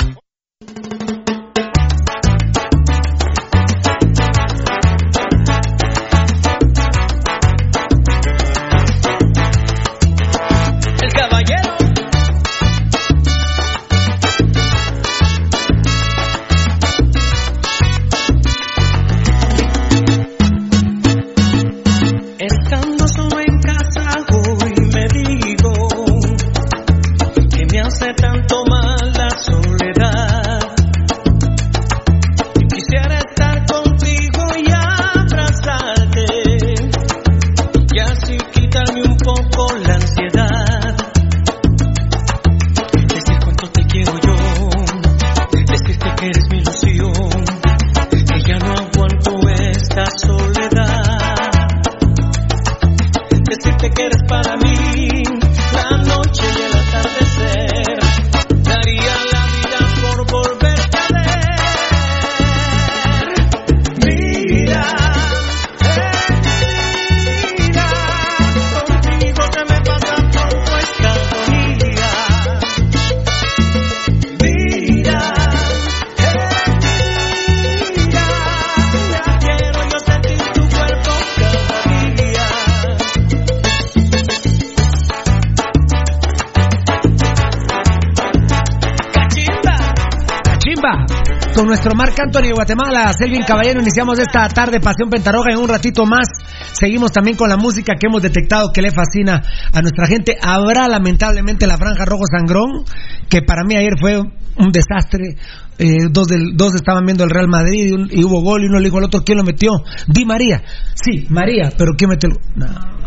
Nuestro 91.81 91.97
Marc 91.97 92.19
Anthony 92.19 92.49
de 92.49 92.53
Guatemala, 92.53 93.11
Selvin 93.11 93.41
Caballero, 93.41 93.81
iniciamos 93.81 94.19
esta 94.19 94.47
tarde 94.49 94.79
Pasión 94.79 95.09
Pentarroja 95.09 95.49
en 95.49 95.57
un 95.57 95.67
ratito 95.67 96.05
más. 96.05 96.27
Seguimos 96.73 97.11
también 97.11 97.35
con 97.35 97.49
la 97.49 97.57
música 97.57 97.95
que 97.99 98.05
hemos 98.05 98.21
detectado 98.21 98.71
que 98.71 98.83
le 98.83 98.91
fascina 98.91 99.41
a 99.73 99.81
nuestra 99.81 100.05
gente. 100.05 100.37
Habrá 100.39 100.87
lamentablemente 100.87 101.65
la 101.65 101.77
franja 101.77 102.05
rojo 102.05 102.25
sangrón, 102.31 102.85
que 103.27 103.41
para 103.41 103.63
mí 103.63 103.75
ayer 103.75 103.93
fue 103.99 104.19
un 104.19 104.71
desastre. 104.71 105.37
Eh, 105.79 106.05
dos, 106.11 106.27
del, 106.27 106.55
dos 106.55 106.75
estaban 106.75 107.03
viendo 107.03 107.23
el 107.23 107.31
Real 107.31 107.47
Madrid 107.47 107.95
y, 108.11 108.23
hubo 108.23 108.43
gol 108.43 108.61
y 108.61 108.67
uno 108.67 108.77
le 108.77 108.85
dijo 108.85 108.99
al 108.99 109.05
otro 109.05 109.23
quién 109.23 109.39
lo 109.39 109.43
metió. 109.43 109.71
Di 110.05 110.23
María. 110.23 110.61
Sí, 110.93 111.25
María, 111.29 111.71
pero 111.75 111.93
¿quién 111.97 112.11
metió 112.11 112.29
el 112.29 112.37
No. 112.59 113.00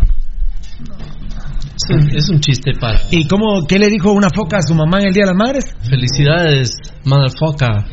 Es 1.74 1.90
un, 1.90 2.16
es 2.16 2.28
un 2.28 2.40
chiste 2.40 2.72
para. 2.80 3.00
¿Y 3.10 3.26
cómo, 3.26 3.66
qué 3.66 3.78
le 3.78 3.88
dijo 3.88 4.12
una 4.12 4.28
foca 4.34 4.58
a 4.58 4.62
su 4.62 4.74
mamá 4.74 5.00
en 5.00 5.08
el 5.08 5.12
Día 5.12 5.24
de 5.24 5.32
las 5.32 5.36
Madres? 5.36 5.64
Felicidades, 5.88 6.76
motherfucker. 7.04 7.84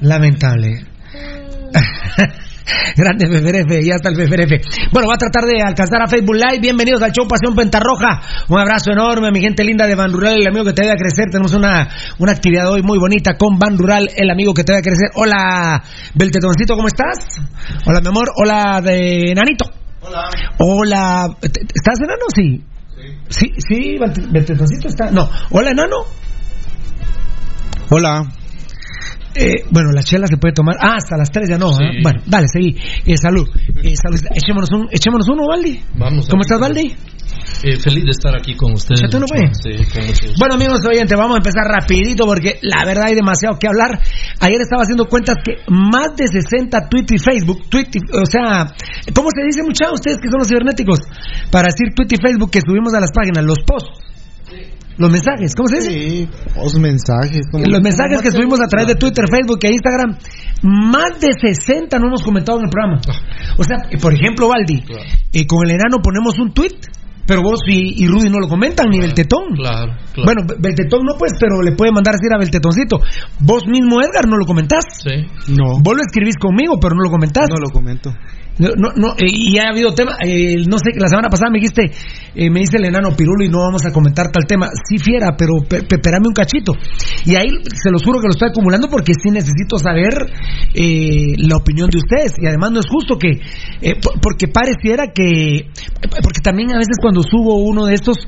Lamentable. 0.00 0.86
Grande 2.96 3.26
FFRF, 3.26 3.84
ya 3.84 3.96
está 3.96 4.10
el 4.10 4.16
FFRF. 4.16 4.92
Bueno, 4.92 5.08
va 5.08 5.14
a 5.14 5.18
tratar 5.18 5.44
de 5.44 5.60
alcanzar 5.60 6.00
a 6.02 6.06
Facebook 6.06 6.36
Live. 6.36 6.60
Bienvenidos 6.60 7.02
al 7.02 7.10
show 7.10 7.26
Pasión 7.26 7.56
Pentarroja. 7.56 8.22
Un 8.48 8.60
abrazo 8.60 8.92
enorme 8.92 9.28
a 9.28 9.30
mi 9.32 9.40
gente 9.40 9.64
linda 9.64 9.86
de 9.88 9.96
Ban 9.96 10.12
Rural, 10.12 10.40
el 10.40 10.46
amigo 10.46 10.66
que 10.66 10.72
te 10.72 10.82
debe 10.82 10.96
crecer. 10.96 11.30
Tenemos 11.30 11.52
una, 11.54 11.88
una 12.18 12.32
actividad 12.32 12.70
hoy 12.70 12.82
muy 12.82 12.98
bonita 12.98 13.34
con 13.36 13.58
Ban 13.58 13.76
Rural, 13.76 14.08
el 14.14 14.30
amigo 14.30 14.54
que 14.54 14.62
te 14.62 14.72
debe 14.72 14.82
crecer. 14.82 15.10
Hola, 15.14 15.82
Beltetoncito, 16.14 16.76
¿cómo 16.76 16.86
estás? 16.86 17.40
Hola, 17.86 18.00
mi 18.00 18.08
amor. 18.08 18.28
Hola, 18.36 18.80
de 18.80 19.34
Nanito. 19.34 19.82
Hola. 20.02 20.30
Hola. 20.58 21.36
¿Te- 21.40 21.48
te- 21.48 21.60
¿Estás 21.74 21.98
enano? 22.00 22.24
Sí. 22.34 22.62
Sí, 23.28 23.46
sí, 23.58 23.98
está. 24.88 25.10
No. 25.10 25.28
Hola, 25.50 25.70
enano. 25.70 25.96
Hola. 27.90 28.24
Eh, 29.34 29.64
bueno, 29.70 29.90
la 29.92 30.02
chela 30.02 30.26
se 30.26 30.36
puede 30.36 30.52
tomar. 30.52 30.76
Ah, 30.78 30.96
hasta 30.96 31.16
las 31.16 31.30
3 31.30 31.48
ya 31.48 31.58
no. 31.58 31.72
Sí. 31.72 31.82
¿eh? 31.84 32.00
Bueno, 32.02 32.20
dale, 32.26 32.46
seguí. 32.48 32.76
Eh, 33.06 33.16
salud. 33.16 33.48
Eh, 33.82 33.94
salud. 33.96 34.20
Echémonos, 34.34 34.70
un, 34.72 34.88
echémonos 34.90 35.28
uno, 35.28 35.46
Valdi. 35.48 35.82
Vamos. 35.96 36.28
¿Cómo 36.28 36.42
estás, 36.42 36.60
Valdi? 36.60 36.94
Eh, 37.62 37.76
feliz 37.78 38.04
de 38.04 38.10
estar 38.10 38.34
aquí 38.34 38.54
con 38.56 38.72
ustedes. 38.72 39.00
Échate 39.02 39.16
uno, 39.18 39.26
mucho. 39.30 39.52
Sí, 39.62 39.70
con 39.92 40.06
mucho 40.06 40.26
gusto. 40.26 40.38
Bueno, 40.38 40.54
amigos 40.56 40.80
oyentes, 40.88 41.16
vamos 41.16 41.34
a 41.36 41.38
empezar 41.38 41.64
rapidito 41.68 42.24
porque 42.26 42.58
la 42.62 42.84
verdad 42.84 43.04
hay 43.06 43.14
demasiado 43.14 43.58
que 43.58 43.68
hablar. 43.68 44.00
Ayer 44.40 44.60
estaba 44.60 44.82
haciendo 44.82 45.06
cuentas 45.06 45.36
que 45.44 45.62
más 45.68 46.16
de 46.16 46.26
60 46.26 46.88
tweets 46.88 47.12
y 47.12 47.18
Facebook, 47.18 47.68
tweet 47.70 47.88
y- 47.94 48.16
o 48.16 48.26
sea, 48.26 48.66
¿cómo 49.14 49.28
se 49.30 49.44
dice 49.46 49.62
muchachos 49.62 49.94
ustedes 50.00 50.18
que 50.18 50.28
son 50.28 50.38
los 50.40 50.48
cibernéticos? 50.48 51.00
Para 51.50 51.68
decir 51.68 51.94
tweet 51.94 52.08
y 52.10 52.16
Facebook 52.20 52.50
que 52.50 52.60
subimos 52.60 52.92
a 52.94 53.00
las 53.00 53.10
páginas, 53.14 53.44
los 53.44 53.58
posts, 53.66 53.90
los 54.98 55.10
mensajes, 55.10 55.54
¿cómo 55.54 55.68
se 55.68 55.76
dice? 55.76 55.90
Sí, 55.90 56.28
los 56.56 56.74
mensajes. 56.78 57.46
Los 57.52 57.80
mensajes 57.80 58.20
que 58.22 58.30
subimos 58.30 58.60
a 58.60 58.66
través 58.68 58.88
de 58.88 58.94
Twitter, 58.96 59.24
Facebook 59.30 59.58
e 59.62 59.70
Instagram, 59.72 60.18
más 60.62 61.18
de 61.20 61.32
60 61.32 61.98
no 61.98 62.08
hemos 62.08 62.22
comentado 62.22 62.58
en 62.58 62.64
el 62.66 62.70
programa. 62.70 63.00
O 63.56 63.64
sea, 63.64 63.78
por 64.00 64.12
ejemplo, 64.14 64.48
Valdi, 64.48 64.82
eh, 65.32 65.46
con 65.46 65.64
el 65.66 65.76
enano 65.76 65.98
ponemos 66.02 66.38
un 66.38 66.52
tweet, 66.52 66.76
pero 67.26 67.42
vos 67.42 67.60
y, 67.66 68.02
y 68.02 68.06
Rudy 68.08 68.28
no 68.28 68.38
lo 68.40 68.48
comentan, 68.48 68.88
ni 68.90 68.98
Beltetón. 68.98 69.54
Claro, 69.54 69.92
claro. 70.12 70.24
Bueno, 70.24 70.42
Be- 70.46 70.56
Beltetón 70.58 71.00
no 71.04 71.14
pues, 71.18 71.32
pero 71.38 71.62
le 71.62 71.72
puede 71.72 71.92
mandar 71.92 72.14
a 72.14 72.18
decir 72.18 72.34
a 72.34 72.38
Beltetoncito. 72.38 72.98
Vos 73.40 73.62
mismo, 73.66 74.00
Edgar, 74.02 74.26
no 74.28 74.36
lo 74.36 74.44
comentás. 74.44 74.84
Sí. 75.02 75.26
No, 75.52 75.78
Vos 75.82 75.94
lo 75.96 76.02
escribís 76.02 76.36
conmigo, 76.36 76.74
pero 76.80 76.94
no 76.94 77.02
lo 77.04 77.10
comentás. 77.10 77.48
no 77.48 77.56
lo 77.60 77.70
comento. 77.70 78.10
No, 78.58 78.68
no, 78.76 78.92
no, 78.96 79.12
eh, 79.16 79.26
y 79.32 79.58
ha 79.58 79.68
habido 79.70 79.94
tema, 79.94 80.12
eh, 80.24 80.56
no 80.68 80.76
sé, 80.78 80.90
la 80.96 81.08
semana 81.08 81.28
pasada 81.30 81.50
me 81.50 81.58
dijiste, 81.58 81.90
eh, 82.34 82.50
me 82.50 82.60
dice 82.60 82.76
el 82.76 82.84
enano 82.84 83.16
Pirulo 83.16 83.44
y 83.44 83.48
no 83.48 83.60
vamos 83.60 83.84
a 83.86 83.92
comentar 83.92 84.30
tal 84.30 84.44
tema. 84.46 84.68
Sí, 84.88 84.98
fiera, 84.98 85.34
pero 85.36 85.54
pe- 85.66 85.82
pe- 85.82 85.96
espérame 85.96 86.26
un 86.28 86.34
cachito. 86.34 86.72
Y 87.24 87.34
ahí 87.34 87.48
se 87.72 87.90
los 87.90 88.02
juro 88.04 88.20
que 88.20 88.26
lo 88.26 88.32
estoy 88.32 88.50
acumulando 88.50 88.88
porque 88.88 89.12
sí 89.14 89.30
necesito 89.30 89.78
saber 89.78 90.12
eh, 90.74 91.34
la 91.38 91.56
opinión 91.56 91.88
de 91.90 91.98
ustedes. 91.98 92.34
Y 92.38 92.46
además 92.46 92.72
no 92.72 92.80
es 92.80 92.86
justo 92.88 93.16
que, 93.18 93.40
eh, 93.80 93.94
por- 94.00 94.20
porque 94.20 94.48
pareciera 94.48 95.08
que, 95.12 95.68
porque 96.22 96.40
también 96.42 96.72
a 96.72 96.78
veces 96.78 96.96
cuando 97.00 97.22
subo 97.22 97.56
uno 97.64 97.86
de 97.86 97.94
estos 97.94 98.18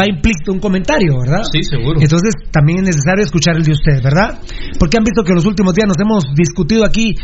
va 0.00 0.06
implícito 0.08 0.52
un 0.52 0.60
comentario, 0.60 1.18
¿verdad? 1.20 1.42
Sí, 1.52 1.62
seguro. 1.62 2.00
Entonces 2.00 2.32
también 2.50 2.78
es 2.80 2.96
necesario 2.96 3.22
escuchar 3.24 3.56
el 3.56 3.62
de 3.64 3.72
ustedes, 3.72 4.02
¿verdad? 4.02 4.40
Porque 4.78 4.96
han 4.96 5.04
visto 5.04 5.22
que 5.22 5.30
en 5.32 5.36
los 5.36 5.46
últimos 5.46 5.74
días 5.74 5.88
nos 5.88 6.00
hemos 6.00 6.24
discutido 6.34 6.84
aquí 6.84 7.14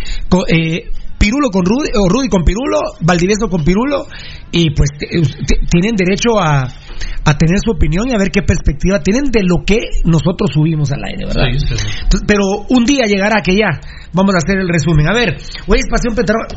Pirulo 1.21 1.50
con 1.50 1.67
Rudy, 1.67 1.91
o 2.00 2.09
Rudy 2.09 2.29
con 2.31 2.45
Pirulo, 2.45 2.81
Valdivieso 3.03 3.49
con 3.50 3.62
Pirulo, 3.62 4.07
y 4.50 4.71
pues 4.71 4.89
tienen 4.97 5.95
derecho 5.95 6.41
a, 6.41 6.62
a 6.62 7.37
tener 7.37 7.59
su 7.62 7.73
opinión 7.73 8.09
y 8.09 8.15
a 8.15 8.19
ver 8.19 8.31
qué 8.31 8.41
perspectiva 8.41 9.03
tienen 9.03 9.25
de 9.31 9.43
lo 9.45 9.62
que 9.67 9.81
nosotros 10.07 10.49
subimos 10.55 10.91
al 10.93 11.05
aire, 11.05 11.27
¿verdad? 11.27 11.45
Sí. 11.53 11.61
Entonces, 11.62 12.25
pero 12.27 12.65
un 12.71 12.87
día 12.87 13.05
llegará 13.05 13.43
que 13.43 13.53
ya 13.55 13.69
vamos 14.15 14.35
a 14.35 14.39
hacer 14.39 14.59
el 14.61 14.69
resumen. 14.69 15.11
A 15.11 15.12
ver, 15.12 15.37
hoy 15.67 15.79
es 15.79 15.87
Pasión 15.91 16.15
Petarroja. 16.15 16.57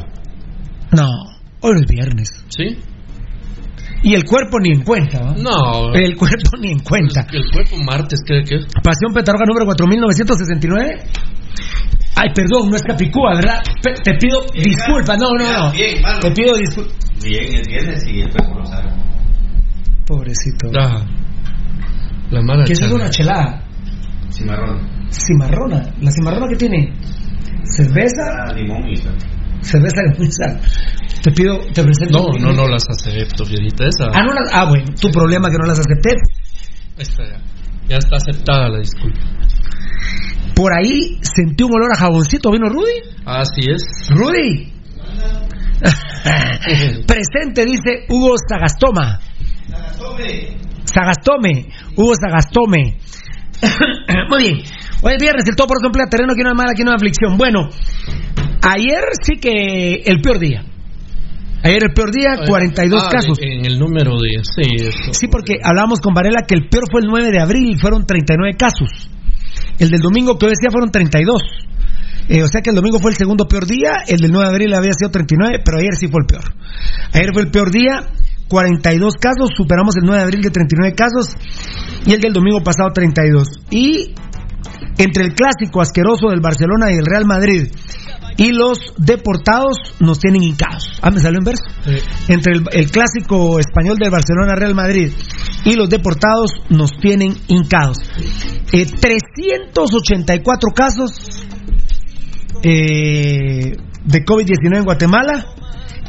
No, 0.96 1.10
hoy 1.60 1.82
es 1.82 1.86
viernes. 1.86 2.30
¿Sí? 2.48 2.80
Y 4.04 4.14
el 4.14 4.24
cuerpo 4.24 4.60
ni 4.62 4.72
en 4.72 4.84
cuenta, 4.84 5.20
¿va? 5.20 5.34
No. 5.36 5.94
El 5.94 6.16
cuerpo 6.16 6.58
ni 6.60 6.72
en 6.72 6.80
cuenta. 6.80 7.28
El 7.32 7.52
cuerpo 7.52 7.78
martes, 7.84 8.20
¿qué? 8.26 8.44
qué? 8.48 8.60
Pasión 8.82 9.14
Petarroja 9.14 9.44
número 9.46 9.66
4969. 9.66 11.04
Ay, 12.16 12.30
perdón, 12.36 12.70
no 12.70 12.76
es 12.76 12.84
Capicúa, 12.84 13.36
¿verdad? 13.36 13.62
Pe- 13.82 13.94
te 14.04 14.14
pido 14.16 14.42
disculpas. 14.54 15.18
No, 15.18 15.30
no, 15.38 15.52
no. 15.52 15.72
Te 15.72 16.32
pido 16.32 16.54
disculpas. 16.56 16.96
Bien, 17.24 17.56
es 17.56 17.68
viernes 17.68 18.04
y 18.08 18.22
el 18.22 18.30
cuerpo 18.32 18.60
lo 18.60 18.66
sabe. 18.66 18.90
Pobrecito. 20.06 20.68
Ah, 20.78 21.06
la 22.30 22.42
mala 22.42 22.64
¿Qué 22.66 22.74
es 22.74 22.82
una 22.82 23.10
chelada? 23.10 23.64
Cimarrón. 24.32 24.82
Cimarrona. 25.10 25.94
¿La 26.02 26.12
cimarrona 26.12 26.48
qué 26.50 26.56
tiene? 26.56 26.94
Cerveza. 27.64 28.24
Ah, 28.48 28.54
limón 28.54 28.88
y 28.90 28.96
sal. 28.98 29.16
Cerveza 29.62 30.02
de 30.18 30.32
sal. 30.32 30.60
Te 31.24 31.32
pido, 31.32 31.60
te 31.74 31.84
presento. 31.84 32.20
No, 32.34 32.38
no, 32.40 32.54
no 32.54 32.68
las 32.68 32.84
acepto, 32.90 33.46
Fierita. 33.46 33.86
Esa. 33.86 34.08
Ah, 34.14 34.24
no 34.24 34.34
las, 34.34 34.50
ah, 34.54 34.66
bueno, 34.68 34.86
tu 35.00 35.10
problema 35.10 35.50
que 35.50 35.58
no 35.58 35.66
las 35.66 35.80
acepté. 35.80 36.16
Esta 36.98 37.24
ya. 37.24 37.38
Ya 37.88 37.98
está 37.98 38.18
aceptada 38.18 38.70
la 38.70 38.80
disculpa. 38.80 39.20
Por 40.56 40.72
ahí 40.74 41.20
sentí 41.22 41.64
un 41.64 41.74
olor 41.74 41.92
a 41.94 41.98
jaboncito. 41.98 42.52
¿Vino 42.52 42.70
Rudy? 42.70 43.02
Así 43.26 43.62
es. 43.70 43.82
Rudy. 44.10 44.72
Presente, 47.08 47.66
dice 47.66 48.06
Hugo 48.10 48.36
Sagastoma. 48.48 49.20
Sagastome. 50.86 51.68
Hugo 51.96 52.14
Sagastome. 52.16 52.98
Muy 54.30 54.44
bien. 54.44 54.58
Hoy 55.02 55.14
es 55.14 55.22
viernes, 55.22 55.44
el 55.48 55.56
todo 55.56 55.68
por 55.68 55.78
emplea 55.86 56.08
terreno, 56.08 56.32
aquí 56.34 56.44
no 56.44 56.50
hay 56.50 56.56
mal, 56.56 56.70
aquí 56.70 56.84
no 56.84 56.92
hay 56.92 56.96
aflicción. 56.96 57.38
Bueno, 57.38 57.68
ayer 58.62 59.04
sí 59.22 59.36
que 59.40 60.04
el 60.06 60.22
peor 60.22 60.40
día. 60.40 60.64
Ayer 61.64 61.84
el 61.84 61.94
peor 61.94 62.12
día, 62.12 62.46
42 62.46 63.04
Ah, 63.04 63.10
casos. 63.10 63.38
En 63.42 63.66
el 63.66 63.80
número 63.80 64.18
de. 64.20 64.42
Sí, 64.44 64.76
eso. 64.80 65.14
Sí, 65.14 65.28
porque 65.28 65.56
hablábamos 65.64 66.00
con 66.02 66.14
Varela 66.14 66.44
que 66.48 66.56
el 66.56 66.68
peor 66.70 66.84
fue 66.92 67.02
el 67.02 67.08
9 67.08 67.32
de 67.32 67.42
abril 67.42 67.70
y 67.72 67.80
fueron 67.80 68.06
39 68.06 68.56
casos. 68.58 69.10
El 69.80 69.90
del 69.90 70.02
domingo 70.02 70.38
que 70.38 70.46
hoy 70.46 70.52
decía 70.52 70.72
fueron 70.72 70.92
32. 70.92 71.42
Eh, 72.30 72.42
o 72.42 72.48
sea 72.48 72.62
que 72.62 72.70
el 72.70 72.76
domingo 72.76 73.00
fue 73.00 73.12
el 73.12 73.18
segundo 73.18 73.46
peor 73.48 73.66
día, 73.66 74.04
el 74.08 74.20
del 74.20 74.32
9 74.32 74.48
de 74.48 74.54
abril 74.54 74.74
había 74.74 74.94
sido 74.94 75.12
39, 75.12 75.60
pero 75.66 75.80
ayer 75.80 75.96
sí 75.96 76.08
fue 76.08 76.22
el 76.22 76.28
peor. 76.28 76.56
Ayer 77.12 77.30
fue 77.34 77.42
el 77.44 77.52
peor 77.52 77.70
día, 77.70 78.00
42 78.48 79.16
casos, 79.16 79.50
superamos 79.58 79.96
el 79.98 80.04
9 80.06 80.18
de 80.18 80.24
abril 80.24 80.42
de 80.42 80.50
39 80.50 80.96
casos 80.96 81.36
y 82.06 82.14
el 82.14 82.22
del 82.22 82.32
domingo 82.32 82.64
pasado 82.64 82.92
32. 82.94 83.48
Y 83.72 84.16
entre 84.98 85.26
el 85.26 85.34
clásico 85.34 85.82
asqueroso 85.82 86.30
del 86.30 86.40
Barcelona 86.40 86.92
y 86.92 86.98
el 86.98 87.06
Real 87.06 87.26
Madrid 87.26 87.68
y 88.38 88.52
los 88.52 88.94
deportados 88.98 89.78
nos 90.00 90.20
tienen 90.20 90.44
hincados. 90.44 90.84
Ah, 91.02 91.12
me 91.12 91.20
salió 91.20 91.40
en 91.40 91.46
verso. 91.46 91.64
Entre 92.28 92.54
el, 92.54 92.64
el 92.72 92.92
clásico 92.92 93.60
español 93.60 93.98
del 93.98 94.12
Barcelona 94.12 94.56
Real 94.56 94.76
Madrid 94.76 95.12
y 95.66 95.76
los 95.76 95.90
deportados 95.90 96.52
nos 96.70 96.92
tienen 97.02 97.36
hincados. 97.48 97.98
Eh, 98.72 98.86
384 98.86 100.70
casos 100.76 101.12
eh, 102.64 103.76
de 104.06 104.26
COVID-19 104.26 104.78
en 104.78 104.84
Guatemala, 104.84 105.46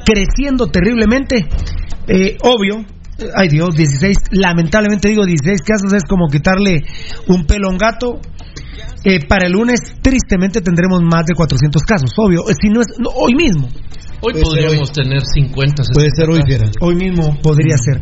creciendo 0.05 0.69
terriblemente. 0.69 1.47
Eh, 2.07 2.37
obvio, 2.43 2.85
ay 3.37 3.49
Dios, 3.49 3.75
16, 3.77 4.17
lamentablemente 4.33 5.09
digo 5.09 5.25
16 5.25 5.63
casos, 5.63 5.93
es 5.93 6.05
como 6.05 6.29
quitarle 6.29 6.85
un 7.29 7.47
pelo 7.47 7.69
a 7.69 7.71
un 7.71 7.79
gato. 7.79 8.21
Eh, 9.05 9.27
para 9.29 9.47
el 9.47 9.53
lunes, 9.53 9.81
tristemente, 10.01 10.61
tendremos 10.61 11.03
más 11.03 11.27
de 11.27 11.35
400 11.35 11.83
casos, 11.83 12.11
obvio. 12.17 12.41
eh, 12.49 12.55
Si 12.61 12.69
no 12.69 12.81
es, 12.81 12.87
no, 12.99 13.11
hoy 13.11 13.35
mismo. 13.35 13.69
Hoy 14.27 14.33
Puede 14.33 14.45
podríamos 14.45 14.91
tener 14.93 15.21
50, 15.21 15.85
60 15.85 15.93
Puede 15.93 16.09
ser 16.17 16.31
hoy. 16.31 16.41
Fiera. 16.47 16.71
Hoy 16.81 16.95
mismo 16.95 17.37
podría 17.43 17.77
ser. 17.77 18.01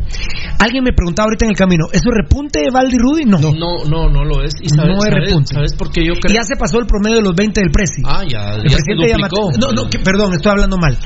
Alguien 0.59 0.83
me 0.83 0.93
preguntaba 0.93 1.25
ahorita 1.25 1.45
en 1.45 1.51
el 1.51 1.57
camino, 1.57 1.85
¿eso 1.91 2.03
es 2.07 2.15
repunte 2.23 2.61
de 2.61 2.71
Valdi 2.71 2.97
Rudy? 2.97 3.25
No. 3.25 3.39
No, 3.39 3.83
no, 3.83 4.09
no 4.09 4.23
lo 4.23 4.41
es. 4.43 4.53
¿Y 4.61 4.69
sabes, 4.69 4.95
No 4.95 5.03
es 5.05 5.13
repunte. 5.13 5.53
¿Sabes 5.53 5.73
por 5.75 5.91
qué 5.91 6.05
yo 6.05 6.13
Y 6.13 6.19
creo? 6.21 6.33
ya 6.35 6.43
se 6.43 6.55
pasó 6.55 6.79
el 6.79 6.85
promedio 6.87 7.17
de 7.17 7.23
los 7.23 7.35
20 7.35 7.59
del 7.59 7.71
Prezi. 7.71 8.01
Ah, 8.05 8.23
ya, 8.27 8.55
El 8.55 8.63
ya 8.63 8.77
se 8.77 8.83
presidente 8.95 9.13
duplicó. 9.13 9.51
Yamatei- 9.51 9.59
No, 9.59 9.71
no, 9.83 9.89
que- 9.89 9.99
perdón, 9.99 10.33
estoy 10.33 10.51
hablando 10.51 10.77
mal. 10.77 10.97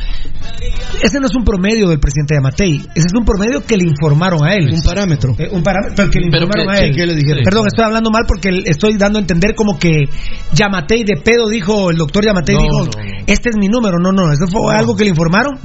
Ese 1.02 1.20
no 1.20 1.26
es 1.28 1.36
un 1.36 1.44
promedio 1.44 1.90
del 1.90 2.00
presidente 2.00 2.36
Yamatei. 2.36 2.76
Ese 2.96 3.08
es 3.08 3.14
un 3.18 3.26
promedio 3.26 3.64
que 3.66 3.78
le 3.78 3.84
informaron 3.84 4.46
a 4.46 4.54
él. 4.56 4.70
Un 4.74 4.82
parámetro. 4.82 5.36
Eh, 5.38 5.50
un 5.52 5.64
parámetro 5.64 5.96
pero 5.98 6.10
que 6.12 6.20
le 6.20 6.30
Pero 6.30 6.46
informaron 6.46 6.76
que- 6.76 6.84
a 6.84 6.88
él. 6.88 6.96
que- 6.96 7.06
le 7.08 7.16
dijeron. 7.16 7.44
Perdón, 7.44 7.66
estoy 7.68 7.86
hablando 7.86 8.10
mal 8.12 8.24
porque 8.28 8.52
le 8.52 8.64
estoy 8.70 8.98
dando 8.98 9.18
a 9.20 9.22
entender 9.22 9.56
como 9.56 9.78
que 9.80 10.06
Yamatei 10.54 11.04
de 11.04 11.18
pedo 11.24 11.48
dijo, 11.50 11.90
el 11.92 11.98
doctor 11.98 12.24
Yamatei 12.26 12.56
No, 12.56 12.62
dijo, 12.62 12.86
no. 12.86 12.92
este 13.28 13.50
es 13.50 13.58
mi 13.58 13.68
número. 13.68 13.98
No, 14.00 14.12
no, 14.12 14.32
eso 14.32 14.48
fue 14.48 14.76
algo 14.76 14.96
que 14.96 15.04
le 15.08 15.10
informaron. 15.10 15.60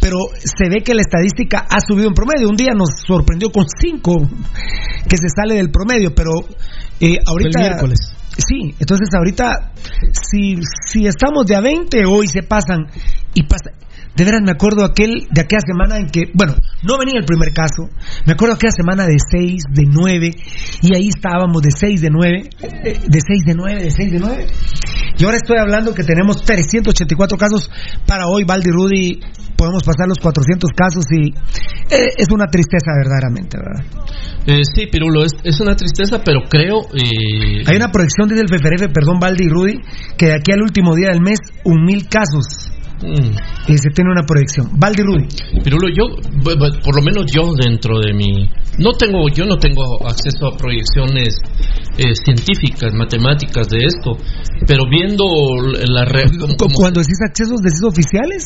Pero 0.00 0.18
se 0.38 0.68
ve 0.68 0.82
que 0.82 0.94
la 0.94 1.02
estadística 1.02 1.66
ha 1.68 1.80
subido 1.80 2.08
en 2.08 2.14
promedio. 2.14 2.48
Un 2.48 2.56
día 2.56 2.72
nos 2.74 2.90
sorprendió 3.06 3.50
con 3.50 3.66
cinco 3.68 4.16
que 5.08 5.16
se 5.16 5.28
sale 5.28 5.56
del 5.56 5.70
promedio, 5.70 6.14
pero 6.14 6.32
eh, 7.00 7.18
ahorita. 7.24 7.60
El 7.60 7.68
miércoles. 7.68 7.98
Sí, 8.36 8.74
entonces 8.78 9.08
ahorita, 9.16 9.72
si, 10.12 10.56
si 10.86 11.06
estamos 11.06 11.46
de 11.46 11.56
a 11.56 11.60
20, 11.60 12.04
hoy 12.06 12.26
se 12.28 12.42
pasan 12.42 12.86
y 13.32 13.44
pasa. 13.44 13.70
De 14.16 14.24
veras 14.24 14.40
me 14.42 14.52
acuerdo 14.52 14.84
aquel, 14.84 15.28
de 15.30 15.40
aquella 15.42 15.60
semana 15.66 15.98
en 15.98 16.06
que, 16.08 16.30
bueno, 16.32 16.54
no 16.82 16.98
venía 16.98 17.18
el 17.20 17.26
primer 17.26 17.52
caso, 17.52 17.88
me 18.24 18.32
acuerdo 18.32 18.54
aquella 18.54 18.72
semana 18.72 19.06
de 19.06 19.16
6, 19.18 19.62
de 19.70 19.84
9, 19.86 20.30
y 20.82 20.94
ahí 20.96 21.08
estábamos 21.08 21.60
de 21.62 21.70
6, 21.70 22.00
de 22.00 22.08
9, 22.10 22.48
eh, 22.62 23.00
de 23.06 23.20
6, 23.20 23.44
de 23.44 23.54
9, 23.54 23.82
de 23.82 23.90
6, 23.90 24.12
de 24.12 24.18
9. 24.18 24.46
Y 25.18 25.24
ahora 25.24 25.36
estoy 25.36 25.58
hablando 25.58 25.94
que 25.94 26.02
tenemos 26.02 26.42
384 26.44 27.36
casos 27.38 27.70
para 28.06 28.26
hoy, 28.26 28.44
Valdi 28.44 28.70
Rudy, 28.70 29.20
podemos 29.56 29.82
pasar 29.82 30.06
los 30.08 30.18
400 30.18 30.70
casos 30.76 31.04
y 31.10 31.30
eh, 31.94 32.08
es 32.18 32.28
una 32.30 32.46
tristeza 32.46 32.92
verdaderamente, 32.96 33.56
¿verdad? 33.58 33.84
Eh, 34.46 34.60
sí, 34.74 34.86
Pirulo, 34.86 35.24
es, 35.24 35.32
es 35.42 35.60
una 35.60 35.74
tristeza, 35.74 36.22
pero 36.24 36.40
creo. 36.48 36.82
eh, 36.94 37.64
Hay 37.66 37.76
una 37.76 37.90
proyección 37.90 38.28
desde 38.28 38.42
el 38.42 38.48
FFRF, 38.48 38.92
perdón, 38.92 39.18
Valdi 39.18 39.44
y 39.44 39.48
Rudy, 39.48 39.74
que 40.16 40.26
de 40.26 40.34
aquí 40.34 40.52
al 40.52 40.62
último 40.62 40.94
día 40.94 41.08
del 41.08 41.20
mes, 41.20 41.38
un 41.64 41.84
mil 41.84 42.06
casos. 42.08 42.70
Mm, 43.02 43.72
Y 43.72 43.78
se 43.78 43.90
tiene 43.90 44.10
una 44.10 44.22
proyección. 44.26 44.68
Valdi 44.78 45.02
Rudy. 45.02 45.26
Pirulo, 45.62 45.88
yo, 45.88 46.04
por 46.84 46.96
lo 46.96 47.02
menos 47.02 47.26
yo 47.32 47.52
dentro 47.54 47.98
de 48.00 48.12
mi, 48.14 48.48
no 48.78 48.92
tengo, 48.92 49.28
yo 49.28 49.44
no 49.44 49.56
tengo 49.58 49.82
acceso 50.06 50.46
a 50.48 50.56
proyecciones 50.56 51.36
eh, 51.98 52.12
científicas, 52.24 52.92
matemáticas 52.94 53.68
de 53.68 53.78
esto, 53.86 54.12
pero 54.66 54.84
viendo 54.88 55.24
la 55.88 56.04
re- 56.04 56.24
como- 56.58 56.74
Cuando 56.74 57.00
decís 57.00 57.16
accesos, 57.26 57.58
decís 57.62 57.82
oficiales. 57.82 58.44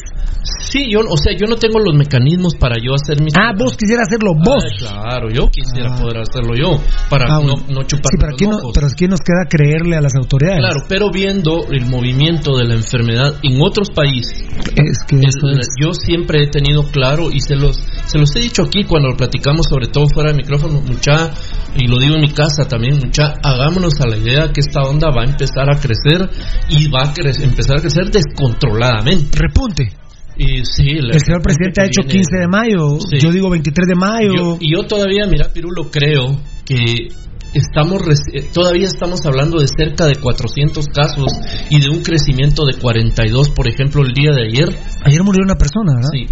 sí, 0.71 0.91
yo, 0.91 1.01
o 1.01 1.17
sea, 1.17 1.33
yo 1.37 1.47
no 1.47 1.57
tengo 1.57 1.79
los 1.81 1.95
mecanismos 1.97 2.55
para 2.55 2.77
yo 2.83 2.95
hacer 2.95 3.21
mis, 3.23 3.35
Ah, 3.37 3.53
vos 3.59 3.77
quisieras 3.77 4.07
hacerlo 4.09 4.35
vos. 4.35 4.65
Ah, 4.89 5.03
claro, 5.11 5.31
yo 5.31 5.49
quisiera 5.51 5.95
poder 5.97 6.19
hacerlo 6.19 6.55
yo 6.57 6.79
para 7.11 7.27
Ah, 7.27 7.41
no, 7.41 7.55
bueno. 7.57 7.81
no 7.81 7.83
chupar 7.83 8.11
Sí, 8.13 8.17
pero 8.19 8.33
aquí, 8.35 8.47
no, 8.47 8.57
pero 8.73 8.87
aquí 8.87 9.07
nos 9.09 9.21
queda 9.21 9.45
creerle 9.49 9.97
a 9.97 10.01
las 10.01 10.15
autoridades. 10.15 10.61
Claro, 10.61 10.81
pero 10.89 11.11
viendo 11.11 11.67
el 11.71 11.87
movimiento 11.87 12.57
de 12.57 12.65
la 12.65 12.75
enfermedad 12.75 13.35
en 13.43 13.61
otros 13.61 13.91
países, 13.91 14.40
Es 14.77 15.05
que 15.07 15.17
el- 15.17 15.23
eso 15.25 15.49
es- 15.59 15.69
yo 15.81 15.93
siempre 15.93 16.45
he 16.45 16.47
tenido 16.49 16.83
claro 16.91 17.31
y 17.33 17.41
se 17.41 17.57
los 17.57 17.77
se 18.07 18.19
los 18.19 18.35
he 18.37 18.41
dicho 18.41 18.63
aquí 18.63 18.85
cuando 18.85 19.09
lo 19.11 19.17
platicamos, 19.17 19.67
sobre 19.69 19.87
todo 19.89 20.07
fuera 20.09 20.31
de 20.33 20.37
micrófono, 20.39 20.81
mucha, 20.81 21.31
y 21.77 21.87
lo 21.87 21.99
digo 21.99 22.15
en 22.17 22.23
mi 22.23 22.31
casa 22.31 22.67
también, 22.67 22.99
mucha, 22.99 23.35
hagámonos 23.43 24.01
a 24.01 24.09
la 24.09 24.17
idea 24.17 24.51
que 24.53 24.61
esta 24.61 24.83
onda 24.83 25.11
va 25.11 25.23
a 25.23 25.27
empezar 25.27 25.71
a 25.71 25.79
crecer 25.79 26.29
y 26.69 26.89
va 26.91 27.03
a 27.05 27.15
cre- 27.15 27.43
empezar 27.43 27.79
a 27.79 27.81
crecer 27.81 28.11
descontroladamente. 28.11 29.39
Repunte. 29.39 29.89
Y 30.37 30.65
sí, 30.65 30.95
la- 31.01 31.15
El 31.15 31.21
señor 31.21 31.43
presidente 31.43 31.83
ha 31.83 31.87
hecho 31.87 32.03
viene- 32.03 32.13
15 32.15 32.37
de 32.39 32.49
mayo, 32.49 32.99
Sí. 33.01 33.19
yo 33.21 33.31
digo 33.31 33.51
23 33.51 33.87
de 33.89 33.95
mayo. 33.95 34.33
Yo- 34.35 34.57
y 34.61 34.73
yo 34.75 34.85
todavía, 34.85 35.27
mira, 35.27 35.53
Pirulo, 35.53 35.91
creo 35.91 36.41
que 36.65 37.09
estamos 37.55 38.03
eh, 38.33 38.49
todavía 38.53 38.87
estamos 38.87 39.25
hablando 39.27 39.59
de 39.59 39.67
cerca 39.67 40.07
de 40.07 40.17
400 40.17 40.87
casos 40.89 41.33
y 41.69 41.81
de 41.81 41.91
un 41.91 42.03
crecimiento 42.03 42.65
de 42.65 42.79
42, 42.79 43.51
por 43.51 43.69
ejemplo, 43.69 44.03
el 44.03 44.13
día 44.13 44.31
de 44.33 44.47
ayer. 44.47 44.69
Ayer 45.05 45.23
murió 45.23 45.45
una 45.45 45.57
persona, 45.57 45.95
¿verdad? 45.95 46.11
Sí, 46.13 46.29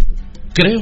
creo. 0.53 0.81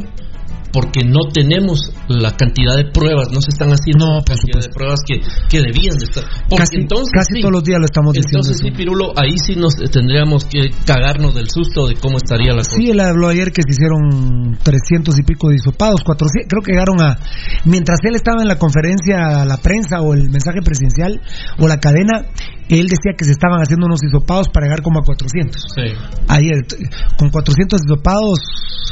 Porque 0.72 1.04
no 1.04 1.30
tenemos 1.34 1.80
la 2.08 2.36
cantidad 2.36 2.76
de 2.76 2.86
pruebas, 2.92 3.30
no 3.32 3.42
se 3.42 3.50
están 3.50 3.70
haciendo 3.72 4.06
la 4.16 4.24
cantidad 4.24 4.62
de 4.62 4.70
pruebas 4.70 5.00
que, 5.08 5.20
que 5.50 5.62
debían 5.62 5.98
de 5.98 6.06
estar. 6.06 6.24
Porque 6.50 6.64
Casi- 6.64 6.78
entonces, 6.78 7.10
casi 7.14 7.36
sí, 7.36 7.42
todos 7.42 7.54
los 7.54 7.64
días 7.64 7.80
lo 7.80 7.86
estamos 7.86 8.14
diciendo 8.14 8.40
Entonces, 8.48 8.62
sí. 8.62 8.72
Pirulo, 8.72 9.14
ahí 9.18 9.36
sí 9.38 9.56
nos 9.56 9.80
eh, 9.80 9.88
tendríamos 9.92 10.46
que 10.46 10.70
cagarnos 10.86 11.34
del 11.36 11.50
susto 11.50 11.88
de 11.88 11.96
cómo 11.96 12.18
estaría 12.18 12.52
la 12.52 12.62
cosa. 12.64 12.76
Sí, 12.76 12.90
él 12.90 13.00
habló 13.00 13.30
ayer 13.30 13.52
que 13.52 13.62
se 13.64 13.72
hicieron 13.72 14.58
300 14.62 15.18
y 15.20 15.24
pico 15.24 15.50
de 15.50 15.56
hisopados, 15.56 16.02
400, 16.04 16.48
creo 16.50 16.62
que 16.62 16.72
llegaron 16.74 17.02
a, 17.02 17.18
mientras 17.66 18.00
él 18.04 18.16
estaba 18.16 18.42
en 18.42 18.48
la 18.48 18.58
conferencia 18.60 19.46
la 19.46 19.58
prensa 19.58 20.02
o 20.02 20.14
el 20.14 20.30
mensaje 20.30 20.62
presidencial 20.64 21.22
o 21.60 21.68
la 21.68 21.80
cadena, 21.80 22.26
él 22.70 22.88
decía 22.88 23.14
que 23.18 23.26
se 23.26 23.32
estaban 23.32 23.62
haciendo 23.62 23.86
unos 23.86 24.04
hisopados 24.04 24.50
para 24.50 24.66
llegar 24.68 24.82
como 24.82 25.00
a 25.00 25.04
400. 25.04 25.62
Sí. 25.76 25.82
Ayer, 26.28 26.64
t- 26.68 26.78
con 27.18 27.30
400 27.30 27.82
hisopados, 27.86 28.40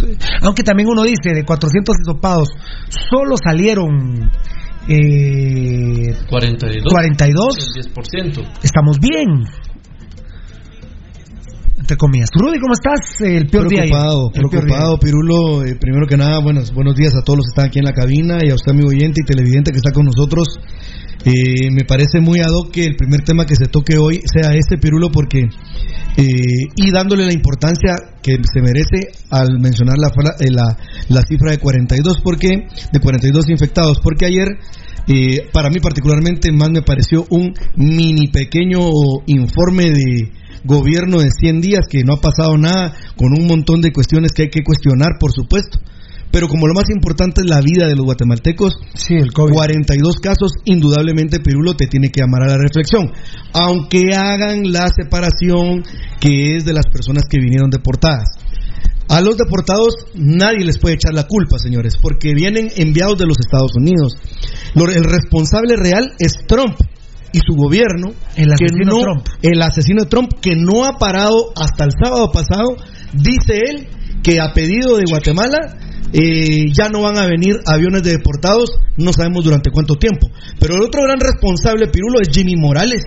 eh, 0.08 0.18
aunque 0.42 0.64
también 0.64 0.88
uno 0.90 1.04
dice, 1.04 1.34
de 1.34 1.44
400 1.44 1.96
hisopados, 2.02 2.50
solo 3.10 3.36
salieron 3.44 4.30
eh, 4.88 6.16
42. 6.30 6.84
42. 6.92 7.76
El 7.78 7.94
10%. 7.94 8.60
Estamos 8.64 9.00
bien. 9.00 9.46
Entre 11.78 11.98
comillas. 11.98 12.30
Rudy, 12.34 12.60
¿cómo 12.60 12.74
estás? 12.74 13.22
El 13.22 13.48
peor 13.48 13.68
día. 13.70 13.82
Preocupado, 13.82 14.30
día 14.34 14.42
preocupado, 14.50 14.98
Pirulo. 15.00 15.64
Eh, 15.66 15.76
primero 15.80 16.08
que 16.08 16.18
nada, 16.18 16.40
buenos, 16.40 16.74
buenos 16.74 16.96
días 16.96 17.14
a 17.16 17.22
todos 17.22 17.38
los 17.38 17.46
que 17.48 17.52
están 17.52 17.66
aquí 17.68 17.80
en 17.80 17.86
la 17.86 17.94
cabina 17.94 18.38
y 18.42 18.50
a 18.50 18.56
usted, 18.56 18.72
amigo 18.72 18.90
oyente 18.90 19.22
y 19.24 19.26
televidente 19.26 19.72
que 19.72 19.78
está 19.78 19.92
con 19.92 20.06
nosotros. 20.06 20.48
Eh, 21.26 21.72
me 21.72 21.86
parece 21.86 22.20
muy 22.22 22.40
ad 22.40 22.52
hoc 22.54 22.72
que 22.72 22.86
el 22.86 22.96
primer 22.96 23.22
tema 23.22 23.46
que 23.46 23.56
se 23.56 23.66
toque 23.66 23.98
hoy 23.98 24.22
sea 24.26 24.54
este, 24.54 24.78
Pirulo, 24.78 25.12
porque. 25.12 25.42
eh, 26.18 26.24
y 26.76 26.92
dándole 26.92 27.26
la 27.26 27.34
importancia 27.34 27.96
que 28.22 28.38
se 28.44 28.62
merece 28.62 29.12
al 29.32 29.60
mencionar 29.60 29.98
la, 29.98 30.08
eh, 30.40 30.52
la, 30.52 30.78
la 31.10 31.22
cifra 31.28 31.52
de 31.52 31.58
42, 31.58 32.22
porque 32.24 32.50
de 32.92 33.00
42 33.00 33.50
infectados, 33.50 34.00
porque 34.04 34.26
ayer 34.26 34.48
eh, 35.08 35.48
para 35.52 35.70
mí 35.70 35.80
particularmente 35.80 36.52
más 36.52 36.70
me 36.72 36.82
pareció 36.82 37.26
un 37.30 37.54
mini 37.76 38.28
pequeño 38.28 38.80
informe 39.28 39.92
de 39.92 40.32
gobierno 40.66 41.20
de 41.20 41.30
100 41.32 41.62
días 41.62 41.88
que 41.90 42.04
no 42.04 42.14
ha 42.14 42.22
pasado 42.22 42.58
nada 42.58 42.94
con 43.16 43.32
un 43.40 43.48
montón 43.48 43.82
de 43.82 43.94
cuestiones 43.94 44.32
que 44.32 44.44
hay 44.44 44.50
que 44.50 44.64
cuestionar 44.64 45.14
por 45.20 45.32
supuesto 45.32 45.80
pero 46.36 46.50
como 46.50 46.68
lo 46.68 46.74
más 46.74 46.90
importante 46.94 47.42
es 47.42 47.50
la 47.50 47.62
vida 47.62 47.88
de 47.88 47.96
los 47.96 48.04
guatemaltecos, 48.04 48.74
42 49.38 50.16
casos, 50.18 50.52
indudablemente 50.66 51.40
Pirulo 51.40 51.76
te 51.76 51.88
tiene 51.88 52.10
que 52.10 52.20
llamar 52.20 52.44
a 52.44 52.48
la 52.48 52.58
reflexión. 52.58 53.10
Aunque 53.54 54.14
hagan 54.14 54.70
la 54.70 54.90
separación 54.90 55.84
que 56.20 56.58
es 56.58 56.66
de 56.66 56.74
las 56.74 56.88
personas 56.92 57.24
que 57.30 57.40
vinieron 57.40 57.70
deportadas. 57.70 58.32
A 59.08 59.22
los 59.22 59.38
deportados 59.38 59.94
nadie 60.14 60.66
les 60.66 60.78
puede 60.78 60.96
echar 60.96 61.14
la 61.14 61.26
culpa, 61.26 61.58
señores, 61.58 61.96
porque 62.02 62.34
vienen 62.34 62.70
enviados 62.76 63.18
de 63.18 63.28
los 63.28 63.38
Estados 63.40 63.72
Unidos. 63.78 64.18
El 64.76 65.06
responsable 65.06 65.78
real 65.78 66.16
es 66.20 66.34
Trump 66.48 66.76
y 67.36 67.40
su 67.46 67.54
gobierno. 67.54 68.14
El 68.38 68.50
asesino 68.54 68.92
no- 68.92 69.00
Trump. 69.02 69.28
El 69.42 69.62
asesino 69.62 70.04
de 70.04 70.10
Trump 70.10 70.32
que 70.42 70.56
no 70.56 70.86
ha 70.86 70.98
parado 70.98 71.52
hasta 71.56 71.84
el 71.84 71.92
sábado 72.02 72.32
pasado, 72.32 72.78
dice 73.12 73.60
él 73.70 73.88
que 74.24 74.40
a 74.40 74.54
pedido 74.54 74.96
de 74.96 75.04
Guatemala 75.10 75.58
eh, 76.14 76.66
ya 76.74 76.90
no 76.90 77.02
van 77.02 77.18
a 77.18 77.26
venir 77.26 77.60
aviones 77.66 78.04
de 78.04 78.12
deportados, 78.12 78.70
no 78.98 79.14
sabemos 79.14 79.44
durante 79.44 79.72
cuánto 79.72 79.96
tiempo. 79.96 80.28
Pero 80.60 80.76
el 80.76 80.82
otro 80.82 81.04
gran 81.04 81.20
responsable, 81.20 81.88
Pirulo, 81.88 82.20
es 82.22 82.30
Jimmy 82.30 82.56
Morales. 82.56 83.04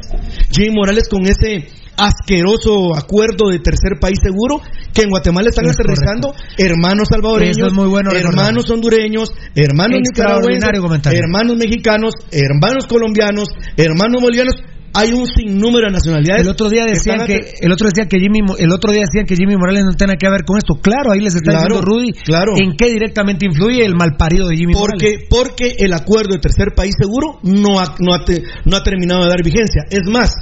Jimmy 0.51 0.75
Morales 0.75 1.09
con 1.09 1.27
ese 1.27 1.67
asqueroso 1.99 2.95
acuerdo 2.97 3.51
de 3.51 3.59
tercer 3.59 3.99
país 4.01 4.19
seguro 4.23 4.61
que 4.95 5.03
en 5.03 5.11
Guatemala 5.11 5.49
están 5.49 5.67
Es 5.67 5.73
aterrizando 5.75 6.33
hermanos 6.57 7.09
salvadoreños, 7.11 7.57
Eso 7.57 7.67
es 7.67 7.73
muy 7.73 7.89
bueno 7.89 8.11
recordar. 8.11 8.39
hermanos 8.39 8.71
hondureños, 8.71 9.31
hermanos 9.55 10.01
nicaragüenses, 10.03 10.71
hermanos 11.13 11.57
mexicanos, 11.57 12.15
hermanos 12.31 12.87
colombianos, 12.87 13.49
hermanos 13.77 14.23
bolivianos. 14.23 14.55
Hay 14.95 15.13
un 15.13 15.27
sinnúmero 15.27 15.87
de 15.87 15.93
nacionalidades. 15.93 16.43
El 16.43 16.49
otro 16.49 16.69
día 16.69 16.85
decían 16.87 17.27
que 17.27 17.55
el 17.61 17.73
otro 17.73 17.89
decía 17.89 18.07
que 18.09 18.19
Jimmy 18.19 18.41
el 18.59 18.73
otro 18.73 18.91
día 18.93 19.03
decían 19.03 19.27
que 19.27 19.37
Jimmy 19.37 19.57
Morales 19.57 19.85
no 19.85 19.93
tiene 19.93 20.17
que 20.17 20.29
ver 20.29 20.45
con 20.45 20.57
esto. 20.59 20.75
Claro, 20.81 21.13
ahí 21.13 21.21
les 21.21 21.35
está 21.35 21.51
Claro, 21.53 21.77
diciendo 21.77 21.83
Rudy 21.83 22.13
claro. 22.25 22.53
en 22.57 22.77
qué 22.77 22.91
directamente 22.91 23.47
influye 23.47 23.85
el 23.85 23.95
malparido 23.95 24.49
de 24.49 24.57
Jimmy 24.57 24.75
Morales. 24.75 25.03
porque, 25.03 25.27
porque 25.29 25.77
el 25.85 25.93
acuerdo 25.93 26.35
de 26.35 26.41
tercer 26.41 26.75
país 26.75 26.95
seguro 26.99 27.39
no 27.43 27.79
ha, 27.79 27.95
no, 28.01 28.15
ha 28.15 28.25
no 28.65 28.77
ha 28.77 28.83
terminado 28.83 29.23
de 29.23 29.29
dar 29.29 29.43
vigencia. 29.45 29.83
Es 29.91 30.09
más, 30.11 30.33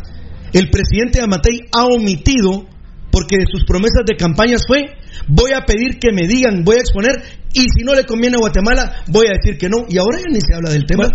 el 0.53 0.71
presidente 0.71 1.21
Amatei 1.21 1.61
ha 1.73 1.85
omitido, 1.85 2.67
porque 3.17 3.39
de 3.39 3.47
sus 3.51 3.65
promesas 3.65 4.05
de 4.05 4.15
campañas 4.15 4.61
fue, 4.69 4.93
voy 5.27 5.53
a 5.57 5.65
pedir 5.65 5.99
que 5.99 6.13
me 6.13 6.29
digan, 6.29 6.65
voy 6.65 6.77
a 6.77 6.81
exponer, 6.81 7.17
y 7.55 7.65
si 7.73 7.83
no 7.83 7.95
le 7.95 8.05
conviene 8.05 8.37
a 8.37 8.41
Guatemala, 8.41 9.05
voy 9.09 9.25
a 9.29 9.41
decir 9.41 9.57
que 9.57 9.71
no. 9.71 9.89
Y 9.89 9.97
ahora 9.97 10.19
ya 10.19 10.29
ni 10.29 10.39
se 10.39 10.55
habla 10.55 10.69
del 10.69 10.85
tema. 10.85 11.09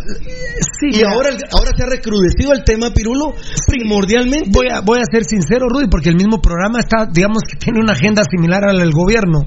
y 0.82 0.98
ya. 0.98 1.12
ahora, 1.14 1.30
ahora 1.30 1.70
se 1.78 1.84
ha 1.84 1.86
recrudecido 1.86 2.54
el 2.54 2.64
tema, 2.64 2.90
Pirulo, 2.90 3.36
primordialmente. 3.68 4.50
Voy 4.50 4.66
a, 4.72 4.82
voy 4.82 4.98
a 4.98 5.06
ser 5.06 5.26
sincero, 5.26 5.70
Rudy, 5.70 5.90
porque 5.92 6.10
el 6.10 6.16
mismo 6.16 6.42
programa 6.42 6.80
está, 6.80 7.06
digamos 7.06 7.44
que 7.48 7.58
tiene 7.58 7.80
una 7.80 7.94
agenda 7.94 8.24
similar 8.24 8.64
a 8.64 8.74
la 8.74 8.80
del 8.80 8.94
gobierno. 8.94 9.46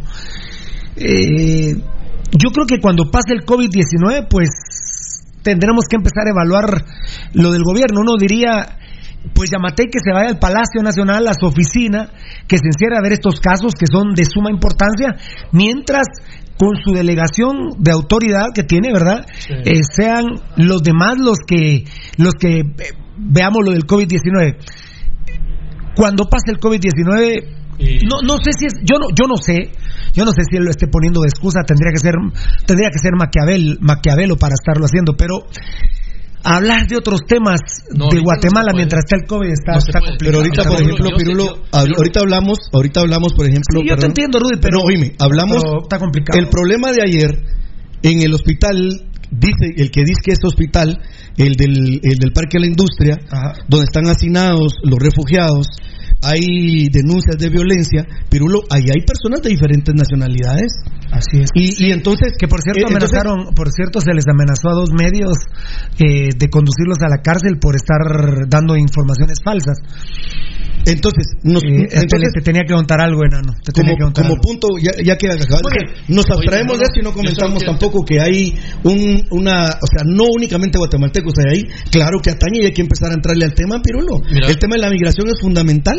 Eh, 0.95 1.75
yo 2.39 2.51
creo 2.55 2.67
que 2.67 2.79
cuando 2.81 3.11
pase 3.11 3.35
el 3.35 3.45
COVID-19, 3.45 4.29
pues 4.31 5.25
tendremos 5.43 5.87
que 5.91 5.97
empezar 5.97 6.29
a 6.29 6.31
evaluar 6.31 6.85
lo 7.33 7.51
del 7.51 7.65
gobierno. 7.65 8.03
Uno 8.03 8.15
diría, 8.17 8.79
pues 9.33 9.51
Yamatei 9.51 9.87
que 9.87 9.99
se 10.05 10.13
vaya 10.13 10.29
al 10.29 10.39
Palacio 10.39 10.83
Nacional, 10.83 11.27
a 11.29 11.35
su 11.35 11.47
oficina, 11.47 12.11
que 12.47 12.59
se 12.59 12.67
encierre 12.67 12.99
a 12.99 13.03
ver 13.03 13.13
estos 13.13 13.41
casos 13.41 13.73
que 13.79 13.87
son 13.87 14.15
de 14.15 14.25
suma 14.25 14.51
importancia, 14.51 15.17
mientras 15.53 16.07
con 16.59 16.77
su 16.77 16.93
delegación 16.93 17.71
de 17.79 17.91
autoridad 17.91 18.49
que 18.55 18.63
tiene, 18.63 18.93
¿verdad? 18.93 19.27
Eh, 19.49 19.83
sean 19.83 20.27
los 20.57 20.83
demás 20.83 21.19
los 21.19 21.39
que 21.47 21.85
los 22.17 22.35
que 22.35 22.61
eh, 22.61 22.65
veamos 23.17 23.65
lo 23.65 23.73
del 23.73 23.87
COVID-19. 23.87 24.57
Cuando 25.97 26.29
pase 26.29 26.51
el 26.53 26.61
COVID-19, 26.61 27.55
no, 27.79 28.23
no 28.23 28.37
sé 28.39 28.51
si 28.59 28.67
es, 28.67 28.75
yo 28.85 28.99
no, 28.99 29.07
yo 29.15 29.27
no 29.27 29.37
sé, 29.37 29.73
yo 30.13 30.25
no 30.25 30.31
sé 30.31 30.43
si 30.49 30.57
él 30.57 30.65
lo 30.65 30.71
esté 30.71 30.87
poniendo 30.87 31.21
de 31.23 31.29
excusa, 31.29 31.63
tendría 31.67 31.91
que 31.93 31.99
ser, 31.99 32.15
tendría 32.67 32.91
que 32.91 32.99
ser 32.99 33.13
Maquiavel, 33.17 33.79
Maquiavelo 33.81 34.37
para 34.37 34.55
estarlo 34.55 34.87
haciendo, 34.87 35.15
pero 35.17 35.47
hablar 36.45 36.87
de 36.87 36.97
otros 36.97 37.21
temas 37.27 37.61
No, 37.95 38.07
de 38.09 38.17
no 38.19 38.23
Guatemala 38.23 38.73
mientras 38.75 39.01
está 39.05 39.17
el 39.17 39.27
COVID 39.27 39.49
está, 39.51 39.73
No 39.73 39.79
está 39.79 40.01
complicado. 40.01 40.19
Pero 40.21 40.39
ahorita, 40.39 40.63
por 40.65 40.83
ejemplo. 40.83 41.09
Pirulo, 41.17 41.63
ahorita 41.73 42.21
hablamos, 42.21 42.59
ahorita 42.73 43.01
hablamos, 43.01 43.33
por 43.33 43.47
ejemplo. 43.47 43.81
Sí, 43.81 43.89
yo 43.89 43.97
te 43.97 44.07
entiendo, 44.07 44.39
Rudy, 44.39 44.59
pero- 44.61 44.79
No, 44.79 44.85
oíme, 44.85 45.15
hablamos. 45.19 45.63
pero 45.63 45.83
está 45.83 45.99
complicado. 45.99 46.39
El 46.39 46.49
problema 46.49 46.93
de 46.93 47.03
ayer 47.03 47.43
en 48.03 48.21
el 48.23 48.35
hospital, 48.35 48.77
dice 49.31 49.73
el 49.77 49.91
que 49.91 50.03
dice 50.03 50.21
que 50.23 50.33
es 50.33 50.39
hospital, 50.45 51.01
el 51.37 51.55
del, 51.57 52.01
el 52.03 52.19
del 52.19 52.33
Parque 52.33 52.59
de 52.59 52.61
la 52.61 52.67
Industria, 52.67 53.19
donde 53.69 53.85
están 53.85 54.07
hacinados 54.07 54.75
los 54.85 54.99
refugiados, 54.99 55.67
hay 56.23 56.89
denuncias 56.89 57.37
de 57.39 57.49
violencia, 57.51 58.07
Pirulo, 58.31 58.61
ahí 58.71 58.85
hay 58.89 59.03
personas 59.05 59.43
de 59.43 59.51
diferentes 59.51 59.95
nacionalidades. 59.95 60.73
Así 61.13 61.41
es. 61.41 61.51
Y, 61.55 61.87
y 61.87 61.93
entonces. 61.93 62.33
Que 62.39 62.49
por 62.49 62.61
cierto 62.63 62.81
eh, 62.81 62.85
entonces- 62.89 63.11
amenazaron, 63.19 63.55
por 63.55 63.71
cierto 63.71 64.01
se 64.01 64.13
les 64.15 64.25
amenazó 64.27 64.69
a 64.71 64.75
dos 64.75 64.91
medios 64.93 65.35
eh, 65.99 66.31
de 66.37 66.49
conducirlos 66.49 66.99
a 67.03 67.09
la 67.09 67.23
cárcel 67.23 67.59
por 67.61 67.77
estar 67.77 67.99
dando 68.49 68.77
informaciones 68.77 69.39
falsas. 69.45 69.79
Entonces, 70.87 71.25
nos, 71.43 71.65
Eh, 71.65 71.89
te- 71.89 71.97
entonces- 72.01 72.29
te 72.35 72.43
tenía 72.43 72.61
que 72.69 72.75
contar 72.75 73.01
algo, 73.01 73.25
enano. 73.25 73.55
Te 73.65 73.73
tenía 73.73 73.93
como, 73.93 73.97
que 73.97 74.05
contar 74.05 74.25
como 74.25 74.35
algo. 74.35 74.43
punto, 74.43 74.69
ya, 74.77 74.93
ya 75.03 75.17
que 75.17 75.29
bien. 75.29 75.39
nos 76.09 76.27
abstraemos 76.29 76.77
de 76.79 76.85
esto 76.85 77.01
y 77.01 77.03
no 77.03 77.13
comentamos 77.15 77.65
tampoco 77.65 78.05
que 78.05 78.21
hay 78.21 78.53
un, 78.85 79.25
una, 79.31 79.65
o 79.81 79.87
sea, 79.89 80.05
no 80.05 80.25
únicamente 80.35 80.77
guatemaltecos 80.77 81.33
hay 81.41 81.57
ahí, 81.57 81.63
claro 81.91 82.19
que 82.23 82.31
atañe 82.33 82.61
y 82.61 82.65
hay 82.67 82.73
que 82.73 82.83
empezar 82.83 83.11
a 83.13 83.15
entrarle 83.15 83.47
al 83.47 83.55
tema, 83.55 83.81
Pirulo. 83.81 84.21
Mira. 84.31 84.47
El 84.49 84.59
tema 84.59 84.75
de 84.77 84.83
la 84.83 84.91
migración 84.91 85.27
es 85.29 85.41
fundamental. 85.41 85.97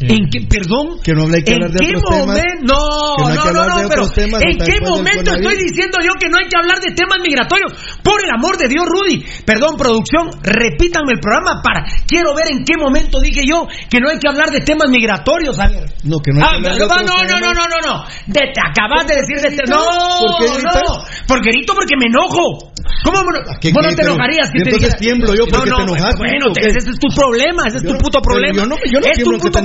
¿En 0.00 0.28
qué, 0.28 0.40
perdón? 0.50 0.98
Que 1.02 1.12
no 1.14 1.22
habla- 1.22 1.36
hay 1.38 1.44
que 1.44 1.54
¿En 1.54 1.62
hablar 1.62 1.70
de 1.70 1.86
qué 1.86 1.96
otros 1.96 2.10
temas? 2.10 2.36
No, 2.66 3.14
que 3.14 3.22
no 3.22 3.28
no, 3.30 3.42
que 3.44 3.52
no, 3.52 3.88
pero 3.88 4.02
¿en 4.42 4.58
qué 4.58 4.80
momento 4.82 5.30
estoy 5.32 5.56
diciendo 5.56 5.98
yo 6.02 6.12
que 6.18 6.28
no 6.28 6.38
hay 6.38 6.48
que 6.50 6.56
hablar 6.58 6.78
de 6.82 6.90
temas 6.92 7.18
migratorios? 7.22 7.72
Por 8.02 8.18
el 8.22 8.30
amor 8.34 8.58
de 8.58 8.68
Dios, 8.68 8.84
Rudy. 8.84 9.24
Perdón, 9.46 9.76
producción, 9.78 10.30
repítanme 10.42 11.12
el 11.14 11.20
programa 11.20 11.62
para. 11.62 11.84
Quiero 12.06 12.34
ver 12.34 12.50
en 12.50 12.64
qué 12.64 12.76
momento 12.76 13.20
dije 13.20 13.42
yo 13.46 13.66
que 13.88 14.00
no 14.00 14.10
hay 14.10 14.18
que 14.18 14.28
hablar 14.28 14.50
de 14.50 14.60
temas 14.60 14.90
migratorios, 14.90 15.56
Javier. 15.56 15.86
No, 16.02 16.18
que 16.18 16.32
no 16.32 16.42
hay 16.42 16.44
Ah, 16.44 16.50
que 16.50 16.56
hablar 16.56 16.74
de 16.74 16.78
no, 16.80 16.96
no, 16.98 17.16
no, 17.24 17.38
no, 17.40 17.54
no, 17.54 17.64
no, 17.64 17.78
no. 17.86 18.04
De- 18.26 18.50
te 18.52 18.60
acabas 18.60 19.06
de 19.06 19.14
decir 19.14 19.38
de 19.40 19.48
este. 19.48 19.62
No, 19.70 19.78
¿Por 19.78 20.36
qué 20.42 20.52
gritas? 20.58 20.82
no. 20.84 21.04
Porque 21.28 21.50
grito 21.50 21.72
porque 21.74 21.94
me 21.96 22.06
enojo. 22.10 22.74
¿Cómo 23.04 23.22
me 23.24 23.38
eno- 23.38 23.48
¿Qué- 23.60 23.72
Vos 23.72 23.84
no 23.84 23.94
te 23.94 24.02
enojarías 24.02 24.48
si 24.52 24.58
y 24.58 24.62
te 24.64 24.70
entonces 24.70 24.96
tiemblo 25.00 25.34
yo 25.34 25.46
porque 25.46 25.70
no, 25.70 25.76
te 25.78 25.84
no, 25.86 25.94
enojas, 25.94 26.14
Bueno, 26.18 26.52
ese 26.56 26.78
es 26.90 26.98
tu 26.98 27.08
problema, 27.14 27.62
ese 27.68 27.78
es 27.78 27.82
tu 27.84 27.96
puto 27.96 28.20
problema. 28.20 28.62
es 28.74 29.22
tu 29.24 29.30
que 29.30 29.38
puto 29.38 29.50
te 29.50 29.58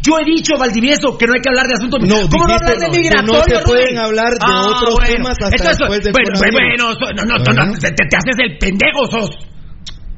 Yo 0.00 0.18
he 0.18 0.24
dicho, 0.24 0.56
Valdivieso, 0.58 1.16
que 1.18 1.26
no 1.26 1.32
hay 1.34 1.40
que 1.40 1.48
hablar 1.50 1.66
de 1.66 1.74
asuntos. 1.74 2.00
No, 2.02 2.28
¿Cómo 2.28 2.46
no 2.46 2.54
hablar 2.54 2.78
de 2.78 2.90
que 2.90 3.10
no 3.22 3.34
se 3.44 3.58
pueden 3.64 3.98
hablar 3.98 4.32
de 4.32 4.38
Ah, 4.40 4.66
otros 4.76 4.94
bueno. 4.94 5.14
temas 5.14 5.36
hasta 5.40 5.56
Entonces, 5.56 5.78
después 5.78 6.00
del 6.02 6.12
bueno, 6.12 6.94
bueno, 7.00 7.24
no, 7.24 7.36
no, 7.38 7.66
no, 7.66 7.72
te- 7.78 7.90
te 7.92 8.16
haces 8.16 8.36
el 8.38 8.58
pendejo, 8.58 9.06
sos. 9.10 9.30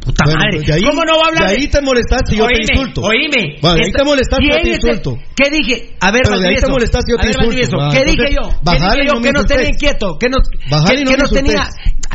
Puta 0.07 0.23
Bueno, 0.25 0.39
madre. 0.39 0.59
pues 0.63 0.71
ahí- 0.71 0.87
¿Cómo 0.87 1.03
no 1.03 1.19
va 1.19 1.25
a 1.25 1.29
hablar 1.35 1.49
de 1.51 1.57
ahí 1.59 1.67
te 1.67 1.81
molestaste 1.83 2.35
y 2.35 2.39
yo 2.39 2.47
te 2.47 2.63
insulto. 2.63 3.01
Oíme. 3.03 3.59
Bueno, 3.61 3.75
de 3.77 3.83
ahí 3.83 3.91
te 3.93 4.05
molestaste 4.07 4.45
y 4.45 4.49
yo 4.49 4.55
te 4.55 4.63
¿Quién 4.63 4.75
es 4.79 4.85
el- 4.85 4.91
insulto. 4.95 5.11
¿Qué 5.35 5.47
dije? 5.51 5.75
A 5.99 6.11
ver, 6.15 6.23
Pero 6.23 6.39
de 6.39 6.47
ahí 6.47 6.55
te 6.55 6.63
Valdivieso. 6.63 6.71
molestaste 6.71 7.09
y 7.11 7.13
yo 7.13 7.19
te 7.19 7.27
insulto. 7.27 7.47
Valdivieso, 7.51 7.77
Ah, 7.83 7.91
¿Qué 7.91 8.03
dije 8.07 8.29
yo? 8.31 8.45
¿Qué 8.47 8.79
dije 8.79 9.03
yo? 9.11 9.21
que 9.21 9.33
nos 9.35 9.47
tenía 9.51 9.69
inquieto. 9.69 10.07
Que 10.17 10.29
nos, 10.31 10.43
tenía. 11.35 11.67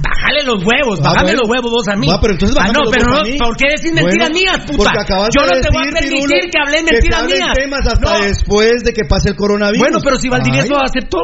Bájale 0.01 0.41
los 0.47 0.63
huevos, 0.63 0.97
Ah, 1.03 1.11
bájame 1.11 1.35
bueno. 1.35 1.39
los 1.43 1.49
huevos 1.51 1.71
vos 1.71 1.87
a 1.91 1.95
mí. 1.99 2.07
Va, 2.07 2.17
pero 2.21 2.33
entonces 2.33 2.57
ah, 2.57 2.71
no, 2.71 2.79
pero 2.89 3.05
no. 3.11 3.21
¿por 3.37 3.55
qué 3.59 3.67
decís 3.75 3.91
mentiras 3.93 4.29
Bueno, 4.31 4.39
mías, 4.39 4.59
puta? 4.65 4.91
Yo 5.29 5.41
no 5.45 5.53
te 5.61 5.69
voy 5.69 5.83
a 5.83 5.91
permitir 5.91 6.25
que 6.31 6.49
que 6.49 6.83
mentiras 6.95 7.25
mías. 7.27 7.53
temas 7.59 7.85
hasta 7.85 8.13
No. 8.17 8.23
después 8.25 8.83
de 8.83 8.93
que 8.93 9.03
pase 9.03 9.29
el 9.29 9.35
coronavirus. 9.35 9.79
Bueno, 9.83 9.99
pero 10.01 10.15
si 10.17 10.29
Valdivieso 10.29 10.75
Ay. 10.79 10.87
aceptó. 10.87 11.19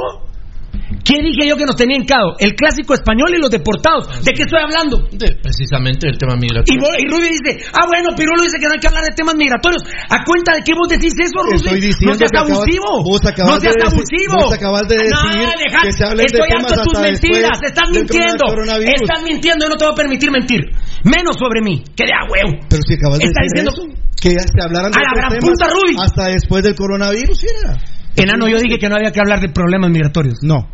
¿Qué 1.08 1.24
dije 1.24 1.48
yo 1.48 1.56
que 1.56 1.64
nos 1.64 1.78
tenía 1.80 1.96
hincado? 1.96 2.36
El 2.36 2.52
clásico 2.52 2.92
español 2.94 3.32
y 3.32 3.40
los 3.40 3.48
deportados. 3.50 4.12
¿De 4.28 4.34
qué 4.36 4.44
estoy 4.44 4.60
hablando? 4.60 5.08
De, 5.16 5.40
precisamente 5.40 6.04
del 6.12 6.18
tema 6.20 6.36
Y, 6.36 6.44
migratorio. 6.44 6.82
vos- 6.84 7.00
y 7.00 7.08
Rudy 7.08 7.30
dice, 7.32 7.64
ah, 7.72 7.88
bueno, 7.88 8.12
Pirulo 8.12 8.44
dice 8.44 8.60
que 8.60 8.68
no 8.68 8.76
hay 8.76 8.82
que 8.84 8.88
hablar 8.92 9.08
de 9.08 9.16
temas 9.16 9.36
migratorios. 9.40 9.88
¿A 9.88 10.28
cuenta 10.28 10.52
de 10.52 10.68
qué 10.68 10.76
vos 10.76 10.92
decís 10.92 11.16
eso, 11.16 11.40
Rudy? 11.48 11.64
Estoy 11.64 11.80
diciendo 11.80 12.12
no 12.12 12.20
seas 12.20 12.32
que 12.36 12.44
abusivo. 12.44 12.90
vos 13.08 13.24
acabas 13.24 13.56
no 13.56 13.60
seas 13.64 13.72
de 13.72 13.80
decir- 13.88 13.96
abusivo. 13.96 14.36
vos 14.36 14.52
acabas 14.52 14.84
de 14.92 14.96
no, 15.00 15.04
decir 15.08 15.48
deja- 15.64 15.82
que 15.88 15.92
se 15.96 16.04
hablen 16.04 16.18
de 16.20 16.28
Estoy 16.28 16.50
temas 16.52 16.68
harto 16.68 16.76
de 16.76 16.84
tus 16.92 17.00
mentiras. 17.00 17.58
Estás 17.64 17.88
mintiendo. 17.88 18.44
Estás 18.84 19.20
mintiendo. 19.24 19.62
Yo 19.64 19.70
no 19.72 19.78
te 19.80 19.84
voy 19.88 19.94
a 19.94 20.00
permitir 20.04 20.28
mentir. 20.28 20.62
Menos 21.08 21.40
sobre 21.40 21.64
mí. 21.64 21.88
Que 21.96 22.04
de 22.04 22.12
a 22.12 22.28
huevo. 22.28 22.52
Pero 22.68 22.84
si 22.84 22.94
acabas 23.00 23.24
de 23.24 23.32
decir 23.32 23.48
diciendo- 23.48 23.72
eso, 23.72 23.84
que 24.20 24.30
ya 24.36 24.44
se 24.44 24.60
hablaran 24.60 24.92
de 24.92 24.98
A 25.00 25.08
la 25.08 25.14
gran 25.16 25.30
temas 25.40 25.56
puta, 25.56 25.66
Rudy. 25.72 25.96
hasta 26.04 26.24
después 26.36 26.64
del 26.68 26.76
coronavirus, 26.76 27.40
era. 27.48 27.80
Enano, 28.20 28.50
yo 28.52 28.60
dije 28.60 28.76
que 28.76 28.90
no 28.90 28.96
había 29.00 29.12
que 29.16 29.20
hablar 29.24 29.40
de 29.40 29.48
problemas 29.56 29.88
migratorios. 29.90 30.44
No. 30.44 30.68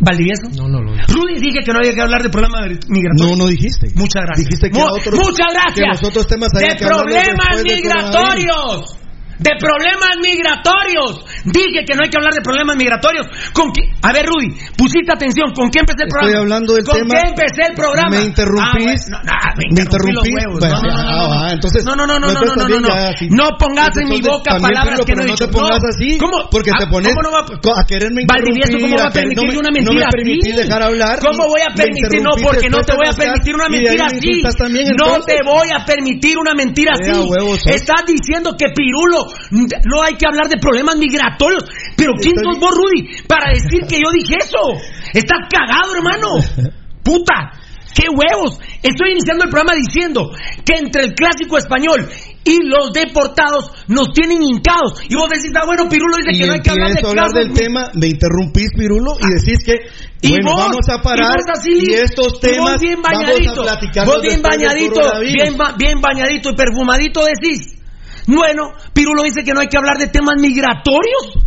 ¿Valdivieso? 0.00 0.48
No, 0.56 0.68
no, 0.68 0.80
no. 0.80 0.92
Rudy 1.08 1.40
dije 1.40 1.60
que 1.64 1.72
no 1.72 1.78
había 1.78 1.94
que 1.94 2.00
hablar 2.00 2.22
de 2.22 2.30
problemas 2.30 2.60
migratorios. 2.88 3.36
No, 3.38 3.44
no 3.44 3.46
dijiste. 3.50 3.88
Muchas 3.96 4.22
gracias. 4.24 4.46
Dijiste 4.48 4.70
que 4.70 4.78
Mu- 4.78 4.86
otros- 4.86 5.14
muchas 5.18 5.48
gracias. 5.52 6.00
que 6.00 6.14
los 6.14 6.26
temas 6.26 6.50
de 6.52 6.68
que 6.76 6.86
problemas 6.86 7.62
migratorios. 7.64 8.96
De 9.38 9.50
problemas 9.58 10.16
migratorios. 10.22 11.24
Dije 11.44 11.84
que 11.86 11.94
no 11.94 12.00
hay 12.04 12.10
que 12.10 12.18
hablar 12.18 12.32
de 12.34 12.42
problemas 12.42 12.76
migratorios. 12.76 13.26
¿Con 13.52 13.72
qué? 13.72 13.82
A 14.02 14.12
ver, 14.12 14.26
Rudy, 14.26 14.48
pusiste 14.76 15.12
atención. 15.12 15.52
¿Con 15.54 15.70
qué 15.70 15.80
empecé 15.80 16.02
el 16.04 16.08
Estoy 16.08 16.20
programa? 16.20 16.40
hablando 16.42 16.74
del 16.74 16.84
¿Con 16.84 16.96
tema. 16.98 17.14
qué 17.14 17.28
empecé 17.28 17.62
el 17.70 17.74
programa? 17.74 18.10
Me 18.16 18.22
interrumpís. 18.24 19.00
Ah, 19.10 19.10
bueno, 19.10 19.10
no, 19.10 19.18
no, 19.24 19.36
me 19.56 19.64
Me 19.64 19.80
interrumpí 19.80 20.12
los 20.12 20.26
interrumpís. 20.26 20.34
huevos. 20.36 20.58
Bueno, 20.60 20.76
no, 20.80 20.88
no, 20.90 20.92
no, 20.92 22.06
no, 22.06 22.06
no. 22.06 22.06
no, 22.06 22.06
no, 22.06 22.18
no, 22.18 22.30
no, 22.30 22.44
no, 22.44 22.54
no, 22.56 22.68
no, 22.68 22.80
no. 22.80 22.94
No 23.30 23.46
pongas 23.58 23.96
en 23.96 24.08
mi 24.08 24.20
boca 24.20 24.56
palabras 24.60 25.00
que 25.06 25.14
no 25.14 25.22
he 25.22 25.26
no 25.26 25.32
dicho. 25.32 25.46
te 25.46 25.52
pongas 25.52 25.80
así, 25.84 26.18
¿Cómo? 26.18 26.48
porque 26.50 26.70
te 26.76 26.84
Ah, 26.84 26.90
pones 26.90 27.08
¿Cómo 27.14 27.22
no 27.22 27.30
va 27.32 27.44
co- 27.46 27.72
a 27.76 27.84
quererme 27.84 28.24
Valdivieso, 28.26 28.72
¿cómo 28.80 28.96
interrumpir, 28.96 28.98
va 29.00 29.04
a 29.04 29.08
a 29.08 29.12
permitir 29.12 29.36
no 29.36 29.42
me- 29.52 29.58
una 29.58 29.70
no 29.70 29.92
me 29.92 30.00
mentira 30.00 30.08
así? 30.08 30.52
dejar 30.56 30.82
hablar 30.82 31.18
¿Cómo 31.20 31.42
voy 31.48 31.60
a 31.60 31.70
me 31.70 31.76
permitir? 31.76 32.22
No, 32.22 32.30
porque 32.42 32.68
no 32.70 32.78
te 32.82 32.92
voy 32.96 33.06
a 33.08 33.12
permitir 33.12 33.54
una 33.54 33.68
mentira 33.68 34.06
me 34.10 34.16
así. 34.18 34.42
No 34.96 35.20
te 35.24 35.36
voy 35.44 35.68
a 35.70 35.84
permitir 35.84 36.38
una 36.38 36.54
mentira 36.54 36.92
así. 36.94 37.10
Estás 37.70 38.02
diciendo 38.06 38.56
que 38.58 38.66
Pirulo 38.74 39.26
no 39.84 40.02
hay 40.02 40.14
que 40.14 40.26
hablar 40.26 40.48
de 40.48 40.56
problemas 40.60 40.96
migratorios. 40.96 41.29
Pero 41.96 42.12
¿quién 42.20 42.34
Estoy- 42.36 42.52
sos 42.54 42.60
vos, 42.60 42.74
Rudy, 42.74 43.22
para 43.26 43.50
decir 43.52 43.80
que 43.88 43.96
yo 43.98 44.10
dije 44.12 44.36
eso? 44.40 44.80
Estás 45.14 45.40
cagado, 45.50 45.94
hermano. 45.94 46.28
Puta. 47.02 47.52
¡Qué 47.92 48.06
huevos! 48.08 48.56
Estoy 48.84 49.10
iniciando 49.10 49.44
el 49.44 49.50
programa 49.50 49.74
diciendo 49.74 50.30
que 50.64 50.78
entre 50.78 51.02
el 51.06 51.12
clásico 51.12 51.58
español 51.58 52.08
y 52.44 52.62
los 52.62 52.92
deportados 52.92 53.72
nos 53.88 54.12
tienen 54.12 54.40
hincados. 54.44 55.02
Y 55.08 55.16
vos 55.16 55.28
decís, 55.28 55.50
ah, 55.56 55.64
bueno, 55.66 55.88
Pirulo 55.88 56.14
dice 56.24 56.38
que 56.40 56.46
no 56.46 56.52
hay 56.54 56.60
que 56.60 56.70
hablar 56.70 56.92
de 56.92 57.00
a 57.04 57.10
hablar 57.10 57.30
del 57.30 57.52
tema, 57.52 57.90
me 57.94 58.06
interrumpís, 58.06 58.70
Pirulo, 58.78 59.16
y 59.18 59.26
decís 59.34 59.64
que, 59.64 59.74
Y 60.22 60.30
bueno, 60.30 60.52
vos, 60.52 60.66
vamos 60.68 60.88
a 60.88 61.02
parar 61.02 61.34
y, 61.34 61.42
vos 61.42 61.58
así, 61.58 61.72
y 61.90 61.94
estos 61.94 62.34
y 62.34 62.40
temas 62.40 62.72
vos 62.74 62.80
bien 62.80 63.02
vamos 63.02 63.18
bañadito, 63.26 63.60
a 63.60 63.64
platicar 63.64 64.06
vos 64.06 64.22
bien 64.22 64.40
bañadito, 64.42 65.00
bien, 65.20 65.56
ba- 65.58 65.74
bien 65.76 66.00
bañadito 66.00 66.50
y 66.50 66.54
perfumadito 66.54 67.20
decís. 67.24 67.76
Bueno, 68.34 68.70
Pirulo 68.92 69.22
dice 69.24 69.42
que 69.42 69.52
no 69.52 69.60
hay 69.60 69.66
que 69.68 69.76
hablar 69.76 69.98
de 69.98 70.06
temas 70.08 70.34
migratorios. 70.40 71.44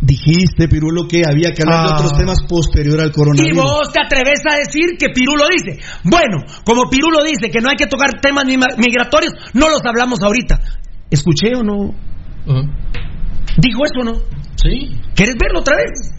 Dijiste, 0.00 0.68
Pirulo, 0.68 1.08
que 1.08 1.22
había 1.26 1.52
que 1.52 1.62
hablar 1.62 1.84
de 1.88 1.90
Ah. 1.92 1.96
otros 1.96 2.16
temas 2.18 2.38
posterior 2.48 3.00
al 3.00 3.08
Y 3.08 3.12
coronavirus. 3.12 3.56
vos 3.62 3.92
te 3.92 4.00
atreves 4.04 4.40
a 4.50 4.56
decir 4.56 4.96
que 4.98 5.08
Pirulo 5.08 5.44
dice. 5.48 5.80
Bueno, 6.04 6.44
como 6.64 6.88
Pirulo 6.90 7.24
dice 7.24 7.50
que 7.50 7.60
no 7.60 7.70
hay 7.70 7.76
que 7.76 7.86
tocar 7.86 8.20
temas 8.20 8.44
mi- 8.44 8.56
migratorios, 8.56 9.32
no 9.54 9.68
los 9.70 9.80
hablamos 9.84 10.20
ahorita. 10.22 10.60
¿Escuché 11.10 11.54
o 11.56 11.62
no? 11.62 11.94
¿Dijo 13.58 13.84
eso 13.84 14.00
o 14.00 14.04
no? 14.04 14.14
Sí. 14.62 14.92
¿Quieres 15.14 15.36
verlo 15.40 15.60
otra 15.60 15.76
vez? 15.76 16.12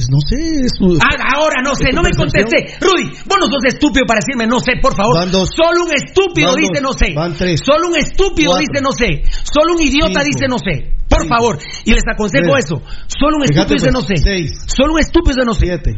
Pues 0.00 0.08
no 0.08 0.16
sé, 0.24 0.64
es 0.64 0.72
tu- 0.80 0.96
Ah, 0.96 1.36
ahora 1.36 1.60
no 1.62 1.74
sé, 1.74 1.84
¿Es 1.84 1.90
tu 1.90 1.96
no 1.96 2.02
me 2.02 2.10
contesté. 2.16 2.56
Rudy, 2.80 3.04
vos 3.28 3.36
no 3.38 3.46
sos 3.52 3.60
estúpido 3.68 4.06
para 4.08 4.20
decirme 4.24 4.46
no 4.46 4.58
sé, 4.60 4.72
por 4.80 4.96
favor. 4.96 5.28
Dos. 5.30 5.50
Solo 5.52 5.84
un 5.84 5.92
estúpido 5.92 6.56
dice 6.56 6.80
dos. 6.80 6.82
no 6.82 6.92
sé. 6.96 7.12
Van 7.14 7.36
tres. 7.36 7.60
Solo 7.60 7.88
un 7.88 7.96
estúpido 7.96 8.52
Cuatro. 8.56 8.64
dice 8.66 8.80
no 8.80 8.92
sé. 8.92 9.08
Solo 9.44 9.74
un 9.76 9.82
idiota 9.82 10.20
Cinco. 10.24 10.30
dice 10.32 10.48
no 10.48 10.56
sé. 10.58 10.94
Por 11.06 11.20
Cinco. 11.20 11.34
favor. 11.36 11.58
Y 11.84 11.90
les 11.92 12.04
aconsejo 12.08 12.52
Tres. 12.52 12.64
eso. 12.64 12.76
Solo 13.12 13.36
un 13.36 13.44
estúpido 13.44 13.74
dice 13.76 13.90
pues, 13.92 13.92
no 13.92 14.00
sé. 14.00 14.14
seis. 14.16 14.50
Solo 14.74 14.92
un 14.94 15.00
estúpido 15.00 15.34
dice 15.36 15.44
no 15.44 15.52
sé. 15.52 15.66
Siete. 15.66 15.92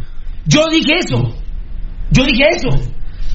Yo 0.47 0.67
dije 0.69 0.93
eso. 0.99 1.19
Yo 2.11 2.25
dije 2.27 2.43
eso. 2.59 2.71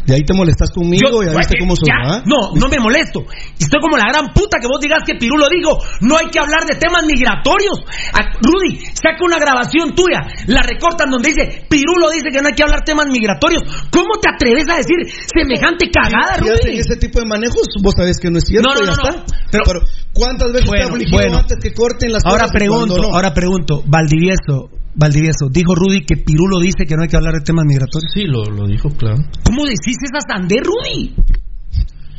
De 0.07 0.15
ahí 0.15 0.23
te 0.23 0.33
molestas 0.33 0.71
conmigo, 0.71 1.21
ya 1.21 1.35
viste 1.35 1.59
cómo 1.59 1.75
sos, 1.75 1.83
ya, 1.83 1.99
¿ah? 1.99 2.23
No, 2.25 2.55
no 2.55 2.69
me 2.71 2.79
molesto. 2.79 3.27
Estoy 3.59 3.81
como 3.83 3.97
la 3.97 4.07
gran 4.07 4.31
puta 4.31 4.55
que 4.57 4.67
vos 4.71 4.79
digas 4.79 5.03
que 5.05 5.15
Pirulo 5.19 5.49
dijo, 5.51 5.77
no 5.99 6.15
hay 6.17 6.27
que 6.31 6.39
hablar 6.39 6.63
de 6.63 6.75
temas 6.79 7.03
migratorios. 7.03 7.75
Ah, 8.15 8.31
Rudy, 8.39 8.79
saca 8.95 9.19
una 9.27 9.37
grabación 9.37 9.93
tuya, 9.93 10.23
la 10.47 10.61
recortan 10.63 11.11
donde 11.11 11.27
dice, 11.35 11.67
Pirulo 11.67 12.09
dice 12.09 12.31
que 12.31 12.39
no 12.41 12.47
hay 12.47 12.55
que 12.55 12.63
hablar 12.63 12.85
temas 12.85 13.07
migratorios. 13.11 13.63
¿Cómo 13.91 14.15
te 14.23 14.31
atreves 14.31 14.63
a 14.71 14.77
decir 14.79 14.95
semejante 15.27 15.91
cagada, 15.91 16.39
Si 16.39 16.47
hacen 16.49 16.71
Rudy? 16.71 16.79
ese 16.79 16.95
tipo 16.95 17.19
de 17.19 17.25
manejos, 17.27 17.67
vos 17.83 17.93
sabés 17.97 18.17
que 18.17 18.31
no 18.31 18.37
es 18.37 18.45
cierto, 18.47 18.69
No, 18.69 18.75
no, 18.75 18.79
ya 18.79 18.85
no, 18.87 18.93
está. 18.93 19.25
Pero- 19.51 19.63
Pero, 19.67 19.79
¿cuántas 20.13 20.53
veces 20.53 20.67
Bueno, 20.67 20.85
te 20.87 20.91
afligido 20.93 21.17
bueno. 21.19 21.37
antes 21.39 21.57
que 21.61 21.73
corten 21.73 22.13
las 22.13 22.23
Ahora 22.23 22.47
cosas 22.47 22.55
y 22.55 22.57
pregunto, 22.59 23.13
ahora 23.13 23.33
pregunto, 23.33 23.83
Valdivieso, 23.85 24.69
Valdivieso, 24.99 25.47
dijo 25.51 25.75
Rudy 25.75 26.01
que 26.05 26.17
Pirulo 26.17 26.59
dice 26.59 26.85
que 26.87 26.95
no 26.95 27.03
hay 27.03 27.07
que 27.07 27.17
hablar 27.17 27.35
de 27.35 27.41
temas 27.41 27.65
migratorios. 27.65 28.11
Sí, 28.13 28.23
lo, 28.25 28.43
lo 28.45 28.67
dijo, 28.67 28.89
claro. 28.89 29.17
¿Cómo 29.45 29.63
decís 29.65 29.97
esa 30.01 30.19
sandez, 30.27 30.61
Rudy? 30.65 31.13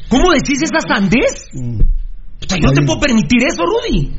¿Cómo 0.09 0.31
decís 0.33 0.63
esa 0.63 0.79
sandez? 0.87 1.51
O 1.55 2.47
sea, 2.49 2.57
yo 2.57 2.69
no 2.69 2.73
te 2.73 2.83
puedo 2.87 3.01
permitir 3.01 3.43
eso, 3.43 3.65
Rudy. 3.67 4.15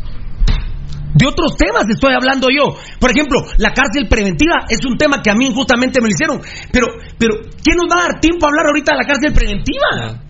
De 1.16 1.26
otros 1.26 1.56
temas 1.58 1.86
estoy 1.90 2.14
hablando 2.14 2.48
yo. 2.52 2.76
Por 3.00 3.10
ejemplo, 3.12 3.40
la 3.58 3.72
cárcel 3.74 4.08
preventiva 4.08 4.66
es 4.70 4.78
un 4.86 4.98
tema 4.98 5.22
que 5.24 5.32
a 5.32 5.36
mí 5.36 5.48
injustamente 5.48 6.00
me 6.02 6.08
lo 6.08 6.14
hicieron. 6.14 6.42
Pero, 6.72 6.86
pero, 7.18 7.36
¿quién 7.64 7.78
nos 7.78 7.88
va 7.90 8.04
a 8.04 8.08
dar 8.12 8.20
tiempo 8.20 8.46
a 8.46 8.50
hablar 8.50 8.68
ahorita 8.68 8.92
de 8.92 8.98
la 9.00 9.08
cárcel 9.08 9.34
preventiva? 9.34 10.22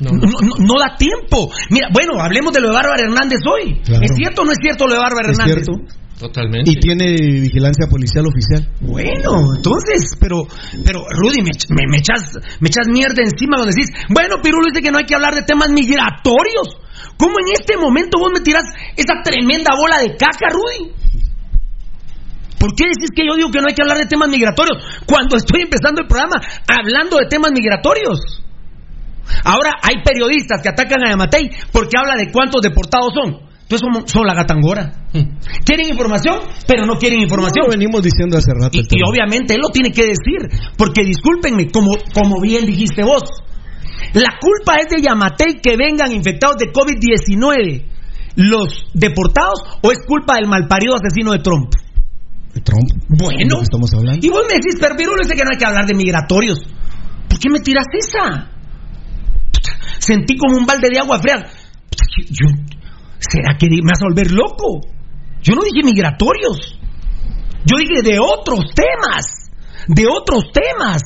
No, 0.00 0.10
No, 0.10 0.26
no- 0.40 0.56
no 0.58 0.74
da 0.80 0.96
tiempo. 0.96 1.52
Mira, 1.70 1.88
bueno, 1.92 2.18
hablemos 2.20 2.52
de 2.52 2.60
lo 2.60 2.68
de 2.68 2.74
Bárbara 2.74 3.02
Hernández 3.04 3.40
hoy. 3.46 3.78
Claro. 3.84 4.02
¿Es 4.02 4.16
cierto 4.16 4.42
o 4.42 4.44
no 4.46 4.52
es 4.52 4.58
cierto 4.60 4.86
lo 4.88 4.94
de 4.94 4.98
Bárbara 5.00 5.30
Es 5.30 5.38
Hernández? 5.38 5.64
cierto. 5.66 5.99
Totalmente. 6.20 6.70
Y 6.70 6.76
tiene 6.76 7.16
vigilancia 7.40 7.88
policial 7.88 8.26
oficial. 8.28 8.68
Bueno, 8.80 9.56
entonces, 9.56 10.12
pero, 10.20 10.44
pero 10.84 11.00
Rudy, 11.08 11.40
me, 11.40 11.48
me, 11.72 11.88
me 11.88 11.96
echas, 11.96 12.36
me 12.60 12.68
echas 12.68 12.88
mierda 12.92 13.24
encima 13.24 13.56
cuando 13.56 13.72
decís, 13.72 13.88
bueno, 14.10 14.36
Pirulo 14.42 14.68
dice 14.68 14.84
que 14.84 14.92
no 14.92 14.98
hay 14.98 15.08
que 15.08 15.14
hablar 15.14 15.34
de 15.34 15.48
temas 15.48 15.70
migratorios. 15.70 16.76
¿Cómo 17.16 17.40
en 17.40 17.56
este 17.56 17.78
momento 17.78 18.18
vos 18.20 18.30
me 18.34 18.40
tirás 18.40 18.64
esa 18.96 19.24
tremenda 19.24 19.72
bola 19.80 19.98
de 19.98 20.12
caca, 20.20 20.52
Rudy? 20.52 20.92
¿Por 22.60 22.74
qué 22.76 22.84
decís 22.92 23.08
que 23.16 23.24
yo 23.24 23.36
digo 23.36 23.48
que 23.50 23.60
no 23.60 23.68
hay 23.68 23.74
que 23.74 23.80
hablar 23.80 23.96
de 23.96 24.04
temas 24.04 24.28
migratorios 24.28 24.76
cuando 25.06 25.36
estoy 25.36 25.62
empezando 25.62 26.02
el 26.02 26.06
programa 26.06 26.36
hablando 26.68 27.16
de 27.16 27.24
temas 27.24 27.52
migratorios? 27.52 28.44
Ahora 29.44 29.72
hay 29.80 30.04
periodistas 30.04 30.60
que 30.60 30.68
atacan 30.68 31.00
a 31.06 31.10
Yamatei 31.10 31.48
porque 31.72 31.96
habla 31.96 32.16
de 32.16 32.30
cuántos 32.30 32.60
deportados 32.60 33.14
son. 33.14 33.49
Entonces 33.70 33.86
son, 33.86 34.08
son 34.08 34.26
la 34.26 34.34
gatangora. 34.34 34.90
Quieren 35.64 35.86
información, 35.88 36.40
pero 36.66 36.86
no 36.86 36.94
quieren 36.94 37.20
información. 37.20 37.66
Lo 37.66 37.70
venimos 37.70 38.02
diciendo 38.02 38.36
hace 38.36 38.50
rato. 38.52 38.76
Y, 38.76 38.80
y 38.80 39.02
obviamente 39.08 39.54
él 39.54 39.60
lo 39.62 39.68
tiene 39.68 39.92
que 39.92 40.02
decir, 40.02 40.50
porque 40.76 41.04
discúlpenme, 41.04 41.70
como, 41.70 41.92
como 42.12 42.40
bien 42.40 42.66
dijiste 42.66 43.04
vos, 43.04 43.22
la 44.14 44.38
culpa 44.40 44.80
es 44.80 44.88
de 44.90 45.00
Yamatei 45.00 45.60
que 45.62 45.76
vengan 45.76 46.10
infectados 46.10 46.56
de 46.56 46.72
COVID-19 46.72 47.84
los 48.34 48.86
deportados 48.92 49.62
o 49.82 49.92
es 49.92 50.00
culpa 50.04 50.34
del 50.34 50.48
malparido 50.48 50.94
asesino 50.96 51.30
de 51.30 51.38
Trump. 51.38 51.70
De 52.52 52.60
Trump. 52.62 52.90
Bueno. 53.08 53.38
¿De 53.38 53.44
qué 53.44 53.62
estamos 53.62 53.94
hablando? 53.94 54.26
Y 54.26 54.30
vos 54.30 54.42
me 54.50 54.58
decís, 54.58 54.78
pero 54.80 54.96
Pirulo 54.96 55.18
dice 55.22 55.36
que 55.36 55.44
no 55.44 55.50
hay 55.52 55.58
que 55.58 55.66
hablar 55.66 55.86
de 55.86 55.94
migratorios. 55.94 56.58
¿Por 57.28 57.38
qué 57.38 57.48
me 57.48 57.60
tiras 57.60 57.86
esa? 57.92 58.50
Puta, 59.52 59.70
Sentí 60.00 60.36
como 60.36 60.56
un 60.56 60.66
balde 60.66 60.88
de 60.90 60.98
agua 60.98 61.20
fría. 61.20 61.46
Puta, 61.88 62.04
Yo, 62.30 62.48
¿Será 63.20 63.56
que 63.58 63.68
me 63.70 63.80
vas 63.84 64.00
a 64.00 64.06
volver 64.08 64.30
loco? 64.32 64.80
Yo 65.42 65.54
no 65.54 65.62
dije 65.62 65.84
migratorios. 65.84 66.76
Yo 67.64 67.76
dije 67.76 68.02
de 68.02 68.18
otros 68.18 68.64
temas. 68.74 69.50
De 69.86 70.06
otros 70.06 70.44
temas. 70.52 71.02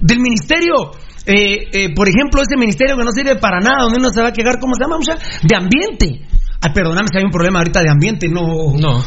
Del 0.00 0.18
ministerio, 0.20 0.90
eh, 1.26 1.68
eh, 1.72 1.94
por 1.94 2.08
ejemplo, 2.08 2.42
ese 2.42 2.56
ministerio 2.58 2.96
que 2.96 3.04
no 3.04 3.12
sirve 3.12 3.36
para 3.36 3.60
nada, 3.60 3.84
donde 3.84 3.98
uno 3.98 4.10
se 4.10 4.20
va 4.20 4.28
a 4.28 4.32
quedar, 4.32 4.58
¿cómo 4.60 4.74
se 4.74 4.82
llama? 4.84 4.96
mucha? 4.98 5.14
De 5.42 5.56
ambiente. 5.56 6.26
Ay, 6.60 6.72
perdóname 6.74 7.08
si 7.12 7.18
hay 7.18 7.24
un 7.24 7.30
problema 7.30 7.58
ahorita 7.58 7.82
de 7.82 7.90
ambiente, 7.90 8.26
no. 8.28 8.72
No, 8.78 9.04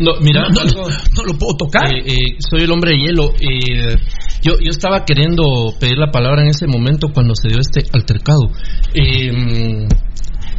no, 0.00 0.12
mira, 0.22 0.42
no, 0.48 0.60
algo- 0.60 0.88
no 1.16 1.22
lo 1.24 1.38
puedo 1.38 1.56
tocar. 1.56 1.92
Eh, 1.92 2.02
eh, 2.06 2.36
soy 2.38 2.62
el 2.62 2.70
hombre 2.70 2.92
de 2.92 2.98
hielo. 2.98 3.32
eh, 3.40 3.96
yo, 4.42 4.52
yo 4.62 4.70
estaba 4.70 5.04
queriendo 5.04 5.42
pedir 5.78 5.98
la 5.98 6.10
palabra 6.10 6.42
en 6.42 6.48
ese 6.48 6.66
momento 6.66 7.08
cuando 7.12 7.34
se 7.34 7.48
dio 7.48 7.58
este 7.60 7.82
altercado. 7.92 8.50
Eh, 8.94 9.86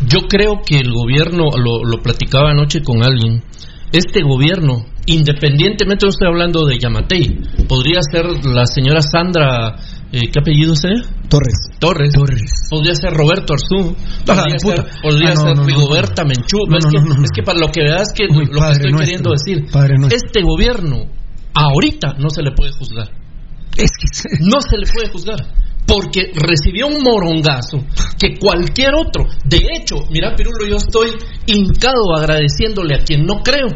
yo 0.08 0.28
creo 0.28 0.62
que 0.66 0.78
el 0.80 0.92
gobierno, 0.92 1.46
lo, 1.58 1.84
lo 1.84 2.02
platicaba 2.02 2.52
anoche 2.52 2.82
con 2.82 3.04
alguien, 3.04 3.44
este 3.92 4.22
gobierno, 4.22 4.86
independientemente, 5.06 6.06
no 6.06 6.10
estoy 6.10 6.28
hablando 6.28 6.66
de 6.66 6.80
Yamatei, 6.80 7.40
podría 7.68 8.00
ser 8.02 8.26
la 8.46 8.66
señora 8.66 9.02
Sandra 9.02 9.76
eh, 10.14 10.28
¿qué 10.32 10.40
apellido 10.40 10.74
es 10.74 10.84
ella? 10.84 11.04
Torres. 11.30 11.56
Torres. 11.80 12.12
Podría 12.70 12.94
ser 12.96 13.14
Roberto 13.14 13.54
Arzú. 13.54 13.96
Podría 14.26 14.56
Ah, 14.56 14.60
ser, 14.60 14.86
podría 15.02 15.30
Ah, 15.30 15.34
no, 15.36 15.42
ser 15.42 15.56
no, 15.56 15.62
no, 15.62 15.64
Rigoberta 15.64 16.26
Menchú. 16.26 16.58
Es, 16.68 16.86
que, 17.32 17.40
es 17.42 17.46
para 17.46 17.60
lo 17.60 17.68
que 17.72 17.82
veas 17.82 18.12
que 18.14 18.26
lo 18.28 18.36
que 18.36 18.44
estoy 18.44 18.92
nuestro, 18.92 18.98
queriendo 19.00 19.32
decir, 19.32 19.66
este 20.12 20.42
gobierno 20.44 21.06
ahorita 21.54 22.16
no 22.20 22.30
se 22.30 22.42
le 22.44 22.52
puede 22.52 22.74
juzgar. 22.74 23.08
Es 23.78 23.92
que 23.98 24.30
No 24.42 24.62
se 24.62 24.78
le 24.78 24.86
puede 24.92 25.10
juzgar. 25.10 25.40
Porque 25.86 26.32
recibió 26.34 26.88
un 26.88 27.04
morongazo 27.04 27.80
que 28.18 28.38
cualquier 28.40 28.92
otro. 28.96 29.26
De 29.44 29.58
hecho, 29.58 29.96
mira, 30.10 30.36
Pirulo, 30.36 30.66
yo 30.66 30.78
estoy 30.78 31.10
hincado 31.48 32.16
agradeciéndole 32.16 32.96
a 32.96 33.04
quien 33.04 33.26
no 33.26 33.42
creo 33.42 33.68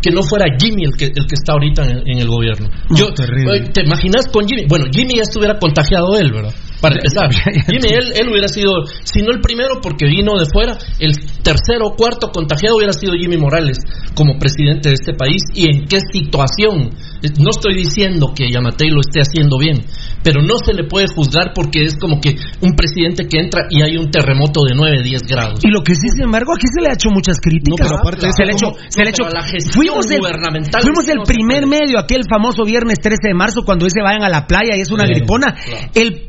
que 0.00 0.10
no 0.10 0.22
fuera 0.22 0.44
Jimmy 0.58 0.84
el 0.84 0.92
que, 0.96 1.06
el 1.06 1.26
que 1.26 1.34
está 1.34 1.54
ahorita 1.54 1.82
en, 1.84 2.02
en 2.06 2.18
el 2.18 2.28
gobierno. 2.28 2.68
No, 2.90 2.96
yo, 2.96 3.14
terrible. 3.14 3.70
¿Te 3.72 3.82
imaginas 3.82 4.26
con 4.28 4.46
Jimmy? 4.46 4.66
Bueno, 4.68 4.84
Jimmy 4.92 5.16
ya 5.16 5.22
estuviera 5.22 5.58
contagiado 5.58 6.16
él, 6.16 6.30
¿verdad? 6.30 6.54
Para 6.84 6.96
empezar. 7.00 7.32
Jimmy, 7.64 7.88
él, 7.96 8.12
él 8.12 8.28
hubiera 8.28 8.48
sido, 8.48 8.84
si 9.04 9.22
no 9.22 9.32
el 9.32 9.40
primero 9.40 9.80
porque 9.80 10.04
vino 10.04 10.36
de 10.36 10.44
fuera, 10.44 10.76
el 11.00 11.16
tercero 11.42 11.88
o 11.88 11.96
cuarto 11.96 12.28
contagiado 12.28 12.76
hubiera 12.76 12.92
sido 12.92 13.14
Jimmy 13.16 13.38
Morales 13.38 13.78
como 14.14 14.36
presidente 14.38 14.90
de 14.90 14.94
este 15.00 15.14
país. 15.14 15.40
¿Y 15.54 15.64
en 15.64 15.86
qué 15.88 16.00
situación? 16.12 16.92
No 17.40 17.50
estoy 17.50 17.74
diciendo 17.74 18.32
que 18.36 18.50
Yamatei 18.52 18.90
lo 18.90 19.00
esté 19.00 19.20
haciendo 19.20 19.56
bien, 19.56 19.80
pero 20.22 20.42
no 20.42 20.58
se 20.60 20.74
le 20.74 20.84
puede 20.84 21.06
juzgar 21.08 21.52
porque 21.54 21.84
es 21.84 21.96
como 21.96 22.20
que 22.20 22.36
un 22.60 22.76
presidente 22.76 23.24
que 23.26 23.40
entra 23.40 23.64
y 23.70 23.80
hay 23.80 23.96
un 23.96 24.10
terremoto 24.10 24.64
de 24.68 24.74
9, 24.74 25.02
10 25.02 25.22
grados. 25.22 25.60
Y 25.64 25.70
lo 25.70 25.80
que 25.80 25.94
sí, 25.94 26.10
sin 26.12 26.24
embargo, 26.24 26.52
aquí 26.52 26.66
se 26.68 26.82
le 26.82 26.90
ha 26.90 26.92
hecho 26.92 27.08
muchas 27.08 27.40
críticas. 27.40 27.80
No, 27.80 27.96
pero 27.96 27.96
aparte 27.96 28.26
de 28.26 28.32
se 28.36 28.44
le 28.44 28.52
ha 28.52 28.56
hecho, 28.56 28.68
se 28.88 29.04
le 29.04 29.08
hecho. 29.08 29.24
la 29.32 29.42
gestión 29.42 29.72
Fuimos 29.72 30.10
el, 30.10 30.20
gubernamental 30.20 30.82
fuimos 30.82 31.04
sí 31.04 31.12
el 31.12 31.16
no 31.18 31.24
primer 31.24 31.66
medio, 31.66 31.98
aquel 31.98 32.28
famoso 32.28 32.64
viernes 32.64 33.00
13 33.00 33.28
de 33.28 33.34
marzo, 33.34 33.62
cuando 33.64 33.86
dice 33.86 34.02
vayan 34.02 34.22
a 34.22 34.28
la 34.28 34.46
playa 34.46 34.76
y 34.76 34.80
es 34.80 34.90
una 34.90 35.04
gripona. 35.04 35.54
claro. 35.54 35.88
El 35.94 36.28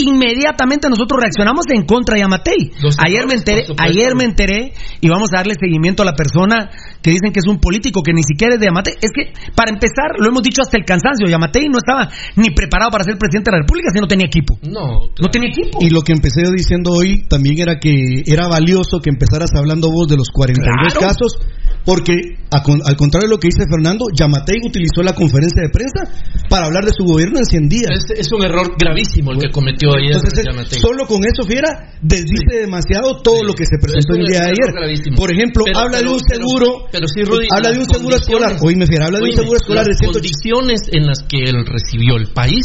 inmediatamente 0.00 0.88
nosotros 0.88 1.20
reaccionamos 1.20 1.66
en 1.68 1.84
contra 1.84 2.14
de 2.14 2.22
Yamatei. 2.22 2.72
Los 2.80 2.96
Ayer 2.98 3.26
me 3.26 3.34
enteré, 3.34 3.64
ayer 3.78 4.14
me 4.14 4.24
enteré 4.24 4.72
y 5.00 5.08
vamos 5.08 5.30
a 5.32 5.38
darle 5.38 5.54
seguimiento 5.58 6.02
a 6.02 6.06
la 6.06 6.14
persona 6.14 6.70
que 7.06 7.12
dicen 7.14 7.30
que 7.30 7.38
es 7.38 7.46
un 7.46 7.60
político 7.62 8.02
que 8.02 8.10
ni 8.12 8.24
siquiera 8.26 8.54
es 8.54 8.60
de 8.60 8.66
Yamatei. 8.66 8.94
Es 9.00 9.12
que 9.14 9.30
para 9.54 9.70
empezar, 9.70 10.18
lo 10.18 10.26
hemos 10.26 10.42
dicho 10.42 10.58
hasta 10.62 10.74
el 10.76 10.82
cansancio, 10.84 11.28
Yamatei 11.30 11.68
no 11.70 11.78
estaba 11.78 12.10
ni 12.34 12.50
preparado 12.50 12.90
para 12.90 13.04
ser 13.04 13.14
presidente 13.16 13.52
de 13.52 13.58
la 13.58 13.62
República, 13.62 13.94
si 13.94 14.00
no 14.00 14.08
tenía 14.10 14.26
equipo. 14.26 14.58
No, 14.66 15.06
No 15.22 15.28
tenía 15.30 15.50
equipo. 15.54 15.78
Y 15.80 15.90
lo 15.90 16.02
que 16.02 16.10
empecé 16.12 16.42
yo 16.42 16.50
diciendo 16.50 16.90
hoy 16.90 17.22
también 17.30 17.60
era 17.62 17.78
que 17.78 18.26
era 18.26 18.48
valioso 18.48 18.98
que 18.98 19.10
empezaras 19.10 19.50
hablando 19.54 19.86
vos 19.88 20.08
de 20.08 20.16
los 20.16 20.30
42 20.34 20.66
Claro. 20.98 21.14
casos, 21.14 21.38
porque 21.86 22.42
a 22.50 22.62
con- 22.62 22.82
al 22.84 22.96
contrario 22.96 23.28
de 23.28 23.34
lo 23.34 23.38
que 23.38 23.46
dice 23.48 23.62
Fernando, 23.70 24.06
Yamatei 24.12 24.58
utilizó 24.66 25.02
la 25.06 25.14
conferencia 25.14 25.62
de 25.62 25.70
prensa 25.70 26.02
para 26.50 26.66
hablar 26.66 26.84
de 26.84 26.90
su 26.90 27.04
gobierno 27.04 27.38
en 27.38 27.44
100 27.46 27.68
días. 27.68 27.90
Es, 28.10 28.26
es 28.26 28.32
un 28.32 28.42
error 28.42 28.74
gravísimo 28.78 29.30
el 29.30 29.38
que 29.38 29.50
cometió 29.50 29.94
ayer 29.94 30.16
Entonces, 30.18 30.42
Yamatei. 30.44 30.78
solo 30.80 31.06
con 31.06 31.22
eso, 31.22 31.46
Fiera, 31.46 31.94
desdice 32.02 32.66
demasiado 32.66 33.22
todo 33.22 33.44
lo 33.44 33.54
que 33.54 33.64
se 33.66 33.78
presentó 33.78 34.14
el 34.18 34.26
día 34.26 34.40
de 34.40 34.46
ayer. 34.50 34.70
gravísimo. 34.74 35.16
Por 35.16 35.30
ejemplo, 35.32 35.62
Pero- 35.64 35.78
habla 35.78 35.98
de 36.02 36.08
un 36.08 36.18
pero- 36.18 36.42
seguro, 36.42 36.66
pero 36.96 37.08
sí, 37.08 37.20
Rudy, 37.22 37.46
habla 37.54 37.70
de 37.72 37.78
un 37.78 37.86
seguro 37.86 38.16
escolar. 38.16 38.56
condiciones- 38.56 38.62
Oíme, 38.64 38.86
Fiera, 38.86 39.04
habla 39.06 39.18
de 39.18 39.24
un 39.24 39.30
Oíme, 39.30 39.40
seguro 39.42 39.56
escolar 39.56 39.84
las 39.86 39.98
100 39.98 40.12
condiciones 40.12 40.80
en 40.92 41.06
las 41.06 41.18
que 41.28 41.38
él 41.44 41.56
recibió 41.66 42.16
el 42.16 42.26
país 42.32 42.64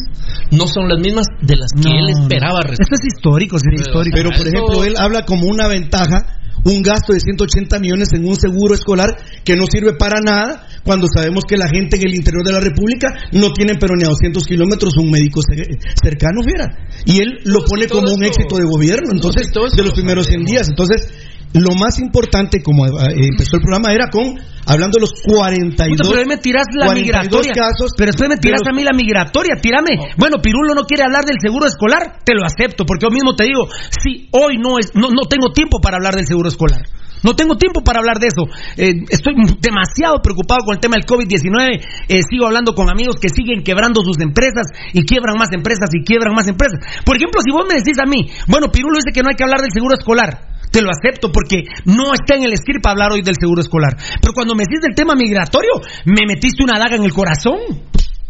no 0.52 0.68
son 0.68 0.88
las 0.90 1.00
mismas 1.00 1.26
de 1.42 1.56
las 1.56 1.70
que 1.76 1.90
No, 1.90 1.96
él 2.00 2.10
esperaba 2.10 2.62
recibir. 2.62 2.82
Esto 2.82 2.96
es 2.96 3.06
histórico, 3.16 3.60
sí, 3.60 3.66
es 3.76 3.82
histórico. 3.82 4.16
Pero, 4.16 4.30
por 4.32 4.48
Eso- 4.48 4.50
ejemplo, 4.56 4.84
él 4.84 4.96
habla 4.98 5.26
como 5.26 5.48
una 5.48 5.68
ventaja 5.68 6.38
un 6.64 6.84
gasto 6.84 7.14
de 7.14 7.20
180 7.20 7.80
millones 7.80 8.10
en 8.14 8.24
un 8.24 8.36
seguro 8.36 8.76
escolar 8.76 9.10
que 9.44 9.56
no 9.56 9.66
sirve 9.66 9.94
para 9.98 10.20
nada 10.22 10.68
cuando 10.84 11.08
sabemos 11.12 11.44
que 11.46 11.58
la 11.58 11.68
gente 11.68 11.98
en 11.98 12.08
el 12.08 12.14
interior 12.14 12.46
de 12.46 12.52
la 12.52 12.60
República 12.60 13.08
no 13.32 13.52
tienen 13.52 13.78
pero 13.80 13.96
ni 13.96 14.04
a 14.04 14.10
200 14.10 14.46
kilómetros 14.46 14.96
un 14.98 15.10
médico 15.10 15.42
ce- 15.42 15.66
cercano, 16.04 16.44
fiera. 16.44 16.68
Y 17.06 17.18
él 17.20 17.40
lo 17.46 17.66
pone 17.66 17.88
todo 17.88 18.02
como 18.02 18.14
un 18.14 18.24
éxito 18.24 18.58
de 18.58 18.66
gobierno, 18.66 19.10
entonces, 19.12 19.52
todo 19.52 19.66
esto 19.66 19.78
de 19.78 19.84
los 19.90 19.94
lo 19.94 19.96
primeros 19.96 20.28
100 20.28 20.46
días. 20.46 20.68
Entonces, 20.70 21.10
lo 21.54 21.76
más 21.76 22.00
importante, 22.00 22.62
como 22.64 22.86
eh, 22.86 22.90
empezó 23.32 23.58
el 23.58 23.62
programa, 23.62 23.92
era 23.94 24.10
con, 24.10 24.40
hablando 24.66 24.96
de 24.98 25.02
los 25.02 25.14
42, 25.26 25.98
Puta, 25.98 26.10
pero 26.10 26.20
ahí 26.22 26.28
me 26.28 26.38
tiras 26.38 26.66
la 26.76 26.86
42 26.86 27.02
migratoria. 27.04 27.54
casos 27.54 27.92
pero 27.98 28.12
después 28.12 28.30
me 28.30 28.36
de 28.36 28.42
tiras 28.42 28.62
los- 28.64 28.68
a 28.72 28.76
mí 28.76 28.84
la 28.84 28.94
migratoria, 28.96 29.56
tírame. 29.62 29.98
Bueno, 30.18 30.38
Pirulo 30.42 30.74
no 30.74 30.84
quiere 30.84 31.04
hablar 31.04 31.26
del 31.26 31.38
seguro 31.42 31.68
escolar, 31.68 32.20
te 32.24 32.34
lo 32.36 32.46
acepto, 32.46 32.86
porque 32.86 33.06
yo 33.06 33.12
mismo 33.12 33.36
te 33.36 33.44
digo, 33.46 33.68
si 33.92 34.30
hoy 34.32 34.58
no 34.58 34.80
es, 34.80 34.92
no, 34.96 35.10
no 35.10 35.28
tengo 35.28 35.52
tiempo 35.52 35.80
para 35.82 35.98
hablar 35.98 36.16
del 36.16 36.26
seguro 36.28 36.48
escolar. 36.48 36.82
No 37.24 37.36
tengo 37.36 37.56
tiempo 37.56 37.84
para 37.84 38.00
hablar 38.00 38.18
de 38.18 38.28
eso. 38.34 38.50
Eh, 38.78 39.06
estoy 39.10 39.36
demasiado 39.62 40.18
preocupado 40.24 40.66
con 40.66 40.74
el 40.74 40.80
tema 40.82 40.96
del 40.98 41.06
COVID-19. 41.06 41.78
Eh, 42.10 42.22
sigo 42.28 42.48
hablando 42.48 42.74
con 42.74 42.90
amigos 42.90 43.18
que 43.22 43.30
siguen 43.30 43.62
quebrando 43.62 44.02
sus 44.02 44.18
empresas 44.20 44.66
y 44.92 45.04
quiebran 45.06 45.38
más 45.38 45.50
empresas 45.54 45.90
y 45.94 46.04
quiebran 46.04 46.34
más 46.34 46.48
empresas. 46.48 46.80
Por 47.06 47.18
ejemplo, 47.18 47.40
si 47.46 47.52
vos 47.52 47.66
me 47.70 47.76
decís 47.78 48.00
a 48.02 48.10
mí, 48.10 48.26
bueno, 48.48 48.72
Pirulo 48.72 48.96
dice 48.98 49.14
que 49.14 49.22
no 49.22 49.30
hay 49.30 49.36
que 49.36 49.44
hablar 49.44 49.62
del 49.62 49.70
seguro 49.72 49.94
escolar. 49.94 50.50
Te 50.72 50.82
lo 50.82 50.90
acepto 50.90 51.32
porque 51.32 51.64
no 51.86 52.14
está 52.14 52.36
en 52.36 52.44
el 52.44 52.56
script 52.58 52.86
hablar 52.88 53.12
hoy 53.12 53.22
del 53.22 53.36
seguro 53.40 53.62
escolar. 53.62 53.98
Pero 54.22 54.34
cuando 54.34 54.56
me 54.56 54.64
decís 54.64 54.80
del 54.82 54.96
tema 54.96 55.16
migratorio, 55.16 55.72
me 56.06 56.26
metiste 56.26 56.64
una 56.64 56.80
daga 56.80 56.96
en 56.96 57.04
el 57.04 57.14
corazón. 57.14 57.60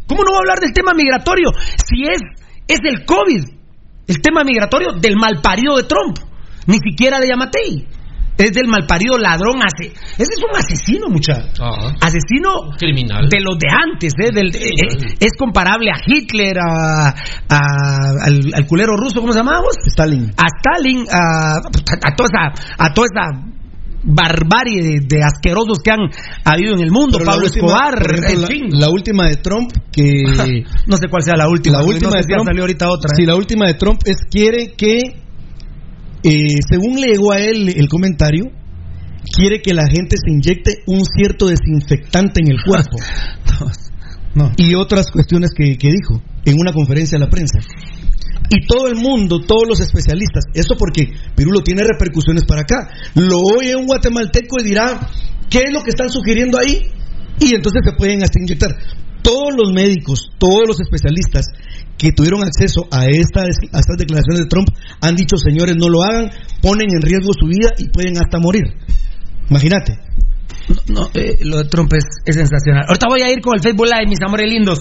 ¿Cómo 0.08 0.24
no 0.24 0.32
voy 0.32 0.38
a 0.38 0.40
hablar 0.40 0.60
del 0.60 0.74
tema 0.74 0.94
migratorio 0.94 1.50
si 1.56 2.04
es, 2.04 2.20
es 2.68 2.80
el 2.84 3.06
COVID? 3.06 3.44
El 4.08 4.22
tema 4.22 4.44
migratorio 4.44 4.94
del 5.00 5.16
malparido 5.16 5.78
de 5.78 5.84
Trump. 5.84 6.18
Ni 6.66 6.78
siquiera 6.80 7.20
de 7.20 7.28
Yamatei. 7.28 7.88
Es 8.44 8.52
del 8.54 8.68
malparido 8.68 9.18
ladrón. 9.18 9.60
Ese 9.82 9.94
es 10.18 10.44
un 10.44 10.56
asesino, 10.58 11.08
muchacho. 11.10 11.64
Ah, 11.64 11.94
Asesino 12.02 12.72
criminal. 12.78 13.30
de 13.30 13.40
los 13.40 13.58
de 13.60 13.68
antes, 13.70 14.14
¿eh? 14.18 14.30
Del- 14.34 14.56
eh, 14.56 14.60
eh, 14.60 15.16
es 15.20 15.32
comparable 15.38 15.92
a 15.92 16.00
Hitler, 16.06 16.58
a, 16.60 17.10
a- 17.50 18.26
al, 18.26 18.40
al 18.54 18.66
culero 18.68 18.96
ruso, 18.98 19.22
¿cómo 19.22 19.32
se 19.34 19.40
llamamos? 19.40 19.76
Stalin. 19.88 20.32
A 20.38 20.48
Stalin, 20.58 21.06
a, 21.12 21.58
a 21.58 22.16
toda 22.16 22.30
esa, 22.32 22.64
a 22.78 22.94
toda 22.94 23.08
esa 23.12 23.48
barbarie 24.04 24.82
de, 24.82 25.00
de 25.08 25.24
asquerosos 25.24 25.78
que 25.84 25.92
han 25.92 26.00
habido 26.44 26.74
en 26.74 26.82
el 26.82 26.92
mundo, 26.92 27.18
Pero 27.20 27.26
la 27.26 27.32
Pablo 27.34 27.46
última, 27.46 27.68
Escobar, 27.68 27.94
ejemplo, 28.02 28.30
en 28.30 28.42
la- 28.42 28.48
fin. 28.48 28.80
la 28.80 28.90
última 28.90 29.28
de 29.28 29.36
Trump 29.36 29.72
que 29.92 30.24
no 30.88 30.98
sé 30.98 31.08
cuál 31.10 31.22
sea 31.24 31.36
la 31.36 31.48
última. 31.48 31.78
la 31.80 31.84
última 31.86 32.10
no 32.10 32.12
sé 32.14 32.18
de 32.18 32.24
si 32.24 32.30
ya 32.30 32.36
Trump 32.38 32.48
salió 32.48 32.64
ahorita 32.64 32.90
otra. 32.90 33.10
Sí, 33.16 33.24
¿eh? 33.24 33.28
la 33.28 33.36
última 33.36 33.68
de 33.68 33.74
Trump 33.76 34.00
es 34.06 34.18
quiere 34.30 34.74
que 34.76 35.22
eh, 36.24 36.62
según 36.70 37.00
le 37.02 37.08
llegó 37.08 37.32
a 37.32 37.40
él 37.40 37.70
el 37.70 37.88
comentario 37.88 38.52
quiere 39.36 39.62
que 39.62 39.74
la 39.74 39.88
gente 39.88 40.16
se 40.18 40.32
inyecte 40.32 40.84
un 40.88 41.04
cierto 41.06 41.48
desinfectante 41.48 42.42
en 42.42 42.52
el 42.52 42.58
cuerpo 42.64 42.98
No. 44.34 44.52
y 44.58 44.76
otras 44.76 45.12
cuestiones 45.12 45.52
que, 45.54 45.78
que 45.78 45.90
dijo 45.90 46.22
en 46.46 46.56
una 46.58 46.72
conferencia 46.72 47.18
a 47.18 47.20
la 47.20 47.30
prensa. 47.30 47.60
Y 48.50 48.66
todo 48.66 48.88
el 48.88 48.96
mundo, 48.96 49.40
todos 49.42 49.68
los 49.68 49.80
especialistas, 49.80 50.46
eso 50.54 50.76
porque 50.78 51.14
Pirulo 51.36 51.62
tiene 51.62 51.84
repercusiones 51.84 52.46
para 52.46 52.62
acá. 52.62 52.90
Lo 53.16 53.38
oye 53.40 53.76
un 53.76 53.86
guatemalteco 53.86 54.58
y 54.60 54.64
dirá, 54.64 55.10
¿qué 55.50 55.60
es 55.60 55.74
lo 55.74 55.84
que 55.84 55.92
están 55.92 56.10
sugiriendo 56.10 56.58
ahí? 56.60 56.82
Y 57.40 57.56
entonces 57.56 57.82
se 57.84 57.94
pueden 57.94 58.24
hasta 58.24 58.40
inyectar. 58.40 58.72
Todos 59.22 59.54
los 59.58 59.72
médicos, 59.74 60.32
todos 60.38 60.64
los 60.68 60.80
especialistas 60.80 61.48
que 61.98 62.12
tuvieron 62.12 62.44
acceso 62.44 62.88
a, 62.92 63.06
esta, 63.06 63.42
a 63.42 63.80
estas 63.80 63.98
declaraciones 63.98 64.44
de 64.44 64.50
Trump 64.50 64.68
han 65.02 65.16
dicho, 65.16 65.38
señores, 65.38 65.76
no 65.78 65.90
lo 65.90 66.04
hagan, 66.04 66.32
ponen 66.62 66.90
en 66.90 67.02
riesgo 67.02 67.32
su 67.34 67.46
vida 67.46 67.70
y 67.78 67.90
pueden 67.90 68.18
hasta 68.18 68.40
morir. 68.40 68.64
Imagínate. 69.50 70.00
No, 70.88 71.10
eh, 71.14 71.38
lo 71.44 71.58
de 71.58 71.66
Trump 71.66 71.92
es, 71.94 72.06
es 72.26 72.36
sensacional. 72.36 72.86
Ahorita 72.88 73.08
voy 73.10 73.22
a 73.22 73.32
ir 73.32 73.42
con 73.42 73.56
el 73.56 73.62
Facebook 73.62 73.86
Live, 73.86 74.08
mis 74.08 74.22
amores 74.26 74.50
lindos. 74.50 74.80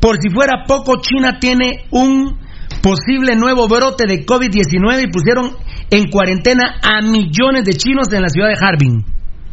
Por 0.00 0.18
si 0.20 0.28
fuera 0.30 0.64
poco, 0.66 1.00
China 1.00 1.38
tiene 1.40 1.86
un 1.90 2.38
posible 2.82 3.36
nuevo 3.36 3.68
brote 3.68 4.04
de 4.06 4.26
COVID-19 4.26 5.04
y 5.04 5.10
pusieron 5.10 5.56
en 5.90 6.10
cuarentena 6.10 6.80
a 6.82 7.00
millones 7.02 7.64
de 7.64 7.74
chinos 7.74 8.12
en 8.12 8.22
la 8.22 8.28
ciudad 8.28 8.48
de 8.48 8.56
Harbin. 8.60 9.04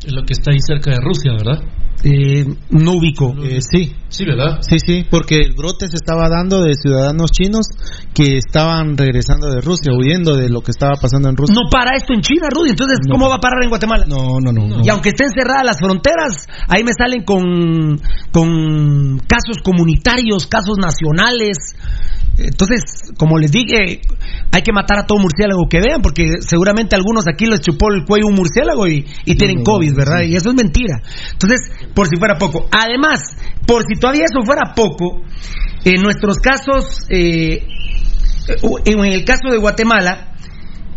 Es 0.05 0.13
lo 0.13 0.23
que 0.23 0.33
está 0.33 0.51
ahí 0.51 0.59
cerca 0.59 0.91
de 0.91 0.97
Rusia, 1.01 1.33
¿verdad? 1.33 1.59
Eh, 2.03 2.45
no 2.69 2.93
ubico. 2.93 3.35
Eh, 3.43 3.59
sí, 3.61 3.93
Sí, 4.07 4.25
¿verdad? 4.25 4.59
sí, 4.61 4.79
sí, 4.79 5.05
porque 5.09 5.37
el 5.37 5.53
brote 5.53 5.87
se 5.87 5.95
estaba 5.97 6.29
dando 6.29 6.63
de 6.63 6.73
ciudadanos 6.75 7.31
chinos 7.31 7.67
que 8.13 8.37
estaban 8.37 8.97
regresando 8.97 9.49
de 9.49 9.61
Rusia, 9.61 9.91
huyendo 9.93 10.35
de 10.35 10.49
lo 10.49 10.61
que 10.61 10.71
estaba 10.71 10.93
pasando 10.95 11.29
en 11.29 11.35
Rusia. 11.37 11.53
No 11.53 11.69
para 11.69 11.95
esto 11.95 12.13
en 12.13 12.21
China, 12.21 12.47
Rudy. 12.49 12.71
Entonces, 12.71 12.99
¿cómo 13.09 13.29
va 13.29 13.35
a 13.35 13.39
parar 13.39 13.63
en 13.63 13.69
Guatemala? 13.69 14.05
No, 14.07 14.39
no, 14.41 14.51
no. 14.51 14.67
no. 14.67 14.81
Y 14.83 14.89
aunque 14.89 15.09
estén 15.09 15.29
cerradas 15.29 15.65
las 15.65 15.79
fronteras, 15.79 16.47
ahí 16.67 16.83
me 16.83 16.91
salen 16.97 17.23
con, 17.23 17.99
con 18.31 19.19
casos 19.27 19.61
comunitarios, 19.63 20.47
casos 20.47 20.77
nacionales. 20.77 21.75
Entonces, 22.45 23.11
como 23.17 23.37
les 23.37 23.51
dije, 23.51 24.01
hay 24.51 24.61
que 24.61 24.71
matar 24.71 24.99
a 24.99 25.05
todo 25.05 25.19
murciélago 25.19 25.67
que 25.69 25.79
vean, 25.79 26.01
porque 26.01 26.41
seguramente 26.41 26.95
a 26.95 26.97
algunos 26.97 27.25
aquí 27.27 27.45
les 27.45 27.61
chupó 27.61 27.91
el 27.91 28.05
cuello 28.05 28.27
un 28.27 28.35
murciélago 28.35 28.87
y, 28.87 29.05
y 29.25 29.35
tienen 29.35 29.63
COVID, 29.63 29.93
¿verdad? 29.95 30.21
sí. 30.23 30.31
Y 30.31 30.35
eso 30.35 30.49
es 30.49 30.55
mentira. 30.55 31.01
Entonces, 31.31 31.59
por 31.93 32.07
si 32.07 32.17
fuera 32.17 32.37
poco. 32.37 32.67
Además, 32.71 33.19
por 33.67 33.83
si 33.83 33.99
todavía 33.99 34.23
eso 34.23 34.45
fuera 34.45 34.73
poco, 34.75 35.21
en 35.85 36.01
nuestros 36.01 36.37
casos, 36.39 37.05
eh, 37.09 37.67
en 38.85 38.99
el 38.99 39.23
caso 39.25 39.49
de 39.51 39.57
Guatemala, 39.57 40.33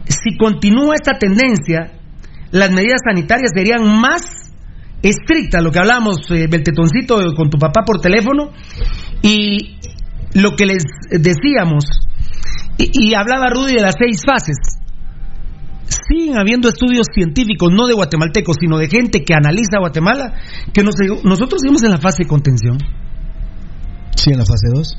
si 0.06 0.36
continúa 0.36 0.94
esta 0.94 1.18
tendencia, 1.18 1.98
las 2.50 2.70
medidas 2.70 3.00
sanitarias 3.04 3.50
serían 3.54 3.82
más 4.00 4.52
estrictas, 5.02 5.62
lo 5.62 5.70
que 5.70 5.80
hablábamos, 5.80 6.18
eh, 6.30 6.46
Beltetoncito, 6.48 7.34
con 7.34 7.50
tu 7.50 7.58
papá 7.58 7.82
por 7.84 8.00
teléfono, 8.00 8.52
y 9.22 9.78
lo 10.34 10.56
que 10.56 10.66
les 10.66 10.84
decíamos, 11.10 11.84
Y, 12.78 13.14
hablaba 13.14 13.50
Rudy 13.50 13.74
de 13.74 13.82
las 13.82 13.94
seis 13.98 14.22
fases. 14.26 14.56
Siguen 16.08 16.38
habiendo 16.38 16.68
estudios 16.68 17.06
científicos, 17.14 17.70
no 17.72 17.86
de 17.86 17.94
guatemaltecos, 17.94 18.56
sino 18.60 18.78
de 18.78 18.88
gente 18.88 19.24
que 19.24 19.34
analiza 19.34 19.78
Guatemala, 19.78 20.34
que 20.72 20.82
nos- 20.82 20.94
nosotros 21.22 21.60
seguimos 21.60 21.82
en 21.82 21.90
la 21.90 21.98
fase 21.98 22.22
de 22.24 22.28
contención. 22.28 22.78
Sí, 24.16 24.30
en 24.30 24.38
la 24.38 24.44
fase 24.46 24.68
2. 24.72 24.98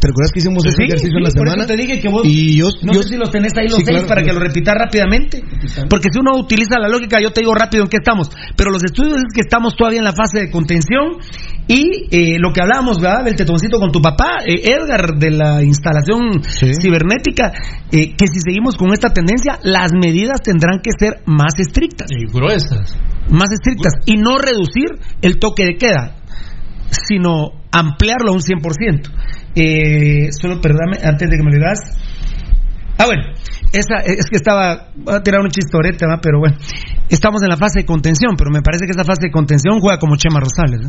¿Te 0.00 0.08
recuerdas 0.08 0.30
que 0.32 0.40
hicimos 0.40 0.64
ese 0.66 0.76
Sí, 0.76 0.82
ejercicio 0.84 1.16
en 1.18 1.24
la 1.24 1.30
sí, 1.30 1.36
por 1.38 1.46
semana? 1.48 1.64
eso 1.64 1.72
te 1.74 1.82
dije 1.82 2.00
que 2.00 2.08
vos- 2.08 2.22
Y 2.24 2.56
yo, 2.56 2.66
No 2.82 2.92
yo- 2.92 3.02
sé 3.02 3.08
si 3.10 3.16
los 3.16 3.30
tenés 3.30 3.52
ahí 3.56 3.68
los 3.68 3.78
Sí, 3.78 3.84
seis 3.84 3.98
claro, 3.98 4.06
para 4.08 4.22
claro. 4.22 4.38
que 4.38 4.40
lo 4.40 4.46
repitas 4.48 4.74
rápidamente. 4.74 5.42
Porque 5.88 6.08
si 6.12 6.18
uno 6.18 6.32
utiliza 6.38 6.78
la 6.78 6.88
lógica, 6.88 7.20
yo 7.20 7.30
te 7.32 7.40
digo 7.40 7.54
rápido 7.54 7.84
en 7.84 7.88
qué 7.90 7.98
estamos. 7.98 8.30
Pero 8.56 8.70
los 8.70 8.82
estudios 8.84 9.16
es 9.18 9.32
que 9.34 9.40
estamos 9.42 9.76
todavía 9.76 9.98
en 10.00 10.04
la 10.04 10.12
fase 10.12 10.40
de 10.40 10.50
contención. 10.50 11.18
Y 11.68 12.08
eh, 12.10 12.38
lo 12.40 12.52
que 12.52 12.60
hablábamos, 12.60 13.00
¿verdad? 13.00 13.24
Del 13.24 13.36
tetoncito 13.36 13.78
con 13.78 13.92
tu 13.92 14.02
papá, 14.02 14.40
eh, 14.44 14.72
Edgar, 14.74 15.16
de 15.18 15.30
la 15.30 15.62
instalación 15.62 16.42
cibernética, 16.42 17.52
eh, 17.92 18.14
que 18.16 18.26
si 18.26 18.40
seguimos 18.40 18.76
con 18.76 18.92
esta 18.92 19.10
tendencia, 19.10 19.58
las 19.62 19.92
medidas 19.92 20.40
tendrán 20.42 20.80
que 20.82 20.90
ser 20.98 21.22
más 21.26 21.52
estrictas. 21.58 22.08
Y 22.10 22.26
gruesas. 22.32 22.96
Más 23.30 23.52
estrictas. 23.52 23.92
Y 24.06 24.16
no 24.16 24.38
reducir 24.38 24.98
el 25.22 25.38
toque 25.38 25.64
de 25.64 25.76
queda, 25.76 26.16
sino 26.90 27.52
ampliarlo 27.70 28.30
a 28.32 28.34
un 28.34 28.40
100%. 28.42 29.10
Eh, 29.54 30.28
solo 30.32 30.60
perdame, 30.60 30.98
antes 31.02 31.28
de 31.30 31.36
que 31.36 31.42
me 31.42 31.50
lo 31.50 31.56
digas. 31.58 31.78
Ah, 32.98 33.06
bueno, 33.06 33.22
esa, 33.72 33.96
es 34.04 34.26
que 34.30 34.36
estaba, 34.36 34.90
voy 34.96 35.14
a 35.14 35.20
tirar 35.22 35.40
un 35.40 35.48
chistorete, 35.50 36.06
¿va? 36.06 36.20
pero 36.22 36.38
bueno, 36.38 36.56
estamos 37.08 37.42
en 37.42 37.48
la 37.48 37.56
fase 37.56 37.80
de 37.80 37.84
contención, 37.86 38.36
pero 38.36 38.50
me 38.50 38.60
parece 38.62 38.84
que 38.84 38.92
esa 38.92 39.02
fase 39.04 39.26
de 39.26 39.30
contención 39.32 39.80
juega 39.80 39.98
como 39.98 40.14
Chema 40.16 40.38
Rosales. 40.40 40.80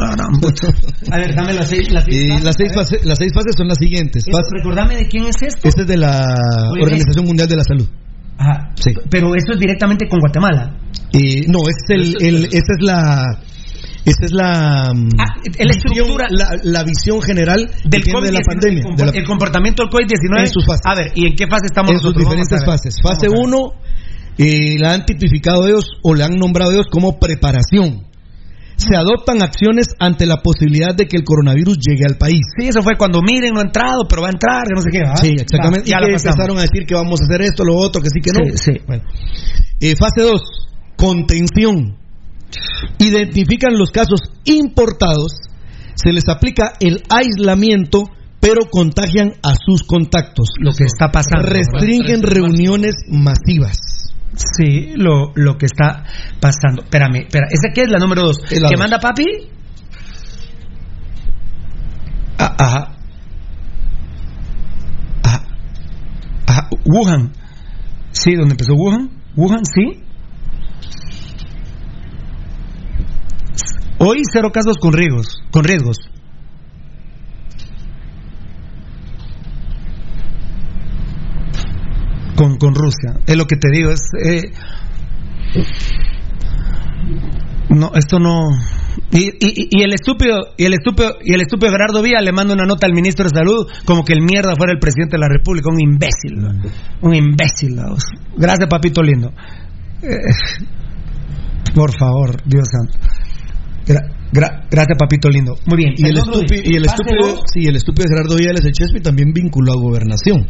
Ah, 0.00 0.16
puto. 0.40 0.66
a 1.12 1.18
ver, 1.18 1.34
dame 1.34 1.52
las 1.52 1.68
seis, 1.68 1.90
las 1.92 2.04
seis 2.04 2.16
Y 2.24 2.28
fases, 2.30 2.44
las 2.44 2.56
seis, 2.56 2.72
fases, 2.74 3.04
las 3.04 3.18
seis 3.18 3.32
fases 3.32 3.54
son 3.56 3.68
las 3.68 3.78
siguientes. 3.78 4.24
Esto, 4.26 4.36
Fase- 4.38 4.56
recordame 4.56 4.96
de 4.96 5.08
quién 5.08 5.24
es 5.26 5.36
esto. 5.42 5.68
Esta 5.68 5.82
es 5.82 5.86
de 5.88 5.96
la 5.98 6.20
Oye, 6.72 6.82
Organización 6.82 7.24
Mundial 7.26 7.48
de 7.48 7.56
la 7.56 7.64
Salud. 7.64 7.88
Ajá, 8.38 8.70
Sí. 8.76 8.92
pero 9.10 9.34
eso 9.34 9.52
es 9.52 9.58
directamente 9.58 10.08
con 10.08 10.20
Guatemala. 10.20 10.76
Eh, 11.12 11.44
no, 11.48 11.58
este 11.68 11.94
es 11.94 12.14
el, 12.20 12.26
el- 12.26 12.44
esta 12.44 12.72
es 12.76 12.80
la. 12.82 13.24
Esta 14.08 14.24
es 14.26 14.32
la. 14.32 14.92
mm, 14.94 15.08
Ah, 15.18 15.34
la 15.58 15.72
estructura- 15.72 16.26
la, 16.30 16.48
la 16.62 16.82
visión 16.84 17.20
general 17.22 17.70
Del 17.84 18.02
tiene 18.02 18.20
de 18.22 18.32
la 18.32 18.38
COVID-19, 18.40 18.44
pandemia. 18.46 18.82
el 18.88 18.96
de 18.96 19.04
la- 19.04 19.12
compor- 19.12 19.16
el 19.16 19.24
comportamiento 19.26 19.82
del 19.82 19.90
COVID-19. 19.92 20.40
En 20.40 20.46
sus 20.48 20.66
fases. 20.66 20.82
A 20.84 20.94
ver, 20.94 21.12
¿y 21.14 21.26
en 21.26 21.36
qué 21.36 21.46
fase 21.46 21.66
estamos 21.66 21.90
en 21.92 21.98
sus 21.98 22.04
nosotros? 22.14 22.24
Vamos 22.24 22.46
diferentes 22.48 22.64
fases. 22.66 22.94
Fase 23.02 23.28
Vamos 23.28 23.54
a 23.54 23.58
ver. 23.58 23.74
1 24.40 24.78
la 24.78 24.92
han 24.94 25.04
tipificado 25.04 25.66
ellos 25.66 25.84
o 26.02 26.14
la 26.14 26.26
han 26.26 26.36
nombrado 26.36 26.70
ellos 26.72 26.86
como 26.90 27.18
preparación. 27.18 28.06
Se 28.76 28.94
adoptan 28.94 29.42
acciones 29.42 29.88
ante 29.98 30.24
la 30.24 30.36
posibilidad 30.36 30.94
de 30.94 31.06
que 31.08 31.16
el 31.16 31.24
coronavirus 31.24 31.78
llegue 31.78 32.04
al 32.08 32.16
país. 32.16 32.42
Sí, 32.56 32.68
eso 32.68 32.80
fue 32.80 32.96
cuando 32.96 33.20
miren, 33.22 33.52
no 33.54 33.58
ha 33.58 33.64
entrado, 33.64 34.06
pero 34.08 34.22
va 34.22 34.28
a 34.28 34.30
entrar, 34.30 34.62
que 34.68 34.74
no 34.76 34.80
sé 34.80 34.90
qué. 34.92 35.00
¿ah? 35.04 35.16
Sí, 35.16 35.34
exactamente. 35.36 35.90
Va, 35.90 35.98
ya 36.00 36.06
y 36.08 36.14
empezaron 36.14 36.58
a 36.58 36.62
decir 36.62 36.86
que 36.86 36.94
vamos 36.94 37.20
a 37.20 37.24
hacer 37.24 37.42
esto, 37.42 37.64
lo 37.64 37.74
otro, 37.74 38.00
que 38.00 38.08
sí, 38.08 38.20
que 38.22 38.30
no. 38.30 38.38
Sí, 38.56 38.72
sí. 38.72 38.80
Bueno. 38.86 39.02
Eh, 39.80 39.94
fase 39.98 40.22
2, 40.22 40.40
contención. 40.96 41.96
Identifican 42.98 43.76
los 43.78 43.90
casos 43.90 44.20
importados, 44.44 45.32
se 45.94 46.12
les 46.12 46.28
aplica 46.28 46.72
el 46.80 47.02
aislamiento, 47.08 48.04
pero 48.40 48.70
contagian 48.70 49.32
a 49.42 49.54
sus 49.54 49.82
contactos. 49.82 50.48
Lo 50.60 50.72
que 50.72 50.84
está 50.84 51.10
pasando. 51.10 51.48
Restringen 51.48 52.22
reuniones 52.22 52.94
masivas. 53.10 53.78
Sí, 54.34 54.92
lo, 54.94 55.32
lo 55.34 55.56
que 55.58 55.66
está 55.66 56.04
pasando. 56.40 56.82
Espérame, 56.82 57.22
espera. 57.22 57.46
¿Esa 57.50 57.72
qué 57.74 57.82
es 57.82 57.90
la 57.90 57.98
número 57.98 58.22
dos? 58.22 58.38
Es 58.50 58.60
la 58.60 58.68
¿Qué 58.68 58.74
dos. 58.74 58.80
manda 58.80 59.00
papi? 59.00 59.24
Ah, 62.38 62.54
ajá. 62.58 62.92
Ajá. 65.24 65.42
Ajá. 66.46 66.68
Wuhan. 66.84 67.32
Sí, 68.12 68.34
¿dónde 68.36 68.52
empezó 68.52 68.74
Wuhan? 68.74 69.10
Wuhan, 69.36 69.64
sí. 69.64 70.04
Hoy 73.98 74.22
cero 74.32 74.50
casos 74.52 74.76
con 74.80 74.92
riesgos. 74.92 75.42
Con 75.50 75.64
riesgos. 75.64 75.98
Con, 82.36 82.56
con 82.56 82.74
Rusia. 82.74 83.14
Es 83.26 83.36
lo 83.36 83.46
que 83.46 83.56
te 83.56 83.68
digo. 83.70 83.90
Es, 83.90 84.00
eh, 84.24 84.52
no, 87.70 87.90
esto 87.94 88.20
no. 88.20 88.42
Y, 89.10 89.30
y- 89.40 89.82
el 89.82 89.92
estúpido 89.92 90.38
y 90.56 90.64
el 90.64 90.74
estúpido 90.74 91.10
y 91.22 91.32
el 91.34 91.40
estúpido 91.40 91.70
Gerardo 91.72 92.02
Vía 92.02 92.20
le 92.20 92.32
manda 92.32 92.54
una 92.54 92.64
nota 92.64 92.86
al 92.86 92.92
ministro 92.94 93.24
de 93.24 93.30
salud 93.36 93.66
como 93.84 94.04
que 94.04 94.12
el 94.12 94.22
mierda 94.22 94.54
fuera 94.56 94.72
el 94.72 94.78
presidente 94.78 95.16
de 95.16 95.20
la 95.20 95.28
República, 95.28 95.68
un 95.70 95.80
imbécil, 95.80 96.36
un 97.00 97.14
imbécil. 97.14 97.76
Gracias, 98.36 98.68
papito 98.68 99.02
lindo. 99.02 99.32
Eh, 100.02 100.16
por 101.74 101.90
favor, 101.98 102.42
Dios 102.44 102.68
santo. 102.70 102.98
Gra- 103.88 104.04
gra- 104.32 104.66
gracias, 104.70 104.98
papito 104.98 105.30
lindo. 105.30 105.56
Muy 105.64 105.78
bien. 105.78 105.94
Y 105.96 106.06
el, 106.08 106.18
estúpido, 106.18 106.62
y 106.62 106.76
el 106.76 106.84
estúpido, 106.84 107.42
sí, 107.52 107.66
el 107.66 107.76
estúpido 107.76 108.06
Gerardo 108.08 108.36
Villas 108.36 108.64
el 108.64 108.72
Chespi 108.72 109.00
también 109.00 109.32
vinculó 109.32 109.72
a 109.72 109.76
gobernación. 109.76 110.46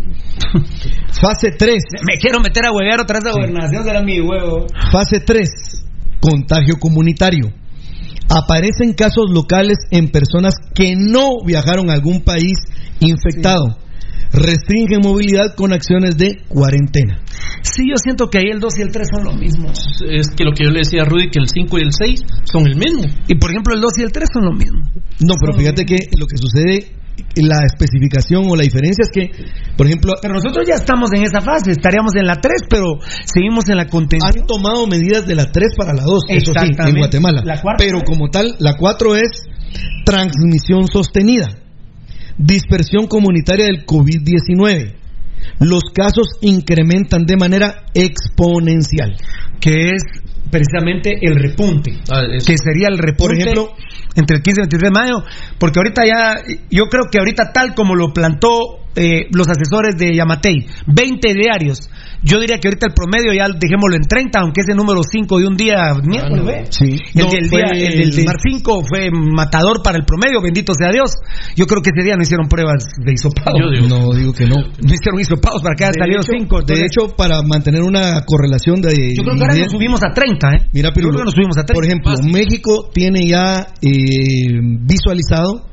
Fase 1.20 1.52
3. 1.56 1.74
Me 2.04 2.18
quiero 2.20 2.40
meter 2.40 2.66
a 2.66 2.72
huevear 2.72 3.00
otra 3.00 3.20
vez 3.20 3.28
a 3.28 3.32
gobernación, 3.32 3.84
será 3.84 4.02
mi 4.02 4.20
huevo. 4.20 4.66
Fase 4.90 5.20
3. 5.20 5.48
Contagio 6.20 6.74
comunitario. 6.80 7.52
Aparecen 8.28 8.92
casos 8.92 9.30
locales 9.32 9.78
en 9.90 10.08
personas 10.08 10.54
que 10.74 10.94
no 10.96 11.36
viajaron 11.46 11.90
a 11.90 11.94
algún 11.94 12.22
país 12.22 12.58
infectado. 13.00 13.78
Restringen 14.32 15.00
movilidad 15.02 15.54
con 15.56 15.72
acciones 15.72 16.16
de 16.16 16.42
cuarentena. 16.48 17.20
Sí, 17.62 17.88
yo 17.88 17.96
siento 17.96 18.28
que 18.28 18.38
ahí 18.38 18.50
el 18.52 18.60
2 18.60 18.78
y 18.78 18.82
el 18.82 18.90
3 18.90 19.08
son 19.14 19.24
lo 19.24 19.34
mismo. 19.34 19.70
Es 20.08 20.28
que 20.30 20.44
lo 20.44 20.52
que 20.52 20.64
yo 20.64 20.70
le 20.70 20.80
decía 20.80 21.02
a 21.02 21.04
Rudy, 21.04 21.30
que 21.30 21.38
el 21.38 21.48
5 21.48 21.78
y 21.78 21.82
el 21.82 21.92
6 21.92 22.20
son 22.44 22.66
el 22.66 22.76
mismo. 22.76 23.02
Y 23.26 23.34
por 23.36 23.50
ejemplo, 23.50 23.74
el 23.74 23.80
2 23.80 23.98
y 23.98 24.02
el 24.02 24.12
3 24.12 24.28
son 24.32 24.44
lo 24.44 24.52
mismo. 24.52 24.80
No, 25.20 25.34
pero 25.40 25.58
fíjate 25.58 25.84
que 25.84 25.96
lo 26.16 26.26
que 26.26 26.36
sucede, 26.36 26.92
la 27.36 27.66
especificación 27.66 28.46
o 28.48 28.54
la 28.54 28.62
diferencia 28.62 29.02
es 29.02 29.10
que, 29.10 29.30
por 29.76 29.86
ejemplo, 29.86 30.14
Pero 30.22 30.34
nosotros 30.34 30.66
ya 30.68 30.74
estamos 30.74 31.10
en 31.12 31.24
esa 31.24 31.40
fase, 31.40 31.72
estaríamos 31.72 32.14
en 32.14 32.26
la 32.26 32.36
3, 32.36 32.62
pero 32.70 32.98
seguimos 33.24 33.68
en 33.68 33.76
la 33.76 33.86
contención. 33.86 34.32
han 34.42 34.46
tomado 34.46 34.86
medidas 34.86 35.26
de 35.26 35.34
la 35.34 35.50
3 35.50 35.74
para 35.76 35.94
la 35.94 36.04
2, 36.04 36.22
eso 36.28 36.52
sí, 36.52 36.68
en. 36.78 36.96
Guatemala. 36.96 37.42
La 37.44 37.60
cuarta, 37.60 37.84
Pero 37.84 38.02
como 38.04 38.28
tal, 38.28 38.54
la 38.58 38.74
4 38.74 39.16
es 39.16 39.48
transmisión 40.04 40.86
sostenida, 40.86 41.48
dispersión 42.38 43.06
comunitaria 43.06 43.66
del 43.66 43.84
COVID-19. 43.84 44.94
Los 45.60 45.84
casos 45.92 46.38
incrementan 46.40 47.26
de 47.26 47.36
manera 47.36 47.84
exponencial. 47.94 49.16
que 49.60 49.90
es 49.90 50.02
precisamente 50.50 51.18
el 51.20 51.34
repunte, 51.34 51.98
Ah, 52.10 52.22
que 52.30 52.56
sería 52.56 52.88
el 52.88 52.98
repunte 52.98 53.16
Por 53.18 53.34
ejemplo, 53.34 53.70
entre 54.14 54.36
el 54.36 54.42
15 54.42 54.60
y 54.60 54.62
el 54.62 54.68
23 54.68 54.82
de 54.82 54.90
mayo, 54.90 55.24
porque 55.58 55.80
ahorita 55.80 56.02
ya, 56.06 56.36
yo 56.70 56.84
creo 56.84 57.04
que 57.10 57.18
ahorita 57.18 57.52
tal 57.52 57.74
como 57.74 57.96
lo 57.96 58.12
plantó 58.12 58.86
eh, 58.94 59.26
los 59.32 59.48
asesores 59.48 59.96
de 59.98 60.14
Yamatei, 60.14 60.66
20 60.86 61.34
diarios, 61.34 61.90
yo 62.28 62.38
diría 62.40 62.58
que 62.58 62.68
ahorita 62.68 62.86
el 62.86 62.94
promedio 62.94 63.32
ya 63.32 63.48
dejémoslo 63.48 63.96
en 63.96 64.02
30, 64.02 64.40
aunque 64.40 64.60
ese 64.60 64.74
número 64.74 65.00
5 65.02 65.38
de 65.38 65.46
un 65.46 65.56
día, 65.56 65.94
miércoles, 66.04 66.44
¿ve? 66.44 66.66
Sí. 66.70 66.96
El 67.14 67.24
No, 67.24 67.30
del 67.30 67.48
día, 67.48 67.66
el 67.72 67.98
del 68.12 68.18
el- 68.18 68.24
mar 68.26 68.36
5 68.42 68.82
fue 68.88 69.08
matador 69.10 69.82
para 69.82 69.96
el 69.98 70.04
promedio, 70.04 70.42
bendito 70.42 70.72
sea 70.74 70.90
Dios. 70.92 71.10
Yo 71.56 71.66
creo 71.66 71.80
que 71.82 71.90
ese 71.90 72.04
día 72.04 72.16
no 72.16 72.22
hicieron 72.22 72.48
pruebas 72.48 72.84
de 73.04 73.12
hisopado. 73.12 73.56
Yo 73.58 73.70
digo, 73.70 73.88
no 73.88 74.12
digo 74.14 74.32
que 74.32 74.44
no. 74.46 74.56
No 74.56 74.92
hicieron 74.94 75.18
hisopados 75.20 75.62
para 75.62 75.74
que 75.74 75.84
haya 75.84 75.92
salido 75.98 76.20
hecho- 76.20 76.32
5. 76.38 76.62
de 76.62 76.84
hecho, 76.84 77.16
para 77.16 77.40
mantener 77.42 77.82
una 77.82 78.20
correlación 78.26 78.80
de... 78.82 79.14
yo 79.16 79.22
creo 79.24 79.34
que 79.36 79.42
ahora 79.42 79.56
nos 79.56 79.72
subimos 79.72 80.00
a 80.04 80.12
30, 80.12 80.48
¿eh? 80.54 80.66
Mira, 80.72 80.88
Yo 80.90 80.94
pero 80.94 81.08
creo 81.08 81.18
que 81.20 81.24
nos 81.24 81.34
subimos 81.34 81.56
a 81.58 81.64
30. 81.64 81.74
por 81.74 81.84
ejemplo, 81.84 82.12
México 82.30 82.90
tiene 82.92 83.26
ya 83.26 83.68
eh, 83.80 84.58
visualizado 84.82 85.66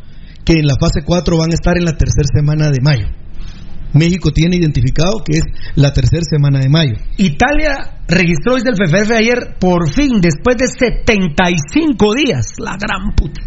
que 0.45 0.53
en 0.53 0.67
la 0.67 0.75
fase 0.79 1.01
4 1.03 1.37
van 1.37 1.51
a 1.51 1.53
estar 1.53 1.75
en 1.77 1.85
la 1.85 1.93
tercera 1.97 2.27
semana 2.33 2.69
de 2.71 2.79
mayo. 2.81 3.07
México 3.95 4.29
tiene 4.31 4.57
identificado 4.57 5.23
que 5.25 5.37
es 5.39 5.43
la 5.75 5.91
tercera 5.93 6.21
semana 6.29 6.59
de 6.59 6.69
mayo. 6.69 6.93
Italia 7.17 7.99
registró 8.07 8.55
desde 8.55 8.69
el 8.69 8.75
FFF 8.75 9.11
ayer, 9.11 9.55
por 9.59 9.89
fin, 9.91 10.21
después 10.21 10.57
de 10.57 10.67
75 10.67 12.13
días, 12.13 12.45
la 12.59 12.77
gran 12.77 13.15
puta, 13.15 13.41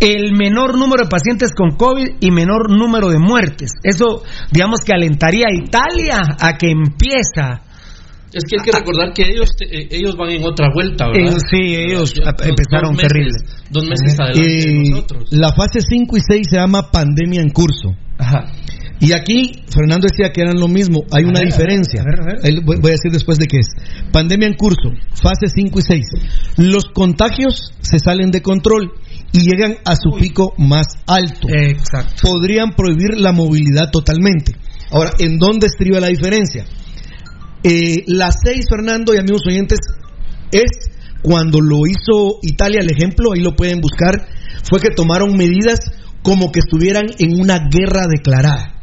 el 0.00 0.32
menor 0.36 0.76
número 0.78 1.04
de 1.04 1.08
pacientes 1.08 1.52
con 1.56 1.70
COVID 1.76 2.16
y 2.20 2.30
menor 2.30 2.70
número 2.70 3.08
de 3.08 3.18
muertes. 3.18 3.70
Eso, 3.82 4.22
digamos 4.52 4.80
que 4.84 4.92
alentaría 4.92 5.46
a 5.46 5.54
Italia 5.54 6.22
a 6.38 6.58
que 6.58 6.70
empieza. 6.70 7.62
es 8.32 8.44
que 8.44 8.56
hay 8.60 8.64
que 8.66 8.72
recordar 8.78 9.14
que 9.14 9.22
ellos 9.22 9.48
eh, 9.60 9.88
ellos 9.90 10.14
van 10.18 10.28
en 10.30 10.44
otra 10.44 10.68
vuelta, 10.74 11.06
¿verdad? 11.08 11.38
Sí, 11.50 11.74
ellos 11.74 12.12
empezaron 12.14 12.94
meses- 12.94 13.08
terrible. 13.08 13.38
Dos 13.70 13.84
meses 13.88 14.20
adelante 14.20 14.68
de 14.68 14.90
nosotros. 14.90 15.28
la 15.30 15.52
fase 15.54 15.80
5 15.80 16.16
y 16.16 16.20
6 16.20 16.46
se 16.50 16.56
llama 16.58 16.90
pandemia 16.90 17.40
en 17.40 17.48
curso. 17.50 17.94
Ajá. 18.18 18.52
Y 18.98 19.12
aquí 19.12 19.52
Fernando 19.68 20.06
decía 20.10 20.32
que 20.32 20.40
eran 20.40 20.58
lo 20.58 20.68
mismo, 20.68 21.04
hay 21.10 21.24
una 21.24 21.40
ver, 21.40 21.42
a 21.42 21.44
ver, 21.44 21.52
diferencia. 21.52 22.00
a 22.00 22.04
ver, 22.04 22.20
a 22.20 22.24
ver. 22.24 22.36
Ahí 22.44 22.64
Voy 22.64 22.76
voy 22.80 22.90
a 22.90 22.92
decir 22.92 23.12
después 23.12 23.38
de 23.38 23.46
qué 23.46 23.58
es. 23.58 23.68
Pandemia 24.10 24.48
en 24.48 24.54
curso, 24.54 24.90
fase 25.14 25.48
5 25.54 25.78
y 25.78 25.82
6. 25.82 26.04
Los 26.56 26.86
contagios 26.94 27.74
se 27.80 27.98
salen 27.98 28.30
de 28.30 28.40
control 28.40 28.92
y 29.32 29.40
llegan 29.40 29.76
a 29.84 29.96
su 29.96 30.16
pico 30.18 30.54
más 30.56 30.86
alto. 31.06 31.48
Exacto. 31.48 32.22
Podrían 32.22 32.70
prohibir 32.74 33.18
la 33.18 33.32
movilidad 33.32 33.90
totalmente. 33.90 34.52
Ahora, 34.90 35.10
¿en 35.18 35.38
dónde 35.38 35.66
estriba 35.66 36.00
la 36.00 36.08
diferencia? 36.08 36.64
Eh, 37.62 38.04
la 38.06 38.30
6, 38.30 38.66
Fernando 38.70 39.14
y 39.14 39.18
amigos 39.18 39.42
oyentes, 39.46 39.80
es 40.52 40.90
cuando 41.22 41.58
lo 41.60 41.86
hizo 41.86 42.38
Italia, 42.42 42.80
el 42.80 42.90
ejemplo, 42.90 43.32
ahí 43.32 43.40
lo 43.40 43.56
pueden 43.56 43.80
buscar, 43.80 44.28
fue 44.62 44.80
que 44.80 44.90
tomaron 44.90 45.36
medidas 45.36 45.80
como 46.22 46.52
que 46.52 46.60
estuvieran 46.60 47.06
en 47.18 47.40
una 47.40 47.58
guerra 47.68 48.04
declarada. 48.08 48.75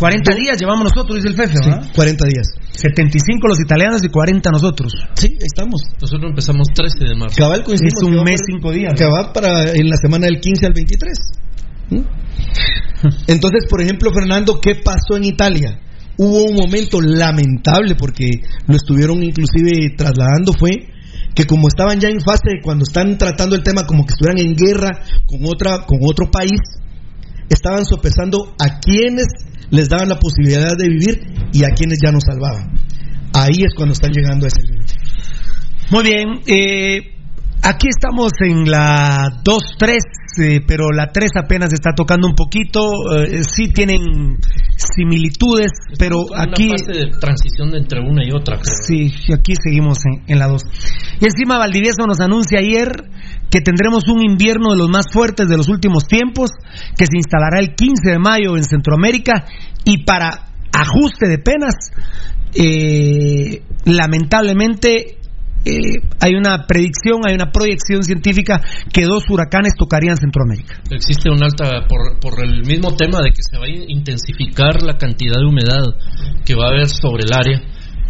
40 0.00 0.34
días 0.34 0.56
llevamos 0.58 0.84
nosotros, 0.90 1.16
dice 1.16 1.28
el 1.28 1.36
Fefe, 1.36 1.56
Sí, 1.62 1.68
¿verdad? 1.68 1.86
40 1.94 2.24
días. 2.26 2.48
75 2.72 3.46
los 3.48 3.60
italianos 3.60 4.00
y 4.02 4.08
40 4.08 4.50
nosotros. 4.50 4.92
Sí, 5.14 5.28
ahí 5.28 5.46
estamos. 5.46 5.82
Nosotros 6.00 6.30
empezamos 6.30 6.68
13 6.74 7.04
de 7.04 7.14
marzo. 7.14 7.36
Cabal 7.36 7.62
coincidimos 7.62 8.00
Es 8.02 8.08
un 8.08 8.14
mes, 8.24 8.40
para- 8.40 8.46
cinco 8.50 8.72
días, 8.72 8.94
Que 8.96 9.04
¿no? 9.04 9.12
va 9.12 9.32
para 9.32 9.70
en 9.76 9.88
la 9.90 9.96
semana 9.96 10.24
del 10.26 10.40
15 10.40 10.66
al 10.66 10.72
23. 10.72 11.18
¿Mm? 11.90 12.00
Entonces, 13.28 13.66
por 13.68 13.80
ejemplo, 13.82 14.10
Fernando, 14.12 14.58
¿qué 14.60 14.74
pasó 14.76 15.16
en 15.16 15.24
Italia? 15.24 15.78
Hubo 16.16 16.44
un 16.44 16.54
momento 16.56 17.00
lamentable 17.00 17.94
porque 17.94 18.26
lo 18.66 18.76
estuvieron 18.76 19.22
inclusive 19.22 19.94
trasladando 19.96 20.52
fue 20.58 20.70
que 21.34 21.44
como 21.46 21.68
estaban 21.68 22.00
ya 22.00 22.08
en 22.08 22.20
fase 22.20 22.56
de 22.56 22.62
cuando 22.62 22.84
están 22.84 23.16
tratando 23.16 23.54
el 23.54 23.62
tema 23.62 23.86
como 23.86 24.04
que 24.04 24.12
estuvieran 24.12 24.38
en 24.40 24.54
guerra 24.54 24.90
con 25.26 25.40
otra 25.44 25.84
con 25.86 25.98
otro 26.02 26.30
país, 26.30 26.60
estaban 27.50 27.84
sopesando 27.84 28.54
a 28.58 28.78
quienes 28.80 29.26
les 29.70 29.88
daban 29.88 30.08
la 30.08 30.18
posibilidad 30.18 30.76
de 30.76 30.88
vivir 30.88 31.20
y 31.52 31.64
a 31.64 31.70
quienes 31.70 31.98
ya 32.02 32.10
no 32.10 32.18
salvaban. 32.20 32.72
Ahí 33.34 33.62
es 33.62 33.74
cuando 33.76 33.92
están 33.92 34.12
llegando 34.12 34.46
a 34.46 34.48
ese 34.48 34.62
límite. 34.62 34.94
Muy 35.90 36.04
bien, 36.04 36.40
eh, 36.46 37.14
aquí 37.62 37.88
estamos 37.88 38.32
en 38.40 38.70
la 38.70 39.42
2-3, 39.44 39.98
eh, 40.38 40.60
pero 40.66 40.90
la 40.90 41.08
3 41.12 41.30
apenas 41.36 41.72
está 41.72 41.90
tocando 41.94 42.28
un 42.28 42.34
poquito. 42.34 42.80
eh, 43.16 43.42
sí 43.42 43.72
tienen 43.72 44.38
similitudes, 44.76 45.72
pero 45.98 46.22
Estamos 46.22 46.48
aquí. 46.48 46.68
Una 46.68 46.78
fase 46.78 46.92
de 46.92 47.18
transición 47.18 47.70
de 47.70 47.78
entre 47.78 48.00
una 48.00 48.24
y 48.24 48.30
otra, 48.32 48.56
creo. 48.58 48.74
Sí, 48.86 49.12
aquí 49.32 49.54
seguimos 49.62 49.98
en, 50.06 50.24
en 50.32 50.38
la 50.38 50.46
2. 50.46 50.62
Y 51.20 51.24
encima 51.24 51.58
Valdivieso 51.58 52.06
nos 52.06 52.20
anuncia 52.20 52.58
ayer 52.58 52.88
que 53.50 53.60
tendremos 53.60 54.08
un 54.08 54.22
invierno 54.22 54.70
de 54.70 54.78
los 54.78 54.88
más 54.88 55.06
fuertes 55.12 55.48
de 55.48 55.56
los 55.56 55.68
últimos 55.68 56.06
tiempos, 56.06 56.50
que 56.96 57.06
se 57.06 57.16
instalará 57.16 57.58
el 57.58 57.74
15 57.74 58.10
de 58.10 58.18
mayo 58.18 58.56
en 58.56 58.64
Centroamérica 58.64 59.44
y 59.84 60.04
para 60.04 60.46
ajuste 60.72 61.28
de 61.28 61.38
penas, 61.38 61.74
eh, 62.54 63.62
lamentablemente 63.84 65.18
eh, 65.64 66.00
hay 66.20 66.34
una 66.34 66.66
predicción, 66.66 67.20
hay 67.26 67.34
una 67.34 67.52
proyección 67.52 68.02
científica 68.02 68.62
que 68.92 69.04
dos 69.04 69.24
huracanes 69.28 69.74
tocarían 69.76 70.16
Centroamérica. 70.16 70.80
Existe 70.90 71.28
una 71.30 71.46
alta, 71.46 71.86
por, 71.86 72.18
por 72.18 72.42
el 72.42 72.64
mismo 72.64 72.94
tema 72.96 73.20
de 73.20 73.30
que 73.30 73.42
se 73.42 73.58
va 73.58 73.66
a 73.66 73.68
intensificar 73.68 74.82
la 74.82 74.96
cantidad 74.96 75.36
de 75.36 75.46
humedad 75.46 75.84
que 76.46 76.54
va 76.54 76.66
a 76.66 76.68
haber 76.70 76.88
sobre 76.88 77.24
el 77.24 77.32
área, 77.32 77.60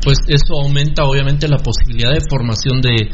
pues 0.02 0.18
eso 0.28 0.62
aumenta 0.62 1.04
obviamente 1.04 1.48
la 1.48 1.58
posibilidad 1.58 2.12
de 2.12 2.20
formación 2.28 2.80
de 2.80 3.10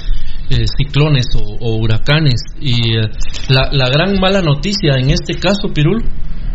eh, 0.51 0.64
ciclones 0.78 1.26
o, 1.36 1.57
o 1.61 1.76
huracanes. 1.76 2.40
Y 2.61 2.97
eh, 2.97 3.03
la, 3.49 3.68
la 3.72 3.88
gran 3.88 4.18
mala 4.20 4.40
noticia 4.42 4.94
en 4.99 5.11
este 5.11 5.34
caso, 5.34 5.68
Pirul, 5.74 6.03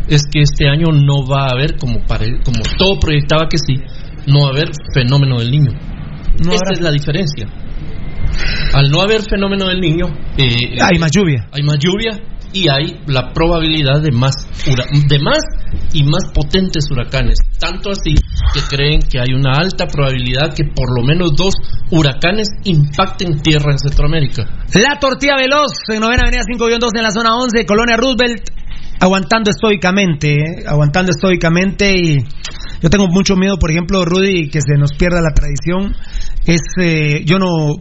es 0.08 0.24
que 0.32 0.42
este 0.42 0.68
año 0.68 0.88
no 0.92 1.26
va 1.26 1.48
a 1.48 1.52
haber, 1.52 1.78
como, 1.78 2.00
pare- 2.06 2.40
como 2.44 2.60
todo 2.78 3.00
proyectaba 3.00 3.48
que 3.50 3.58
sí, 3.58 3.76
no 4.28 4.42
va 4.42 4.48
a 4.48 4.52
haber 4.52 4.70
fenómeno 4.94 5.40
del 5.40 5.52
niño. 5.52 5.72
No 6.44 6.52
Esta 6.54 6.66
habrá- 6.70 6.74
es 6.74 6.82
la 6.82 6.92
diferencia. 6.92 7.48
Al 8.74 8.90
no 8.90 9.02
haber 9.02 9.22
fenómeno 9.30 9.68
del 9.68 9.80
niño, 9.82 10.06
eh, 10.38 10.78
Hay 10.82 10.98
más 11.00 11.12
lluvia. 11.12 11.48
hay 11.52 11.64
más 11.64 11.78
lluvia 11.80 12.12
y 12.54 12.68
hay 12.70 13.02
la 13.08 13.32
probabilidad 13.34 14.02
de 14.02 14.12
más 14.12 14.34
de 14.66 15.20
más 15.20 15.40
y 15.94 16.04
más 16.04 16.32
potentes 16.34 16.86
huracanes 16.92 17.38
tanto 17.60 17.92
así 17.92 18.16
que 18.54 18.62
creen 18.70 19.00
que 19.02 19.20
hay 19.20 19.34
una 19.34 19.54
alta 19.54 19.88
probabilidad 19.88 20.54
que 20.56 20.66
por 20.66 20.96
lo 20.96 21.06
menos 21.06 21.32
dos 21.36 21.54
huracanes 21.92 22.48
impacten 22.64 23.42
tierra 23.42 23.72
en 23.72 23.80
Centroamérica 23.80 24.44
La 24.74 25.00
tortilla 25.00 25.36
veloz 25.38 25.72
en 25.90 26.02
novena 26.02 26.24
avenida 26.24 26.44
5-2 26.44 26.90
en 26.96 27.04
la 27.04 27.12
zona 27.12 27.36
11, 27.36 27.66
Colonia 27.66 27.98
Roosevelt, 27.98 28.50
aguantando 29.00 29.52
estoicamente, 29.52 30.34
¿eh? 30.36 30.64
aguantando 30.68 31.12
estoicamente 31.12 31.96
y 31.96 32.20
yo 32.82 32.90
tengo 32.90 33.08
mucho 33.08 33.36
miedo, 33.36 33.58
por 33.58 33.72
ejemplo, 33.72 34.04
Rudy, 34.06 34.50
que 34.50 34.60
se 34.62 34.78
nos 34.78 34.94
pierda 34.94 35.22
la 35.22 35.34
tradición. 35.34 35.96
Es, 36.46 36.62
eh, 36.82 37.24
yo 37.26 37.38
no, 37.38 37.76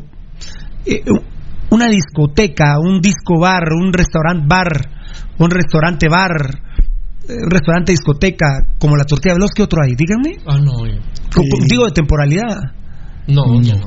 eh, 0.84 1.02
una 1.70 1.86
discoteca, 1.88 2.78
un 2.78 3.00
disco 3.00 3.38
bar, 3.38 3.72
un 3.72 3.92
restaurante 3.92 4.44
bar, 4.46 4.68
un 5.38 5.50
restaurante 5.50 6.08
bar, 6.08 6.32
eh, 7.28 7.32
un 7.32 7.50
restaurante 7.50 7.92
discoteca 7.92 8.66
como 8.78 8.96
la 8.96 9.04
tortilla 9.04 9.34
veloz, 9.34 9.50
¿qué 9.54 9.62
otro 9.62 9.82
hay? 9.82 9.94
Díganme. 9.94 10.38
ah 10.46 10.58
no 10.58 10.84
Digo 11.68 11.86
de 11.86 11.92
temporalidad. 11.92 12.79
No 13.30 13.62
ya 13.62 13.74
no, 13.76 13.86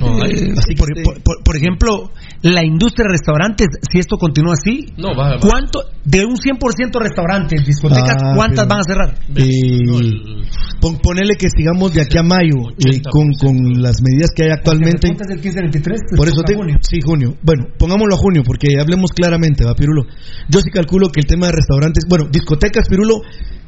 no. 0.00 0.24
Eh, 0.26 0.52
por, 0.76 0.88
por- 1.02 1.22
por- 1.22 1.42
por 1.44 1.56
ejemplo, 1.56 2.10
la 2.42 2.64
industria 2.64 3.04
de 3.08 3.12
restaurantes, 3.12 3.68
si 3.90 3.98
esto 3.98 4.16
continúa 4.16 4.54
así, 4.54 4.86
no 4.96 5.14
va, 5.16 5.34
va. 5.34 5.40
¿cuánto 5.40 5.80
de 6.04 6.24
un 6.24 6.36
100% 6.36 7.00
restaurantes, 7.00 7.64
discotecas, 7.66 8.16
Ah, 8.22 8.32
cuántas 8.36 8.66
pero- 8.66 8.68
van 8.68 8.78
a 8.80 8.82
cerrar? 8.82 9.14
Eh, 9.36 9.78
No, 9.86 9.98
el- 9.98 10.44
pon- 10.80 10.98
ponele 11.02 11.34
que 11.38 11.48
sigamos 11.48 11.92
de 11.94 12.02
aquí 12.02 12.18
a 12.18 12.22
mayo 12.22 12.70
eh, 12.78 13.00
con, 13.10 13.32
con 13.34 13.82
las 13.82 13.96
medidas 14.02 14.30
que 14.36 14.44
hay 14.44 14.50
actualmente. 14.50 15.08
Porque 15.16 15.32
el 15.32 15.40
15-23, 15.40 16.16
Por 16.16 16.28
eso 16.28 16.42
te 16.42 16.54
junio. 16.54 16.76
sí, 16.82 17.00
junio. 17.00 17.34
Bueno, 17.42 17.64
pongámoslo 17.78 18.14
a 18.14 18.18
junio 18.18 18.42
porque 18.44 18.68
hablemos 18.80 19.10
claramente, 19.12 19.64
va 19.64 19.74
Pirulo. 19.74 20.04
Yo 20.48 20.60
sí 20.60 20.70
calculo 20.70 21.08
que 21.08 21.20
el 21.20 21.26
tema 21.26 21.46
de 21.46 21.52
restaurantes, 21.52 22.04
bueno, 22.08 22.26
discotecas 22.30 22.88
Pirulo, 22.88 23.20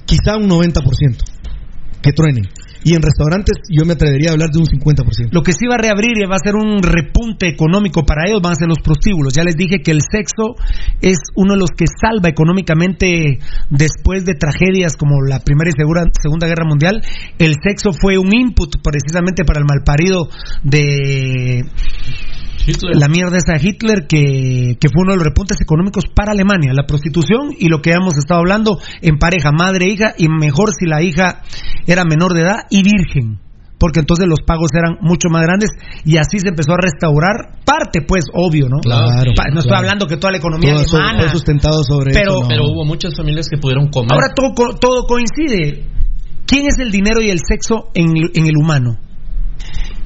quizá 0.04 0.36
un 0.36 0.48
90% 0.48 1.24
que 2.02 2.12
truenen. 2.12 2.44
Y 2.87 2.95
en 2.95 3.03
restaurantes 3.03 3.59
yo 3.68 3.84
me 3.84 3.95
atrevería 3.95 4.30
a 4.30 4.34
hablar 4.34 4.51
de 4.51 4.61
un 4.61 4.66
50%. 4.66 5.32
Lo 5.32 5.43
que 5.43 5.51
sí 5.51 5.66
va 5.66 5.74
a 5.74 5.78
reabrir 5.78 6.18
y 6.22 6.24
va 6.24 6.37
a 6.37 6.39
ser 6.39 6.55
un 6.55 6.80
repunte 6.84 7.49
económico 7.49 8.07
para 8.07 8.28
ellos 8.28 8.41
van 8.41 8.53
a 8.53 8.55
ser 8.55 8.68
los 8.68 8.78
prostíbulos. 8.78 9.34
Ya 9.34 9.43
les 9.43 9.57
dije 9.57 9.82
que 9.82 9.91
el 9.91 10.03
sexo 10.09 10.55
es 11.01 11.18
uno 11.34 11.55
de 11.55 11.59
los 11.59 11.70
que 11.72 11.87
salva 11.89 12.28
económicamente 12.28 13.41
después 13.70 14.24
de 14.24 14.34
tragedias 14.34 14.97
como 14.97 15.20
la 15.20 15.41
Primera 15.41 15.68
y 15.68 15.72
Segunda 15.72 16.47
Guerra 16.47 16.64
Mundial. 16.64 17.03
El 17.41 17.55
sexo 17.61 17.91
fue 17.93 18.18
un 18.18 18.32
input 18.32 18.76
precisamente 18.80 19.45
para 19.45 19.59
el 19.59 19.66
malparido 19.66 20.28
de 20.62 21.64
Hitler. 22.66 22.96
la 22.96 23.08
mierda 23.08 23.36
esa 23.36 23.54
de 23.58 23.68
Hitler 23.68 24.06
que, 24.08 24.76
que 24.80 24.88
fue 24.88 25.02
uno 25.02 25.12
de 25.12 25.18
los 25.18 25.24
repuntes 25.26 25.60
económicos 25.60 26.04
para 26.14 26.32
Alemania, 26.32 26.72
la 26.74 26.86
prostitución 26.86 27.50
y 27.58 27.68
lo 27.68 27.80
que 27.82 27.92
hemos 27.92 28.16
estado 28.18 28.40
hablando 28.40 28.78
en 29.02 29.18
pareja, 29.18 29.52
madre 29.52 29.86
e 29.86 29.92
hija, 29.92 30.14
y 30.18 30.28
mejor 30.28 30.70
si 30.78 30.86
la 30.86 31.02
hija 31.02 31.42
era 31.86 32.04
menor 32.04 32.32
de 32.34 32.42
edad 32.42 32.56
y 32.70 32.82
virgen, 32.82 33.38
porque 33.78 34.00
entonces 34.00 34.26
los 34.26 34.40
pagos 34.46 34.70
eran 34.74 34.96
mucho 35.02 35.28
más 35.30 35.42
grandes 35.42 35.68
y 36.04 36.16
así 36.16 36.38
se 36.40 36.48
empezó 36.48 36.72
a 36.72 36.78
restaurar 36.82 37.60
parte, 37.64 38.00
pues, 38.06 38.24
obvio, 38.32 38.68
¿no? 38.68 38.78
Claro, 38.80 39.32
Pa- 39.36 39.44
no 39.52 39.60
estoy 39.60 39.70
claro. 39.70 39.76
hablando 39.76 40.06
que 40.06 40.16
toda 40.16 40.32
la 40.32 40.38
economía 40.38 40.74
Todo 40.74 40.96
alemana, 40.98 41.20
fue 41.20 41.28
sustentado 41.30 41.82
sobre 41.84 42.12
Pero- 42.12 42.32
eso, 42.32 42.40
no. 42.42 42.48
pero 42.48 42.62
hubo 42.64 42.84
muchas 42.84 43.14
familias 43.16 43.48
que 43.48 43.58
pudieron 43.58 43.88
comer 43.90 44.12
ahora 44.12 44.28
todo, 44.34 44.54
co- 44.54 44.76
todo 44.78 45.06
coincide. 45.06 45.84
¿Quién 46.46 46.66
es 46.66 46.78
el 46.78 46.90
dinero 46.92 47.20
y 47.20 47.28
el 47.30 47.38
sexo 47.46 47.90
en, 47.94 48.16
en 48.34 48.46
el 48.46 48.56
humano? 48.56 48.98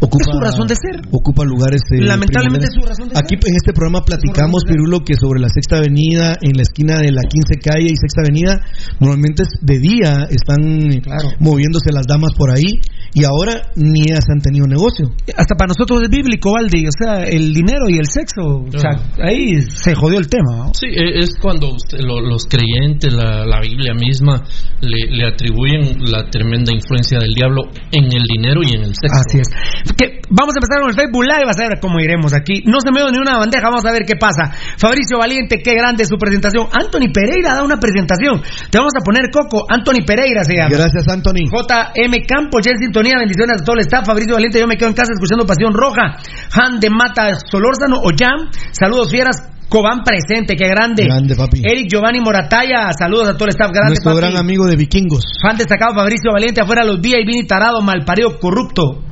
Ocupa, 0.01 0.25
Es 0.25 0.33
su 0.33 0.41
razón 0.41 0.67
de 0.67 0.75
ser. 0.77 1.01
Ocupa 1.11 1.45
lugares. 1.45 1.83
eh, 1.93 2.01
Lamentablemente 2.01 2.67
es 2.67 2.75
su 2.75 2.81
razón 2.87 3.09
de 3.09 3.19
Aquí 3.19 3.37
ser. 3.37 3.49
en 3.51 3.57
este 3.57 3.73
programa 3.73 4.05
platicamos. 4.05 4.65
Pirulo, 4.65 5.05
que 5.05 5.15
sobre 5.15 5.41
la 5.41 5.49
Sexta 5.49 5.77
Avenida, 5.79 6.37
en 6.41 6.57
la 6.57 6.63
esquina 6.63 6.99
de 7.01 7.13
la 7.13 7.23
15 7.23 7.55
Calle 7.63 7.87
y 7.93 7.97
Sexta 7.97 8.23
Avenida, 8.23 8.61
normalmente 8.99 9.43
es 9.45 9.49
de 9.61 9.79
día 9.79 10.27
están 10.31 11.01
Claro. 11.03 11.29
moviéndose 11.39 11.93
las 11.93 12.07
damas 12.07 12.33
por 12.37 12.51
ahí 12.51 12.81
y 13.13 13.25
ahora 13.25 13.63
ni 13.77 14.03
ellas 14.03 14.25
han 14.33 14.41
tenido 14.41 14.67
negocio. 14.67 15.11
Hasta 15.37 15.55
para 15.55 15.69
nosotros 15.69 16.03
es 16.03 16.09
bíblico, 16.11 16.53
Valdi, 16.53 16.87
o 16.87 16.91
sea, 16.97 17.25
el 17.25 17.53
dinero 17.53 17.89
y 17.89 17.99
el 17.99 18.07
sexo, 18.07 18.43
o 18.43 18.79
sea, 18.79 18.91
ahí 19.23 19.61
se 19.63 19.95
jodió 19.95 20.19
el 20.19 20.29
tema. 20.29 20.57
¿no? 20.57 20.71
Sí, 20.75 20.87
e- 20.87 21.19
es 21.19 21.35
cuando 21.41 21.71
usted- 21.75 22.01
lo- 22.01 22.21
los 22.21 22.47
creyentes, 22.47 23.13
la, 23.13 23.45
la 23.47 23.61
Biblia 23.61 23.95
misma, 23.95 24.43
le, 24.81 25.11
le 25.11 25.27
atribuyen 25.27 26.05
la 26.11 26.29
tremenda 26.31 26.73
influencia 26.73 27.19
del 27.19 27.35
diablo 27.35 27.63
en 27.93 28.05
el 28.05 28.25
dinero 28.25 28.61
y 28.63 28.75
en 28.75 28.83
el 28.83 28.95
sexo. 28.95 29.19
Así 29.27 29.39
es. 29.41 29.49
Que 29.97 30.21
vamos 30.31 30.55
a 30.55 30.59
empezar 30.63 30.81
con 30.81 30.91
el 30.91 30.97
Facebook 30.97 31.25
Live, 31.25 31.51
a 31.51 31.69
ver 31.69 31.79
cómo 31.81 31.99
iremos 32.01 32.33
aquí. 32.33 32.63
No 32.67 32.81
se 32.81 32.91
me 32.93 33.01
dio 33.01 33.11
ni 33.11 33.19
una 33.19 33.39
bandeja, 33.39 33.69
vamos 33.69 33.85
a 33.85 33.93
ver 33.93 34.05
qué 34.07 34.17
pasa. 34.17 34.53
Fabricio 34.79 35.19
Valiente, 35.19 35.61
qué 35.63 35.75
grande 35.75 36.05
su 36.05 36.17
presentación. 36.17 36.67
Anthony 36.73 37.13
Pereira 37.13 37.55
da 37.55 37.63
una 37.65 37.77
presentación. 37.79 38.41
Te 38.71 38.79
vamos 38.79 38.93
a 38.99 39.03
poner 39.05 39.31
Coco. 39.31 39.67
Anthony 39.69 40.05
Pereira 40.07 40.45
se 40.45 40.55
llama. 40.55 40.71
Gracias, 40.71 41.07
Anthony. 41.09 41.45
JM 41.51 42.15
Campos, 42.27 42.63
ya 42.65 42.73
en 42.73 42.79
sintonía, 43.01 43.19
bendiciones 43.19 43.61
a 43.61 43.65
todo 43.65 43.77
el 43.77 43.83
staff. 43.83 44.05
Fabricio 44.07 44.35
Valiente, 44.35 44.61
yo 44.61 44.67
me 44.67 44.77
quedo 44.77 44.89
en 44.89 44.95
casa 44.95 45.13
escuchando 45.13 45.47
Pasión 45.47 45.73
Roja. 45.73 46.21
Han 46.53 46.81
de 46.81 46.91
Mata 46.91 47.33
Solórzano 47.51 47.97
o 48.05 48.11
Jam, 48.17 48.51
saludos 48.73 49.11
fieras. 49.11 49.37
Cobán 49.71 50.03
presente, 50.03 50.57
qué 50.57 50.67
grande. 50.67 51.05
Grande, 51.05 51.37
papi. 51.37 51.63
Eric 51.65 51.87
Giovanni 51.89 52.21
Morataya, 52.21 52.91
saludos 52.99 53.29
a 53.29 53.33
todo 53.35 53.45
el 53.45 53.51
staff 53.51 53.71
grande, 53.71 53.91
Nuestro 53.95 54.13
papi. 54.15 54.21
gran 54.27 54.37
amigo 54.37 54.67
de 54.67 54.75
vikingos. 54.75 55.23
Fan 55.41 55.57
destacado 55.57 55.95
Fabricio 55.95 56.33
Valiente, 56.33 56.61
afuera 56.61 56.85
los 56.85 57.01
días 57.01 57.21
y 57.23 57.25
Vini 57.27 57.47
Tarado, 57.47 57.81
malparido, 57.81 58.39
corrupto. 58.41 59.05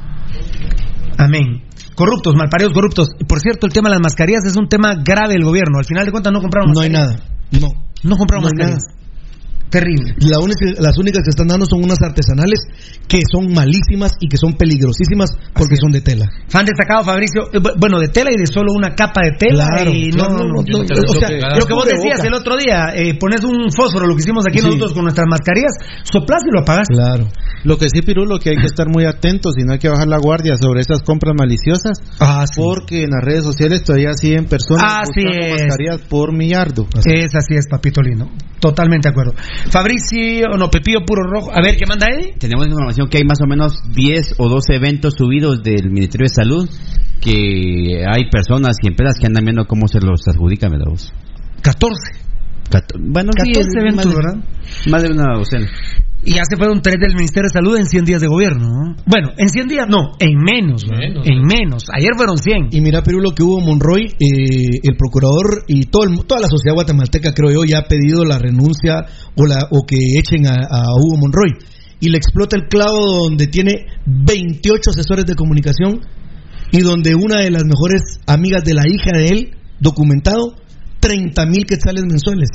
Amén. 1.17 1.63
Corruptos, 1.95 2.35
malparidos, 2.35 2.73
corruptos. 2.73 3.09
Y 3.21 3.25
Por 3.25 3.39
cierto, 3.41 3.67
el 3.67 3.73
tema 3.73 3.89
de 3.89 3.95
las 3.97 4.03
mascarillas 4.03 4.45
es 4.47 4.57
un 4.57 4.69
tema 4.69 4.95
grave 5.03 5.35
del 5.35 5.45
gobierno. 5.45 5.79
Al 5.79 5.85
final 5.85 6.05
de 6.07 6.11
cuentas 6.13 6.33
no 6.33 6.41
compraron 6.41 6.73
No 6.73 6.81
hay 6.81 6.91
mascarillas. 6.91 7.23
nada. 7.23 7.61
No. 7.61 7.69
No 8.11 8.17
compraron 8.17 8.45
No 8.45 8.51
mascarillas. 8.51 8.83
Terrible. 9.71 10.15
La 10.21 10.39
única- 10.41 10.81
las 10.81 10.97
únicas 10.99 11.23
que 11.25 11.31
están 11.31 11.49
dando 11.49 11.67
son 11.67 11.85
unas 11.85 12.01
artesanales 12.03 12.61
que 13.07 13.21
son 13.31 13.53
malísimas 13.53 14.13
y 14.21 14.29
que 14.29 14.37
son 14.39 14.55
peligrosísimas 14.55 15.31
porque 15.53 15.77
son 15.77 15.93
de 15.93 16.01
tela. 16.01 16.27
Fan 16.49 16.65
destacado 16.65 17.05
Fabricio, 17.05 17.49
eh, 17.53 17.59
bu- 17.61 17.75
bueno, 17.79 17.99
de 18.01 18.09
tela 18.09 18.31
y 18.33 18.39
de 18.39 18.47
solo 18.47 18.73
una 18.75 18.95
capa 18.95 19.21
de 19.25 19.33
tela. 19.39 19.67
Claro, 19.69 19.91
y 19.93 20.09
no, 20.11 20.25
claro, 20.27 20.33
no, 20.33 20.39
no, 20.39 20.45
no, 20.45 20.63
no, 20.63 20.79
no, 20.79 20.85
o 20.85 21.21
sea, 21.21 21.29
no, 21.31 21.59
lo 21.59 21.67
que 21.67 21.75
vos 21.75 21.87
decías 21.87 22.25
el 22.25 22.35
otro 22.35 22.57
día, 22.57 22.93
eh, 22.95 23.15
pones 23.19 23.45
un 23.45 23.71
fósforo, 23.73 24.07
lo 24.07 24.15
que 24.17 24.21
hicimos 24.23 24.45
aquí 24.49 24.59
Sí. 24.61 24.65
nosotros 24.67 24.93
con 24.95 25.03
nuestras 25.05 25.27
mascarillas, 25.29 25.73
soplás 26.05 26.41
y 26.49 26.55
lo 26.55 26.61
apagás. 26.61 26.87
Claro. 26.89 27.29
Lo 27.65 27.77
que 27.77 27.89
sí, 27.91 28.03
Pirulo, 28.03 28.39
que 28.39 28.51
hay 28.51 28.57
que 28.57 28.67
estar 28.67 28.89
muy 28.89 29.05
atentos 29.05 29.55
y 29.59 29.65
no 29.65 29.73
hay 29.73 29.79
que 29.79 29.89
bajar 29.89 30.09
la 30.09 30.19
guardia 30.19 30.55
sobre 30.61 30.81
esas 30.81 31.03
compras 31.03 31.35
maliciosas. 31.39 31.99
Ah, 32.21 32.45
Porque 32.57 33.03
en 33.03 33.11
las 33.11 33.23
redes 33.25 33.45
sociales 33.45 33.83
todavía 33.85 34.13
siguen 34.15 34.47
personas 34.47 34.85
Así 35.03 35.23
buscando 35.25 35.47
es. 35.47 35.63
mascarillas 35.63 36.01
por 36.09 36.33
millardo. 36.33 36.87
Es 37.05 37.35
así 37.35 37.55
es, 37.55 37.67
papito 37.69 38.01
lindo. 38.01 38.29
Totalmente 38.61 39.09
de 39.09 39.13
acuerdo. 39.13 39.35
Fabricio, 39.71 40.49
no, 40.59 40.69
Pepillo 40.71 41.05
Puro 41.07 41.23
Rojo. 41.23 41.51
A 41.53 41.61
ver, 41.63 41.77
¿qué 41.77 41.87
manda 41.87 42.07
Eddie? 42.09 42.35
Tenemos 42.39 42.67
información 42.67 43.09
que 43.09 43.19
hay 43.19 43.25
más 43.25 43.41
o 43.41 43.47
menos 43.47 43.81
10 43.95 44.35
o 44.39 44.49
12 44.49 44.75
eventos 44.75 45.15
subidos 45.17 45.63
del 45.63 45.91
Ministerio 45.91 46.25
de 46.25 46.35
Salud 46.35 46.69
que 47.21 48.05
hay 48.09 48.31
personas 48.31 48.77
y 48.83 48.89
empresas 48.89 49.17
que 49.21 49.27
andan 49.27 49.45
viendo 49.45 49.67
cómo 49.67 49.89
se 49.89 50.01
los 50.01 50.27
adjudican, 50.29 50.71
¿verdad 50.73 50.87
vos? 50.91 51.13
14. 51.63 51.97
Cato- 52.71 52.99
bueno, 53.01 53.31
sí, 53.33 53.53
14 53.53 53.61
es 53.61 53.75
eventos, 53.77 53.97
más 53.97 54.15
de- 54.15 54.17
¿verdad? 54.17 54.45
Más 54.91 55.03
de 55.03 55.11
una 55.13 55.35
docena. 55.39 55.69
Y 56.25 56.35
ya 56.35 56.43
se 56.49 56.57
fueron 56.57 56.83
tres 56.83 56.97
del 57.01 57.15
Ministerio 57.15 57.49
de 57.49 57.53
Salud 57.59 57.77
en 57.79 57.87
100 57.87 58.05
días 58.05 58.21
de 58.21 58.27
gobierno. 58.27 58.67
¿no? 58.67 58.97
Bueno, 59.07 59.29
en 59.39 59.49
100 59.49 59.69
días 59.69 59.87
no, 59.89 60.13
en 60.19 60.37
menos. 60.37 60.83
en 61.25 61.43
menos. 61.43 61.85
Ayer 61.97 62.11
fueron 62.17 62.37
100. 62.39 62.69
Y 62.73 62.81
mira, 62.81 63.03
Perú, 63.03 63.21
lo 63.21 63.31
que 63.31 63.45
hubo 63.45 63.61
Monroy, 63.61 64.03
eh, 64.19 64.81
el 64.83 64.97
procurador 64.97 65.65
y 65.69 65.85
todo 65.87 66.05
el- 66.05 66.27
toda 66.27 66.41
la 66.41 66.49
sociedad 66.49 66.75
guatemalteca, 66.75 67.33
creo 67.35 67.53
yo, 67.53 67.65
ya 67.65 67.79
ha 67.79 67.85
pedido 67.89 68.25
la 68.25 68.39
renuncia 68.39 69.07
o, 69.37 69.47
la, 69.47 69.69
o 69.71 69.87
que 69.87 69.97
echen 70.19 70.47
a, 70.49 70.55
a 70.55 70.83
Hugo 71.01 71.19
Monroy. 71.19 71.53
Y 72.01 72.11
le 72.11 72.19
explota 72.19 72.57
el 72.57 72.67
clavo 72.69 72.99
donde 73.25 73.47
tiene 73.47 73.87
28 74.07 74.91
asesores 74.91 75.25
de 75.25 75.35
comunicación 75.37 76.01
y 76.73 76.81
donde 76.81 77.15
una 77.15 77.39
de 77.41 77.51
las 77.51 77.65
mejores 77.65 78.03
amigas 78.27 78.65
de 78.65 78.75
la 78.75 78.83
hija 78.87 79.13
de 79.17 79.29
él, 79.29 79.51
documentado, 79.81 80.55
30 81.01 81.47
mil 81.47 81.65
quetzales 81.65 82.05
mensuales. 82.05 82.49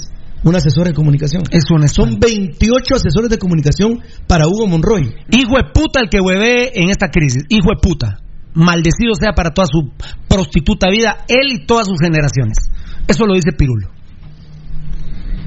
Un 0.43 0.55
asesor 0.55 0.87
de 0.87 0.93
comunicación. 0.93 1.43
Es 1.51 1.63
un 1.71 1.87
Son 1.87 2.19
28 2.19 2.95
asesores 2.95 3.29
de 3.29 3.37
comunicación 3.37 4.01
para 4.27 4.45
Hugo 4.45 4.67
Monroy. 4.67 5.13
Hijo 5.31 5.55
de 5.55 5.71
puta 5.73 6.01
el 6.01 6.09
que 6.09 6.19
hueve 6.19 6.71
en 6.75 6.89
esta 6.89 7.07
crisis. 7.07 7.43
Hijo 7.49 7.69
de 7.69 7.81
puta. 7.81 8.19
Maldecido 8.53 9.15
sea 9.19 9.33
para 9.33 9.51
toda 9.51 9.67
su 9.67 9.91
prostituta 10.27 10.89
vida, 10.89 11.25
él 11.27 11.53
y 11.53 11.65
todas 11.65 11.87
sus 11.87 11.97
generaciones. 11.99 12.57
Eso 13.07 13.25
lo 13.25 13.35
dice 13.35 13.51
Pirulo. 13.57 13.89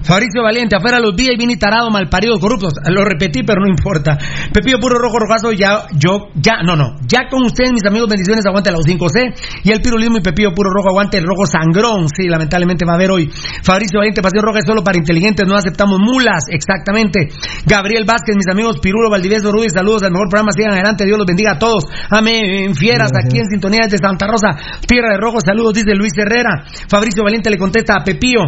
Fabricio 0.02 0.42
Valiente, 0.42 0.76
afuera 0.76 1.00
los 1.00 1.16
días 1.16 1.30
y 1.34 1.36
vini 1.36 1.56
tarado, 1.56 1.90
malparidos, 1.90 2.38
corruptos. 2.40 2.74
Lo 2.88 3.04
repetí, 3.04 3.42
pero 3.42 3.60
no 3.60 3.68
importa. 3.68 4.16
Pepillo 4.52 4.78
Puro 4.78 4.98
Rojo 4.98 5.18
Rojazo, 5.18 5.52
ya, 5.52 5.86
yo, 5.92 6.28
ya, 6.34 6.62
no, 6.64 6.76
no. 6.76 6.96
Ya 7.06 7.28
con 7.28 7.44
ustedes, 7.44 7.72
mis 7.72 7.84
amigos, 7.86 8.08
bendiciones, 8.08 8.44
aguante 8.46 8.70
los 8.70 8.86
5C. 8.86 9.62
Y 9.64 9.72
el 9.72 9.80
Pirulismo 9.80 10.18
y 10.18 10.20
Pepillo 10.20 10.52
Puro 10.52 10.70
Rojo, 10.70 10.90
aguante 10.90 11.18
el 11.18 11.24
rojo 11.24 11.46
sangrón. 11.46 12.08
Sí, 12.08 12.28
lamentablemente 12.28 12.84
va 12.86 12.92
a 12.92 12.96
haber 12.96 13.10
hoy. 13.10 13.30
Fabricio 13.62 13.98
Valiente, 13.98 14.22
Pasión 14.22 14.44
Roja 14.44 14.60
es 14.60 14.66
solo 14.66 14.82
para 14.82 14.98
inteligentes, 14.98 15.46
no 15.46 15.56
aceptamos 15.56 15.98
mulas, 15.98 16.44
exactamente. 16.50 17.28
Gabriel 17.66 18.04
Vázquez, 18.06 18.36
mis 18.36 18.48
amigos, 18.48 18.78
Pirulo, 18.80 19.10
Valdivieso, 19.10 19.50
Ruiz, 19.50 19.72
saludos 19.74 20.02
al 20.02 20.12
mejor 20.12 20.28
programa, 20.28 20.50
sigan 20.54 20.72
adelante, 20.72 21.04
Dios 21.04 21.18
los 21.18 21.26
bendiga 21.26 21.52
a 21.52 21.58
todos. 21.58 21.84
Amén, 22.10 22.74
fieras, 22.74 23.10
aquí 23.12 23.38
en 23.38 23.46
sintonía 23.46 23.80
desde 23.84 23.98
Santa 23.98 24.26
Rosa, 24.26 24.50
Tierra 24.86 25.10
de 25.12 25.18
Rojo, 25.18 25.38
saludos, 25.40 25.74
dice 25.74 25.94
Luis 25.94 26.12
Herrera. 26.16 26.64
Fabricio 26.88 27.24
Valiente 27.24 27.50
le 27.50 27.58
contesta 27.58 27.94
a 27.98 28.04
Pepillo. 28.04 28.42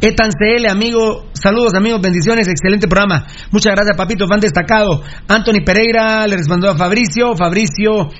Etan 0.00 0.30
CL, 0.30 0.68
amigo, 0.68 1.26
saludos 1.32 1.72
amigos, 1.74 2.02
bendiciones, 2.02 2.48
excelente 2.48 2.86
programa. 2.86 3.26
Muchas 3.50 3.74
gracias, 3.74 3.96
papito, 3.96 4.28
fan 4.28 4.40
destacado. 4.40 5.02
Anthony 5.26 5.64
Pereira 5.64 6.26
le 6.26 6.36
respondió 6.36 6.70
a 6.70 6.76
Fabricio, 6.76 7.34
Fabricio 7.34 8.10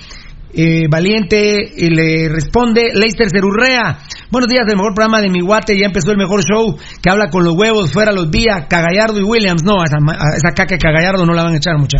eh, 0.53 0.87
Valiente 0.89 1.59
y 1.75 1.89
le 1.89 2.29
responde 2.29 2.89
Leister 2.93 3.29
Cerurrea. 3.29 3.99
Buenos 4.29 4.49
días, 4.49 4.65
el 4.67 4.75
mejor 4.75 4.93
programa 4.93 5.21
de 5.21 5.29
mi 5.29 5.39
guate, 5.41 5.77
ya 5.79 5.85
empezó 5.85 6.11
el 6.11 6.17
mejor 6.17 6.43
show 6.43 6.75
que 7.01 7.09
habla 7.09 7.29
con 7.29 7.43
los 7.43 7.55
huevos, 7.55 7.91
fuera 7.93 8.11
los 8.11 8.29
vía, 8.29 8.67
Cagallardo 8.67 9.19
y 9.19 9.23
Williams. 9.23 9.63
No, 9.63 9.79
a 9.79 9.85
esa, 9.85 9.97
a 9.97 10.35
esa 10.35 10.51
caca 10.55 10.75
de 10.75 10.79
Cagallardo 10.79 11.25
no 11.25 11.33
la 11.33 11.43
van 11.43 11.53
a 11.53 11.57
echar 11.57 11.77
mucha. 11.77 11.99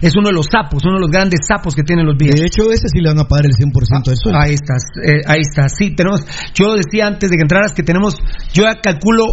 Es 0.00 0.14
uno 0.16 0.28
de 0.28 0.34
los 0.34 0.46
sapos, 0.50 0.82
uno 0.84 0.94
de 0.94 1.00
los 1.00 1.10
grandes 1.10 1.40
sapos 1.46 1.74
que 1.74 1.82
tienen 1.82 2.06
los 2.06 2.16
vías. 2.16 2.36
De 2.36 2.46
hecho, 2.46 2.70
ese 2.70 2.88
sí 2.88 3.00
le 3.00 3.10
van 3.10 3.20
a 3.20 3.24
pagar 3.24 3.46
el 3.46 3.52
100% 3.52 4.04
del 4.04 4.16
sueldo. 4.16 4.40
Ahí 4.40 4.54
estás, 4.54 4.82
eh, 5.04 5.20
ahí 5.26 5.40
está. 5.40 5.68
Sí, 5.68 5.94
tenemos. 5.94 6.20
Yo 6.54 6.74
decía 6.74 7.06
antes 7.06 7.30
de 7.30 7.36
que 7.36 7.42
entraras 7.42 7.72
que 7.72 7.82
tenemos. 7.82 8.16
Yo 8.52 8.64
ya 8.64 8.80
calculo. 8.80 9.24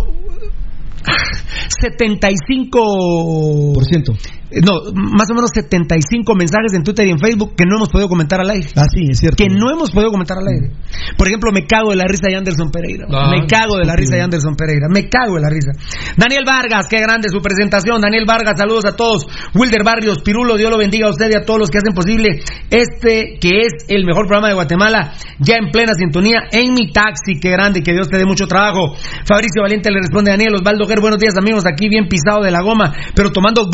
75 1.82 3.74
Por 3.74 3.84
ciento. 3.84 4.14
No, 4.62 4.94
más 4.94 5.30
o 5.32 5.34
menos 5.34 5.52
75 5.54 6.36
mensajes 6.36 6.74
en 6.74 6.84
Twitter 6.84 7.08
y 7.08 7.12
en 7.12 7.20
Facebook 7.20 7.56
que 7.56 7.66
no 7.66 7.78
hemos 7.78 7.90
podido 7.90 8.10
comentar 8.10 8.40
al 8.40 8.50
aire. 8.50 8.70
Ah, 8.76 8.86
sí, 8.94 9.10
es 9.10 9.20
cierto. 9.20 9.38
Que 9.38 9.50
no 9.50 9.72
hemos 9.72 9.92
podido 9.92 10.12
comentar 10.12 10.38
al 10.38 10.48
aire. 10.48 10.76
Por 11.18 11.28
ejemplo, 11.28 11.52
me 11.52 11.66
cago 11.66 11.90
de 11.90 11.96
la 11.96 12.06
risa 12.06 12.28
de 12.28 12.36
Anderson 12.36 12.70
Pereira. 12.70 13.08
Ah, 13.10 13.32
me 13.32 13.48
cago 13.48 13.78
de 13.78 13.86
la 13.86 13.96
risa 13.96 14.16
de 14.16 14.22
Anderson 14.22 14.56
Pereira. 14.56 14.88
Me 14.90 15.10
cago 15.10 15.36
de 15.36 15.42
la 15.42 15.50
risa. 15.50 15.72
Daniel 16.18 16.44
Vargas, 16.46 16.88
qué 16.90 17.00
grande 17.00 17.30
su 17.30 17.42
presentación. 17.42 18.02
Daniel 18.02 18.26
Vargas, 18.28 18.54
saludos 18.58 18.86
a 18.86 18.96
todos. 18.96 19.26
Wilder 19.56 19.84
Barrios, 19.84 20.22
Pirulo, 20.22 20.58
Dios 20.58 20.70
lo 20.70 20.78
bendiga 20.78 21.08
a 21.08 21.12
usted 21.12 21.30
y 21.32 21.36
a 21.36 21.46
todos 21.46 21.60
los 21.60 21.70
que 21.70 21.80
hacen 21.80 21.94
posible 21.94 22.44
este 22.70 23.38
que 23.40 23.62
es 23.62 23.86
el 23.88 24.06
mejor 24.06 24.28
programa 24.28 24.50
de 24.50 24.56
Guatemala. 24.56 25.14
Ya 25.40 25.56
en 25.56 25.72
plena 25.72 25.94
sintonía 25.94 26.48
en 26.52 26.74
mi 26.74 26.92
taxi. 26.92 27.40
Qué 27.42 27.50
grande, 27.50 27.82
que 27.82 27.94
Dios 27.94 28.08
te 28.10 28.18
dé 28.18 28.26
mucho 28.26 28.48
trabajo. 28.48 28.96
Fabricio 29.26 29.62
Valiente 29.62 29.90
le 29.92 30.00
responde 30.00 30.32
a 30.32 30.34
Daniel 30.34 30.56
Osvaldo 30.56 30.86
Ger. 30.86 31.00
Buenos 31.00 31.20
días, 31.20 31.36
amigos. 31.38 31.66
Aquí 31.66 31.90
bien 31.90 32.08
pisado 32.08 32.44
de 32.44 32.52
la 32.52 32.62
goma, 32.62 32.94
pero 33.16 33.32
tomando 33.32 33.70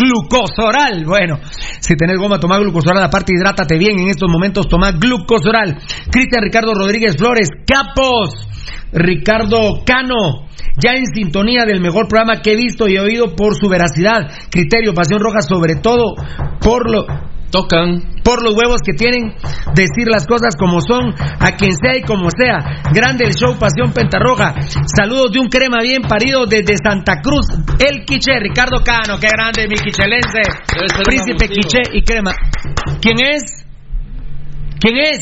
Bueno, 1.05 1.39
si 1.79 1.95
tenés 1.95 2.17
goma, 2.17 2.39
toma 2.39 2.59
glucosoral. 2.59 3.03
Aparte, 3.03 3.33
hidrátate 3.33 3.77
bien 3.77 3.99
en 3.99 4.09
estos 4.09 4.29
momentos. 4.29 4.67
Toma 4.67 4.91
glucosoral. 4.91 5.77
Cristian 6.11 6.43
Ricardo 6.43 6.73
Rodríguez 6.73 7.15
Flores, 7.17 7.49
Capos. 7.65 8.49
Ricardo 8.91 9.83
Cano, 9.85 10.47
ya 10.81 10.93
en 10.93 11.05
sintonía 11.13 11.65
del 11.65 11.79
mejor 11.79 12.07
programa 12.07 12.41
que 12.41 12.53
he 12.53 12.55
visto 12.55 12.87
y 12.87 12.97
oído 12.97 13.35
por 13.35 13.55
su 13.55 13.69
veracidad, 13.69 14.31
criterio, 14.49 14.93
pasión 14.93 15.19
roja, 15.19 15.41
sobre 15.41 15.75
todo 15.75 16.15
por 16.59 16.89
lo 16.89 17.05
tocan. 17.51 18.01
Por 18.23 18.43
los 18.43 18.53
huevos 18.55 18.81
que 18.85 18.93
tienen 18.93 19.33
decir 19.73 20.07
las 20.09 20.27
cosas 20.27 20.55
como 20.55 20.81
son 20.81 21.13
a 21.39 21.51
quien 21.55 21.71
sea 21.73 21.97
y 21.97 22.01
como 22.01 22.29
sea. 22.29 22.81
Grande 22.93 23.25
el 23.25 23.33
show 23.33 23.57
pasión 23.57 23.91
pentarroja. 23.93 24.53
Saludos 24.95 25.31
de 25.33 25.39
un 25.39 25.47
crema 25.47 25.77
bien 25.81 26.01
parido 26.03 26.45
desde 26.45 26.75
Santa 26.83 27.21
Cruz 27.21 27.45
el 27.79 28.05
quiche 28.05 28.39
Ricardo 28.39 28.83
Cano 28.83 29.17
qué 29.19 29.27
grande 29.27 29.67
mi 29.67 29.75
quichelense. 29.75 30.41
Príncipe 31.03 31.47
quiche 31.49 31.79
y 31.93 32.01
crema. 32.03 32.31
Quién 33.01 33.17
es 33.19 33.65
quién 34.79 34.97
es 34.97 35.21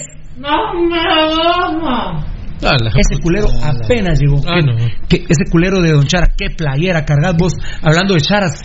Ah, 2.63 2.75
la- 2.82 2.89
ese 2.89 3.21
culero 3.21 3.47
apenas 3.63 4.19
llegó. 4.19 4.41
Ah, 4.47 4.59
Que- 4.59 4.65
no. 4.65 4.75
que- 5.07 5.25
ese 5.30 5.45
culero 5.51 5.80
de 5.82 5.91
Don 5.91 6.05
Chara, 6.07 6.28
qué 6.38 6.49
playera 6.49 7.05
cargad 7.05 7.36
vos, 7.38 7.53
hablando 7.82 8.13
de 8.15 8.21
Charas. 8.21 8.59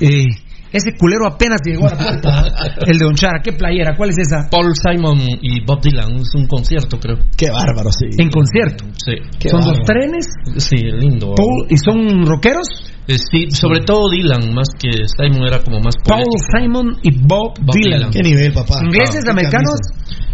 eh, 0.00 0.26
ese 0.72 0.92
culero 0.98 1.26
apenas 1.26 1.60
llegó 1.64 1.86
a 1.88 1.90
la 1.90 1.96
puerta. 1.96 2.44
El 2.86 2.98
de 2.98 3.04
Don 3.04 3.14
Chara, 3.14 3.40
qué 3.42 3.52
playera, 3.52 3.94
¿cuál 3.96 4.10
es 4.10 4.18
esa? 4.18 4.48
Paul 4.50 4.72
Simon 4.74 5.18
y 5.40 5.64
Bob 5.64 5.80
Dylan, 5.80 6.16
es 6.16 6.34
un 6.34 6.46
concierto 6.46 6.98
creo. 6.98 7.16
Qué 7.36 7.50
bárbaro, 7.50 7.90
sí. 7.92 8.06
En 8.18 8.30
concierto. 8.30 8.84
Sí, 9.04 9.12
Qué 9.38 9.48
Son 9.48 9.60
dos 9.62 9.78
trenes. 9.86 10.26
sí, 10.58 10.76
lindo. 10.76 11.34
Paul, 11.34 11.66
¿Y 11.70 11.76
son 11.76 12.26
rockeros? 12.26 12.66
Eh, 13.08 13.16
sí, 13.16 13.50
sobre 13.50 13.80
todo 13.80 14.10
Dylan, 14.10 14.52
más 14.54 14.68
que 14.78 14.90
Simon 15.16 15.46
era 15.48 15.60
como 15.60 15.80
más 15.80 15.94
Paul 16.04 16.24
poético. 16.24 16.58
Simon 16.58 16.96
y 17.02 17.10
Bob, 17.18 17.54
Bob 17.60 17.74
Dylan. 17.74 17.98
Dylan. 17.98 18.10
Qué 18.12 18.20
nivel, 18.20 18.52
papá. 18.52 18.80
¿Ingleses, 18.84 19.24
Qué 19.24 19.30
americanos? 19.30 19.78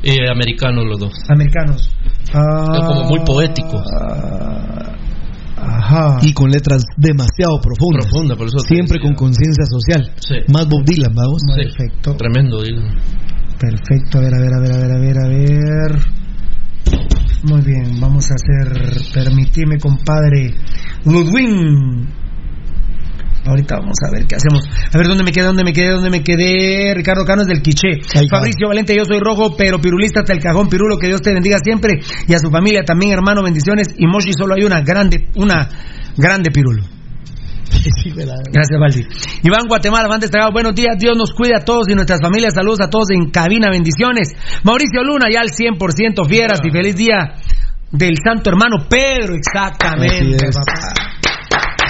Eh, 0.02 0.28
americanos 0.30 0.84
los 0.84 0.98
dos. 0.98 1.12
Americanos. 1.28 1.90
Ah, 2.34 2.80
como 2.86 3.04
muy 3.04 3.20
poéticos. 3.24 3.80
Ajá. 5.56 6.18
Y 6.22 6.32
con 6.32 6.50
letras 6.50 6.82
demasiado 6.96 7.60
profundas. 7.60 8.06
Profunda, 8.06 8.36
por 8.36 8.48
eso 8.48 8.58
Siempre 8.58 9.00
con 9.00 9.14
conciencia 9.14 9.64
social. 9.66 10.12
Sí. 10.20 10.36
Más 10.52 10.68
Bob 10.68 10.84
Dylan, 10.84 11.14
vamos. 11.14 11.42
Sí, 11.42 11.62
Perfecto. 11.62 12.16
Tremendo 12.16 12.62
Dylan. 12.62 12.98
Perfecto, 13.58 14.18
a 14.18 14.20
ver, 14.20 14.34
a 14.34 14.38
ver, 14.38 14.54
a 14.54 14.60
ver, 14.60 14.72
a 14.72 14.76
ver, 14.78 14.90
a 14.90 14.98
ver, 14.98 15.18
a 15.18 15.28
ver. 15.28 15.98
Muy 17.44 17.60
bien, 17.60 18.00
vamos 18.00 18.30
a 18.30 18.34
hacer, 18.34 19.02
permitime, 19.12 19.78
compadre. 19.78 20.54
Ludwig. 21.04 22.23
Ahorita 23.46 23.76
vamos 23.76 23.96
a 24.06 24.10
ver 24.10 24.26
qué 24.26 24.36
hacemos. 24.36 24.64
A 24.92 24.96
ver 24.96 25.06
dónde 25.06 25.22
me 25.22 25.30
quedé, 25.30 25.44
dónde 25.44 25.64
me 25.64 25.72
quedé, 25.72 25.90
dónde 25.90 26.10
me 26.10 26.22
quedé. 26.22 26.94
Ricardo 26.94 27.24
Cano 27.24 27.42
es 27.42 27.48
del 27.48 27.60
Quiché. 27.60 28.00
Fabricio 28.30 28.68
Valente, 28.68 28.96
yo 28.96 29.04
soy 29.04 29.20
rojo, 29.20 29.54
pero 29.56 29.78
pirulista 29.78 30.20
hasta 30.20 30.32
el 30.32 30.40
cajón. 30.40 30.68
Pirulo, 30.68 30.96
que 30.98 31.08
Dios 31.08 31.20
te 31.20 31.32
bendiga 31.32 31.58
siempre. 31.62 32.00
Y 32.26 32.34
a 32.34 32.38
su 32.38 32.50
familia 32.50 32.82
también, 32.84 33.12
hermano, 33.12 33.42
bendiciones. 33.42 33.88
Y 33.98 34.06
Moshi 34.06 34.32
solo 34.32 34.54
hay 34.54 34.64
una 34.64 34.80
grande, 34.80 35.28
una 35.36 35.68
grande 36.16 36.50
pirulo. 36.50 36.82
Gracias, 38.50 38.80
Valdi. 38.80 39.02
Iván 39.42 39.66
Guatemala, 39.68 40.08
van 40.08 40.20
destacado. 40.20 40.52
Buenos 40.52 40.74
días, 40.74 40.96
Dios 40.98 41.16
nos 41.16 41.32
cuide 41.32 41.56
a 41.56 41.64
todos 41.64 41.88
y 41.88 41.94
nuestras 41.94 42.20
familias. 42.22 42.54
Saludos 42.54 42.80
a 42.80 42.88
todos 42.88 43.10
en 43.10 43.30
cabina, 43.30 43.68
bendiciones. 43.70 44.32
Mauricio 44.62 45.02
Luna, 45.02 45.26
ya 45.30 45.40
al 45.40 45.50
100% 45.50 46.26
fieras 46.28 46.60
y 46.64 46.70
feliz 46.70 46.96
día 46.96 47.34
del 47.90 48.16
santo 48.24 48.50
hermano 48.50 48.88
Pedro, 48.88 49.34
exactamente, 49.34 50.46
papá. 50.52 51.13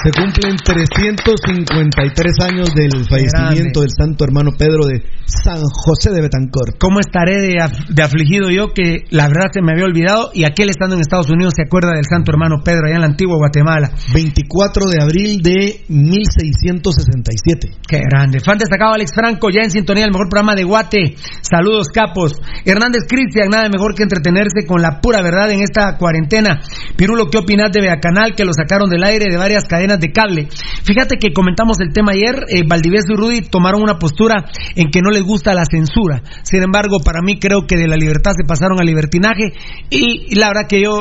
Se 0.04 0.10
cumplen 0.12 0.56
353 0.56 2.32
años 2.44 2.68
del 2.74 2.90
fallecimiento 3.08 3.80
del 3.80 3.88
santo 3.98 4.24
hermano 4.24 4.50
Pedro 4.58 4.84
de 4.84 5.00
San 5.24 5.62
José 5.64 6.10
de 6.12 6.20
Betancourt. 6.20 6.76
¿Cómo 6.78 7.00
estaré 7.00 7.40
de, 7.40 7.54
af- 7.54 7.88
de 7.88 8.02
afligido 8.02 8.50
yo 8.50 8.68
que 8.74 9.04
la 9.08 9.28
verdad 9.28 9.48
se 9.50 9.62
me 9.62 9.72
había 9.72 9.86
olvidado 9.86 10.30
y 10.34 10.44
aquel 10.44 10.68
estando 10.68 10.94
en 10.94 11.00
Estados 11.00 11.30
Unidos 11.30 11.54
se 11.56 11.62
acuerda 11.62 11.92
del 11.96 12.04
santo 12.04 12.32
hermano 12.32 12.56
Pedro 12.62 12.84
allá 12.86 12.96
en 12.96 13.00
la 13.00 13.06
antigua 13.06 13.36
Guatemala? 13.38 13.92
24 14.12 14.90
de 14.90 15.02
abril 15.02 15.40
de 15.40 15.80
1667. 15.88 17.68
Qué 17.88 18.00
grande. 18.04 18.40
Fan 18.40 18.58
destacado 18.58 18.92
Alex 18.92 19.10
Franco, 19.14 19.48
ya 19.48 19.62
en 19.62 19.70
sintonía, 19.70 20.04
el 20.04 20.10
mejor 20.12 20.28
programa 20.28 20.54
de 20.54 20.64
Guate. 20.64 21.14
Saludos, 21.40 21.88
capos. 21.88 22.34
Hernández 22.66 23.04
Cristian, 23.08 23.48
nada 23.48 23.70
mejor 23.72 23.94
que 23.94 24.02
entretenerse 24.02 24.66
con 24.66 24.82
la 24.82 25.00
pura 25.00 25.22
verdad 25.22 25.50
en 25.50 25.60
esta 25.62 25.96
cuarentena. 25.96 26.60
Pirulo, 26.96 27.30
¿qué 27.30 27.38
opinas 27.38 27.72
de 27.72 27.80
Beacanal 27.80 28.34
que 28.36 28.44
lo 28.44 28.52
sacaron 28.52 28.90
del 28.90 29.02
aire 29.02 29.24
de 29.30 29.38
varias 29.38 29.64
cadenas 29.64 29.93
de 30.00 30.12
cable? 30.12 30.48
Fíjate 30.84 31.16
que 31.16 31.32
comentamos 31.32 31.80
el 31.80 31.92
tema 31.92 32.12
ayer, 32.12 32.44
eh, 32.48 32.62
Valdivieso 32.66 33.12
y 33.12 33.16
Rudy 33.16 33.40
tomaron 33.42 33.82
una 33.82 33.98
postura 33.98 34.44
en 34.74 34.90
que 34.90 35.00
no 35.00 35.10
les 35.10 35.22
gusta 35.22 35.54
la 35.54 35.64
censura. 35.64 36.22
Sin 36.42 36.62
embargo, 36.62 36.98
para 37.04 37.20
mí 37.22 37.38
creo 37.38 37.66
que 37.66 37.76
de 37.76 37.88
la 37.88 37.96
libertad 37.96 38.32
se 38.36 38.46
pasaron 38.46 38.80
al 38.80 38.86
libertinaje 38.86 39.52
y, 39.90 40.34
la 40.36 40.48
verdad 40.48 40.68
que 40.68 40.82
yo, 40.82 40.98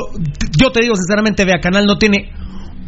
yo 0.58 0.70
te 0.70 0.80
digo 0.80 0.96
sinceramente, 0.96 1.44
Beacanal 1.44 1.86
no 1.86 1.98
tiene 1.98 2.30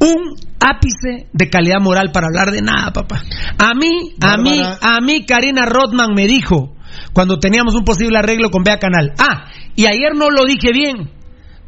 un 0.00 0.34
ápice 0.61 1.28
de 1.32 1.48
calidad 1.48 1.80
moral 1.80 2.11
para 2.12 2.26
hablar 2.26 2.50
de 2.50 2.62
nada, 2.62 2.92
papá. 2.92 3.22
A 3.59 3.74
mí, 3.74 4.14
a 4.20 4.36
mí, 4.36 4.61
a 4.80 5.00
mí 5.00 5.24
Karina 5.24 5.66
Rodman 5.66 6.14
me 6.14 6.26
dijo 6.26 6.76
cuando 7.12 7.38
teníamos 7.38 7.74
un 7.74 7.84
posible 7.84 8.18
arreglo 8.18 8.50
con 8.50 8.62
Bea 8.62 8.78
Canal. 8.78 9.12
Ah, 9.18 9.46
y 9.74 9.86
ayer 9.86 10.14
no 10.14 10.30
lo 10.30 10.44
dije 10.44 10.72
bien. 10.72 11.15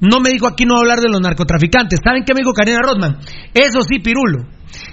No 0.00 0.20
me 0.20 0.30
dijo 0.30 0.46
aquí 0.46 0.64
no 0.64 0.78
hablar 0.78 1.00
de 1.00 1.08
los 1.08 1.20
narcotraficantes. 1.20 2.00
¿Saben 2.02 2.24
qué 2.24 2.34
me 2.34 2.40
dijo 2.40 2.52
Karina 2.52 2.80
Rodman? 2.80 3.18
Eso 3.52 3.82
sí, 3.82 3.98
Pirulo. 3.98 4.46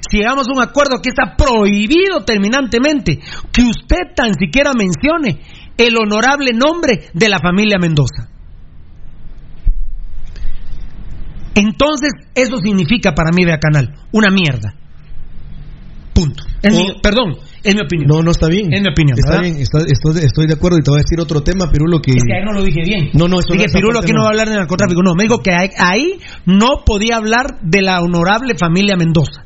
Si 0.10 0.18
llegamos 0.18 0.48
a 0.48 0.54
un 0.54 0.62
acuerdo 0.62 1.02
que 1.02 1.10
está 1.10 1.36
prohibido 1.36 2.24
terminantemente 2.26 3.20
que 3.52 3.64
usted 3.64 4.14
tan 4.16 4.34
siquiera 4.34 4.72
mencione 4.74 5.42
el 5.78 5.98
honorable 5.98 6.54
nombre 6.54 7.10
de 7.14 7.30
la 7.30 7.40
familia 7.40 7.78
Mendoza. 7.80 8.30
Entonces, 11.54 12.12
eso 12.34 12.58
significa 12.58 13.14
para 13.14 13.32
mí 13.32 13.46
Bea 13.46 13.60
Canal 13.60 13.96
una 14.12 14.30
mierda. 14.30 14.76
Punto. 16.14 16.44
Perdón, 17.02 17.38
es 17.66 17.76
mi 17.76 17.82
opinión. 17.82 18.08
No, 18.08 18.22
no 18.24 18.32
está 18.32 18.48
bien. 18.48 18.72
Es 18.74 18.82
mi 18.82 18.90
opinión, 18.90 19.18
Está 19.18 19.38
¿verdad? 19.38 19.44
bien, 19.44 19.58
está- 19.62 19.80
estoy, 19.86 20.24
estoy 20.24 20.48
de 20.48 20.54
acuerdo 20.54 20.78
y 20.78 20.82
te 20.84 20.92
voy 20.92 21.00
a 21.00 21.04
decir 21.04 21.20
otro 21.20 21.42
tema, 21.42 21.70
Pirulo, 21.72 22.00
que... 22.02 22.12
Es 22.12 22.24
que 22.26 22.34
ahí 22.38 22.46
no 22.46 22.54
lo 22.54 22.64
dije 22.64 22.82
bien. 22.86 23.10
No, 23.14 23.28
no, 23.28 23.40
eso 23.40 23.54
Dije, 23.54 23.68
no, 23.68 23.74
Pirulo 23.74 24.00
aquí 24.00 24.12
no 24.14 24.22
va 24.22 24.28
a 24.28 24.32
hablar 24.32 24.50
de 24.50 24.56
narcotráfico. 24.56 25.02
No, 25.04 25.16
me 25.16 25.24
dijo 25.24 25.40
que 25.42 25.52
ahí, 25.52 26.20
no 26.46 26.84
podía 26.86 27.18
hablar 27.18 27.60
de 27.62 27.82
la 27.82 28.02
honorable 28.02 28.56
familia 28.58 28.96
Mendoza. 28.98 29.44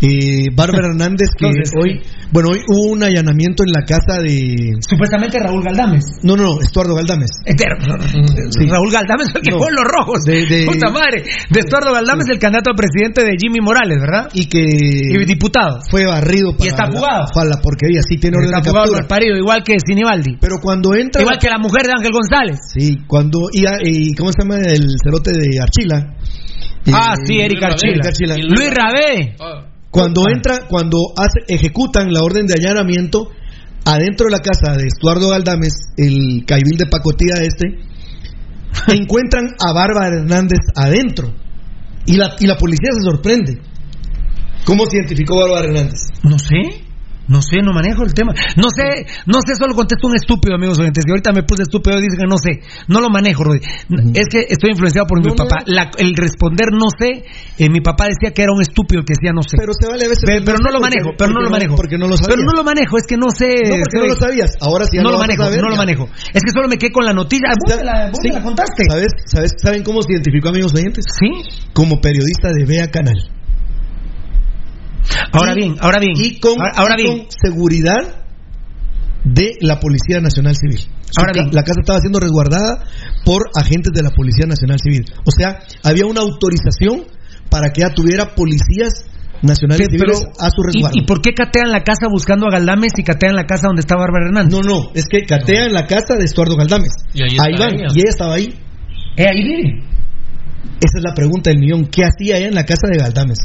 Eh, 0.00 0.48
Bárbara 0.54 0.88
Hernández, 0.92 1.28
que 1.38 1.46
Entonces, 1.46 1.72
hoy, 1.80 2.00
bueno, 2.32 2.50
hoy 2.52 2.60
hubo 2.68 2.92
un 2.92 3.02
allanamiento 3.02 3.62
en 3.66 3.72
la 3.72 3.84
casa 3.86 4.20
de... 4.22 4.72
Supuestamente 4.88 5.38
Raúl 5.38 5.62
Galdames. 5.62 6.04
No, 6.22 6.36
no, 6.36 6.42
no, 6.44 6.60
Estuardo 6.60 6.94
Galdames. 6.94 7.30
Sí. 7.44 8.66
Raúl 8.68 8.90
Galdames 8.90 9.28
el 9.34 9.42
que 9.42 9.50
No. 9.50 9.58
fue 9.58 9.68
en 9.68 9.74
los 9.76 9.84
rojos. 9.84 10.24
De- 10.24 10.46
de- 10.46 10.66
Puta 10.66 10.90
madre. 10.90 11.22
De 11.50 11.60
Estuardo 11.60 11.92
Galdames, 11.92 12.26
el 12.30 12.38
candidato 12.38 12.70
a 12.72 12.74
presidente 12.74 13.24
de 13.24 13.32
Jimmy 13.40 13.60
Morales, 13.60 13.98
¿verdad? 14.00 14.28
Y 14.34 14.46
que... 14.46 14.62
Y 14.62 15.24
diputado. 15.24 15.80
Fue 15.90 16.04
barrido 16.06 16.56
para, 16.56 16.70
está 16.70 16.86
la- 16.86 17.00
la 17.44 17.60
porquería, 17.60 18.02
sí 18.02 18.16
tiene 18.18 18.36
orden 18.36 18.50
de 18.50 18.72
captura. 18.72 19.08
parido, 19.08 19.36
igual 19.36 19.62
que 19.64 19.76
Sinibaldi. 19.84 20.36
Pero 20.40 20.56
cuando 20.62 20.94
entra... 20.94 21.22
Igual 21.22 21.38
que 21.38 21.48
la 21.48 21.58
mujer 21.58 21.86
de 21.86 21.92
Ángel 21.96 22.12
González. 22.12 22.58
Sí, 22.72 22.98
cuando... 23.06 23.48
Y, 23.52 23.64
y 23.82 24.14
¿Cómo 24.14 24.30
se 24.32 24.42
llama 24.42 24.56
el 24.60 24.86
cerote 25.02 25.32
de 25.32 25.58
Archila? 25.60 26.16
Ah, 26.92 27.14
Eh, 27.14 27.22
sí, 27.26 27.38
Eric 27.40 27.62
Archila. 27.62 28.02
Archila. 28.04 28.36
Luis 28.36 28.70
Rabé. 28.70 29.36
Cuando 29.90 30.22
entra, 30.28 30.66
cuando 30.68 30.98
hace, 31.16 31.40
ejecutan 31.48 32.12
la 32.12 32.22
orden 32.22 32.46
de 32.46 32.54
allanamiento, 32.54 33.28
adentro 33.84 34.26
de 34.26 34.32
la 34.32 34.40
casa 34.40 34.76
de 34.76 34.86
Estuardo 34.86 35.28
Galdames, 35.28 35.74
el 35.96 36.44
caibil 36.46 36.78
de 36.78 36.86
pacotilla 36.86 37.42
este, 37.42 37.78
encuentran 38.94 39.48
a 39.66 39.72
Bárbara 39.72 40.16
Hernández 40.18 40.60
adentro. 40.74 41.32
Y 42.06 42.16
la, 42.16 42.34
y 42.40 42.46
la 42.46 42.56
policía 42.56 42.88
se 42.92 43.02
sorprende. 43.10 43.60
¿Cómo 44.64 44.86
se 44.86 44.96
identificó 44.96 45.36
Bárbara 45.36 45.66
Hernández? 45.66 46.00
No 46.22 46.38
sé. 46.38 46.84
No 47.28 47.40
sé, 47.40 47.58
no 47.62 47.72
manejo 47.72 48.02
el 48.02 48.14
tema. 48.14 48.32
No 48.56 48.68
sé, 48.70 49.06
no 49.26 49.38
sé, 49.46 49.54
solo 49.54 49.74
contesto 49.74 50.08
un 50.08 50.16
estúpido, 50.16 50.54
amigos 50.56 50.78
oyentes. 50.78 51.04
Que 51.04 51.12
ahorita 51.12 51.32
me 51.32 51.42
puse 51.44 51.62
estúpido 51.62 51.98
y 51.98 52.02
dicen 52.02 52.18
que 52.18 52.26
no 52.28 52.36
sé. 52.36 52.60
No 52.88 53.00
lo 53.00 53.08
manejo, 53.10 53.44
Rudy. 53.44 53.60
Es 54.14 54.26
que 54.28 54.46
estoy 54.48 54.70
influenciado 54.72 55.06
por 55.06 55.20
mi 55.20 55.28
No, 55.28 55.34
no, 55.34 55.44
papá. 55.48 55.62
La- 55.66 55.90
el 55.98 56.14
responder 56.16 56.68
no 56.72 56.86
sé, 56.98 57.24
eh, 57.58 57.70
mi 57.70 57.80
papá 57.80 58.06
decía 58.08 58.34
que 58.34 58.42
era 58.42 58.52
un 58.52 58.60
estúpido 58.60 59.02
que 59.04 59.14
decía 59.14 59.32
no 59.32 59.42
sé. 59.42 59.56
Pero 59.58 59.72
se 59.78 59.86
vale 59.88 60.04
a 60.04 60.08
veces. 60.08 60.24
Pe- 60.26 60.42
pero, 60.44 60.58
no 60.58 60.70
lo 60.70 60.80
porque- 60.80 60.98
manejo, 60.98 61.10
pero 61.16 61.30
no 61.32 61.40
lo 61.40 61.50
manejo. 61.50 61.76
Porque 61.76 61.96
no 61.98 62.06
lo 62.08 62.16
sabías. 62.16 62.36
Pero 62.36 62.42
no 62.44 62.52
lo 62.52 62.64
manejo, 62.64 62.98
es 62.98 63.06
que 63.06 63.16
no 63.16 63.30
sé. 63.30 63.48
No, 63.64 63.76
porque 63.80 63.98
no 63.98 64.06
lo 64.06 64.16
sabías. 64.16 64.50
Ahora 64.60 64.84
sí 64.86 64.96
ya 64.98 65.02
no 65.02 65.10
lo 65.10 65.14
lo 65.16 65.20
manejo, 65.22 65.42
saber, 65.44 65.60
no 65.62 65.68
lo 65.68 65.74
ya. 65.74 65.78
manejo. 65.82 66.04
Es 66.34 66.42
que 66.42 66.50
solo 66.52 66.68
me 66.68 66.76
quedé 66.78 66.90
con 66.92 67.04
la 67.04 67.12
noticia. 67.12 67.48
Vos 67.54 67.76
me 67.76 67.84
la, 67.84 68.10
vos 68.10 68.18
me 68.22 68.28
Sí. 68.30 68.34
la 68.34 68.42
contaste. 68.42 68.84
¿Sabes, 68.90 69.12
sabes, 69.26 69.52
¿Saben 69.58 69.82
cómo 69.84 70.02
se 70.02 70.12
identificó, 70.12 70.48
amigos 70.48 70.74
oyentes? 70.74 71.04
Sí. 71.18 71.30
Como 71.72 72.00
periodista 72.00 72.48
de 72.52 72.64
Vea 72.66 72.90
Canal. 72.90 73.14
Ahora 75.32 75.52
Y- 75.52 75.56
bien, 75.56 75.76
ahora 75.80 75.98
bien. 75.98 76.12
Y 76.16 76.38
con, 76.40 76.52
ahora, 76.60 76.72
ahora 76.76 76.94
y 76.98 77.02
bien. 77.02 77.18
con 77.18 77.26
seguridad 77.30 78.24
de 79.24 79.52
la 79.60 79.78
Policía 79.80 80.20
Nacional 80.20 80.56
Civil. 80.56 80.80
Ahora 81.16 81.32
bien. 81.34 81.50
La 81.52 81.62
casa 81.62 81.80
estaba 81.80 82.00
siendo 82.00 82.18
resguardada 82.20 82.84
por 83.24 83.50
agentes 83.54 83.92
de 83.94 84.02
la 84.02 84.10
Policía 84.10 84.46
Nacional 84.46 84.78
Civil. 84.82 85.04
O 85.26 85.30
sea, 85.30 85.60
había 85.84 86.06
una 86.06 86.20
autorización 86.22 87.04
para 87.50 87.70
que 87.70 87.82
ella 87.82 87.94
tuviera 87.94 88.34
policías 88.34 89.04
nacionales 89.42 89.88
Pe- 89.88 89.96
pero- 89.98 90.14
civiles 90.14 90.38
a 90.40 90.48
su 90.50 90.62
¿y, 90.62 90.66
resguardo. 90.72 90.98
¿Y 90.98 91.04
por 91.04 91.20
qué 91.20 91.34
catean 91.34 91.70
la 91.70 91.82
casa 91.82 92.06
buscando 92.10 92.46
a 92.46 92.50
Galdames 92.50 92.92
y 92.96 93.02
catean 93.02 93.34
la 93.36 93.44
casa 93.44 93.66
donde 93.66 93.80
está 93.80 93.96
Bárbara 93.96 94.26
Hernández? 94.26 94.52
No, 94.52 94.62
no, 94.62 94.90
es 94.94 95.04
que 95.06 95.22
catea 95.26 95.66
en 95.66 95.74
la 95.74 95.86
casa 95.86 96.14
de 96.16 96.24
Estuardo 96.24 96.56
Galdames. 96.56 96.92
Y 97.12 97.22
ahí 97.22 97.28
está 97.36 97.64
van, 97.66 97.74
ella. 97.74 97.88
y 97.94 97.98
ella 98.00 98.08
estaba 98.10 98.34
ahí. 98.34 98.54
Eh, 99.16 99.26
ahí 99.28 99.42
vive. 99.44 99.84
Esa 100.80 100.98
es 100.98 101.04
la 101.04 101.14
pregunta 101.14 101.50
del 101.50 101.58
millón. 101.60 101.86
¿Qué 101.86 102.02
hacía 102.04 102.38
ella 102.38 102.48
en 102.48 102.54
la 102.54 102.64
casa 102.64 102.86
de 102.90 102.98
Galdames? 102.98 103.38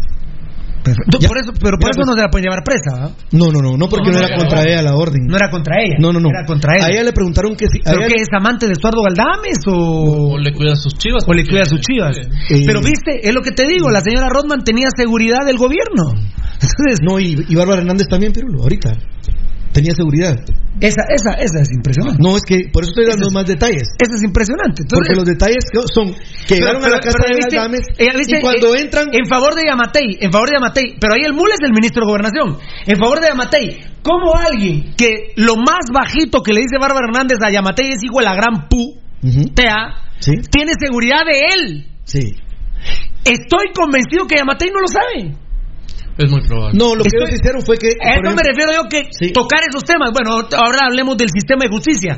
Tú- 1.10 1.20
Ya. 1.20 1.28
por 1.28 1.38
eso, 1.38 1.52
pero 1.60 1.78
por 1.78 1.88
Ya, 1.88 1.92
eso 1.92 2.00
pues. 2.04 2.08
no 2.08 2.14
se 2.14 2.22
la 2.22 2.30
pueden 2.30 2.46
llevar 2.46 2.64
presa, 2.64 2.90
¿verdad? 2.94 3.12
No, 3.32 3.52
no, 3.52 3.60
no, 3.62 3.78
no 3.78 3.90
porque 3.90 4.10
No, 4.12 4.16
no, 4.16 4.20
no, 4.22 4.26
era 4.28 4.36
contra 4.38 4.64
ella 4.64 4.82
la 4.82 4.96
orden. 4.96 5.22
No 5.28 5.36
era 5.36 5.50
contra 5.50 5.76
ella. 5.82 5.96
No, 6.00 6.14
no, 6.14 6.20
no. 6.20 6.30
Era 6.30 6.46
contra 6.46 6.76
él. 6.78 6.84
A 6.84 6.90
ella 6.90 7.04
le 7.04 7.14
preguntaron 7.14 7.56
que 7.56 7.68
si. 7.68 7.80
¿Pero 7.80 8.00
ella 8.00 8.08
qué 8.08 8.16
le- 8.16 8.22
es 8.24 8.30
amante 8.32 8.68
de 8.68 8.74
Estuardo 8.74 9.02
Galdames 9.04 9.60
o, 9.68 10.34
O 10.34 10.38
le 10.38 10.54
cuida 10.54 10.74
a 10.74 10.76
sus 10.76 10.94
chivas. 10.98 11.24
o 11.28 11.34
le 11.34 11.46
cuida 11.46 11.64
a 11.64 11.66
sus 11.66 11.82
chivas? 11.82 12.18
Eh, 12.18 12.64
Pero 12.66 12.82
viste, 12.82 13.28
es 13.28 13.34
lo 13.34 13.42
que 13.42 13.52
te 13.52 13.68
digo, 13.68 13.90
la 13.90 14.02
señora 14.02 14.30
Rodman 14.30 14.64
tenía 14.64 14.88
seguridad 14.96 15.46
del 15.46 15.58
gobierno. 15.58 16.14
Entonces, 16.62 17.00
No, 17.02 17.20
y, 17.20 17.46
y 17.48 17.56
Bárbara 17.56 17.82
Hernández 17.82 18.08
también, 18.10 18.34
Pirulo, 18.34 18.64
ahorita. 18.64 18.94
Tenía 19.78 19.94
seguridad. 19.94 20.34
esa, 20.82 21.04
esa, 21.14 21.38
esa 21.38 21.62
es 21.62 21.70
impresionante. 21.70 22.18
No, 22.18 22.36
es 22.36 22.42
que 22.42 22.66
por 22.74 22.82
eso 22.82 22.98
estoy 22.98 23.06
dando 23.06 23.30
más 23.30 23.46
detalles. 23.46 23.86
Esa 24.02 24.16
es 24.18 24.24
impresionante. 24.26 24.82
Entonces, 24.82 25.06
Porque 25.06 25.16
los 25.16 25.26
detalles 25.26 25.62
son 25.94 26.16
que 26.48 26.56
llegaron 26.56 26.84
a 26.84 26.90
la 26.90 27.00
casa 27.00 27.22
pero 27.22 27.30
de 27.30 27.38
viste, 27.38 27.56
Galdames 27.58 27.86
y 28.28 28.42
cuando 28.42 28.74
eh, 28.74 28.82
entran. 28.82 29.06
En 29.14 29.26
favor 29.30 29.54
de 29.54 29.62
Yamatei, 29.70 30.18
en 30.20 30.32
favor 30.32 30.50
de 30.50 30.56
Yamatei. 30.58 30.98
Pero 31.00 31.14
ahí 31.14 31.22
el 31.30 31.34
mule 31.34 31.54
es 31.54 31.62
el 31.62 31.74
ministro 31.74 32.02
de 32.02 32.08
Gobernación. 32.10 32.58
En 32.88 32.98
favor 32.98 33.22
de 33.22 33.28
Yamatei. 33.28 33.78
¿Cómo 34.02 34.34
alguien 34.34 34.96
que 34.98 35.34
lo 35.36 35.58
más 35.58 35.86
bajito 35.94 36.42
que 36.42 36.54
le 36.54 36.62
dice 36.62 36.82
Bárbara 36.82 37.06
Hernández 37.06 37.38
a 37.46 37.52
Yamatei 37.52 37.92
es 37.94 38.02
hijo 38.04 38.18
de 38.18 38.26
la 38.26 38.34
gran 38.34 38.68
pu, 38.68 38.98
tea, 39.54 39.94
Sí, 40.20 40.32
tiene 40.50 40.74
seguridad 40.80 41.22
de 41.22 41.38
él? 41.54 41.86
sí. 42.04 42.34
Estoy 43.26 43.74
convencido 43.76 44.26
que 44.26 44.38
Yamatei 44.38 44.70
no 44.72 44.80
lo 44.80 44.88
sabe. 44.88 45.36
Es 46.18 46.32
muy 46.32 46.42
probable. 46.48 46.78
No, 46.78 46.96
lo 46.96 47.04
que 47.04 47.10
Estoy- 47.14 47.28
ellos 47.30 47.40
hicieron 47.40 47.62
fue 47.62 47.78
que. 47.78 47.90
A 48.02 48.16
por 48.18 48.26
eso 48.26 48.36
me 48.36 48.44
refiero 48.44 48.72
yo 48.74 48.90
que 48.90 49.04
Sí. 49.12 49.32
tocar 49.34 49.60
esos 49.70 49.84
temas. 49.84 50.10
Bueno, 50.12 50.32
ahora 50.58 50.80
hablemos 50.90 51.16
del 51.18 51.30
sistema 51.30 51.64
de 51.66 51.70
justicia. 51.70 52.18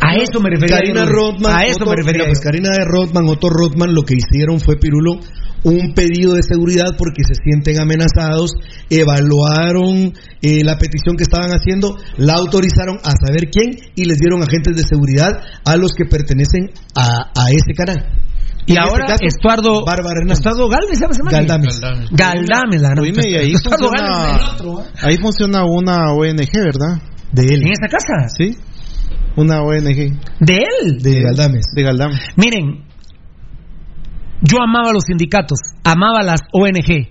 A 0.00 0.14
eso 0.16 0.40
me 0.40 0.50
refería. 0.50 0.78
Karina 0.78 1.04
yo. 1.04 1.10
Rodman, 1.10 1.54
A 1.56 1.64
eso 1.64 1.76
Otto- 1.82 1.90
me 1.90 1.96
refería. 1.96 2.22
mira, 2.22 2.32
pues. 2.32 2.40
Karina 2.40 2.68
de 2.70 2.84
Rodman, 2.84 3.28
Otto 3.28 3.48
Rodman, 3.50 3.94
lo 3.94 4.02
que 4.02 4.14
hicieron 4.14 4.58
fue 4.60 4.76
Pirulo 4.76 5.20
un 5.64 5.94
pedido 5.94 6.34
de 6.34 6.42
seguridad 6.42 6.96
porque 6.98 7.22
se 7.22 7.34
sienten 7.34 7.78
amenazados, 7.80 8.50
evaluaron 8.90 10.12
eh, 10.42 10.64
la 10.64 10.76
petición 10.76 11.14
que 11.16 11.22
estaban 11.22 11.50
haciendo, 11.52 11.96
la 12.16 12.34
autorizaron 12.34 12.96
a 13.04 13.12
saber 13.12 13.48
quién 13.50 13.70
y 13.94 14.04
les 14.06 14.18
dieron 14.18 14.42
agentes 14.42 14.74
de 14.74 14.82
seguridad 14.82 15.30
a 15.64 15.76
los 15.76 15.92
que 15.96 16.04
pertenecen 16.04 16.70
a, 16.96 17.30
a 17.36 17.50
ese 17.50 17.74
canal. 17.76 18.04
Y 18.66 18.72
En 18.72 18.78
ahora 18.78 19.06
este 19.06 19.12
caso, 19.12 19.24
Estuardo, 19.26 19.84
Bárbara 19.84 20.14
Hernández. 20.20 20.38
Estuardo 20.38 20.68
Galvez, 20.68 20.94
¿se 20.98 21.00
llama 21.00 21.12
ese 21.12 21.22
man? 21.24 21.32
Galdames. 21.34 21.80
Galdames, 22.12 22.80
la 22.80 22.88
gran- 22.90 23.04
Oíme, 23.04 23.22
y 23.28 23.34
ahí 23.34 23.52
Estuardo 23.54 23.88
funciona- 23.88 24.08
Galdames, 24.08 24.48
otro, 24.54 24.80
¿eh? 24.82 24.86
Ahí 25.02 25.16
funciona 25.18 25.64
una 25.64 26.12
ONG, 26.12 26.52
¿verdad? 26.54 27.02
De 27.32 27.42
él. 27.42 27.62
¿En 27.62 27.72
esta 27.72 27.88
casa? 27.88 28.28
Sí. 28.36 28.56
Una 29.36 29.62
ONG. 29.62 30.18
¿De 30.40 30.56
él? 30.58 30.98
De 31.00 31.22
Galdames. 31.22 31.64
De 31.74 31.82
Galdames. 31.82 32.20
Miren, 32.36 32.84
yo 34.42 34.58
amaba 34.62 34.92
los 34.92 35.04
sindicatos, 35.04 35.58
amaba 35.84 36.22
las 36.22 36.40
ONG. 36.52 37.08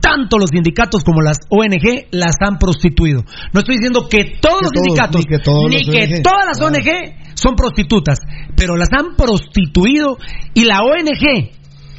Tanto 0.00 0.38
los 0.38 0.50
sindicatos 0.50 1.02
como 1.02 1.20
las 1.22 1.38
ONG 1.50 2.06
las 2.12 2.36
han 2.40 2.58
prostituido. 2.58 3.24
No 3.52 3.60
estoy 3.60 3.76
diciendo 3.78 4.06
que 4.08 4.36
todos 4.40 4.60
Que 4.60 4.64
los 4.64 4.72
todos, 4.72 4.84
sindicatos, 4.86 5.24
ni 5.24 5.24
que 5.24 5.36
ni 5.68 5.84
los 5.86 5.94
que 5.94 6.14
ONG. 6.14 6.22
todas 6.22 6.46
las 6.46 6.60
ONG 6.60 7.27
son 7.38 7.54
prostitutas, 7.56 8.18
pero 8.56 8.76
las 8.76 8.88
han 8.92 9.16
prostituido 9.16 10.18
y 10.54 10.64
la 10.64 10.80
ONG, 10.82 11.50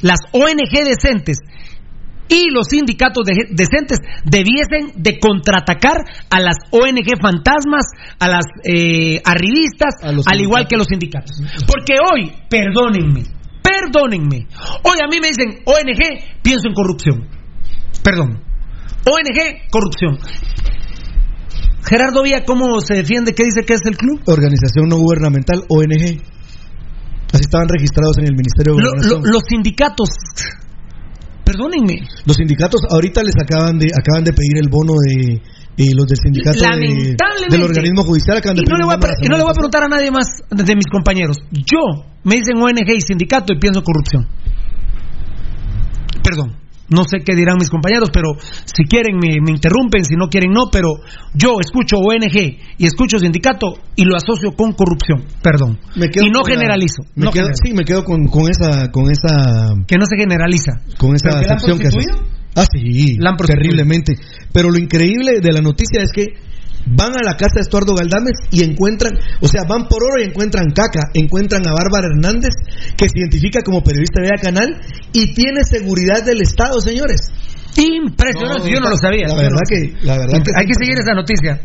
las 0.01 0.19
ONG 0.31 0.83
decentes 0.85 1.39
y 2.31 2.51
los 2.51 2.67
sindicatos 2.67 3.23
de- 3.25 3.47
decentes 3.49 3.99
debiesen 4.23 5.01
de 5.01 5.17
contraatacar 5.19 5.97
a 6.29 6.39
las 6.39 6.57
ONG 6.71 7.19
fantasmas, 7.19 7.85
a 8.19 8.27
las 8.27 8.45
eh, 8.63 9.19
arribistas, 9.25 9.95
al 10.31 10.39
igual 10.41 10.67
que 10.67 10.77
los 10.77 10.87
sindicatos. 10.87 11.41
Porque 11.65 11.95
hoy, 11.99 12.31
perdónenme, 12.49 13.23
perdónenme, 13.63 14.47
hoy 14.83 14.97
a 15.03 15.07
mí 15.09 15.17
me 15.19 15.29
dicen 15.29 15.63
ONG, 15.65 16.41
pienso 16.43 16.67
en 16.67 16.73
corrupción. 16.75 17.27
Perdón. 18.03 18.43
ONG, 19.05 19.69
corrupción. 19.71 20.19
Gerardo 21.85 22.23
Vía, 22.23 22.43
¿cómo 22.45 22.79
se 22.81 22.95
defiende? 22.95 23.33
¿Qué 23.33 23.43
dice 23.45 23.63
que 23.65 23.73
es 23.73 23.81
el 23.85 23.97
club? 23.97 24.21
Organización 24.25 24.89
no 24.89 24.97
gubernamental, 24.97 25.63
ONG. 25.69 26.21
Así 27.31 27.41
estaban 27.45 27.67
registrados 27.69 28.17
en 28.17 28.25
el 28.25 28.33
Ministerio 28.35 28.75
de 28.75 28.81
Gobernación. 28.81 29.21
lo- 29.23 29.31
los 29.31 29.43
sindicatos, 29.47 30.09
perdónenme, 31.45 32.01
Los 32.25 32.35
sindicatos 32.37 32.81
ahorita 32.89 33.23
les 33.23 33.35
acaban 33.41 33.77
de 33.79 33.87
acaban 33.93 34.23
de 34.23 34.33
pedir 34.33 34.57
el 34.57 34.69
bono 34.69 34.93
de 34.99 35.41
eh, 35.77 35.93
los 35.95 36.07
del 36.07 36.17
sindicato 36.17 36.59
de- 36.59 37.15
del 37.49 37.63
organismo 37.63 38.03
judicial 38.03 38.37
acaban 38.37 38.57
de 38.57 38.63
Y 38.63 38.65
no, 38.69 38.77
le 38.77 38.83
voy 38.85 38.93
a, 38.95 38.97
y 39.21 39.27
no 39.29 39.37
le 39.37 39.43
voy 39.43 39.53
preguntar 39.53 39.83
a 39.83 39.87
nadie 39.87 40.11
más 40.11 40.27
de 40.49 40.75
mis 40.75 40.85
compañeros. 40.91 41.37
Yo 41.51 42.03
me 42.25 42.35
dicen 42.35 42.57
ONG 42.57 42.89
y 42.97 43.01
sindicato 43.01 43.53
y 43.53 43.59
pienso 43.59 43.81
corrupción. 43.83 44.27
Perdón. 46.23 46.57
No 46.89 47.03
sé 47.03 47.19
qué 47.25 47.35
dirán 47.35 47.57
mis 47.57 47.69
compañeros, 47.69 48.09
pero 48.11 48.29
si 48.65 48.83
quieren 48.83 49.17
me, 49.17 49.37
me 49.41 49.51
interrumpen, 49.51 50.03
si 50.05 50.15
no 50.15 50.27
quieren 50.27 50.51
no, 50.51 50.65
pero 50.71 50.89
yo 51.33 51.59
escucho 51.59 51.97
ONG 51.97 52.57
y 52.77 52.85
escucho 52.85 53.19
sindicato 53.19 53.73
y 53.95 54.05
lo 54.05 54.15
asocio 54.15 54.51
con 54.55 54.73
corrupción. 54.73 55.23
Perdón. 55.41 55.77
Me 55.95 56.09
quedo 56.09 56.25
y 56.25 56.29
no 56.29 56.43
generalizo. 56.43 57.03
me 57.15 57.25
no 57.25 57.31
quedo- 57.31 57.45
generalizo. 57.49 57.63
sí, 57.63 57.73
me 57.73 57.83
quedo 57.83 58.03
con, 58.03 58.27
con 58.27 58.49
esa 58.49 58.89
con 58.91 59.05
esa 59.11 59.73
Que 59.87 59.97
no 59.97 60.05
se 60.05 60.17
generaliza. 60.17 60.81
con 60.97 61.15
esa 61.15 61.29
¿Pero 61.39 61.77
que 61.77 61.87
haces. 61.87 62.05
Ah, 62.55 62.65
sí, 62.71 63.17
terriblemente. 63.45 64.13
Pero 64.51 64.69
lo 64.69 64.79
increíble 64.79 65.39
de 65.41 65.51
la 65.51 65.61
noticia 65.61 66.01
es 66.01 66.11
que 66.11 66.25
van 66.85 67.13
a 67.15 67.21
la 67.23 67.33
casa 67.37 67.55
de 67.55 67.61
Estuardo 67.61 67.93
Galdames 67.95 68.33
y 68.51 68.63
encuentran, 68.63 69.13
o 69.41 69.47
sea, 69.47 69.63
van 69.67 69.87
por 69.87 70.03
oro 70.03 70.21
y 70.21 70.27
encuentran 70.27 70.71
caca, 70.71 71.09
encuentran 71.13 71.67
a 71.67 71.71
Bárbara 71.73 72.07
Hernández, 72.07 72.53
que 72.97 73.07
se 73.09 73.19
identifica 73.19 73.61
como 73.61 73.83
periodista 73.83 74.21
de 74.21 74.29
A 74.29 74.41
Canal 74.41 74.79
y 75.13 75.33
tiene 75.33 75.63
seguridad 75.63 76.23
del 76.23 76.41
Estado, 76.41 76.79
señores. 76.81 77.21
Impresionante, 77.77 78.71
yo 78.71 78.79
no 78.79 78.89
lo 78.89 78.97
sabía. 78.97 79.27
La 79.27 79.35
verdad 79.35 79.61
que, 79.67 79.93
la 80.05 80.17
verdad 80.17 80.41
que 80.43 80.51
Hay 80.55 80.65
que 80.65 80.73
seguir 80.79 80.97
esa 80.99 81.13
noticia. 81.13 81.61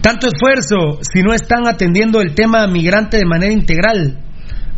Tanto 0.00 0.28
esfuerzo 0.28 1.00
si 1.02 1.22
no 1.22 1.34
están 1.34 1.66
atendiendo 1.66 2.20
el 2.20 2.34
tema 2.34 2.66
migrante 2.66 3.16
de 3.16 3.24
manera 3.26 3.52
integral. 3.52 4.24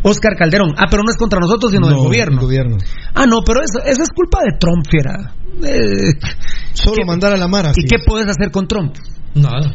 Oscar 0.02 0.34
Calderón. 0.36 0.72
Ah, 0.78 0.86
pero 0.90 1.02
no 1.02 1.10
es 1.10 1.16
contra 1.18 1.38
nosotros, 1.38 1.72
sino 1.72 1.86
del 1.86 1.96
No, 1.96 2.04
gobierno. 2.04 2.38
el 2.40 2.46
gobierno. 2.46 2.76
Ah, 3.14 3.26
no, 3.26 3.40
pero 3.44 3.60
eso, 3.60 3.84
eso 3.84 4.02
es 4.02 4.08
culpa 4.14 4.38
de 4.42 4.56
Trump, 4.58 4.84
fiera. 4.90 5.34
Eh, 5.62 6.14
Solo 6.72 7.04
mandar 7.06 7.32
a 7.34 7.36
la 7.36 7.48
Mara. 7.48 7.72
¿Y 7.76 7.86
qué 7.86 7.96
puedes 8.06 8.26
hacer 8.26 8.50
con 8.50 8.66
Trump? 8.66 8.94
Nada. 9.34 9.72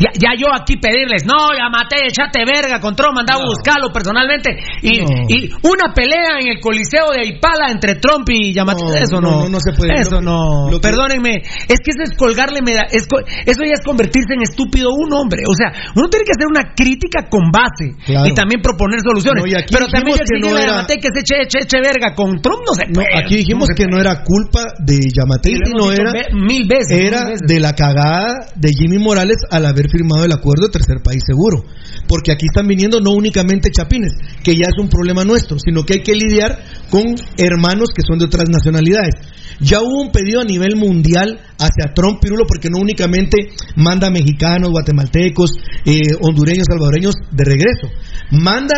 Ya, 0.00 0.10
ya 0.16 0.30
yo 0.38 0.48
aquí 0.54 0.76
pedirles, 0.80 1.24
no, 1.26 1.52
ya 1.52 1.68
maté, 1.68 2.08
echate 2.08 2.40
verga 2.48 2.80
con 2.80 2.96
Trump, 2.96 3.18
andaba 3.18 3.42
a 3.42 3.46
buscarlo 3.46 3.92
personalmente. 3.92 4.56
Y, 4.82 5.00
No. 5.00 5.28
y 5.28 5.50
una 5.62 5.92
pelea 5.92 6.40
en 6.40 6.48
el 6.56 6.60
Coliseo 6.60 7.10
de 7.12 7.20
Aipala 7.20 7.68
entre 7.70 7.96
Trump 7.96 8.28
y 8.30 8.52
Yamate. 8.54 8.82
No, 8.82 8.94
eso 8.94 9.20
no, 9.20 9.30
no, 9.30 9.42
no, 9.44 9.48
no 9.50 9.60
se 9.60 9.72
puede. 9.76 9.92
Eso 10.00 10.20
no. 10.20 10.70
lo 10.70 10.80
que- 10.80 10.88
Perdónenme, 10.88 11.42
es 11.44 11.78
que 11.84 11.90
eso 11.92 12.02
es 12.04 12.16
colgarle 12.16 12.60
es 12.90 13.06
eso 13.46 13.60
ya 13.64 13.74
es 13.74 13.84
convertirse 13.84 14.32
en 14.34 14.42
estúpido 14.42 14.88
un 14.92 15.12
hombre. 15.12 15.42
O 15.48 15.54
sea, 15.54 15.68
uno 15.94 16.08
tiene 16.08 16.24
que 16.24 16.32
hacer 16.36 16.48
una 16.48 16.72
crítica 16.74 17.28
con 17.28 17.50
base 17.52 17.92
Claro. 18.06 18.26
y 18.26 18.32
también 18.34 18.60
proponer 18.62 19.00
soluciones. 19.00 19.44
No, 19.44 19.58
aquí 19.58 19.72
Pero 19.72 19.86
también 19.88 20.16
que 20.16 20.38
no 20.40 20.56
era- 20.56 20.66
Yamate 20.80 20.96
que 20.96 21.08
se 21.12 21.20
eche, 21.20 21.34
eche, 21.42 21.58
eche 21.62 21.80
verga 21.80 22.14
con 22.14 22.40
Trump, 22.40 22.62
no 22.66 22.72
se 22.74 22.86
No, 22.88 22.94
puede, 22.94 23.08
aquí 23.20 23.36
dijimos 23.36 23.68
no 23.68 23.74
que 23.76 23.84
no 23.84 24.00
era 24.00 24.22
culpa 24.24 24.64
de 24.80 24.96
Yamate, 24.96 25.52
sino 25.64 25.92
era 25.92 26.10
ve- 26.12 26.28
mil 26.32 26.66
veces, 26.66 26.90
era 26.90 27.20
mil 27.24 27.32
veces. 27.36 27.46
de 27.46 27.60
la 27.60 27.72
cagada 27.74 28.48
de 28.56 28.70
Jimmy 28.78 28.98
Morales 28.98 29.38
al 29.50 29.66
haber 29.66 29.90
firmado 29.90 30.24
el 30.24 30.32
acuerdo 30.32 30.66
de 30.66 30.72
tercer 30.72 31.02
país 31.02 31.22
seguro. 31.26 31.64
Porque 32.06 32.32
aquí 32.32 32.46
están 32.46 32.68
viniendo 32.68 33.00
no 33.00 33.10
únicamente 33.10 33.70
chapines, 33.70 34.12
que 34.42 34.54
ya 34.54 34.66
es 34.68 34.78
un 34.80 34.88
problema 34.88 35.24
nuestro, 35.24 35.58
sino 35.58 35.82
que 35.84 35.94
hay 35.94 36.02
que 36.02 36.14
lidiar 36.14 36.58
con 36.90 37.16
hermanos 37.36 37.88
que 37.94 38.02
son 38.06 38.18
de 38.18 38.26
otras 38.26 38.48
nacionalidades. 38.48 39.14
Ya 39.60 39.80
hubo 39.80 40.02
un 40.02 40.12
pedido 40.12 40.40
a 40.40 40.44
nivel 40.44 40.76
mundial 40.76 41.40
hacia 41.58 41.92
Trump 41.94 42.20
Pirulo 42.20 42.44
porque 42.46 42.68
no 42.70 42.78
únicamente 42.78 43.48
manda 43.74 44.08
mexicanos, 44.10 44.70
guatemaltecos, 44.70 45.50
eh, 45.84 46.00
hondureños, 46.20 46.66
salvadoreños 46.70 47.14
de 47.32 47.44
regreso, 47.44 47.88
manda 48.30 48.76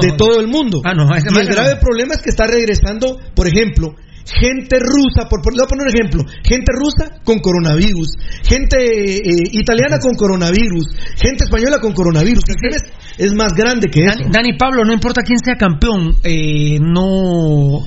de 0.00 0.12
todo 0.18 0.40
el 0.40 0.48
mundo. 0.48 0.82
Ah, 0.84 0.92
y 0.92 1.38
el 1.38 1.46
grave 1.46 1.76
problema 1.76 2.14
es 2.14 2.22
que 2.22 2.30
está 2.30 2.46
regresando, 2.46 3.18
por 3.34 3.46
ejemplo, 3.46 3.94
gente 4.24 4.76
rusa, 4.78 5.28
por, 5.28 5.42
por- 5.42 5.52
le 5.54 5.60
voy 5.60 5.66
a 5.66 5.68
poner 5.68 5.86
un 5.86 5.94
ejemplo, 5.94 6.24
gente 6.44 6.72
rusa 6.72 7.20
con 7.24 7.38
coronavirus, 7.40 8.08
gente 8.44 8.76
eh, 8.78 9.42
italiana 9.52 9.98
con 9.98 10.14
coronavirus, 10.14 10.86
gente 11.16 11.44
española 11.44 11.78
con 11.80 11.92
coronavirus. 11.92 12.42
El 12.48 12.74
es, 12.74 12.82
es 13.18 13.34
más 13.34 13.52
grande 13.54 13.88
que 13.90 14.04
eso. 14.04 14.18
Dani, 14.30 14.56
Pablo, 14.58 14.84
no 14.84 14.92
importa 14.92 15.22
quién 15.22 15.38
sea 15.38 15.56
campeón, 15.56 16.14
eh, 16.24 16.78
no. 16.80 17.80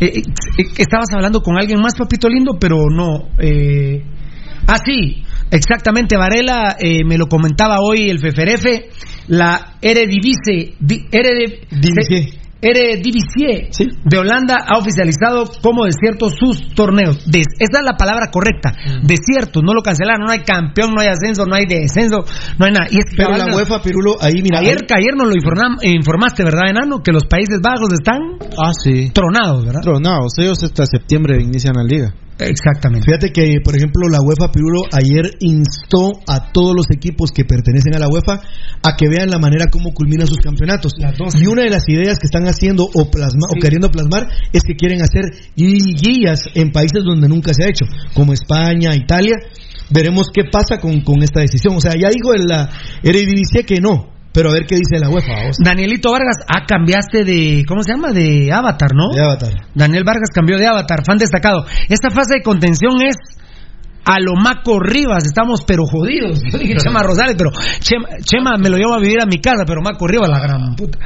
eh, 0.00 0.12
eh, 0.18 0.22
estabas 0.78 1.08
hablando 1.14 1.42
con 1.42 1.56
alguien 1.58 1.80
más, 1.80 1.94
papito 1.96 2.28
lindo, 2.28 2.56
pero 2.60 2.76
no. 2.90 3.28
Eh, 3.38 4.02
ah, 4.66 4.78
sí, 4.84 5.22
exactamente. 5.50 6.16
Varela 6.16 6.76
eh, 6.78 7.04
me 7.04 7.16
lo 7.18 7.26
comentaba 7.26 7.76
hoy 7.80 8.10
el 8.10 8.18
Feferefe. 8.18 8.90
La 9.28 9.76
Eredivisie. 9.82 10.74
di- 10.78 11.06
Erede- 12.66 13.02
Divisie. 13.02 13.70
Eredivisie 13.70 13.86
de 14.04 14.18
Holanda 14.18 14.56
ha 14.66 14.78
oficializado 14.78 15.44
como 15.62 15.84
desierto 15.84 16.28
sus 16.30 16.74
torneos. 16.74 17.24
Des- 17.26 17.46
esa 17.58 17.78
es 17.80 17.84
la 17.84 17.96
palabra 17.96 18.30
correcta. 18.30 18.72
Desierto, 19.02 19.62
no 19.62 19.72
lo 19.72 19.82
cancelaron. 19.82 20.26
No 20.26 20.32
hay 20.32 20.40
campeón, 20.40 20.90
no 20.94 21.00
hay 21.00 21.08
ascenso, 21.08 21.44
no 21.46 21.54
hay 21.54 21.66
descenso, 21.66 22.24
no 22.58 22.66
hay 22.66 22.72
nada. 22.72 22.86
Y 22.90 22.98
es 22.98 23.04
Pero 23.16 23.36
la 23.36 23.54
UEFA, 23.54 23.82
Pirulo, 23.82 24.16
ahí 24.20 24.42
mira. 24.42 24.58
Ayer, 24.58 24.78
ahí- 24.90 25.02
ayer 25.02 25.14
nos 25.16 25.28
lo 25.28 25.34
informam- 25.34 25.78
informaste, 25.82 26.44
¿verdad, 26.44 26.70
enano? 26.70 27.02
Que 27.02 27.12
los 27.12 27.24
Países 27.26 27.60
Bajos 27.62 27.92
están 27.92 28.20
Ah, 28.58 28.72
sí. 28.72 29.10
tronados, 29.12 29.64
¿verdad? 29.64 29.80
Tronados. 29.82 30.38
Ellos 30.38 30.62
hasta 30.62 30.84
septiembre 30.86 31.40
inician 31.40 31.74
la 31.76 31.84
liga. 31.84 32.14
Exactamente. 32.38 33.06
Fíjate 33.06 33.32
que, 33.32 33.60
por 33.64 33.74
ejemplo, 33.76 34.08
la 34.08 34.20
UEFA 34.20 34.52
Pirulo 34.52 34.82
ayer 34.92 35.36
instó 35.40 36.12
a 36.28 36.52
todos 36.52 36.74
los 36.76 36.86
equipos 36.90 37.30
que 37.32 37.44
pertenecen 37.44 37.94
a 37.94 37.98
la 37.98 38.08
UEFA 38.08 38.40
a 38.82 38.96
que 38.96 39.08
vean 39.08 39.30
la 39.30 39.38
manera 39.38 39.66
como 39.70 39.92
culminan 39.92 40.26
sus 40.26 40.38
campeonatos. 40.38 40.92
Y 41.40 41.46
una 41.46 41.62
de 41.62 41.70
las 41.70 41.88
ideas 41.88 42.18
que 42.18 42.26
están 42.26 42.46
haciendo 42.46 42.84
o, 42.84 43.10
plasma, 43.10 43.48
o 43.48 43.58
queriendo 43.60 43.90
plasmar 43.90 44.28
es 44.52 44.62
que 44.62 44.74
quieren 44.74 45.00
hacer 45.02 45.24
liguillas 45.56 46.44
en 46.54 46.72
países 46.72 47.04
donde 47.04 47.28
nunca 47.28 47.54
se 47.54 47.64
ha 47.64 47.68
hecho, 47.68 47.86
como 48.12 48.34
España, 48.34 48.94
Italia. 48.94 49.36
Veremos 49.88 50.28
qué 50.34 50.42
pasa 50.50 50.78
con, 50.78 51.00
con 51.02 51.22
esta 51.22 51.40
decisión. 51.40 51.76
O 51.76 51.80
sea, 51.80 51.92
ya 51.92 52.10
dijo 52.10 52.34
el, 52.34 52.46
la 52.46 52.68
Eredivisie 53.02 53.64
que 53.64 53.80
no, 53.80 54.15
pero 54.36 54.50
a 54.50 54.52
ver 54.52 54.66
qué 54.66 54.76
dice 54.76 54.98
la 55.00 55.08
UEFA. 55.08 55.32
vamos. 55.32 55.56
Danielito 55.64 56.12
Vargas, 56.12 56.36
ah, 56.46 56.66
cambiaste 56.68 57.24
de, 57.24 57.64
¿cómo 57.66 57.82
se 57.82 57.92
llama? 57.92 58.12
De 58.12 58.52
avatar, 58.52 58.90
¿no? 58.94 59.08
De 59.14 59.22
Avatar. 59.22 59.48
Daniel 59.74 60.04
Vargas 60.04 60.28
cambió 60.28 60.58
de 60.58 60.66
avatar, 60.66 61.06
fan 61.06 61.16
destacado. 61.16 61.64
Esta 61.88 62.10
fase 62.10 62.34
de 62.34 62.42
contención 62.42 63.00
es 63.00 63.16
a 64.08 64.20
lo 64.20 64.34
Maco 64.40 64.78
Rivas, 64.78 65.24
estamos 65.26 65.62
pero 65.66 65.82
jodidos. 65.84 66.40
Yo 66.52 66.58
dije 66.58 66.76
Chema 66.76 67.00
Rosales, 67.02 67.34
pero 67.36 67.50
Chema, 67.80 68.06
Chema 68.22 68.56
me 68.56 68.70
lo 68.70 68.76
llevo 68.76 68.94
a 68.94 69.00
vivir 69.00 69.20
a 69.20 69.26
mi 69.26 69.38
casa, 69.40 69.64
pero 69.66 69.82
Maco 69.82 70.06
Rivas, 70.06 70.28
la 70.28 70.38
gran 70.38 70.76
puta. 70.76 70.98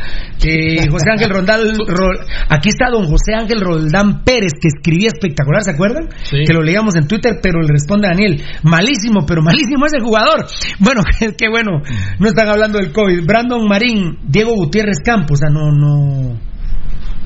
Eh, 0.45 0.87
José 0.91 1.11
Ángel 1.11 1.31
Rondal, 1.31 1.73
Ro- 1.79 2.25
aquí 2.49 2.69
está 2.69 2.91
don 2.91 3.05
José 3.07 3.35
Ángel 3.35 3.61
Roldán 3.61 4.23
Pérez, 4.23 4.53
que 4.61 4.69
escribía 4.69 5.09
espectacular, 5.09 5.63
¿se 5.65 5.71
acuerdan? 5.73 6.09
Sí. 6.23 6.45
Que 6.47 6.53
lo 6.53 6.63
leíamos 6.63 6.95
en 6.97 7.09
Twitter, 7.09 7.39
pero 7.43 7.61
le 7.63 7.69
responde 7.69 8.09
Daniel, 8.09 8.43
malísimo, 8.63 9.25
pero 9.27 9.43
malísimo 9.43 9.87
ese 9.87 10.01
jugador. 10.01 10.47
Bueno, 10.79 11.03
qué, 11.19 11.35
qué 11.37 11.49
bueno, 11.49 11.83
no 12.19 12.29
están 12.29 12.49
hablando 12.49 12.79
del 12.79 12.93
COVID. 12.93 13.25
Brandon 13.27 13.67
Marín, 13.67 14.19
Diego 14.27 14.53
Gutiérrez 14.55 14.99
Campos, 15.05 15.33
o 15.33 15.37
sea, 15.37 15.51
no, 15.51 15.71
no, 15.71 16.39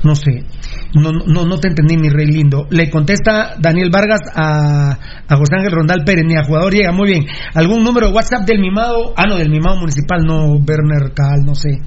no 0.04 0.14
sé. 0.14 0.44
No, 0.94 1.10
no, 1.12 1.44
no 1.44 1.58
te 1.58 1.68
entendí, 1.68 1.96
mi 1.96 2.08
rey 2.08 2.26
lindo. 2.26 2.66
Le 2.70 2.90
contesta 2.90 3.56
Daniel 3.58 3.90
Vargas 3.90 4.20
a, 4.34 4.98
a 5.26 5.36
José 5.36 5.56
Ángel 5.56 5.72
Rondal 5.72 6.04
Pérez, 6.04 6.24
ni 6.26 6.36
a 6.36 6.44
jugador 6.44 6.72
llega. 6.72 6.92
Muy 6.92 7.08
bien. 7.08 7.26
¿Algún 7.54 7.82
número 7.82 8.08
de 8.08 8.12
WhatsApp 8.12 8.46
del 8.46 8.60
mimado? 8.60 9.14
Ah, 9.16 9.26
no, 9.26 9.36
del 9.36 9.50
mimado 9.50 9.76
municipal, 9.76 10.24
no, 10.24 10.52
Werner 10.52 11.12
Cal, 11.14 11.44
no 11.44 11.54
sé. 11.54 11.78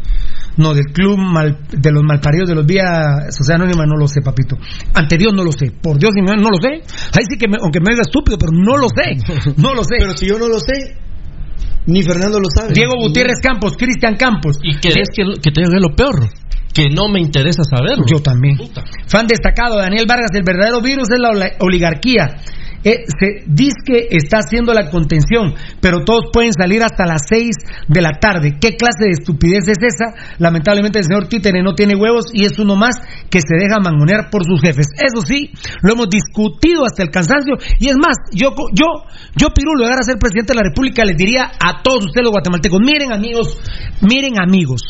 No, 0.57 0.73
del 0.73 0.87
club 0.87 1.17
mal, 1.19 1.59
de 1.69 1.91
los 1.91 2.03
malparidos 2.03 2.49
de 2.49 2.55
los 2.55 2.65
vías 2.65 3.35
Sociedad 3.35 3.61
Anónima 3.61 3.85
no 3.85 3.95
lo 3.95 4.07
sé, 4.07 4.21
papito. 4.21 4.57
Ante 4.93 5.17
Dios 5.17 5.31
no 5.33 5.43
lo 5.43 5.51
sé. 5.51 5.71
Por 5.71 5.99
Dios, 5.99 6.11
no, 6.15 6.33
no 6.35 6.49
lo 6.49 6.57
sé. 6.59 6.81
Ahí 7.13 7.25
sí 7.29 7.37
que, 7.37 7.47
me, 7.47 7.57
aunque 7.61 7.79
me 7.79 7.91
diga 7.91 8.01
estúpido, 8.01 8.37
pero 8.39 8.51
no 8.51 8.75
lo 8.77 8.87
sé. 8.89 9.17
No 9.57 9.73
lo 9.73 9.83
sé. 9.83 9.97
Pero 9.99 10.17
si 10.17 10.27
yo 10.27 10.39
no 10.39 10.47
lo 10.47 10.59
sé, 10.59 10.97
ni 11.87 12.03
Fernando 12.03 12.39
lo 12.39 12.49
sabe. 12.53 12.73
Diego 12.73 12.93
Gutiérrez 12.99 13.39
Campos, 13.41 13.75
Cristian 13.77 14.15
Campos. 14.15 14.57
¿Y 14.61 14.77
querés 14.77 15.09
que, 15.15 15.23
que 15.41 15.51
te 15.51 15.61
diga 15.61 15.79
lo 15.79 15.95
peor? 15.95 16.29
Que 16.73 16.89
no 16.89 17.07
me 17.07 17.19
interesa 17.19 17.63
saberlo. 17.63 18.05
Yo 18.05 18.21
también. 18.21 18.57
Fan 19.07 19.25
destacado, 19.25 19.77
Daniel 19.77 20.05
Vargas, 20.07 20.31
el 20.35 20.43
verdadero 20.43 20.81
virus 20.81 21.07
es 21.09 21.19
la 21.19 21.31
oligarquía. 21.59 22.37
Eh, 22.87 23.03
se 23.19 23.43
dice 23.47 23.83
que 23.85 24.07
está 24.11 24.37
haciendo 24.37 24.73
la 24.73 24.89
contención, 24.89 25.55
pero 25.81 26.05
todos 26.05 26.31
pueden 26.31 26.53
salir 26.53 26.81
hasta 26.83 27.05
las 27.05 27.23
6 27.27 27.49
de 27.85 28.01
la 28.01 28.13
tarde. 28.13 28.55
¿Qué 28.61 28.77
clase 28.77 29.03
de 29.03 29.11
estupidez 29.11 29.67
es 29.67 29.83
esa? 29.83 30.15
Lamentablemente 30.39 30.99
el 30.99 31.03
señor 31.03 31.27
Títere 31.27 31.61
no 31.61 31.75
tiene 31.75 31.95
huevos 31.95 32.27
y 32.31 32.45
es 32.45 32.57
uno 32.59 32.77
más 32.77 32.95
que 33.29 33.41
se 33.41 33.57
deja 33.59 33.81
mangonear 33.83 34.29
por 34.31 34.45
sus 34.45 34.61
jefes. 34.61 34.87
Eso 34.95 35.19
sí, 35.25 35.51
lo 35.81 35.91
hemos 35.91 36.07
discutido 36.09 36.85
hasta 36.85 37.03
el 37.03 37.09
cansancio 37.09 37.55
y 37.77 37.89
es 37.89 37.97
más, 37.97 38.15
yo, 38.31 38.55
yo, 38.73 39.03
yo 39.35 39.49
Pirulo, 39.49 39.83
llegar 39.83 40.01
ser 40.05 40.17
presidente 40.17 40.53
de 40.53 40.59
la 40.59 40.69
República, 40.69 41.03
les 41.03 41.17
diría 41.17 41.51
a 41.59 41.83
todos 41.83 42.05
ustedes 42.05 42.23
los 42.23 42.31
guatemaltecos, 42.31 42.79
miren 42.79 43.11
amigos, 43.11 43.59
miren 43.99 44.39
amigos, 44.39 44.81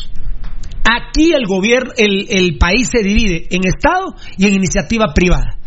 Aquí 0.88 1.32
el 1.32 1.46
gobierno, 1.46 1.92
el, 1.98 2.26
el 2.30 2.56
país 2.56 2.88
se 2.90 3.02
divide 3.02 3.48
en 3.50 3.66
Estado 3.66 4.14
y 4.38 4.46
en 4.46 4.54
iniciativa 4.54 5.12
privada. 5.12 5.58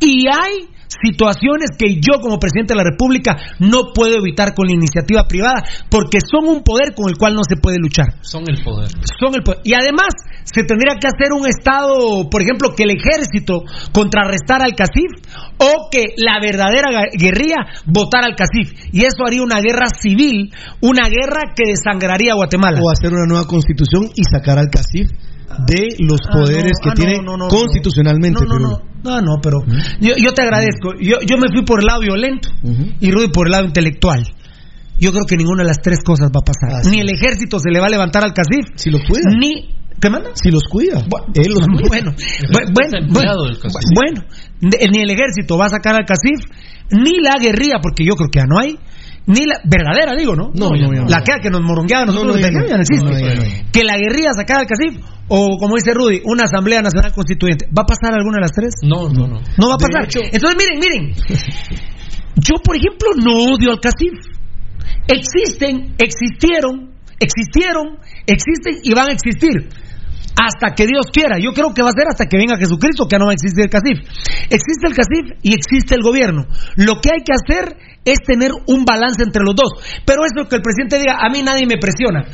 Y 0.00 0.26
hay 0.28 0.68
situaciones 0.88 1.70
que 1.78 2.00
yo 2.00 2.20
como 2.20 2.38
presidente 2.38 2.74
de 2.74 2.78
la 2.78 2.90
República 2.90 3.36
no 3.58 3.92
puedo 3.94 4.16
evitar 4.16 4.54
con 4.54 4.66
la 4.66 4.74
iniciativa 4.74 5.24
privada 5.28 5.62
porque 5.90 6.18
son 6.20 6.48
un 6.48 6.62
poder 6.62 6.94
con 6.94 7.08
el 7.08 7.16
cual 7.16 7.34
no 7.34 7.42
se 7.48 7.56
puede 7.56 7.78
luchar. 7.78 8.06
Son 8.22 8.44
el 8.48 8.62
poder. 8.62 8.90
Son 9.18 9.34
el 9.34 9.42
poder. 9.42 9.60
Y 9.64 9.74
además 9.74 10.14
se 10.44 10.62
tendría 10.62 10.96
que 11.00 11.08
hacer 11.08 11.32
un 11.32 11.46
Estado, 11.46 12.28
por 12.30 12.42
ejemplo, 12.42 12.74
que 12.74 12.84
el 12.84 12.90
ejército 12.90 13.64
contrarrestara 13.92 14.64
al 14.64 14.74
CACIF 14.74 15.10
o 15.58 15.88
que 15.90 16.14
la 16.16 16.40
verdadera 16.40 16.88
guerrilla 17.12 17.66
votara 17.86 18.26
al 18.26 18.36
CACIF. 18.36 18.92
Y 18.92 19.04
eso 19.04 19.24
haría 19.26 19.42
una 19.42 19.60
guerra 19.60 19.86
civil, 19.88 20.52
una 20.80 21.08
guerra 21.08 21.52
que 21.54 21.70
desangraría 21.70 22.32
a 22.32 22.36
Guatemala. 22.36 22.78
O 22.82 22.90
hacer 22.90 23.12
una 23.12 23.26
nueva 23.26 23.46
constitución 23.46 24.10
y 24.14 24.22
sacar 24.24 24.58
al 24.58 24.68
CACIF 24.70 25.10
de 25.66 25.88
los 26.00 26.20
Ah, 26.28 26.32
poderes 26.32 26.72
no, 26.72 26.82
que 26.82 26.90
ah, 26.90 26.94
tiene 26.94 27.16
no, 27.18 27.36
no, 27.36 27.36
no, 27.36 27.48
constitucionalmente. 27.48 28.40
No, 28.44 28.46
no, 28.46 28.56
pero- 28.56 28.68
no, 29.04 29.20
no, 29.20 29.20
no, 29.22 29.40
pero 29.42 29.58
yo, 30.00 30.12
yo 30.16 30.32
te 30.32 30.42
agradezco. 30.42 30.94
Yo, 31.00 31.18
yo 31.20 31.36
me 31.38 31.48
fui 31.54 31.64
por 31.64 31.80
el 31.80 31.86
lado 31.86 32.00
violento 32.00 32.48
y 33.00 33.10
Rudy 33.10 33.28
por 33.28 33.46
el 33.46 33.52
lado 33.52 33.64
intelectual. 33.64 34.22
Yo 34.98 35.12
creo 35.12 35.24
que 35.26 35.36
ninguna 35.36 35.62
de 35.62 35.68
las 35.68 35.80
tres 35.82 35.98
cosas 36.04 36.28
va 36.34 36.40
a 36.40 36.44
pasar. 36.44 36.80
Así 36.80 36.90
Ni 36.90 37.00
el 37.00 37.10
ejército 37.10 37.58
se 37.58 37.70
le 37.70 37.80
va 37.80 37.86
a 37.86 37.90
levantar 37.90 38.24
al 38.24 38.32
CACIF. 38.32 38.64
Si 38.76 38.90
los 38.90 39.02
cuida. 39.06 39.22
Ni. 39.38 39.74
¿Qué 40.00 40.10
manda? 40.10 40.30
Si 40.34 40.50
los 40.50 40.62
cuida. 40.70 40.98
Él 41.34 41.52
los 41.52 41.66
cuida. 41.66 41.88
Bueno, 41.88 42.12
bu- 42.12 42.72
bueno, 42.74 43.06
bueno, 43.12 43.44
del 43.44 43.58
CACIF. 43.58 43.90
bueno, 43.94 44.22
ni 44.60 45.00
el 45.02 45.10
ejército 45.10 45.56
va 45.58 45.66
a 45.66 45.70
sacar 45.70 45.94
al 45.94 46.04
CACIF, 46.06 46.40
ni 46.92 47.20
la 47.20 47.36
guerrilla, 47.40 47.76
porque 47.82 48.04
yo 48.04 48.14
creo 48.14 48.28
que 48.30 48.38
ya 48.40 48.46
no 48.46 48.58
hay, 48.58 48.78
ni 49.26 49.44
la 49.44 49.60
verdadera, 49.64 50.14
digo, 50.16 50.34
¿no? 50.36 50.50
No, 50.54 50.70
no, 50.70 50.92
no. 51.02 51.04
La 51.08 51.22
que, 51.22 51.40
que 51.42 51.50
nos 51.50 51.60
morongueaba 51.62 52.06
nosotros 52.06 52.36
No, 52.36 52.76
existe. 52.80 53.70
Que 53.72 53.82
la 53.84 53.96
guerrilla 53.96 54.30
sacara 54.32 54.60
al 54.60 54.66
CACIF, 54.66 55.02
o 55.28 55.56
como 55.58 55.74
dice 55.74 55.92
Rudy, 55.94 56.20
una 56.24 56.44
Asamblea 56.44 56.80
Nacional 56.82 57.12
Constituyente. 57.12 57.66
¿Va 57.76 57.82
a 57.82 57.86
pasar 57.86 58.14
alguna 58.14 58.36
de 58.36 58.42
las 58.42 58.52
tres? 58.52 58.74
No, 58.82 59.08
no, 59.08 59.26
no. 59.26 59.40
No 59.58 59.68
va 59.68 59.74
a 59.74 59.78
pasar. 59.78 60.04
hecho- 60.04 60.20
Entonces, 60.22 60.56
miren, 60.56 60.78
miren. 60.78 61.14
Yo, 62.36 62.54
por 62.62 62.76
ejemplo, 62.76 63.08
no 63.16 63.54
odio 63.54 63.70
al 63.72 63.80
CACIF. 63.80 64.14
Existen, 65.08 65.94
existieron, 65.98 66.90
existieron, 67.18 67.98
existen 68.26 68.78
y 68.82 68.94
van 68.94 69.08
a 69.10 69.12
existir. 69.12 69.68
Hasta 70.38 70.74
que 70.74 70.86
Dios 70.86 71.06
quiera. 71.12 71.38
Yo 71.38 71.52
creo 71.52 71.72
que 71.72 71.82
va 71.82 71.88
a 71.88 71.92
ser 71.92 72.06
hasta 72.08 72.26
que 72.26 72.36
venga 72.36 72.58
Jesucristo, 72.58 73.06
que 73.08 73.14
ya 73.14 73.18
no 73.18 73.24
va 73.26 73.30
a 73.30 73.34
existir 73.34 73.64
el 73.64 73.70
CACIF. 73.70 73.98
Existe 74.50 74.86
el 74.86 74.94
CACIF 74.94 75.38
y 75.42 75.54
existe 75.54 75.94
el 75.94 76.02
gobierno. 76.02 76.46
Lo 76.76 77.00
que 77.00 77.10
hay 77.10 77.22
que 77.24 77.32
hacer 77.32 77.76
es 78.06 78.18
tener 78.24 78.52
un 78.66 78.84
balance 78.86 79.22
entre 79.22 79.42
los 79.44 79.54
dos. 79.54 79.72
Pero 80.06 80.22
eso 80.24 80.48
que 80.48 80.56
el 80.56 80.62
presidente 80.62 80.98
diga, 80.98 81.18
a 81.20 81.28
mí 81.28 81.42
nadie 81.42 81.66
me 81.66 81.76
presiona. 81.76 82.24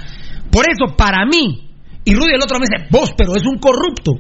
Por 0.52 0.66
eso, 0.68 0.94
para 0.96 1.24
mí, 1.26 1.70
y 2.04 2.14
Rudy 2.14 2.34
el 2.34 2.42
otro 2.42 2.58
me 2.60 2.66
dice, 2.68 2.86
vos, 2.90 3.10
pero 3.16 3.34
es 3.34 3.42
un 3.46 3.58
corrupto. 3.58 4.12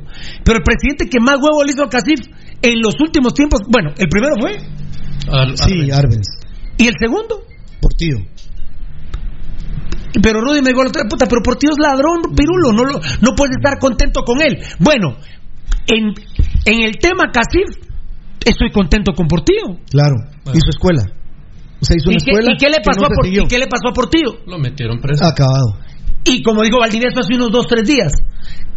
Pero 0.42 0.58
el 0.58 0.64
presidente 0.64 1.08
que 1.08 1.20
más 1.20 1.36
huevo 1.36 1.62
le 1.62 1.72
hizo 1.72 1.82
al 1.82 1.90
CACIF 1.90 2.20
en 2.62 2.80
los 2.80 2.94
últimos 3.00 3.34
tiempos, 3.34 3.60
bueno, 3.68 3.90
el 3.98 4.08
primero 4.08 4.34
fue, 4.40 4.58
Sí, 5.56 5.90
Arbenz. 5.90 6.26
y 6.78 6.86
el 6.88 6.94
segundo. 6.98 7.42
Portillo. 7.80 8.16
Pero 10.22 10.40
Rudy 10.40 10.60
me 10.62 10.70
dijo, 10.70 10.82
puta, 11.08 11.26
pero 11.26 11.42
por 11.42 11.58
Dios 11.58 11.76
ladrón, 11.78 12.20
pirulo, 12.36 12.72
no, 12.72 12.84
lo- 12.84 13.00
no 13.20 13.34
puedes 13.34 13.56
estar 13.56 13.78
contento 13.78 14.22
con 14.24 14.42
él. 14.42 14.58
Bueno, 14.78 15.16
en, 15.86 16.12
en 16.66 16.82
el 16.82 16.98
tema 16.98 17.30
CACIF, 17.32 17.76
estoy 18.44 18.70
contento 18.72 19.12
con 19.14 19.26
Portillo. 19.26 19.78
Claro. 19.90 20.14
Hizo 20.52 20.68
escuela. 20.70 21.02
O 21.82 21.84
sea, 21.84 21.96
hizo 21.98 22.10
¿Y 22.10 22.14
una 22.14 22.24
qué, 22.24 22.30
escuela. 22.30 22.52
y 22.52 22.56
qué 22.56 22.68
le 22.70 22.76
que 22.76 22.82
pasó 22.86 23.00
no 23.00 23.06
a 23.06 23.10
se 23.10 23.14
Por- 23.16 23.24
siguió. 23.26 23.42
y 23.42 23.48
qué 23.48 23.58
le 23.58 23.66
pasó 23.66 23.88
a 23.88 23.92
Portillo? 23.92 24.38
Lo 24.46 24.58
metieron 24.58 25.00
preso. 25.00 25.24
Acabado. 25.26 25.76
Y 26.24 26.42
como 26.42 26.62
dijo 26.62 26.78
Valdivieso 26.78 27.18
hace 27.20 27.34
unos 27.34 27.50
dos, 27.50 27.66
tres 27.66 27.82
días, 27.84 28.12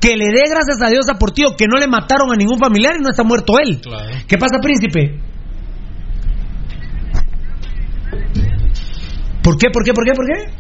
que 0.01 0.18
le 0.18 0.26
dé 0.26 0.43
gracias 0.49 0.82
a 0.82 0.89
Dios 0.89 1.06
a 1.10 1.20
Portillo 1.20 1.56
que 1.56 1.68
no 1.68 1.78
le 1.78 1.86
mataron 1.88 2.32
a 2.34 2.36
ningún 2.36 2.58
familiar 2.58 2.95
y 2.99 3.03
no 3.03 3.10
está 3.12 3.24
muerto 3.24 3.53
él. 3.60 3.80
Claro. 3.82 4.10
¿Qué 4.28 4.38
pasa, 4.39 4.58
príncipe? 4.60 5.20
¿Por 9.43 9.58
qué, 9.58 9.70
por 9.70 9.84
qué, 9.84 9.93
por 9.93 10.06
qué, 10.06 10.14
por 10.14 10.26
qué? 10.26 10.51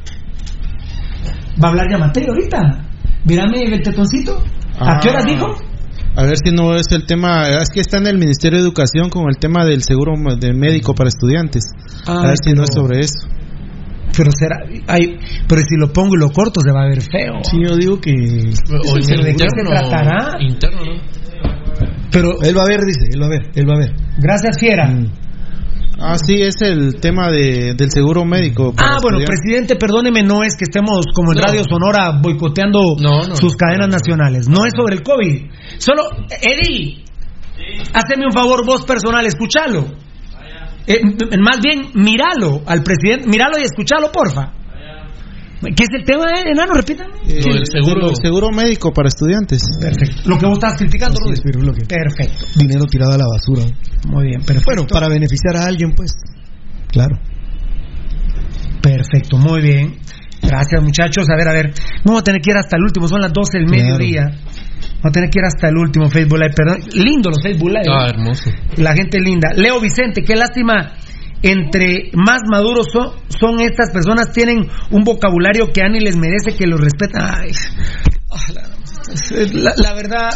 Va 1.63 1.67
a 1.67 1.71
hablar 1.71 1.87
ya 1.89 1.97
Mateo 1.97 2.27
ahorita. 2.33 2.85
Mírame 3.25 3.63
el 3.63 3.81
tetoncito. 3.81 4.43
¿A 4.79 4.99
qué 4.99 5.09
horas 5.09 5.23
Ah. 5.25 5.29
dijo? 5.31 5.47
A 6.17 6.23
ver 6.23 6.37
si 6.37 6.51
no 6.51 6.75
es 6.75 6.85
el 6.91 7.05
tema, 7.05 7.49
es 7.49 7.69
que 7.69 7.81
está 7.81 7.97
en 7.97 8.07
el 8.07 8.17
Ministerio 8.17 8.59
de 8.59 8.63
Educación 8.63 9.09
con 9.09 9.23
el 9.29 9.37
tema 9.37 9.65
del 9.65 9.83
seguro 9.83 10.13
del 10.39 10.55
médico 10.55 10.93
para 10.95 11.09
estudiantes. 11.09 11.65
a 12.07 12.21
Ay, 12.21 12.27
ver 12.27 12.35
si 12.43 12.53
no 12.53 12.63
es 12.63 12.73
sobre 12.73 12.99
eso. 13.01 13.27
Pero 14.15 14.31
será, 14.31 14.55
ay, 14.87 15.17
pero 15.47 15.61
si 15.61 15.75
lo 15.75 15.91
pongo 15.91 16.15
y 16.15 16.19
lo 16.19 16.29
corto 16.29 16.61
se 16.61 16.71
va 16.71 16.83
a 16.83 16.87
ver 16.87 17.01
feo. 17.01 17.33
Sí, 17.43 17.57
yo 17.61 17.75
digo 17.75 17.99
que. 17.99 18.11
O 18.11 18.97
en 18.97 19.05
¿Pero 19.05 19.19
el 19.19 19.25
de 19.25 19.35
qué 19.35 19.45
se 19.49 19.63
tratará? 19.69 20.37
Interno, 20.41 20.85
¿no? 20.85 21.01
Pero 22.11 22.41
Él 22.43 22.57
va 22.57 22.63
a 22.63 22.67
ver, 22.67 22.79
dice, 22.85 23.09
él 23.11 23.21
va 23.21 23.25
a 23.25 23.29
ver, 23.29 23.41
él 23.53 23.69
va 23.69 23.73
a 23.75 23.79
ver. 23.79 23.91
gracias 24.17 24.57
fiera. 24.57 24.87
Mm. 24.87 25.11
Ah, 25.99 26.17
sí, 26.17 26.41
es 26.41 26.55
el 26.61 26.99
tema 26.99 27.31
de, 27.31 27.73
del 27.73 27.89
seguro 27.89 28.25
médico. 28.25 28.73
Ah, 28.77 28.97
bueno, 29.01 29.19
presidente, 29.25 29.75
perdóneme, 29.75 30.23
no 30.23 30.43
es 30.43 30.55
que 30.57 30.65
estemos 30.65 31.05
como 31.13 31.31
en 31.31 31.37
No. 31.37 31.43
Radio 31.45 31.63
Sonora 31.63 32.19
boicoteando 32.21 32.95
No, 32.99 33.27
no, 33.27 33.35
sus 33.35 33.55
cadenas 33.55 33.87
nacionales. 33.87 34.49
No 34.49 34.65
es 34.65 34.73
sobre 34.75 34.95
el 34.95 35.03
COVID. 35.03 35.51
Solo, 35.77 36.03
Eddie, 36.41 37.03
haceme 37.93 38.25
un 38.25 38.33
favor 38.33 38.65
vos 38.65 38.83
personal, 38.83 39.25
escúchalo. 39.25 39.85
Eh, 40.87 41.01
más 41.39 41.59
bien, 41.61 41.91
míralo 41.95 42.61
al 42.65 42.83
presidente, 42.83 43.27
míralo 43.27 43.57
y 43.57 43.63
escúchalo, 43.63 44.11
porfa. 44.11 44.51
¿Qué 45.61 45.83
es 45.83 45.89
el 45.99 46.03
tema, 46.05 46.25
eh, 46.25 46.51
enano? 46.51 46.73
Repítame. 46.73 47.11
Eh, 47.27 47.41
seguro. 47.65 48.09
el 48.09 48.15
seguro 48.21 48.49
médico 48.51 48.91
para 48.93 49.07
estudiantes. 49.07 49.61
Perfecto. 49.79 50.21
Lo 50.25 50.37
que 50.37 50.45
vos 50.45 50.57
estás 50.57 50.75
criticando, 50.77 51.17
Rudy. 51.19 51.33
es, 51.33 51.87
Perfecto. 51.87 52.45
Dinero 52.55 52.85
tirado 52.85 53.13
a 53.13 53.17
la 53.17 53.25
basura. 53.25 53.63
Muy 54.07 54.25
bien, 54.27 54.41
perfecto. 54.41 54.65
Bueno, 54.65 54.87
para 54.87 55.07
beneficiar 55.07 55.55
a 55.57 55.65
alguien, 55.65 55.93
pues. 55.93 56.11
Claro. 56.91 57.17
Perfecto, 58.81 59.37
muy 59.37 59.61
bien. 59.61 59.95
Gracias, 60.41 60.83
muchachos. 60.83 61.25
A 61.29 61.35
ver, 61.35 61.47
a 61.47 61.53
ver. 61.53 61.73
Vamos 62.03 62.21
a 62.21 62.23
tener 62.23 62.41
que 62.41 62.51
ir 62.51 62.57
hasta 62.57 62.77
el 62.77 62.83
último. 62.83 63.07
Son 63.07 63.19
las 63.21 63.33
12 63.33 63.57
del 63.57 63.67
Claro. 63.67 63.83
mediodía. 63.83 64.21
Vamos 64.25 65.05
a 65.05 65.11
tener 65.11 65.29
que 65.29 65.39
ir 65.39 65.45
hasta 65.45 65.69
el 65.69 65.77
último 65.77 66.09
Facebook 66.09 66.37
Live. 66.39 66.53
Perdón. 66.55 66.79
Lindo 66.93 67.29
los 67.29 67.41
Facebook 67.41 67.69
Live. 67.69 67.85
Ah, 67.89 68.07
hermoso. 68.09 68.51
La 68.77 68.93
gente 68.93 69.19
linda. 69.19 69.49
Leo 69.55 69.79
Vicente, 69.79 70.21
qué 70.21 70.35
lástima. 70.35 70.93
Entre 71.47 72.09
más 72.13 72.41
maduros 72.49 72.87
son, 72.91 73.11
son 73.29 73.59
estas 73.61 73.91
personas, 73.91 74.31
tienen 74.31 74.67
un 74.89 75.03
vocabulario 75.03 75.71
que 75.71 75.81
a 75.83 75.89
ni 75.89 75.99
les 75.99 76.17
merece 76.17 76.55
que 76.57 76.65
los 76.65 76.79
respeten. 76.79 77.21
Ay, 77.21 77.51
ah, 78.31 78.37
la, 79.77 79.93
verdad, 79.93 80.29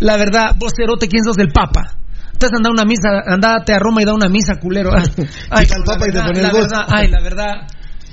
la 0.00 0.16
verdad, 0.16 0.56
vos 0.58 0.72
cerote, 0.74 1.06
¿quién 1.08 1.22
sos 1.24 1.36
el 1.38 1.48
Papa? 1.52 1.96
Entonces 2.32 2.56
anda 2.56 2.70
a 2.70 2.72
una 2.72 2.84
misa, 2.84 3.08
andate 3.26 3.74
a 3.74 3.78
Roma 3.78 4.00
y 4.00 4.04
da 4.06 4.14
una 4.14 4.28
misa, 4.28 4.54
culero. 4.56 4.90
Ay, 5.50 5.66
la 5.68 5.84
Papa 5.84 6.06
y 6.08 6.12
te 6.12 6.18
verdad, 6.18 6.26
pones 6.26 6.42
la 6.42 6.50
vos. 6.50 6.60
verdad, 6.60 6.84
ay, 6.88 7.08
la 7.08 7.20
verdad, 7.22 7.52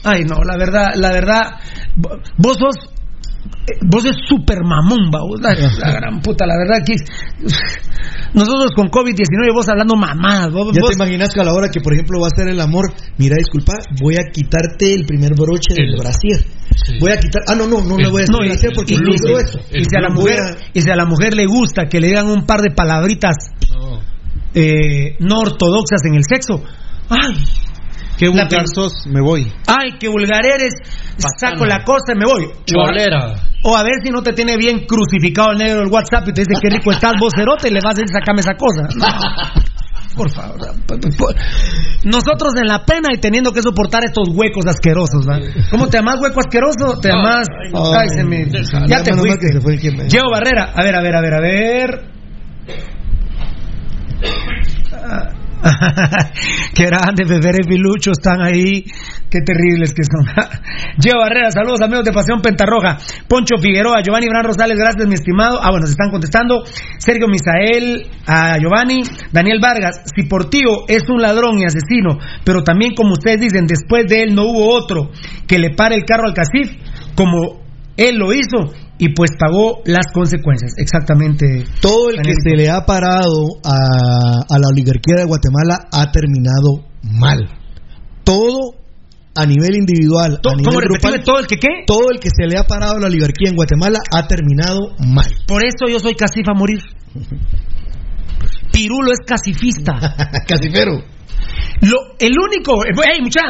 ay, 0.03 0.23
no, 0.25 0.35
la 0.43 0.57
verdad, 0.57 0.87
la 0.95 1.09
verdad, 1.11 1.41
vo- 1.95 2.19
vos 2.37 2.57
sos, 2.57 2.75
vos 3.89 4.05
es 4.05 4.15
super 4.27 4.63
mamón, 4.63 5.09
vos, 5.11 5.39
la, 5.41 5.53
la 5.53 5.91
gran 5.99 6.21
puta, 6.21 6.45
la 6.45 6.55
verdad 6.57 6.83
que 6.85 6.95
nosotros 8.33 8.71
con 8.75 8.87
COVID-19 8.89 9.53
vos 9.53 9.67
hablando 9.69 9.95
mamadas, 9.95 10.51
vos, 10.51 10.73
Ya 10.73 10.81
vos- 10.81 10.89
te 10.91 10.95
imaginas 10.95 11.29
que 11.33 11.39
a 11.41 11.43
la 11.43 11.53
hora 11.53 11.69
que, 11.69 11.79
por 11.79 11.93
ejemplo, 11.93 12.19
va 12.19 12.27
a 12.27 12.35
ser 12.35 12.49
el 12.49 12.59
amor, 12.59 12.85
mira, 13.17 13.35
disculpa, 13.37 13.73
voy 14.01 14.15
a 14.15 14.29
quitarte 14.31 14.93
el 14.93 15.05
primer 15.05 15.33
broche 15.35 15.73
del 15.73 15.93
El- 15.93 15.99
brasier. 15.99 16.45
Sí. 16.85 16.97
Voy 16.99 17.11
a 17.13 17.17
quitar. 17.19 17.41
Ah, 17.47 17.55
no, 17.55 17.67
no, 17.67 17.81
no 17.81 17.97
le 17.97 18.09
voy 18.09 18.23
a 18.23 18.25
No, 18.31 18.39
decir 18.39 18.49
brasier 18.51 18.71
porque 18.75 18.93
y- 18.95 18.97
no 18.97 19.09
y- 19.09 19.15
hizo 19.15 19.39
eso. 19.39 19.59
y 19.71 19.83
si 19.85 19.95
a 19.95 20.01
la 20.01 20.09
mujer 20.09 20.39
a- 20.39 20.57
y 20.73 20.81
si 20.81 20.89
a 20.91 20.95
la 20.95 21.05
mujer 21.05 21.33
le 21.35 21.45
gusta 21.45 21.85
que 21.89 21.99
le 22.01 22.07
digan 22.07 22.27
un 22.27 22.45
par 22.45 22.59
de 22.61 22.71
palabritas 22.71 23.35
No. 23.73 24.01
eh, 24.53 25.15
no 25.19 25.39
ortodoxas 25.39 26.01
en 26.05 26.15
el 26.15 26.23
sexo 26.27 26.61
ay 27.09 27.33
Qué 28.17 28.27
vulgar 28.29 28.47
pe- 28.49 28.67
sos, 28.73 28.93
me 29.07 29.21
voy. 29.21 29.51
Ay, 29.67 29.97
qué 29.99 30.07
vulgar 30.07 30.45
eres. 30.45 30.73
Saco 31.39 31.65
la 31.65 31.83
cosa 31.83 32.13
y 32.13 32.17
me 32.17 32.25
voy. 32.25 32.47
Cholera. 32.65 33.35
O 33.63 33.75
a 33.75 33.83
ver 33.83 33.93
si 34.03 34.09
no 34.11 34.21
te 34.21 34.33
tiene 34.33 34.57
bien 34.57 34.85
crucificado 34.85 35.51
el 35.51 35.57
negro 35.57 35.79
del 35.79 35.87
WhatsApp 35.91 36.27
y 36.27 36.33
te 36.33 36.41
dice 36.41 36.53
qué 36.61 36.69
rico 36.69 36.91
estás 36.91 37.13
vos 37.19 37.33
cerote 37.35 37.67
y 37.67 37.71
le 37.71 37.79
vas 37.83 37.93
a 37.93 38.01
decir 38.01 38.09
sacame 38.09 38.41
esa 38.41 38.53
cosa. 38.55 38.83
No, 38.95 39.07
por 40.15 40.29
favor. 40.29 41.35
Nosotros 42.05 42.53
en 42.61 42.67
la 42.67 42.85
pena 42.85 43.09
y 43.13 43.17
teniendo 43.17 43.51
que 43.51 43.61
soportar 43.61 44.03
estos 44.05 44.29
huecos 44.29 44.65
asquerosos, 44.67 45.27
¿va? 45.27 45.39
¿Cómo 45.71 45.87
te 45.87 45.97
llamas 45.97 46.15
hueco 46.21 46.39
asqueroso? 46.39 46.99
Te 47.01 47.09
llamas... 47.09 47.47
Ay, 47.97 48.07
se 48.09 48.23
me- 48.23 48.45
Ya 48.87 49.03
te 49.03 49.11
que 49.11 49.17
fuiste. 49.17 49.47
se 49.53 49.59
fue 49.61 49.73
el 49.73 49.81
que 49.81 49.91
me- 49.91 50.03
Diego 50.05 50.29
Barrera, 50.31 50.71
a 50.75 50.83
ver, 50.83 50.95
a 50.95 51.01
ver, 51.01 51.15
a 51.15 51.21
ver, 51.21 51.33
a 51.33 51.41
ver. 51.41 52.15
Qué 56.75 56.85
grande, 56.85 57.25
Fefer 57.25 57.55
y 57.63 57.67
Pilucho 57.67 58.11
están 58.11 58.41
ahí. 58.41 58.83
Qué 59.29 59.39
terribles 59.41 59.93
que 59.93 60.03
son. 60.03 60.25
Diego 60.97 61.19
Barrera, 61.19 61.51
saludos 61.51 61.81
amigos 61.81 62.05
de 62.05 62.11
Pasión 62.11 62.41
Pentarroja. 62.41 62.97
Poncho 63.27 63.57
Figueroa, 63.61 64.01
Giovanni 64.03 64.27
Bran 64.27 64.43
Rosales, 64.43 64.77
gracias 64.77 65.07
mi 65.07 65.15
estimado. 65.15 65.59
Ah, 65.61 65.71
bueno, 65.71 65.85
se 65.85 65.91
están 65.91 66.11
contestando. 66.11 66.63
Sergio 66.97 67.27
Misael, 67.27 68.07
a 68.27 68.57
Giovanni. 68.59 69.01
Daniel 69.31 69.59
Vargas, 69.61 70.01
si 70.15 70.23
Portillo 70.23 70.87
es 70.87 71.09
un 71.09 71.21
ladrón 71.21 71.57
y 71.59 71.65
asesino, 71.65 72.19
pero 72.43 72.63
también 72.63 72.93
como 72.93 73.13
ustedes 73.13 73.41
dicen, 73.41 73.65
después 73.65 74.05
de 74.07 74.23
él 74.23 74.35
no 74.35 74.43
hubo 74.43 74.73
otro 74.73 75.11
que 75.47 75.59
le 75.59 75.71
pare 75.75 75.95
el 75.95 76.05
carro 76.05 76.27
al 76.27 76.33
Casif, 76.33 76.77
como 77.15 77.63
él 77.97 78.17
lo 78.17 78.33
hizo 78.33 78.73
y 78.97 79.09
pues 79.09 79.31
pagó 79.37 79.81
las 79.85 80.07
consecuencias. 80.13 80.73
Exactamente. 80.77 81.65
Todo 81.81 82.09
el 82.09 82.21
que 82.21 82.33
se 82.41 82.55
le 82.55 82.69
ha 82.69 82.85
parado 82.85 83.45
a, 83.63 84.43
a 84.49 84.59
la 84.59 84.67
oligarquía 84.71 85.15
de 85.17 85.25
Guatemala 85.25 85.87
ha 85.91 86.11
terminado 86.11 86.85
mal. 87.03 87.39
Todo 88.23 88.85
a 89.35 89.45
nivel 89.45 89.75
individual, 89.75 90.39
a 90.41 90.55
nivel 90.55 90.65
¿Cómo 90.65 90.79
grupal, 90.79 91.11
repetirme 91.11 91.25
todo 91.25 91.39
el 91.39 91.47
que 91.47 91.57
qué? 91.57 91.67
todo 91.85 92.09
el 92.09 92.19
que 92.19 92.29
se 92.33 92.47
le 92.47 92.57
ha 92.57 92.63
parado 92.63 92.95
a 92.95 92.99
la 93.01 93.07
oligarquía 93.07 93.49
en 93.49 93.55
Guatemala 93.55 93.99
ha 94.11 94.27
terminado 94.27 94.95
mal. 94.99 95.27
Por 95.45 95.61
eso 95.65 95.91
yo 95.91 95.99
soy 95.99 96.15
casif 96.15 96.47
a 96.47 96.53
morir. 96.53 96.79
Pirulo 98.71 99.11
es 99.11 99.19
casifista. 99.25 99.93
Casifero. 100.47 101.03
Lo, 101.81 101.97
el 102.19 102.33
único, 102.37 102.73
ey 102.85 103.21
mucha, 103.21 103.41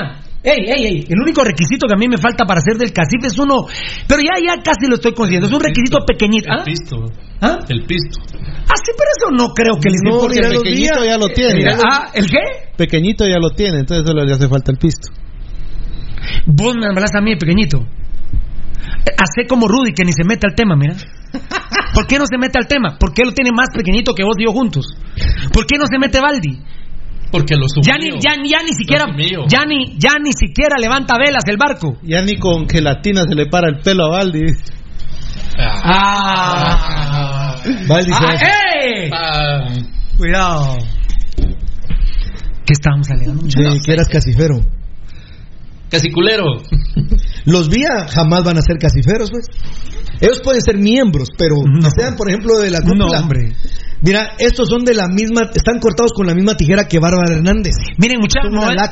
ey, 0.45 0.65
ey, 0.67 0.85
ey, 0.85 1.05
el 1.09 1.19
único 1.21 1.43
requisito 1.43 1.87
que 1.87 1.93
a 1.93 1.97
mí 1.97 2.07
me 2.07 2.17
falta 2.17 2.45
para 2.45 2.61
ser 2.61 2.77
del 2.77 2.93
casif 2.93 3.23
es 3.25 3.37
uno, 3.37 3.65
pero 4.07 4.21
ya, 4.21 4.35
ya 4.39 4.61
casi 4.63 4.87
lo 4.87 4.95
estoy 4.95 5.13
consiguiendo, 5.13 5.47
es 5.47 5.53
un 5.53 5.59
requisito 5.61 5.99
pequeñito. 6.05 6.47
El 6.51 6.59
¿Ah? 6.59 6.63
pisto. 6.63 6.95
¿Ah? 7.41 7.59
El 7.67 7.85
pisto. 7.85 8.21
Ah, 8.67 8.77
sí, 8.83 8.91
pero 8.97 9.09
eso 9.17 9.31
no 9.35 9.53
creo 9.53 9.75
que 9.81 9.89
les 9.89 10.01
No, 10.03 10.11
importe. 10.15 10.35
mira, 10.37 10.49
pequeñito 10.49 11.05
ya 11.05 11.17
lo 11.17 11.29
tiene. 11.29 11.65
Ah, 11.83 12.09
¿el 12.13 12.25
qué? 12.29 12.39
Pequeñito 12.77 13.27
ya 13.27 13.37
lo 13.39 13.49
tiene, 13.51 13.79
entonces 13.79 14.05
solo 14.07 14.23
le 14.23 14.33
hace 14.33 14.47
falta 14.47 14.71
el 14.71 14.77
pisto. 14.77 15.09
Vos 16.45 16.75
me 16.75 16.85
hablas 16.87 17.11
a 17.15 17.21
mí, 17.21 17.35
pequeñito. 17.35 17.85
Hace 19.17 19.47
como 19.47 19.67
Rudy 19.67 19.93
que 19.93 20.03
ni 20.05 20.11
se 20.13 20.23
mete 20.23 20.47
al 20.47 20.55
tema, 20.55 20.75
mira. 20.75 20.95
¿Por 21.93 22.07
qué 22.07 22.17
no 22.17 22.25
se 22.25 22.37
mete 22.37 22.57
al 22.57 22.67
tema? 22.67 22.97
¿Por 22.99 23.13
qué 23.13 23.23
lo 23.23 23.31
tiene 23.31 23.51
más 23.55 23.69
pequeñito 23.75 24.13
que 24.13 24.23
vos 24.23 24.35
y 24.39 24.45
yo 24.45 24.51
juntos? 24.51 24.85
¿Por 25.53 25.65
qué 25.65 25.77
no 25.77 25.85
se 25.87 25.97
mete 25.99 26.19
Baldi? 26.19 26.59
Porque 27.31 27.55
lo 27.55 27.65
Ya 27.81 27.97
ni, 27.97 28.11
ya, 28.21 28.35
ni- 28.37 28.49
ya 28.49 28.59
ni 28.63 28.73
siquiera, 28.73 29.05
ya 29.49 29.65
ni, 29.65 29.97
ya 29.97 30.11
ni 30.23 30.31
siquiera 30.31 30.77
levanta 30.79 31.17
velas 31.17 31.43
el 31.47 31.57
barco. 31.57 31.97
Ya 32.03 32.21
ni 32.21 32.37
con 32.37 32.67
gelatina 32.69 33.23
se 33.27 33.35
le 33.35 33.47
para 33.47 33.67
el 33.69 33.79
pelo 33.81 34.05
a 34.05 34.09
Baldi. 34.17 34.43
Ah, 35.57 37.55
Baldi 37.87 38.11
se 38.11 38.25
Ah, 38.25 38.29
hace. 38.31 38.45
¡eh! 38.45 39.09
Ah, 39.13 39.67
Cuidado. 40.17 40.77
¿Qué 42.65 42.73
estábamos 42.73 43.09
alegando? 43.11 43.43
De 43.47 43.79
que 43.85 43.91
eras 43.93 44.07
casifero. 44.07 44.59
casi 45.89 46.11
culero. 46.11 46.45
Los 47.45 47.69
vía 47.69 48.07
jamás 48.09 48.43
van 48.43 48.57
a 48.57 48.61
ser 48.61 48.77
casiferos, 48.79 49.29
pues. 49.31 49.45
Ellos 50.19 50.41
pueden 50.43 50.61
ser 50.61 50.77
miembros, 50.77 51.29
pero 51.37 51.55
No. 51.63 51.79
que 51.87 52.01
sean, 52.01 52.15
por 52.15 52.27
ejemplo, 52.29 52.57
de 52.57 52.71
la 52.71 52.79
No, 52.79 52.85
cúpula. 52.91 53.19
hombre. 53.19 53.53
Mira, 54.05 54.33
estos 54.37 54.69
son 54.69 54.85
de 54.85 54.93
la 54.93 55.07
misma, 55.07 55.49
están 55.53 55.79
cortados 55.79 56.13
con 56.13 56.27
la 56.27 56.33
misma 56.35 56.55
tijera 56.55 56.87
que 56.87 56.99
Bárbara 56.99 57.33
Hernández. 57.35 57.73
Miren, 57.97 58.19
muchachos, 58.21 58.51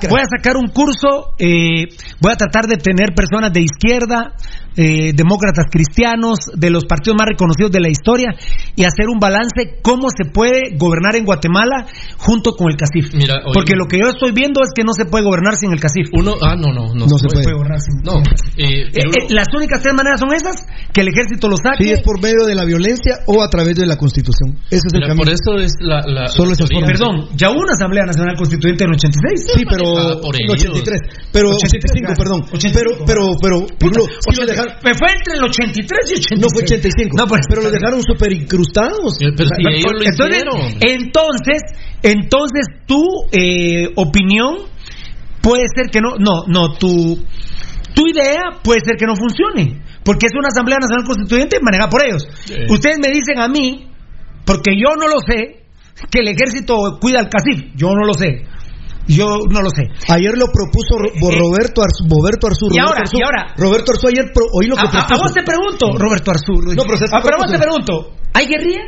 voy, 0.09 0.20
a 0.22 0.26
sacar 0.38 0.57
un 0.57 0.68
curso. 0.68 1.34
eh, 1.38 1.86
voy 2.20 2.32
a 2.32 2.36
tratar 2.36 2.66
de 2.68 2.78
tener 2.78 3.09
personas 3.16 3.53
de 3.53 3.61
izquierda, 3.61 4.34
eh, 4.76 5.14
demócratas 5.14 5.66
cristianos, 5.70 6.39
de 6.55 6.70
los 6.72 6.86
partidos 6.86 7.16
más 7.18 7.28
reconocidos 7.30 7.70
de 7.72 7.80
la 7.80 7.89
historia 7.89 8.34
y 8.76 8.84
hacer 8.86 9.05
un 9.07 9.20
balance 9.20 9.78
cómo 9.84 10.07
se 10.09 10.26
puede 10.32 10.74
gobernar 10.78 11.16
en 11.16 11.26
Guatemala 11.26 11.86
junto 12.18 12.53
con 12.55 12.72
el 12.72 12.78
CACIF. 12.78 13.14
Mira, 13.14 13.36
oye- 13.45 13.53
Porque 13.53 13.76
lo 13.76 13.86
que 13.86 13.99
yo 13.99 14.09
estoy 14.09 14.32
viendo 14.32 14.64
es 14.64 14.70
que 14.76 14.84
no 14.84 14.93
se 14.97 15.05
puede 15.05 15.26
gobernar 15.26 15.55
sin 15.57 15.72
el 15.74 15.80
CACIF. 15.80 16.09
Uno, 16.14 16.34
ah, 16.41 16.55
no, 16.55 16.74
no, 16.74 16.89
no, 16.95 17.05
No 17.05 17.18
se 17.20 17.28
puede. 17.28 17.53
gobernar 17.53 17.80
sin 17.80 18.01
No, 18.01 18.18
eh, 18.57 18.89
Eh, 18.89 19.05
uno- 19.05 19.14
eh, 19.14 19.28
las 19.30 19.47
únicas 19.55 19.82
tres 19.84 19.93
maneras 19.93 20.20
son 20.20 20.34
esas: 20.34 20.55
que 20.91 21.01
el 21.01 21.09
ejército 21.09 21.49
lo 21.49 21.57
saque. 21.57 21.84
Sí, 21.84 21.91
es 21.91 22.01
por 22.01 22.20
medio 22.22 22.45
de 22.45 22.55
la 22.55 22.66
violencia 22.66 23.20
o 23.28 23.43
a 23.43 23.49
través 23.49 23.76
de 23.76 23.86
la 23.86 23.97
Constitución. 23.97 24.57
Ese 24.72 24.88
es 24.89 24.93
el 24.93 25.03
por 25.16 25.28
eso 25.28 25.51
es 25.60 25.74
la, 25.80 25.99
la 26.08 26.28
Solo 26.28 26.49
la 26.49 26.54
esas 26.56 26.70
formas. 26.72 26.91
Perdón, 26.91 27.28
ya 27.36 27.49
hubo 27.51 27.60
una 27.60 27.74
Asamblea 27.76 28.06
Nacional 28.06 28.36
Constituyente 28.38 28.84
en 28.86 28.89
el 28.91 28.95
86. 28.95 29.51
Sí, 29.56 29.64
pero 29.68 29.84
ellos. 29.84 30.56
83, 30.56 30.99
pero 31.32 31.49
85, 31.51 32.16
83, 32.16 32.18
perdón. 32.18 32.39
85. 32.54 33.04
Pero 33.06 33.24
pero 33.41 33.56
pero 33.80 34.01
sí 34.08 34.32
lo 34.39 34.45
dejaron- 34.47 34.74
Me 34.84 34.93
fue 34.95 35.08
entre 35.12 35.34
el 35.36 35.43
83 35.43 35.99
y 36.08 36.14
86. 36.24 36.41
no 36.41 36.47
fue 36.54 36.64
85, 36.64 37.18
No, 37.18 37.28
pues, 37.28 37.41
pero 37.49 37.62
lo 37.62 37.72
dejaron 37.72 37.99
súper 38.04 38.32
incrustados. 38.34 39.20
Eh, 39.20 39.34
pero 39.36 39.49
si 39.51 39.62
ellos 39.68 39.91
lo 39.91 40.01
entonces, 40.04 40.38
hicieron. 40.39 40.60
entonces, 40.82 41.60
entonces 42.01 42.64
tu 42.88 43.04
eh, 43.32 43.89
opinión 43.95 44.58
puede 45.41 45.64
ser 45.76 45.91
que 45.91 45.99
no, 45.99 46.16
no, 46.18 46.45
no, 46.47 46.74
tu, 46.78 47.20
tu 47.93 48.08
idea 48.08 48.60
puede 48.64 48.80
ser 48.86 48.95
que 48.97 49.06
no 49.06 49.16
funcione, 49.16 49.82
porque 50.04 50.28
es 50.28 50.34
una 50.38 50.47
Asamblea 50.47 50.80
Nacional 50.80 51.06
Constituyente 51.06 51.60
manejada 51.62 51.89
por 51.89 52.01
ellos. 52.06 52.28
Sí. 52.45 52.56
Ustedes 52.70 52.97
me 52.99 53.10
dicen 53.14 53.39
a 53.39 53.47
mí, 53.47 53.88
porque 54.46 54.72
yo 54.76 54.96
no 54.96 55.08
lo 55.08 55.20
sé, 55.26 55.64
que 56.12 56.20
el 56.20 56.28
ejército 56.28 56.76
cuida 57.00 57.20
al 57.20 57.30
CACIF, 57.30 57.76
yo 57.76 57.88
no 57.94 58.06
lo 58.06 58.14
sé. 58.14 58.46
Yo 59.06 59.26
no 59.50 59.60
lo 59.62 59.70
sé. 59.70 59.84
Ayer 60.08 60.32
lo 60.38 60.48
propuso 60.48 60.96
Ro- 60.98 61.12
Eh, 61.12 61.38
Roberto 61.38 61.82
Arzu, 61.84 62.08
Roberto 62.08 62.48
Arzú. 62.48 62.68
y 62.72 62.80
Roberto 62.80 62.88
ahora, 62.88 63.02
Arzú. 63.02 63.18
y 63.18 63.22
ahora. 63.24 63.54
Roberto 63.58 63.91
Arzú 63.91 64.08
ayer 64.08 64.32
pro- 64.34 64.48
oí 64.54 64.68
lo 64.68 64.76
que 64.76 64.82
A, 64.82 64.86
a- 64.86 64.88
a 64.88 64.91
propuso. 65.08 65.22
vos 65.24 65.34
te 65.34 65.44
pregunto, 65.44 65.86
Roberto 66.00 66.32
Arzú. 66.32 66.54
No, 66.74 66.84
pero 66.88 66.98
se- 66.98 67.06
Ah, 67.12 67.20
pero 67.22 67.36
a 67.36 67.39
vos 67.44 67.52
te 67.52 67.60
pregunto, 67.60 68.16
¿hay 68.34 68.48
guerrilla? 68.48 68.80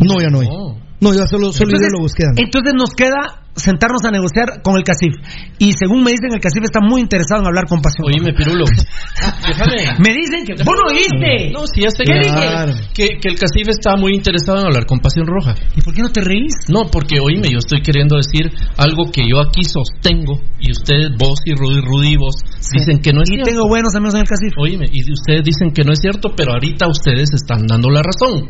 No, 0.00 0.20
ya 0.20 0.28
no 0.30 0.40
hay. 0.40 0.48
No. 0.48 0.80
No, 1.00 1.14
ya 1.14 1.26
solo, 1.30 1.52
solo 1.52 1.70
Entonces, 1.70 1.80
ideólogos 1.80 2.12
quedan. 2.12 2.34
entonces 2.36 2.74
nos 2.74 2.90
queda 2.90 3.46
sentarnos 3.56 4.04
a 4.04 4.10
negociar 4.10 4.62
con 4.62 4.76
el 4.76 4.84
CACIF. 4.84 5.14
Y 5.58 5.72
según 5.72 6.02
me 6.02 6.10
dicen, 6.12 6.32
el 6.32 6.40
CACIF 6.40 6.64
está 6.64 6.80
muy 6.80 7.00
interesado 7.00 7.40
en 7.42 7.46
hablar 7.48 7.66
con 7.66 7.80
pasión. 7.80 8.06
Oíme, 8.08 8.32
Pirulo. 8.32 8.64
Déjame. 9.46 9.98
Me 9.98 10.14
dicen 10.14 10.44
que... 10.46 10.54
¡Vos 10.64 10.74
no 10.76 10.94
oíste! 10.94 11.50
No, 11.52 11.66
sí, 11.66 11.82
ya 11.82 11.90
sé 11.90 12.04
¿Qué 12.04 12.12
que, 12.14 12.20
Claro. 12.30 12.72
que, 12.94 13.08
que 13.20 13.28
el 13.28 13.38
Casif 13.38 13.68
está 13.68 13.96
muy 13.96 14.14
interesado 14.14 14.60
en 14.60 14.66
hablar 14.66 14.86
con 14.86 15.00
Pasión 15.00 15.26
Roja. 15.26 15.54
¿Y 15.76 15.80
por 15.82 15.92
qué 15.94 16.02
no 16.02 16.10
te 16.10 16.20
reís? 16.22 16.54
No, 16.68 16.84
porque 16.90 17.20
oíme, 17.20 17.48
yo 17.50 17.58
estoy 17.58 17.82
queriendo 17.82 18.16
decir 18.16 18.50
algo 18.76 19.10
que 19.12 19.22
yo 19.28 19.40
aquí 19.40 19.64
sostengo 19.64 20.40
y 20.60 20.70
ustedes, 20.72 21.10
vos 21.18 21.40
y 21.44 21.54
Rudy, 21.54 21.80
Rudy 21.80 22.12
y 22.12 22.16
vos, 22.16 22.34
dicen 22.72 23.00
que 23.00 23.12
no 23.12 23.22
es 23.22 23.30
Y 23.30 23.34
cierto. 23.34 23.50
tengo 23.50 23.68
buenos 23.68 23.94
amigos 23.94 24.14
en 24.14 24.20
el 24.20 24.28
CACIF. 24.28 24.52
Oíme, 24.58 24.86
y 24.92 25.10
ustedes 25.12 25.42
dicen 25.44 25.72
que 25.72 25.82
no 25.84 25.92
es 25.92 25.98
cierto, 26.00 26.30
pero 26.36 26.52
ahorita 26.52 26.86
ustedes 26.88 27.30
están 27.34 27.66
dando 27.66 27.90
la 27.90 28.02
razón. 28.02 28.48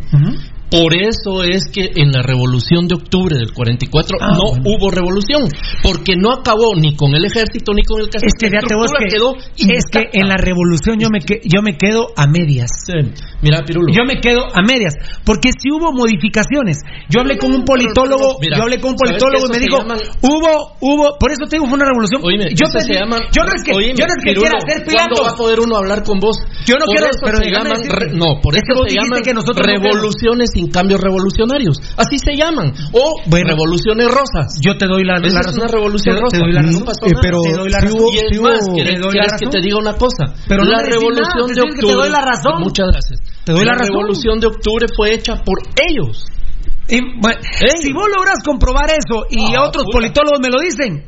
Por 0.71 0.95
eso 0.95 1.43
es 1.43 1.65
que 1.73 1.91
en 1.97 2.13
la 2.13 2.23
revolución 2.23 2.87
de 2.87 2.95
octubre 2.95 3.37
del 3.37 3.53
44 3.53 4.19
Ah, 4.21 4.35
no 4.35 4.51
bueno. 4.51 4.63
hubo 4.67 4.90
revolución, 4.91 5.43
porque 5.83 6.15
no 6.17 6.33
acabó 6.33 6.75
ni 6.77 6.97
con 6.97 7.15
el 7.15 7.25
ejército 7.25 7.73
ni 7.75 7.83
con 7.83 8.01
el 8.01 8.09
castillo. 8.11 8.29
Es 8.29 8.35
que 8.39 8.49
fíjate 8.51 8.75
vos 8.75 8.91
que, 8.99 9.07
quedó 9.07 9.35
es 9.37 9.85
que 9.91 10.09
en 10.13 10.29
la 10.29 10.37
revolución 10.37 10.99
yo 10.99 11.09
me, 11.11 11.21
que- 11.21 11.41
yo 11.45 11.63
me 11.63 11.77
quedo 11.77 12.09
a 12.17 12.27
medias. 12.27 12.71
Sí. 12.87 12.93
Mira, 13.43 13.65
Pirulo. 13.65 13.93
Yo 13.93 14.05
me 14.05 14.21
quedo 14.21 14.45
a 14.53 14.61
medias, 14.63 14.95
porque 15.25 15.51
si 15.57 15.71
hubo 15.73 15.93
modificaciones. 15.93 16.79
Yo 17.09 17.21
hablé 17.21 17.39
con 17.39 17.53
un 17.53 17.65
politólogo, 17.65 18.37
Mira, 18.41 18.57
yo 18.59 18.63
hablé 18.65 18.81
con 18.81 18.91
un 18.93 18.99
¿sabes 18.99 19.17
politólogo 19.23 19.47
y 19.47 19.51
que 19.51 19.59
me 19.59 19.65
dijo, 19.65 19.79
llaman- 19.81 20.01
hubo, 20.23 20.77
hubo, 20.81 21.17
por 21.19 21.31
eso 21.33 21.45
te 21.49 21.57
digo 21.57 21.67
fue 21.67 21.77
una 21.77 21.87
revolución. 21.89 22.21
Oíme, 22.25 22.53
yo 22.53 22.67
eso 22.69 22.81
se 22.81 22.93
llaman- 22.95 23.23
yo 23.33 23.43
no 23.45 23.53
es 23.57 23.63
que, 23.65 23.73
Oíme, 23.73 23.95
yo 23.97 24.05
no 24.07 24.13
es 24.13 24.21
que 24.25 24.31
Pirulo, 24.35 24.51
quiera 24.51 24.61
ser 24.61 24.85
¿Cuándo 24.91 25.23
va 25.23 25.31
a 25.31 25.37
poder 25.37 25.61
uno 25.61 25.77
hablar 25.77 26.03
con 26.05 26.19
vos? 26.21 26.37
Yo 26.67 26.75
no 26.77 26.85
Por 26.85 26.97
quiero, 26.97 27.11
pero 27.25 27.37
se 27.39 27.51
llaman, 27.51 27.81
re- 27.89 28.13
no, 28.13 28.41
por 28.43 28.55
Es 28.57 28.63
eso 28.63 28.75
que 28.75 28.79
vos 28.81 28.87
se 28.91 28.97
llaman 28.99 29.23
que 29.23 29.33
nosotros 29.35 29.67
no 29.67 29.73
revoluciones 29.73 30.51
sin 30.53 30.71
cambios 30.71 31.01
revolucionarios. 31.01 31.77
Así 31.97 32.19
se 32.19 32.37
llaman. 32.37 32.73
O 32.93 33.15
Bueno. 33.27 33.49
revoluciones 33.49 34.09
rosas. 34.09 34.59
Yo 34.61 34.77
te 34.81 34.87
doy 34.89 35.05
la, 35.05 35.19
la 35.21 35.27
es 35.29 35.35
razón. 35.35 35.61
una 35.61 35.69
revolución 35.69 36.17
Te- 36.17 36.21
rosa. 36.25 36.37
Te 36.37 36.43
doy 36.43 36.53
la 36.57 36.63
No 36.63 36.67
razón. 36.73 36.85
pasó 36.89 37.05
Eh, 37.07 37.13
pero 37.21 37.39
Te 37.45 37.53
doy 37.53 37.69
la 37.71 37.81
razón. 37.81 38.01
hubo- 38.01 38.13
y 38.13 38.17
es 38.17 38.39
hubo- 38.39 38.43
más, 38.49 38.65
Te 38.65 38.73
¿querés, 38.81 39.01
doy 39.01 39.15
la 39.21 39.27
que 39.39 39.47
te 39.47 39.61
diga 39.61 39.77
una 39.79 39.95
cosa? 39.95 40.25
Pero 40.49 40.65
no 40.65 40.71
la 40.71 40.77
me 40.79 40.83
decís 40.83 40.95
revolución 40.97 41.29
nada, 41.37 41.47
de 41.47 41.55
te 41.55 41.61
que 41.61 41.69
te 41.69 41.75
octubre. 41.77 41.95
doy 42.01 42.11
la 42.11 42.21
razón. 42.25 42.57
Muchas 42.65 42.87
gracias. 42.89 43.19
Te 43.45 43.53
doy 43.53 43.65
la 43.65 43.73
razón. 43.77 43.87
revolución 43.93 44.41
de 44.41 44.47
octubre 44.49 44.87
fue 44.97 45.15
hecha 45.15 45.35
por 45.45 45.59
ellos. 45.77 46.25
Y, 46.89 46.99
bueno, 47.21 47.39
Ey. 47.61 47.83
si 47.85 47.93
vos 47.93 48.09
logras 48.09 48.43
comprobar 48.45 48.91
eso 48.91 49.27
y 49.31 49.55
Ah, 49.55 49.69
otros 49.69 49.85
puta. 49.85 49.95
politólogos 50.01 50.41
me 50.41 50.49
lo 50.51 50.59
dicen, 50.59 51.05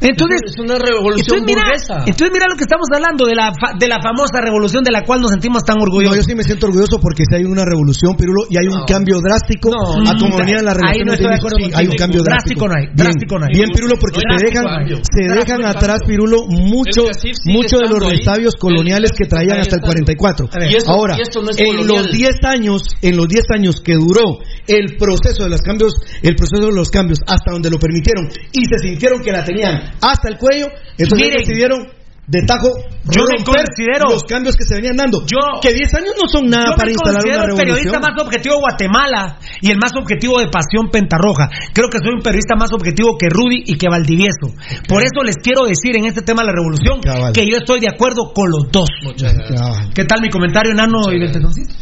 Entonces, 0.00 0.40
es 0.46 0.58
una 0.62 0.78
revolución 0.78 1.42
entonces 1.42 1.46
mira, 1.46 1.62
burguesa. 1.66 1.96
entonces 2.06 2.30
mira 2.32 2.46
lo 2.48 2.56
que 2.56 2.64
estamos 2.64 2.86
hablando 2.94 3.26
de 3.26 3.34
la 3.34 3.50
fa- 3.50 3.74
de 3.78 3.88
la 3.88 3.98
famosa 4.00 4.40
revolución 4.40 4.84
de 4.84 4.92
la 4.92 5.02
cual 5.02 5.20
nos 5.20 5.30
sentimos 5.32 5.64
tan 5.64 5.76
No, 5.78 5.84
orgullosos. 5.84 6.16
yo 6.18 6.22
sí 6.22 6.34
me 6.34 6.44
siento 6.44 6.66
orgulloso 6.66 7.00
porque 7.00 7.24
si 7.28 7.34
hay 7.34 7.44
una 7.44 7.64
revolución, 7.64 8.14
Pirulo, 8.16 8.46
y 8.50 8.56
hay 8.58 8.66
un 8.68 8.78
No. 8.80 8.86
cambio 8.86 9.18
drástico 9.20 9.70
a 9.74 10.14
como 10.18 10.36
Mm, 10.36 10.40
venían 10.40 10.64
las 10.64 10.76
ahí 10.86 11.00
no 11.04 11.12
estoy 11.12 11.28
de 11.28 11.34
acuerdo 11.34 11.56
sí, 11.58 11.70
hay 11.74 11.86
un 11.88 11.96
cambio 11.98 12.22
drástico. 12.22 12.66
Drástico 12.66 12.68
no 12.68 12.74
hay, 12.78 12.84
Bien, 12.86 12.96
drástico 12.96 13.34
no 13.38 13.44
hay. 13.46 13.52
Bien, 13.54 13.68
Pirulo, 13.74 13.94
porque 13.98 14.20
No 14.22 14.38
se 14.38 14.44
dejan, 14.46 14.64
cambio. 14.64 14.96
se 15.02 15.22
dejan 15.34 15.64
atrás, 15.66 15.98
Pirulo, 16.06 16.38
mucho, 16.46 17.02
mucho 17.46 17.76
de 17.78 17.88
los 17.88 17.98
estando 17.98 18.06
ahí. 18.06 18.18
resabios 18.18 18.54
coloniales 18.56 19.10
que 19.12 19.26
traían 19.26 19.58
hasta 19.60 19.76
el 19.76 19.82
sigue 19.82 20.14
44. 20.14 20.46
A 20.52 20.58
ver, 20.60 20.70
y 20.72 20.76
esto- 20.76 20.90
Ahora, 20.92 21.16
y 21.18 21.22
esto 21.22 21.42
no 21.42 21.50
es 21.50 21.58
en 21.58 21.66
colonial. 21.66 22.04
los 22.06 22.12
10 22.12 22.36
años, 22.44 22.82
en 23.02 23.16
los 23.16 23.28
10 23.28 23.44
años 23.54 23.80
que 23.80 23.94
duró 23.94 24.38
el 24.66 24.96
proceso 24.96 25.42
de 25.44 25.50
los 25.50 25.60
cambios, 25.62 25.94
el 26.22 26.36
proceso 26.36 26.66
de 26.66 26.72
los 26.72 26.90
cambios 26.90 27.18
hasta 27.26 27.50
donde 27.50 27.70
lo 27.70 27.78
permitieron 27.78 28.28
y 28.52 28.62
se 28.64 28.78
sintieron 28.78 29.20
que 29.22 29.32
la 29.32 29.44
tenían 29.44 29.87
hasta 30.00 30.28
el 30.28 30.38
cuello, 30.38 30.68
entonces 30.98 31.28
Miren, 31.28 31.40
decidieron 31.44 31.98
de 32.28 32.42
tajo 32.42 32.68
yo 33.08 33.22
me 33.24 33.42
considero- 33.42 34.10
los 34.12 34.22
cambios 34.24 34.54
que 34.54 34.64
se 34.64 34.74
venían 34.74 34.96
dando. 34.96 35.24
Yo- 35.24 35.60
que 35.62 35.72
10 35.72 35.94
años 35.94 36.12
no 36.20 36.28
son 36.28 36.44
nada 36.50 36.72
Yo 36.72 36.76
para 36.76 36.84
me 36.84 36.92
instalar 36.92 37.14
considero 37.22 37.38
una 37.38 37.44
el 37.44 37.56
revolución. 37.56 37.74
periodista 37.88 37.98
más 38.04 38.20
objetivo 38.22 38.54
de 38.56 38.60
Guatemala 38.60 39.38
y 39.62 39.70
el 39.70 39.78
más 39.78 39.92
objetivo 39.96 40.38
de 40.38 40.48
Pasión 40.52 40.90
Pentarroja. 40.92 41.48
Creo 41.72 41.88
que 41.88 41.96
soy 42.04 42.12
un 42.12 42.20
periodista 42.20 42.54
más 42.54 42.68
objetivo 42.74 43.16
que 43.16 43.28
Rudy 43.30 43.62
y 43.64 43.78
que 43.78 43.88
Valdivieso. 43.88 44.52
Por 44.86 45.00
eso 45.02 45.24
les 45.24 45.36
quiero 45.36 45.64
decir 45.64 45.96
en 45.96 46.04
este 46.04 46.20
tema 46.20 46.42
de 46.42 46.48
la 46.48 46.52
revolución 46.52 47.00
Cabal. 47.00 47.32
que 47.32 47.48
yo 47.48 47.56
estoy 47.56 47.80
de 47.80 47.88
acuerdo 47.88 48.30
con 48.34 48.50
los 48.50 48.68
dos. 48.70 48.90
Muchas 49.04 49.32
gracias. 49.32 49.88
¿Qué 49.94 50.04
tal 50.04 50.20
mi 50.20 50.28
comentario, 50.28 50.72
enano 50.72 51.10
y 51.10 51.18
del 51.20 51.32
tetoncito? 51.32 51.72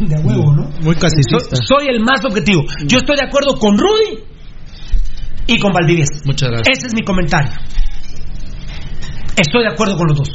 De 0.00 0.16
huevo, 0.16 0.52
¿no? 0.52 0.68
Muy 0.82 0.96
casi. 0.96 1.16
Soy, 1.30 1.40
soy 1.66 1.86
el 1.88 2.00
más 2.00 2.22
objetivo. 2.24 2.62
Yo 2.86 2.98
estoy 2.98 3.16
de 3.16 3.24
acuerdo 3.24 3.58
con 3.58 3.76
Rudy 3.78 4.20
y 5.46 5.58
con 5.58 5.72
Valdivieso. 5.72 6.12
Muchas 6.24 6.50
gracias. 6.50 6.78
Ese 6.78 6.86
es 6.88 6.94
mi 6.94 7.02
comentario. 7.02 7.52
Estoy 9.36 9.62
de 9.62 9.68
acuerdo 9.72 9.96
con 9.96 10.08
los 10.08 10.18
dos. 10.18 10.30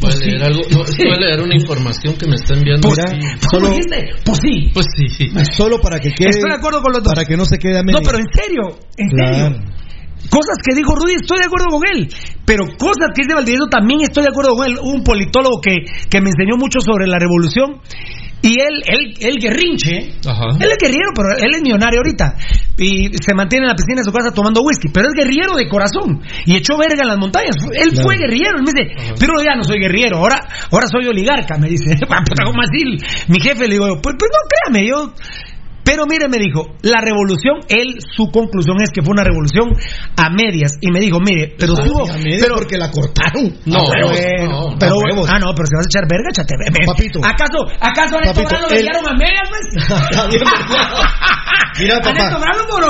Voy 0.00 0.12
a 0.12 0.16
leer 0.16 0.42
algo. 0.42 0.60
No, 0.70 0.78
voy 0.78 1.10
a 1.10 1.20
leer 1.20 1.40
una 1.40 1.54
información 1.54 2.14
que 2.16 2.26
me 2.26 2.34
está 2.34 2.54
enviando. 2.54 2.88
Pues, 2.88 2.98
aquí. 3.00 3.20
solo- 3.50 3.68
¿Lo 3.68 3.74
dijiste? 3.74 4.10
Pues 4.24 4.38
sí. 4.42 4.70
Pues 4.74 4.86
sí. 4.96 5.32
Solo 5.56 5.80
para 5.80 5.98
que 5.98 6.10
quede. 6.10 6.30
Estoy 6.30 6.50
de 6.50 6.56
acuerdo 6.56 6.82
con 6.82 6.92
los 6.92 7.02
dos. 7.02 7.12
Para 7.14 7.24
que 7.26 7.36
no 7.36 7.44
se 7.44 7.58
quede 7.58 7.78
a 7.78 7.82
No, 7.82 7.84
medias. 7.86 8.02
pero 8.04 8.18
en 8.18 8.26
serio, 8.32 8.78
en 8.98 9.08
Claro. 9.08 9.34
serio. 9.34 9.74
Cosas 10.30 10.56
que 10.66 10.74
dijo 10.74 10.94
Rudy, 10.94 11.14
estoy 11.20 11.38
de 11.38 11.44
acuerdo 11.44 11.66
con 11.68 11.82
él. 11.94 12.08
Pero 12.46 12.64
cosas 12.78 13.10
que 13.14 13.22
dice 13.22 13.34
Valdivieso 13.34 13.66
también 13.68 14.00
estoy 14.02 14.22
de 14.24 14.30
acuerdo 14.30 14.54
con 14.56 14.66
él. 14.66 14.78
Un 14.82 15.02
politólogo 15.04 15.60
que, 15.60 15.76
que 16.10 16.20
me 16.20 16.30
enseñó 16.30 16.56
mucho 16.58 16.80
sobre 16.80 17.06
la 17.06 17.18
revolución. 17.18 17.80
Y 18.44 18.60
él, 18.60 18.76
él, 18.86 19.14
él 19.20 19.36
guerrinche. 19.40 20.20
Ajá. 20.28 20.44
Él 20.60 20.68
es 20.70 20.76
guerrillero, 20.76 21.10
pero 21.16 21.28
él 21.38 21.50
es 21.56 21.62
millonario 21.62 22.00
ahorita. 22.00 22.36
Y 22.76 23.08
se 23.16 23.32
mantiene 23.34 23.64
en 23.64 23.70
la 23.70 23.74
piscina 23.74 24.00
de 24.00 24.04
su 24.04 24.12
casa 24.12 24.32
tomando 24.34 24.60
whisky. 24.60 24.88
Pero 24.92 25.08
es 25.08 25.14
guerrillero 25.14 25.56
de 25.56 25.66
corazón. 25.66 26.20
Y 26.44 26.54
echó 26.56 26.76
verga 26.76 27.00
en 27.02 27.08
las 27.08 27.18
montañas. 27.18 27.56
Él 27.72 27.90
Claro. 27.92 28.02
fue 28.04 28.18
guerrillero. 28.18 28.58
Él 28.58 28.64
me 28.66 28.72
dice, 28.72 29.14
pero 29.18 29.32
ya 29.42 29.56
no 29.56 29.64
soy 29.64 29.78
guerrillero. 29.80 30.18
Ahora, 30.18 30.40
ahora 30.70 30.86
soy 30.88 31.06
oligarca. 31.06 31.56
Me 31.56 31.68
dice, 31.70 31.96
¿cómo 32.44 32.60
así? 32.62 32.84
Mi 33.28 33.40
jefe 33.40 33.66
le 33.66 33.74
digo, 33.80 33.86
pues, 34.02 34.14
pues 34.18 34.30
no 34.30 34.38
créame, 34.50 34.88
yo. 34.88 35.14
Pero 35.84 36.06
mire, 36.06 36.28
me 36.28 36.38
dijo, 36.38 36.74
la 36.82 37.00
revolución, 37.00 37.60
él, 37.68 37.96
su 38.16 38.30
conclusión 38.32 38.76
es 38.82 38.90
que 38.90 39.02
fue 39.02 39.12
una 39.12 39.22
revolución 39.24 39.68
a 40.16 40.30
medias. 40.30 40.72
Y 40.80 40.90
me 40.90 41.00
dijo, 41.00 41.20
mire, 41.20 41.54
pero 41.58 41.74
Ah, 41.76 41.82
tuvo. 41.84 42.06
sí, 42.06 42.10
a 42.12 42.16
medias 42.18 42.42
pero, 42.42 42.54
porque 42.56 42.78
la 42.78 42.90
cortaron. 42.90 43.52
No, 43.66 43.84
huevos. 43.84 44.18
no, 44.48 44.70
no, 44.70 44.76
pero, 44.78 44.96
huevos. 44.98 45.28
ah, 45.30 45.38
no, 45.38 45.52
pero 45.54 45.66
si 45.68 45.74
vas 45.76 45.86
a 45.86 45.90
echar 45.92 46.08
verga, 46.08 46.28
échate 46.30 46.54
verga. 46.58 46.86
Papito. 46.86 47.18
¿Acaso, 47.22 47.58
acaso 47.80 48.16
Neto 48.20 48.42
Papito, 48.42 48.60
lo 48.60 48.68
él- 48.70 48.88
a 48.88 49.12
medias, 49.14 49.48
pues? 49.50 49.64
Mira, 51.80 51.98
papá, 52.00 52.38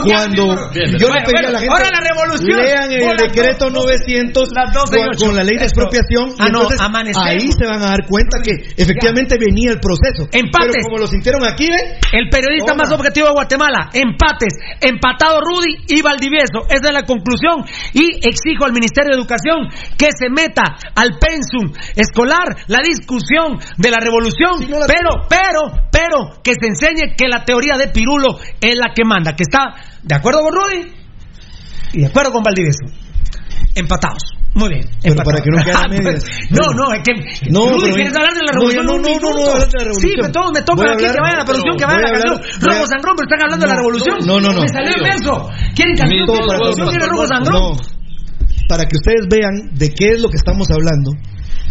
cuando 0.04 0.44
pero- 0.46 0.70
Bien, 0.74 0.92
yo 0.98 1.08
Bueno, 1.08 1.14
le 1.14 1.24
pedí 1.24 1.46
a 1.46 1.50
la 1.50 1.58
gente 1.60 1.72
ahora 1.72 1.88
la 1.90 2.00
revolución. 2.04 2.60
lean 2.60 2.92
el 2.92 3.16
decreto 3.16 3.70
dos- 3.70 3.84
900 3.84 4.48
las 4.54 4.72
dos 4.74 4.90
de 4.90 4.98
con, 5.18 5.34
la 5.36 5.42
ley 5.44 5.56
de 5.56 5.64
expropiación 5.64 6.34
Ah, 6.38 6.48
no, 6.52 6.62
entonces 6.68 7.16
ahí 7.16 7.48
se 7.50 7.64
van 7.66 7.82
a 7.82 7.86
dar 7.96 8.06
cuenta 8.06 8.38
que 8.44 8.52
efectivamente 8.76 9.36
venía 9.40 9.72
el 9.72 9.80
proceso 9.80 10.28
Empates. 10.32 10.68
pero 10.72 10.82
como 10.84 10.98
lo 10.98 11.06
sintieron 11.06 11.44
aquí 11.44 11.66
¿ve? 11.66 11.96
El 12.12 12.28
periodista 12.28 12.72
Toma. 12.72 12.83
Más 12.84 12.92
objetivo 12.92 13.28
de 13.28 13.32
Guatemala. 13.32 13.90
Empates. 13.92 14.54
Empatado 14.80 15.40
Rudy 15.40 15.84
y 15.88 16.02
Valdivieso. 16.02 16.66
Esa 16.68 16.88
es 16.88 16.92
la 16.92 17.04
conclusión. 17.04 17.64
Y 17.92 18.20
exijo 18.26 18.64
al 18.64 18.72
Ministerio 18.72 19.10
de 19.12 19.16
Educación 19.16 19.68
que 19.96 20.08
se 20.16 20.28
meta 20.28 20.62
al 20.94 21.18
pensum 21.18 21.72
escolar 21.96 22.56
la 22.68 22.80
discusión 22.84 23.58
de 23.76 23.90
la 23.90 23.98
revolución. 23.98 24.58
Sí, 24.58 24.66
no 24.68 24.78
la 24.78 24.86
pero, 24.86 25.10
pero, 25.28 25.88
pero, 25.90 26.42
que 26.42 26.52
se 26.54 26.66
enseñe 26.66 27.16
que 27.16 27.28
la 27.28 27.44
teoría 27.44 27.76
de 27.78 27.88
Pirulo 27.88 28.38
es 28.60 28.76
la 28.76 28.92
que 28.94 29.04
manda. 29.04 29.34
Que 29.34 29.44
está 29.44 29.74
de 30.02 30.14
acuerdo 30.14 30.40
con 30.40 30.52
Rudy 30.52 30.92
y 31.94 32.00
de 32.00 32.06
acuerdo 32.06 32.32
con 32.32 32.42
Valdivieso. 32.42 32.84
Empatados. 33.74 34.33
Muy 34.54 34.68
bien. 34.70 34.86
Pero 35.02 35.16
para 35.24 35.42
que 35.42 35.50
no 35.50 35.58
medias. 35.90 36.24
no, 36.50 36.64
no, 36.78 36.94
es 36.94 37.02
que. 37.02 37.12
No, 37.50 37.66
Rudy, 37.74 37.82
pero- 37.90 37.94
¿quieres 37.98 38.14
hablar 38.14 38.34
de 38.34 38.42
la 38.46 38.52
no, 38.54 38.58
revolución? 38.70 38.86
no, 38.86 38.92
no, 38.94 39.02
no, 39.02 39.18
no, 39.18 39.34
de 39.34 39.66
la 39.66 39.84
revolución. 39.84 39.98
Sí, 39.98 40.10
pero 40.14 40.30
todos 40.32 40.50
me 40.54 40.62
tocan 40.62 40.86
aquí 40.86 40.94
hablar- 41.04 41.14
que 41.14 41.20
vayan 41.20 41.34
a 41.34 41.42
la 41.42 41.44
producción, 41.44 41.74
que 41.76 41.84
vayan 41.84 42.00
a 42.00 42.06
la 42.06 42.12
canción. 42.14 42.36
Rojo 42.62 42.84
Sangrón, 42.86 43.14
pero 43.18 43.26
están 43.26 43.42
hablando 43.42 43.62
de 43.66 43.70
la 43.74 43.78
revolución. 43.82 44.16
no, 44.26 44.34
no, 44.40 44.48
no. 44.54 44.60
Me 44.62 44.68
salió 44.70 44.90
Dios. 44.94 45.02
inmenso. 45.02 45.32
¿Quieren 45.74 45.94
canción? 45.98 46.26
Todo 46.26 46.36
¿Quieren 46.38 46.48
para 46.54 46.90
¿Quieren 46.94 47.08
Rojo 47.10 47.22
para 47.26 47.34
Sangrón? 47.34 47.54
No, 47.58 47.68
para 48.70 48.82
que 48.86 48.94
ustedes 48.96 49.24
vean 49.28 49.54
de 49.74 49.86
qué 49.90 50.06
es 50.14 50.22
lo 50.22 50.28
que 50.30 50.36
estamos 50.38 50.70
hablando. 50.70 51.10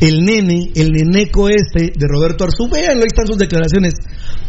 El 0.03 0.25
nene, 0.27 0.71
el 0.75 0.91
neneco 0.91 1.47
este 1.47 1.93
de 1.95 2.05
Roberto 2.11 2.43
Arzú, 2.43 2.67
véanlo, 2.67 2.99
ahí 3.03 3.07
están 3.07 3.27
sus 3.27 3.38
declaraciones, 3.38 3.93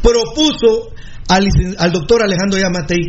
propuso 0.02 0.90
al 1.28 1.92
doctor 1.92 2.22
Alejandro 2.22 2.58
Yamatei 2.58 3.00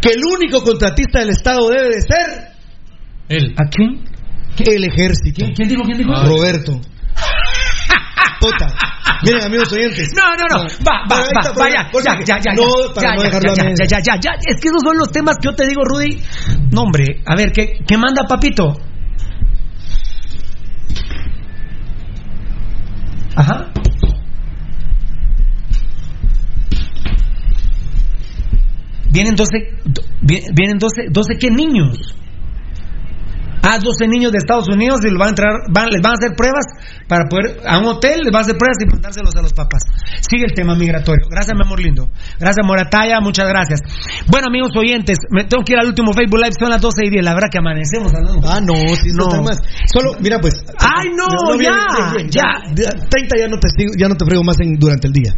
que 0.00 0.10
el 0.10 0.20
único 0.24 0.62
contratista 0.62 1.20
del 1.20 1.30
Estado 1.30 1.68
debe 1.70 1.88
de 1.88 2.02
ser 2.02 2.48
Él. 3.28 3.54
¿A 3.56 3.68
quién? 3.70 4.04
El 4.66 4.84
ejército. 4.84 5.46
¿Quién 5.54 5.68
dijo? 5.68 5.82
¿Quién 5.84 5.98
dijo? 5.98 6.12
Roberto. 6.24 6.80
Puta. 8.40 8.66
Miren, 9.24 9.42
amigos 9.42 9.72
oyentes. 9.72 10.10
No, 10.14 10.22
no, 10.36 10.46
no. 10.48 10.68
Va, 10.86 11.02
va, 11.10 11.16
va, 11.18 11.22
está, 11.22 11.40
va, 11.52 11.90
por- 11.90 12.02
ya, 12.04 12.18
ya, 12.24 12.24
ya, 12.24 12.38
ya. 12.40 12.52
No, 12.54 12.94
para 12.94 13.08
ya, 13.08 13.14
no 13.14 13.22
ya, 13.22 13.26
dejarlo 13.28 13.54
ya, 13.54 13.64
ya, 13.64 13.84
ya, 13.86 13.98
ya, 14.00 14.20
ya. 14.20 14.30
Es 14.46 14.60
que 14.60 14.68
esos 14.68 14.82
son 14.82 14.96
los 14.96 15.10
temas 15.10 15.36
que 15.40 15.48
yo 15.48 15.54
te 15.56 15.66
digo, 15.66 15.82
Rudy. 15.84 16.22
No, 16.70 16.82
hombre, 16.82 17.20
a 17.26 17.34
ver, 17.34 17.50
¿qué, 17.52 17.78
qué 17.86 17.96
manda 17.98 18.22
papito? 18.28 18.78
Ajá. 23.34 23.72
Vienen 29.10 29.34
12, 29.36 29.50
do- 29.84 30.02
vi- 30.22 30.44
vienen 30.52 30.78
12, 30.78 31.08
12 31.10 31.38
qué 31.38 31.50
niños? 31.50 32.14
Ah, 33.68 33.78
12 33.78 34.08
niños 34.08 34.32
de 34.32 34.38
Estados 34.38 34.66
Unidos 34.68 35.00
y 35.04 35.12
les 35.12 35.18
van 35.18 35.28
a 35.28 35.30
entrar, 35.36 35.52
van, 35.68 35.90
les 35.90 36.00
van 36.00 36.12
a 36.12 36.16
hacer 36.16 36.32
pruebas 36.34 36.64
para 37.06 37.28
poder, 37.28 37.60
a 37.68 37.78
un 37.78 37.84
hotel 37.84 38.24
les 38.24 38.32
van 38.32 38.40
a 38.40 38.44
hacer 38.48 38.56
pruebas 38.56 38.80
y 38.80 38.86
mandárselos 38.88 39.36
a 39.36 39.42
los 39.42 39.52
papás. 39.52 39.82
Sigue 40.24 40.44
el 40.48 40.54
tema 40.54 40.74
migratorio. 40.74 41.28
Gracias, 41.28 41.54
mi 41.54 41.64
amor 41.64 41.80
lindo. 41.80 42.08
Gracias, 42.40 42.64
Morataya, 42.64 43.20
muchas 43.20 43.46
gracias. 43.48 43.80
Bueno, 44.26 44.46
amigos 44.48 44.72
oyentes, 44.74 45.18
me 45.30 45.44
tengo 45.44 45.64
que 45.64 45.74
ir 45.74 45.78
al 45.80 45.88
último 45.88 46.12
Facebook 46.14 46.40
Live, 46.40 46.56
son 46.58 46.70
las 46.70 46.80
12 46.80 47.04
y 47.04 47.10
10, 47.10 47.24
la 47.24 47.34
verdad 47.34 47.48
que 47.52 47.58
amanecemos 47.58 48.12
hablando. 48.14 48.48
Ah, 48.48 48.60
no, 48.60 48.74
si 48.96 49.12
no. 49.12 49.28
No. 49.28 49.42
más. 49.42 49.60
Solo, 49.92 50.16
mira 50.20 50.38
pues. 50.40 50.64
Ay, 50.80 51.12
no, 51.12 51.28
ya, 51.60 52.16
bien, 52.16 52.30
ya. 52.30 52.64
30 52.72 53.36
ya 53.36 53.48
no 53.48 53.58
te 53.58 53.68
sigo, 53.76 53.92
ya 53.98 54.08
no 54.08 54.16
te 54.16 54.24
frego 54.24 54.44
más 54.44 54.56
en, 54.60 54.78
durante 54.78 55.08
el 55.08 55.12
día. 55.12 55.32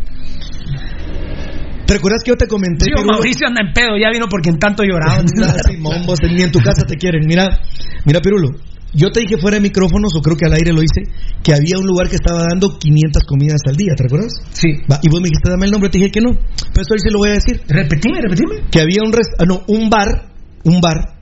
¿Te 1.90 1.94
recuerdas 1.98 2.22
que 2.24 2.30
yo 2.30 2.36
te 2.36 2.46
comenté? 2.46 2.84
Pirulo? 2.86 3.14
Mauricio 3.18 3.48
anda 3.48 3.62
en 3.66 3.72
pedo, 3.74 3.98
ya 3.98 4.10
vino 4.12 4.26
porque 4.30 4.48
en 4.50 4.60
tanto 4.60 4.84
lloraba. 4.84 5.24
Simón, 5.66 6.06
vos 6.06 6.20
ni 6.22 6.40
en 6.40 6.52
tu 6.52 6.60
casa 6.60 6.86
te 6.86 6.94
quieren. 6.96 7.26
Mira, 7.26 7.58
mira, 8.04 8.20
Pirulo. 8.20 8.50
Yo 8.94 9.10
te 9.10 9.20
dije 9.20 9.38
fuera 9.40 9.56
de 9.56 9.60
micrófonos, 9.60 10.14
o 10.16 10.20
creo 10.22 10.36
que 10.36 10.46
al 10.46 10.52
aire 10.52 10.72
lo 10.72 10.82
hice, 10.82 11.02
que 11.42 11.52
había 11.52 11.78
un 11.78 11.86
lugar 11.86 12.08
que 12.08 12.14
estaba 12.14 12.42
dando 12.46 12.78
500 12.78 13.22
comidas 13.24 13.60
al 13.66 13.74
día, 13.74 13.94
¿te 13.96 14.04
recuerdas? 14.04 14.32
Sí. 14.52 14.68
Va, 14.90 14.98
y 15.02 15.08
vos 15.08 15.20
me 15.20 15.26
dijiste, 15.28 15.50
dame 15.50 15.66
el 15.66 15.72
nombre, 15.72 15.90
te 15.90 15.98
dije 15.98 16.10
que 16.10 16.20
no. 16.20 16.30
Pero 16.30 16.82
esto 16.82 16.94
hoy 16.94 17.00
sí 17.00 17.10
lo 17.10 17.18
voy 17.18 17.30
a 17.30 17.32
decir. 17.34 17.60
Repetime, 17.68 18.20
repetime. 18.20 18.62
Que 18.70 18.80
había 18.80 19.02
un, 19.04 19.12
res- 19.12 19.30
ah, 19.38 19.44
no, 19.46 19.62
un 19.66 19.90
bar, 19.90 20.30
un 20.64 20.80
bar, 20.80 21.18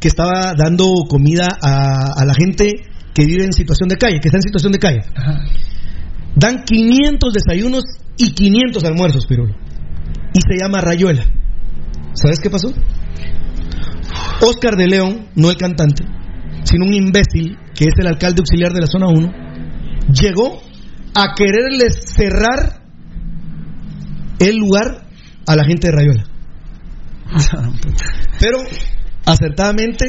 que 0.00 0.06
estaba 0.08 0.54
dando 0.56 0.86
comida 1.08 1.46
a, 1.60 2.20
a 2.20 2.24
la 2.24 2.34
gente 2.34 2.70
que 3.14 3.24
vive 3.26 3.44
en 3.44 3.52
situación 3.52 3.88
de 3.88 3.96
calle, 3.96 4.20
que 4.20 4.28
está 4.28 4.38
en 4.38 4.42
situación 4.42 4.72
de 4.72 4.78
calle. 4.78 5.00
Ajá. 5.16 5.44
Dan 6.36 6.64
500 6.64 7.32
desayunos 7.32 7.84
y 8.16 8.30
500 8.32 8.82
almuerzos, 8.84 9.26
Pirulo. 9.26 9.54
Y 10.34 10.40
se 10.40 10.58
llama 10.60 10.80
Rayuela. 10.80 11.24
¿Sabes 12.12 12.40
qué 12.40 12.50
pasó? 12.50 12.72
Oscar 14.40 14.76
de 14.76 14.86
León, 14.86 15.28
no 15.36 15.50
el 15.50 15.56
cantante, 15.56 16.04
sino 16.64 16.86
un 16.86 16.92
imbécil, 16.92 17.56
que 17.74 17.84
es 17.84 17.94
el 17.98 18.06
alcalde 18.06 18.40
auxiliar 18.40 18.72
de 18.72 18.80
la 18.80 18.86
zona 18.86 19.06
1, 19.08 19.32
llegó 20.12 20.60
a 21.14 21.34
quererle 21.34 21.90
cerrar 21.90 22.82
el 24.38 24.56
lugar 24.56 25.06
a 25.46 25.56
la 25.56 25.64
gente 25.64 25.88
de 25.88 25.92
Rayuela. 25.92 26.24
Pero 28.40 28.58
acertadamente 29.24 30.04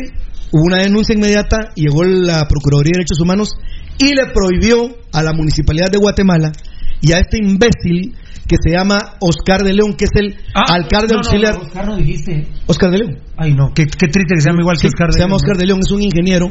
hubo 0.52 0.64
una 0.64 0.78
denuncia 0.78 1.16
inmediata 1.16 1.72
y 1.76 1.84
llegó 1.84 2.04
la 2.04 2.48
Procuraduría 2.48 2.94
de 2.94 3.00
Derechos 3.00 3.22
Humanos 3.22 3.50
y 3.98 4.14
le 4.14 4.28
prohibió 4.34 4.96
a 5.14 5.24
la 5.24 5.34
Municipalidad 5.34 5.90
de 5.90 5.98
Guatemala 5.98 6.52
y 7.02 7.12
a 7.14 7.20
este 7.20 7.38
imbécil 7.38 8.16
que 8.48 8.58
se 8.64 8.70
llama 8.76 9.16
Oscar 9.22 9.64
de 9.64 9.74
León, 9.74 9.94
que 9.96 10.06
es 10.06 10.12
el 10.16 10.36
alcalde 10.54 10.54
Ah, 10.54 11.02
no, 11.08 11.08
no, 11.14 11.18
auxiliar. 11.18 11.56
no, 11.56 11.62
Oscar 11.62 11.86
no 11.88 11.98
dijiste. 11.98 12.48
Oscar 12.68 12.92
de 12.92 12.98
León. 13.00 13.18
Ay, 13.38 13.54
no, 13.54 13.74
qué, 13.74 13.86
qué 13.88 14.08
triste 14.08 14.36
que 14.36 14.42
se 14.42 14.50
llame 14.50 14.62
igual 14.62 14.78
que 14.78 14.82
Sí, 14.82 14.88
Oscar 14.88 15.08
de 15.08 15.14
se 15.14 15.20
llama 15.20 15.30
León, 15.32 15.42
Oscar 15.44 15.58
de 15.58 15.66
León, 15.66 15.80
es 15.84 15.92
un 15.92 16.02
ingeniero 16.04 16.48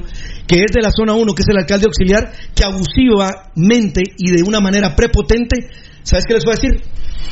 que 0.47 0.57
es 0.57 0.73
de 0.75 0.83
la 0.83 0.91
zona 0.91 1.13
1, 1.15 1.33
que 1.35 1.43
es 1.43 1.49
el 1.49 1.59
alcalde 1.59 1.87
auxiliar, 1.87 2.33
que 2.55 2.65
abusivamente 2.65 4.03
y 4.19 4.31
de 4.31 4.43
una 4.43 4.61
manera 4.61 4.95
prepotente, 4.97 5.69
¿sabes 6.03 6.25
qué 6.27 6.35
les 6.35 6.45
voy 6.45 6.55
a 6.55 6.57
decir? 6.61 6.83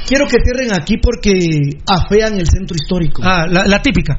Quiero 0.07 0.27
que 0.27 0.37
cierren 0.45 0.73
aquí 0.75 0.97
porque 0.99 1.33
afean 1.87 2.39
el 2.39 2.47
centro 2.49 2.77
histórico. 2.77 3.23
Ah, 3.25 3.47
la, 3.49 3.65
la 3.67 3.83
típica. 3.83 4.19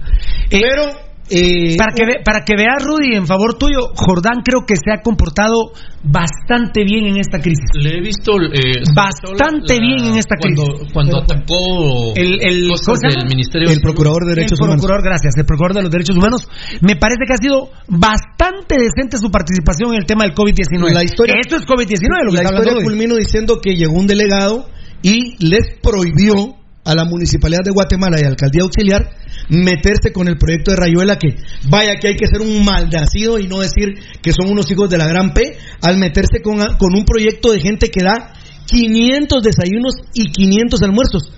Eh, 0.50 0.60
Pero 0.62 0.84
eh, 1.30 1.78
para 1.78 1.94
que 1.94 2.06
ve- 2.06 2.22
para 2.24 2.44
que 2.44 2.56
veas 2.56 2.84
Rudy 2.84 3.16
en 3.16 3.26
favor 3.26 3.58
tuyo, 3.58 3.94
Jordán 3.96 4.42
creo 4.44 4.66
que 4.68 4.76
se 4.76 4.92
ha 4.92 5.02
comportado 5.02 5.72
bastante 6.04 6.84
bien 6.84 7.06
en 7.06 7.18
esta 7.18 7.40
crisis. 7.40 7.64
Le 7.80 7.98
he 7.98 8.02
visto 8.02 8.36
eh, 8.42 8.84
Bastante 8.94 9.80
la- 9.80 9.80
bien 9.80 10.06
en 10.12 10.18
esta 10.18 10.36
cuando, 10.36 10.64
crisis. 10.68 10.94
Cuando 10.94 11.12
Pero- 11.12 11.24
atacó 11.24 12.14
El- 12.16 12.40
el- 12.44 12.68
del 12.68 13.28
Ministerio 13.28 13.70
el 13.72 13.80
procurador 13.80 14.26
de 14.28 14.36
derechos 14.36 14.60
el 14.60 14.66
humanos. 14.66 14.82
procurador, 14.84 15.04
gracias, 15.04 15.34
el 15.38 15.46
procurador 15.46 15.76
de 15.78 15.82
los 15.84 15.92
derechos 15.92 16.18
humanos, 16.18 16.48
me 16.82 16.96
parece 16.98 17.24
que 17.26 17.34
ha 17.34 17.38
sido 17.42 17.70
bastante 17.88 18.76
decente 18.78 19.18
su 19.18 19.32
participación 19.32 19.94
en 19.94 20.02
el 20.02 20.06
tema 20.06 20.24
del 20.26 20.34
COVID-19. 20.36 20.92
La 20.94 21.04
historia- 21.04 21.36
Esto 21.40 21.56
es 21.56 21.66
COVID-19, 21.66 22.26
lo 22.26 22.32
que 22.32 22.38
La 22.38 22.44
historia 22.44 22.74
Rudy. 22.74 22.84
culminó 22.84 23.16
diciendo 23.16 23.60
que 23.62 23.76
llegó 23.76 23.94
un 23.94 24.08
delegado 24.08 24.68
y 25.02 25.36
les 25.46 25.80
prohibió 25.82 26.56
a 26.86 26.96
la 26.96 27.06
Municipalidad 27.06 27.64
de 27.64 27.72
Guatemala 27.72 28.20
y 28.20 28.26
Alcaldía 28.26 28.64
Auxiliar 28.64 29.12
meterse 29.50 30.12
con 30.12 30.28
el 30.28 30.38
proyecto 30.38 30.72
de 30.72 30.78
Rayuela 30.78 31.18
que 31.18 31.38
vaya 31.70 31.96
que 31.96 32.10
hay 32.10 32.16
que 32.16 32.28
ser 32.28 32.42
un 32.42 32.64
malnacido 32.64 33.40
y 33.40 33.48
no 33.48 33.60
decir 33.60 33.94
que 34.22 34.32
son 34.32 34.50
unos 34.50 34.70
hijos 34.72 34.90
de 34.90 34.98
la 34.98 35.08
gran 35.08 35.34
P 35.34 35.58
al 35.82 35.98
meterse 35.98 36.42
con, 36.44 36.58
con 36.78 36.96
un 36.96 37.06
proyecto 37.06 37.52
de 37.52 37.60
gente 37.60 37.90
que 37.90 38.04
da 38.04 38.34
500 38.66 39.44
desayunos 39.44 39.96
y 40.14 40.32
500 40.32 40.82
almuerzos. 40.82 41.32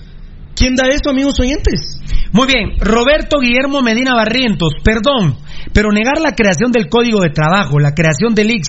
¿Quién 0.55 0.75
da 0.75 0.87
eso, 0.87 1.09
amigos 1.09 1.39
oyentes? 1.39 2.01
Muy 2.31 2.47
bien, 2.47 2.77
Roberto 2.79 3.37
Guillermo 3.39 3.81
Medina 3.81 4.13
Barrientos, 4.13 4.73
perdón, 4.83 5.37
pero 5.73 5.89
negar 5.91 6.19
la 6.19 6.33
creación 6.33 6.71
del 6.71 6.89
Código 6.89 7.21
de 7.21 7.29
Trabajo, 7.29 7.79
la 7.79 7.93
creación 7.93 8.33
del 8.35 8.51
IX, 8.51 8.67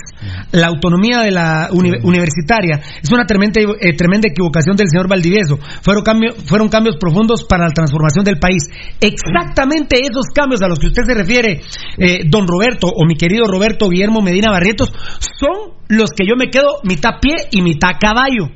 la 0.53 0.67
autonomía 0.69 1.21
de 1.21 1.31
la 1.33 1.69
uni- 1.73 1.99
universitaria, 2.03 2.81
es 3.03 3.11
una 3.13 3.25
tremenda, 3.25 3.61
eh, 3.81 3.93
tremenda 3.97 4.29
equivocación 4.29 4.77
del 4.77 4.89
señor 4.89 5.09
Valdivieso. 5.09 5.59
Fueron, 5.83 6.03
cambio- 6.05 6.35
fueron 6.47 6.69
cambios 6.69 6.97
profundos 6.97 7.45
para 7.45 7.67
la 7.67 7.73
transformación 7.73 8.25
del 8.25 8.39
país. 8.39 8.65
Exactamente 9.01 10.01
esos 10.01 10.27
cambios 10.35 10.63
a 10.63 10.69
los 10.69 10.79
que 10.79 10.89
usted 10.89 11.03
se 11.07 11.15
refiere, 11.15 11.61
eh, 11.99 12.21
don 12.29 12.47
Roberto 12.47 12.89
o 12.89 13.05
mi 13.07 13.17
querido 13.17 13.45
Roberto 13.47 13.89
Guillermo 13.89 14.21
Medina 14.23 14.51
Barrientos, 14.51 14.93
son 15.41 15.75
los 15.89 16.11
que 16.11 16.27
yo 16.27 16.35
me 16.37 16.51
quedo 16.51 16.81
mitad 16.85 17.19
pie 17.21 17.35
y 17.51 17.63
mitad 17.63 17.91
caballo. 18.01 18.49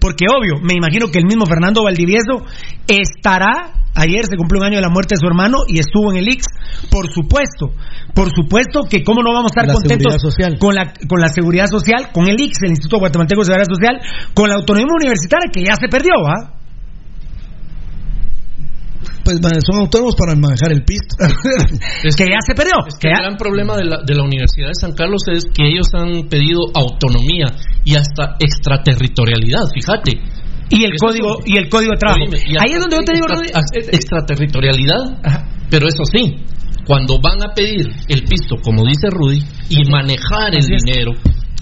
Porque 0.00 0.26
obvio, 0.30 0.60
me 0.62 0.74
imagino 0.74 1.08
que 1.10 1.18
el 1.18 1.26
mismo 1.26 1.46
Fernando 1.46 1.82
Valdivieso 1.82 2.44
estará, 2.86 3.74
ayer 3.94 4.24
se 4.26 4.36
cumplió 4.36 4.60
un 4.60 4.66
año 4.66 4.76
de 4.76 4.82
la 4.82 4.90
muerte 4.90 5.14
de 5.14 5.20
su 5.20 5.26
hermano 5.26 5.58
y 5.66 5.78
estuvo 5.80 6.10
en 6.12 6.18
el 6.18 6.28
IX, 6.28 6.44
por 6.90 7.10
supuesto, 7.12 7.74
por 8.14 8.30
supuesto 8.30 8.82
que 8.88 9.02
cómo 9.02 9.22
no 9.22 9.32
vamos 9.32 9.50
a 9.50 9.60
estar 9.60 9.66
La 9.66 9.74
contentos 9.74 10.22
social. 10.22 10.58
con 10.58 10.74
la 10.74 10.92
con 11.08 11.20
la 11.20 11.28
seguridad 11.28 11.66
social, 11.66 12.10
con 12.12 12.28
el 12.28 12.40
IX, 12.40 12.62
el 12.62 12.70
Instituto 12.70 12.98
Guatemalteco 12.98 13.40
de 13.40 13.46
Seguridad 13.46 13.68
Social, 13.68 14.00
con 14.34 14.48
la 14.48 14.56
autonomía 14.56 14.94
universitaria 14.94 15.50
que 15.52 15.64
ya 15.64 15.74
se 15.74 15.88
perdió, 15.88 16.14
¿ah? 16.26 16.54
Pues 19.28 19.42
man, 19.42 19.60
son 19.60 19.80
autónomos 19.84 20.16
para 20.16 20.32
manejar 20.34 20.72
el 20.72 20.82
pisto. 20.84 21.16
Es 22.02 22.16
que 22.16 22.24
ya 22.24 22.40
se 22.46 22.54
perdió. 22.54 22.80
Es 22.88 22.96
que 22.98 23.08
el 23.08 23.14
gran 23.14 23.36
problema 23.36 23.76
de 23.76 23.84
la, 23.84 23.98
de 24.00 24.14
la 24.14 24.22
Universidad 24.24 24.68
de 24.68 24.74
San 24.80 24.92
Carlos 24.94 25.20
es 25.30 25.44
que 25.52 25.68
ellos 25.68 25.84
han 25.92 26.28
pedido 26.30 26.60
autonomía 26.72 27.52
y 27.84 27.94
hasta 27.94 28.36
extraterritorialidad, 28.40 29.68
fíjate. 29.74 30.12
Y 30.70 30.84
el 30.84 30.92
Eso 30.94 31.06
código 31.08 31.40
y 31.44 31.58
el 31.58 31.68
código 31.68 31.92
de 31.92 31.98
trabajo. 31.98 32.24
Oíme, 32.24 32.38
Ahí 32.58 32.72
es 32.72 32.80
donde 32.80 32.96
yo 32.96 33.02
te 33.04 33.12
digo, 33.12 33.26
extra- 33.28 33.92
extraterritorialidad, 33.92 35.44
pero 35.68 35.88
eso 35.88 36.04
sí, 36.10 36.36
cuando 36.86 37.20
van 37.20 37.42
a 37.44 37.52
pedir 37.54 37.86
el 38.08 38.24
pisto, 38.24 38.56
como 38.62 38.84
dice 38.84 39.08
Rudy, 39.10 39.44
y 39.68 39.84
manejar 39.90 40.54
el 40.54 40.64
dinero, 40.64 41.12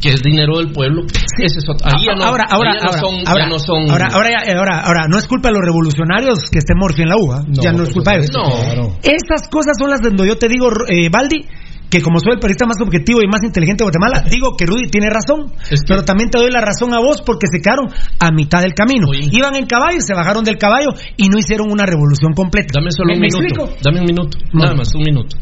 que 0.01 0.11
es 0.11 0.23
dinero 0.23 0.59
del 0.59 0.73
pueblo, 0.73 1.03
es 1.07 1.53
ahí 1.85 2.05
ya 2.07 2.15
no, 2.15 2.25
ahora, 2.25 2.45
ahora, 2.51 2.71
ahí 2.73 2.79
no 2.81 2.87
ahora, 2.89 3.01
son, 3.01 3.15
ahora, 3.27 3.47
no 3.49 3.59
son- 3.59 3.91
ahora, 3.91 4.09
ahora, 4.13 4.31
ya- 4.31 4.59
ahora, 4.59 4.81
ahora, 4.81 5.07
no 5.09 5.19
es 5.19 5.27
culpa 5.27 5.49
de 5.49 5.55
los 5.55 5.63
revolucionarios 5.65 6.51
que 6.51 6.59
esté 6.59 6.75
Morphy 6.77 7.03
en 7.03 7.09
la 7.09 7.17
UA, 7.17 7.45
ya 7.49 7.73
no 7.73 7.83
es 7.83 7.93
culpa 7.93 8.13
de 8.13 8.19
ellos. 8.19 8.31
No. 8.33 8.99
Esas 9.03 9.49
cosas 9.51 9.73
son 9.79 9.91
las 9.91 10.01
donde 10.01 10.27
yo 10.27 10.37
te 10.37 10.49
digo, 10.49 10.69
eh, 10.89 11.09
Baldi, 11.11 11.47
que 11.89 12.03
como 12.03 12.19
soy 12.19 12.33
el 12.35 12.41
periodista 12.41 12.67
más 12.67 12.77
objetivo 12.83 13.21
y 13.23 13.29
más 13.31 13.43
inteligente 13.45 13.85
de 13.85 13.91
Guatemala, 13.91 14.25
digo 14.29 14.57
que 14.59 14.67
Rudy 14.67 14.89
tiene 14.91 15.09
razón, 15.09 15.53
pero 15.87 16.05
también 16.05 16.31
te 16.31 16.39
doy 16.39 16.51
la 16.51 16.61
razón 16.61 16.93
a 16.93 16.99
vos 16.99 17.23
porque 17.25 17.47
se 17.51 17.61
quedaron 17.63 17.87
a 18.19 18.31
mitad 18.33 18.61
del 18.61 18.75
camino. 18.75 19.07
Iban 19.15 19.55
en 19.55 19.67
caballo, 19.67 19.99
se 20.01 20.13
bajaron 20.13 20.43
del 20.45 20.59
caballo 20.59 20.89
y 21.17 21.29
no 21.29 21.39
hicieron 21.39 21.71
una 21.71 21.87
revolución 21.87 22.33
completa. 22.35 22.73
Dame 22.75 22.91
solo 22.91 23.09
¿Me- 23.11 23.15
un 23.15 23.21
minuto. 23.21 23.43
explico? 23.43 23.77
Dame 23.83 24.01
un 24.01 24.07
minuto. 24.07 24.37
Nada 24.53 24.75
más, 24.75 24.93
un 24.95 25.03
minuto. 25.03 25.37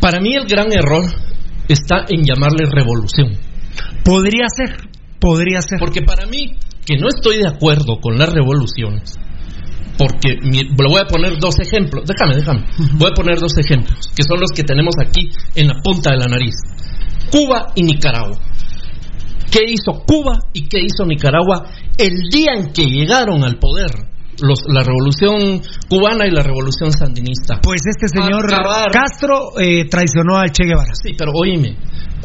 Para 0.00 0.18
mí 0.18 0.34
el 0.34 0.46
gran 0.46 0.72
error 0.72 1.04
está 1.68 2.04
en 2.08 2.22
llamarle 2.24 2.66
revolución. 2.70 3.38
Podría 4.04 4.46
ser, 4.54 4.76
podría 5.20 5.60
ser. 5.60 5.78
Porque 5.78 6.02
para 6.02 6.26
mí, 6.26 6.56
que 6.84 6.96
no 6.96 7.08
estoy 7.08 7.38
de 7.38 7.48
acuerdo 7.48 7.98
con 8.00 8.18
las 8.18 8.32
revoluciones, 8.32 9.18
porque 9.98 10.36
mi- 10.42 10.64
le 10.64 10.88
voy 10.88 11.00
a 11.00 11.06
poner 11.06 11.38
dos 11.38 11.54
ejemplos, 11.60 12.04
déjame, 12.06 12.36
déjame, 12.36 12.64
voy 12.94 13.10
a 13.10 13.14
poner 13.14 13.38
dos 13.38 13.56
ejemplos, 13.58 14.10
que 14.14 14.22
son 14.24 14.40
los 14.40 14.50
que 14.54 14.64
tenemos 14.64 14.94
aquí 15.00 15.30
en 15.54 15.68
la 15.68 15.80
punta 15.82 16.10
de 16.10 16.18
la 16.18 16.26
nariz. 16.26 16.54
Cuba 17.30 17.72
y 17.74 17.82
Nicaragua. 17.82 18.38
¿Qué 19.50 19.60
hizo 19.68 20.02
Cuba 20.06 20.38
y 20.54 20.66
qué 20.68 20.78
hizo 20.80 21.04
Nicaragua 21.06 21.66
el 21.98 22.14
día 22.32 22.54
en 22.56 22.72
que 22.72 22.86
llegaron 22.86 23.44
al 23.44 23.58
poder? 23.58 23.90
Los, 24.42 24.60
la 24.66 24.82
revolución 24.82 25.62
cubana 25.88 26.26
y 26.26 26.30
la 26.30 26.42
revolución 26.42 26.92
sandinista. 26.92 27.60
Pues 27.62 27.80
este 27.86 28.08
señor 28.08 28.44
Acabar- 28.52 28.90
Castro 28.90 29.58
eh, 29.58 29.88
traicionó 29.88 30.36
al 30.36 30.50
Che 30.52 30.64
Guevara. 30.64 30.92
Sí, 30.94 31.14
pero 31.16 31.30
oíme, 31.34 31.76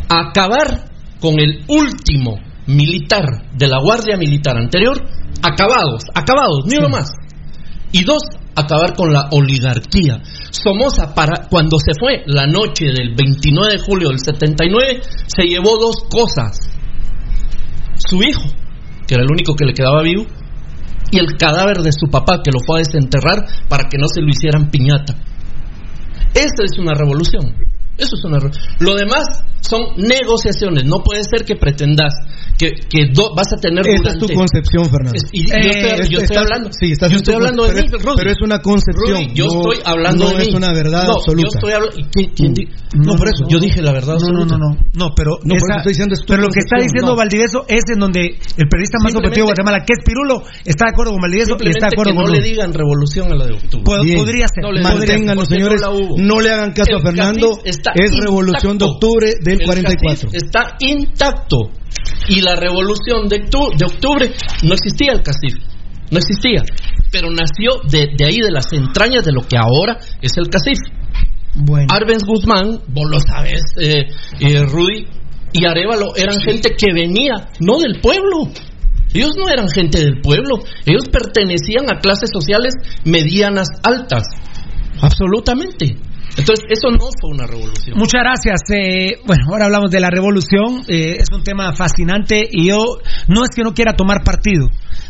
acabar 0.10 0.89
con 1.22 1.39
el 1.39 1.64
último 1.68 2.35
militar 2.68 3.23
de 3.53 3.68
la 3.68 3.80
Guardia 3.81 4.18
Militar 4.18 4.57
anterior, 4.57 4.98
acabados, 5.41 6.03
acabados, 6.14 6.65
ni 6.65 6.77
uno 6.77 6.89
más. 6.89 7.10
Y 7.91 8.03
dos, 8.03 8.22
acabar 8.56 8.95
con 8.95 9.14
la 9.14 9.30
oligarquía. 9.31 10.22
Somoza, 10.52 11.14
para, 11.14 11.48
cuando 11.49 11.77
se 11.80 11.94
fue 11.99 12.23
la 12.26 12.45
noche 12.48 12.85
del 12.88 13.15
29 13.15 13.73
de 13.73 13.80
julio 13.80 14.10
del 14.10 14.19
79, 14.19 15.02
se 15.27 15.44
llevó 15.44 15.77
dos 15.77 16.03
cosas. 16.10 16.57
Su 17.95 18.22
hijo, 18.23 18.44
que 19.07 19.15
era 19.15 19.23
el 19.23 19.31
único 19.31 19.56
que 19.56 19.65
le 19.65 19.73
quedaba 19.73 20.02
vivo, 20.03 20.26
y 21.12 21.20
el 21.20 21.38
cadáver 21.38 21.78
de 21.78 21.92
su 21.92 22.10
papá, 22.12 22.42
que 22.44 22.52
lo 22.52 22.60
fue 22.66 22.80
a 22.80 22.84
desenterrar 22.84 23.46
para 23.68 23.90
que 23.90 23.98
no 23.98 24.08
se 24.08 24.22
lo 24.22 24.30
hicieran 24.30 24.70
piñata. 24.70 25.16
Esa 26.34 26.64
es 26.64 26.78
una 26.78 26.94
revolución. 26.94 27.56
Eso 27.98 28.16
es 28.16 28.24
una 28.26 28.40
Lo 28.80 28.96
demás 28.96 29.26
son 29.62 29.98
negociaciones. 29.98 30.86
No 30.86 31.04
puede 31.04 31.24
ser 31.24 31.46
que 31.46 31.56
pretendas 31.56 32.14
que, 32.57 32.72
que 32.90 33.07
do- 33.14 33.34
vas 33.36 33.48
a 33.53 33.57
tener 33.57 33.86
Esa 33.88 34.10
es 34.10 34.14
tu 34.19 34.28
durante- 34.28 34.34
concepción, 34.36 34.86
Fernando. 34.90 35.15
Es- 35.15 35.30
y 35.32 35.48
yo 35.48 35.53
Eh, 35.56 35.60
estoy, 35.69 36.10
yo 36.10 36.19
estoy 36.19 36.24
Estás- 36.24 36.38
hablando. 36.38 36.69
sí, 36.72 36.91
estás 36.91 37.11
yo 37.11 37.18
estoy 37.18 37.34
hablando 37.36 37.64
pero 37.64 37.76
de 37.76 37.82
mí, 37.82 37.88
es- 37.88 38.03
Rudy. 38.03 38.15
pero 38.18 38.32
es 38.32 38.38
una 38.41 38.60
concepción, 38.60 39.22
Rudy, 39.22 39.34
yo 39.34 39.45
no- 39.45 39.52
estoy 39.72 39.78
hablando 39.86 40.24
no 40.26 40.30
de 40.32 40.38
mí. 40.38 40.45
es 40.49 40.53
una 40.56 40.74
verdad 40.74 41.03
No, 41.07 41.14
absoluta. 41.14 41.48
Yo 41.48 41.57
estoy 41.57 41.72
hablando. 41.74 41.95
¿quién- 42.11 42.32
quién 42.36 42.53
di- 42.53 42.68
No, 42.98 43.15
por 43.15 43.28
eso. 43.28 43.45
Yo 43.49 43.60
dije 43.60 43.82
la 43.82 43.91
verdad 43.91 44.15
No, 44.19 44.28
no, 44.32 44.41
absoluta. 44.44 44.57
no, 44.57 44.69
no. 44.69 44.78
No, 44.94 45.14
pero, 45.15 45.32
No, 45.44 45.53
por 45.53 45.57
esa- 45.57 45.68
eso 45.68 45.78
estoy 45.78 45.91
diciendo 45.94 46.14
es 46.15 46.22
tu 46.22 46.28
pero 46.34 46.41
lo 46.44 46.49
que 46.49 46.60
está 46.60 46.78
diciendo 46.82 47.11
no. 47.11 47.15
Valdivieso 47.18 47.65
es 47.68 47.84
en 47.94 47.99
donde 47.99 48.22
el 48.57 48.68
periodista 48.69 48.98
más 49.03 49.14
objetivo 49.15 49.45
de 49.48 49.53
Guatemala, 49.53 49.84
que 49.86 49.94
es 49.94 49.99
Pirulo, 50.06 50.44
está 50.65 50.86
de 50.86 50.91
acuerdo 50.91 51.11
con 51.14 51.22
Valdivieso 51.22 51.52
y 51.52 51.53
está 51.53 51.65
de 51.65 51.72
Simplemente 51.72 51.95
acuerdo 51.95 52.11
que 52.11 52.15
con 52.18 52.26
no 52.26 52.32
le 52.34 52.41
digan 52.41 52.74
revolución 52.74 53.32
a 53.32 53.36
la 53.36 53.45
de 53.45 53.53
octubre. 53.53 53.84
Podría 53.86 54.48
ser. 54.48 54.64
No 54.64 54.69
porque 54.91 55.07
señores. 55.48 55.82
no. 55.82 56.18
No 56.18 56.40
le 56.41 56.49
hagan 56.52 56.72
caso 56.74 56.98
a 56.98 57.02
Fernando. 57.02 57.60
Es 57.64 57.80
revolución 58.18 58.78
de 58.78 58.86
octubre 58.86 59.34
del 59.44 59.61
El 59.61 59.65
44. 59.65 60.30
CACIF 60.30 60.34
está 60.34 60.76
intacto. 60.80 61.72
Y 62.30 62.41
la 62.41 62.56
revolución 62.56 63.27
de 63.27 63.44
octu- 63.44 63.76
de 63.77 63.85
octubre 63.85 64.31
no 64.64 64.73
existía 64.73 65.11
el 65.14 65.22
CACIF. 65.23 65.56
No 66.11 66.19
existía. 66.19 66.64
Pero 67.11 67.30
nació 67.31 67.81
de, 67.89 68.07
de 68.18 68.26
ahí, 68.26 68.38
de 68.38 68.52
las 68.52 68.72
entrañas 68.73 69.23
de 69.23 69.31
lo 69.31 69.41
que 69.41 69.57
ahora 69.57 69.98
es 70.22 70.31
el 70.38 70.49
CACIF. 70.49 70.77
Bueno. 71.56 71.88
Arbenz 71.89 72.23
Guzmán, 72.23 72.81
vos 72.88 73.10
lo 73.10 73.19
sabes, 73.19 73.61
eh, 73.81 74.06
eh, 74.39 74.61
Rudy 74.64 75.07
y 75.53 75.65
Arevalo 75.65 76.15
eran 76.15 76.39
gente 76.39 76.76
que 76.77 76.94
venía, 76.94 77.34
no 77.60 77.80
del 77.80 77.99
pueblo. 77.99 78.52
Ellos 79.14 79.31
no 79.38 79.49
eran 79.49 79.68
gente 79.69 79.99
del 79.99 80.22
pueblo, 80.22 80.60
ellos 80.85 81.06
pertenecían 81.11 81.89
a 81.89 81.99
clases 81.99 82.30
sociales 82.31 82.73
medianas 83.06 83.69
altas, 83.81 84.23
absolutamente. 85.02 85.95
Entonces, 86.38 86.66
eso 86.70 86.91
no 86.91 87.10
fue 87.20 87.32
una 87.32 87.48
revolución. 87.48 87.98
Muchas 87.98 88.22
gracias. 88.22 88.62
Eh, 88.70 89.20
bueno, 89.26 89.45
ahora 89.52 89.66
hablamos 89.66 89.91
de 89.91 89.99
la 89.99 90.10
revolución. 90.10 90.84
eh, 90.88 91.18
es 91.20 91.28
un 91.32 91.44
tema 91.44 91.74
fascinante 91.74 92.48
y 92.52 92.68
yo 92.68 92.99
no 93.28 93.44
es 93.44 93.56
que 93.56 93.64
no 93.64 93.74
quiera 93.74 93.94
tomar 93.94 94.24
partido, 94.24 94.70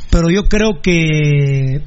pero 0.10 0.30
yo 0.30 0.44
creo 0.44 0.82
que 0.82 1.82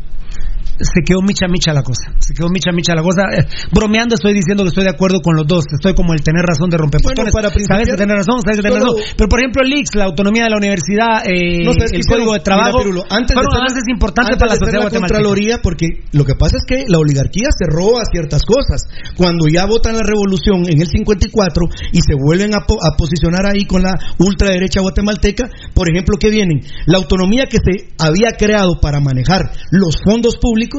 se 0.80 1.02
quedó 1.04 1.20
micha 1.22 1.46
micha 1.48 1.72
la 1.72 1.82
cosa. 1.82 2.12
Se 2.18 2.34
quedó 2.34 2.48
micha 2.48 2.72
micha 2.72 2.94
la 2.94 3.02
cosa. 3.02 3.22
Eh, 3.36 3.46
bromeando 3.72 4.14
estoy 4.14 4.32
diciendo 4.32 4.64
que 4.64 4.68
estoy 4.70 4.84
de 4.84 4.90
acuerdo 4.90 5.20
con 5.20 5.36
los 5.36 5.46
dos. 5.46 5.64
Estoy 5.72 5.94
como 5.94 6.12
el 6.14 6.22
tener 6.22 6.42
razón 6.42 6.70
de 6.70 6.76
romper 6.78 7.00
Bueno, 7.02 7.30
para 7.32 7.50
Sabes 7.50 7.88
que 7.90 7.96
tener 7.96 8.16
razón, 8.16 8.40
sabes 8.42 8.58
que 8.58 8.62
tener 8.62 8.80
razón. 8.82 8.96
Pero 9.16 9.28
por 9.28 9.38
ejemplo 9.40 9.62
el 9.62 9.72
IX, 9.72 9.94
la 9.94 10.04
autonomía 10.04 10.44
de 10.44 10.50
la 10.50 10.56
universidad, 10.56 11.22
eh, 11.26 11.62
No, 11.64 11.72
¿sabes 11.74 11.90
qué 11.92 11.98
el 11.98 12.06
código 12.06 12.32
de 12.34 12.40
trabajo, 12.40 12.78
Mira, 12.78 12.82
Pirulo, 12.84 13.02
antes 13.10 13.28
de 13.28 13.34
fueron 13.34 13.52
ser- 13.52 13.60
avances 13.60 13.84
importantes 13.88 14.34
antes 14.34 14.38
para 14.40 14.48
la 14.48 14.54
de 14.54 14.58
sociedad 14.64 14.82
guatemalteca. 14.82 15.18
Contraloría, 15.20 15.54
porque 15.62 15.86
lo 16.12 16.24
que 16.24 16.34
pasa 16.34 16.56
es 16.56 16.64
que 16.66 16.84
la 16.88 16.98
oligarquía 16.98 17.48
se 17.52 17.66
roba 17.68 18.02
ciertas 18.10 18.42
cosas. 18.42 18.88
Cuando 19.16 19.46
ya 19.48 19.66
votan 19.66 19.96
la 19.96 20.02
revolución 20.02 20.64
en 20.68 20.80
el 20.80 20.88
54 20.88 21.66
y 21.92 22.00
se 22.00 22.14
vuelven 22.16 22.54
a, 22.54 22.60
po- 22.66 22.78
a 22.80 22.96
posicionar 22.96 23.46
ahí 23.46 23.64
con 23.66 23.82
la 23.82 23.94
ultraderecha 24.18 24.80
guatemalteca, 24.80 25.48
por 25.74 25.90
ejemplo, 25.90 26.16
¿qué 26.18 26.30
vienen? 26.30 26.60
La 26.86 26.98
autonomía 26.98 27.46
que 27.46 27.58
se 27.58 27.88
había 27.98 28.32
creado 28.38 28.80
para 28.80 29.00
manejar 29.00 29.50
los 29.70 29.96
fondos 30.04 30.36
públicos, 30.38 30.69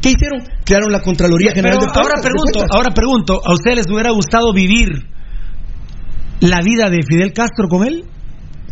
¿qué 0.00 0.10
hicieron? 0.10 0.40
Crearon 0.64 0.90
la 0.92 1.00
Contraloría 1.00 1.52
General 1.52 1.78
Pero 1.78 1.92
de 1.92 1.98
ahora 2.00 2.20
pregunto, 2.22 2.64
ahora 2.74 2.90
pregunto, 2.94 3.40
¿a 3.44 3.52
ustedes 3.54 3.76
les 3.78 3.86
hubiera 3.90 4.10
gustado 4.10 4.52
vivir 4.52 4.88
la 6.40 6.60
vida 6.62 6.90
de 6.90 6.98
Fidel 7.06 7.32
Castro 7.32 7.68
con 7.68 7.86
él? 7.86 8.04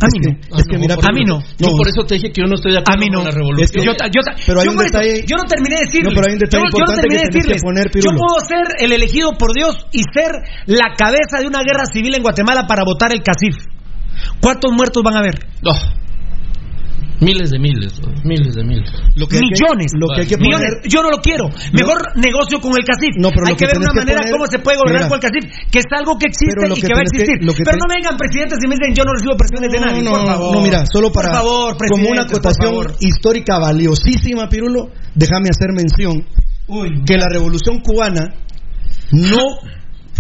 A 0.02 0.06
mí 0.10 0.18
no. 0.26 0.58
es 0.58 0.64
que 0.68 0.76
mira, 0.76 0.94
a 1.00 1.12
mí 1.14 1.22
no. 1.24 1.38
Yo 1.56 1.70
por 1.70 1.86
eso 1.86 2.02
te 2.04 2.16
dije 2.16 2.28
que 2.34 2.42
yo 2.42 2.48
no 2.50 2.56
estoy 2.56 2.72
de 2.72 2.78
A 2.78 2.80
acuerdo 2.82 2.98
mí 3.00 3.08
no. 3.14 3.18
con 3.22 3.24
la 3.26 3.30
revolución. 3.30 3.64
Es 3.64 3.70
que 3.70 3.78
yo, 3.78 3.92
yo 3.94 4.20
Pero 4.44 4.58
hay 4.60 4.66
yo 4.66 4.72
un 4.74 4.76
eso- 4.82 4.90
detalle- 4.90 5.22
yo 5.24 5.36
no 5.38 5.44
terminé 5.46 5.74
de 5.78 5.84
decirles. 5.86 6.10
No, 6.10 6.14
pero 6.18 6.26
hay 6.28 6.34
un 6.34 6.42
detalle 6.42 6.58
yo, 6.58 6.66
yo 6.66 6.66
no 6.66 6.74
importante 6.74 7.00
terminé 7.00 7.14
que 7.14 7.24
de 7.24 7.30
que 7.30 7.38
decirles. 7.38 7.62
poner, 7.62 7.86
yo 7.94 8.10
puedo 8.18 8.36
ser 8.42 8.66
el 8.82 8.90
elegido 8.92 9.32
por 9.38 9.54
Dios 9.54 9.86
y 9.94 10.02
ser 10.12 10.32
la 10.66 10.92
cabeza 10.98 11.38
de 11.40 11.46
una 11.46 11.62
guerra 11.62 11.86
civil 11.86 12.12
en 12.14 12.22
Guatemala 12.26 12.66
para 12.66 12.82
votar 12.84 13.12
el 13.14 13.22
CACIF. 13.22 13.54
¿Cuántos 14.42 14.72
muertos 14.74 15.00
van 15.02 15.14
a 15.14 15.20
haber? 15.20 15.38
Miles 17.20 17.50
de 17.50 17.58
miles, 17.58 17.94
¿no? 18.02 18.10
miles 18.24 18.54
de 18.54 18.64
miles. 18.64 18.90
Lo 19.14 19.26
que 19.30 19.36
hay 19.38 19.46
que- 19.46 19.54
Millones. 19.54 19.92
lo 19.94 20.06
que 20.10 20.20
hay 20.22 20.26
que 20.26 20.36
Millones. 20.36 20.82
Yo 20.90 20.98
no 21.02 21.10
lo 21.10 21.18
quiero. 21.22 21.46
Mejor 21.72 22.02
negocio 22.18 22.58
con 22.60 22.72
el 22.74 22.82
CACIF. 22.84 23.14
No, 23.22 23.30
pero 23.30 23.46
Hay 23.46 23.54
que 23.54 23.64
que 23.64 23.70
ver 23.70 23.78
una 23.78 23.94
manera 23.94 24.18
poner- 24.20 24.32
cómo 24.34 24.46
se 24.50 24.58
puede 24.58 24.76
gobernar 24.78 25.06
Mira. 25.06 25.08
con 25.08 25.16
el 25.18 25.22
CACIF, 25.22 25.44
que 25.70 25.78
es 25.78 25.88
algo 25.94 26.18
que 26.18 26.26
existe 26.26 26.58
y 26.58 26.80
que 26.82 26.90
va 26.92 27.00
a 27.00 27.06
existir. 27.06 27.38
pero 27.38 27.54
te- 27.54 27.78
no 27.78 27.86
vengan 27.86 28.16
presidentes 28.18 28.58
y 28.58 28.66
me 28.66 28.74
dicen 28.74 28.94
yo 28.98 29.04
no 29.06 29.12
recibo 29.14 29.36
presiones 29.38 29.70
de 29.70 29.78
nadie. 29.80 30.02
No, 30.02 30.10
por 30.10 30.26
favor. 30.26 30.52
no, 30.56 30.60
mira, 30.62 30.84
solo 30.90 31.12
para 31.12 31.28
Por 31.30 31.36
favor, 31.38 31.76
como 31.88 32.08
una 32.10 32.22
acotación 32.22 32.74
histórica 33.00 33.58
valiosísima, 33.58 34.48
Pirulo, 34.48 34.90
déjame 35.14 35.48
hacer 35.54 35.70
mención 35.72 36.26
que 37.06 37.14
la 37.16 37.28
revolución 37.30 37.78
cubana 37.80 38.34
no 39.12 39.38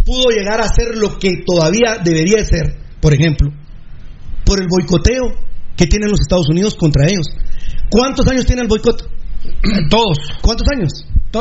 pudo 0.06 0.30
llegar 0.30 0.60
a 0.60 0.68
ser 0.68 0.96
lo 0.96 1.18
que 1.18 1.42
todavía 1.44 1.98
debería 2.04 2.38
de 2.38 2.44
ser, 2.46 2.76
por 3.00 3.12
ejemplo, 3.14 3.50
por 4.44 4.60
el 4.60 4.68
boicoteo 4.68 5.42
que 5.76 5.86
tienen 5.86 6.10
los 6.10 6.20
Estados 6.20 6.48
Unidos 6.48 6.74
contra 6.74 7.06
ellos. 7.06 7.26
¿Cuántos 7.90 8.26
años 8.28 8.46
tiene 8.46 8.62
el 8.62 8.68
boicot? 8.68 9.08
Todos. 9.90 10.18
¿Cuántos 10.40 10.66
años? 10.74 10.90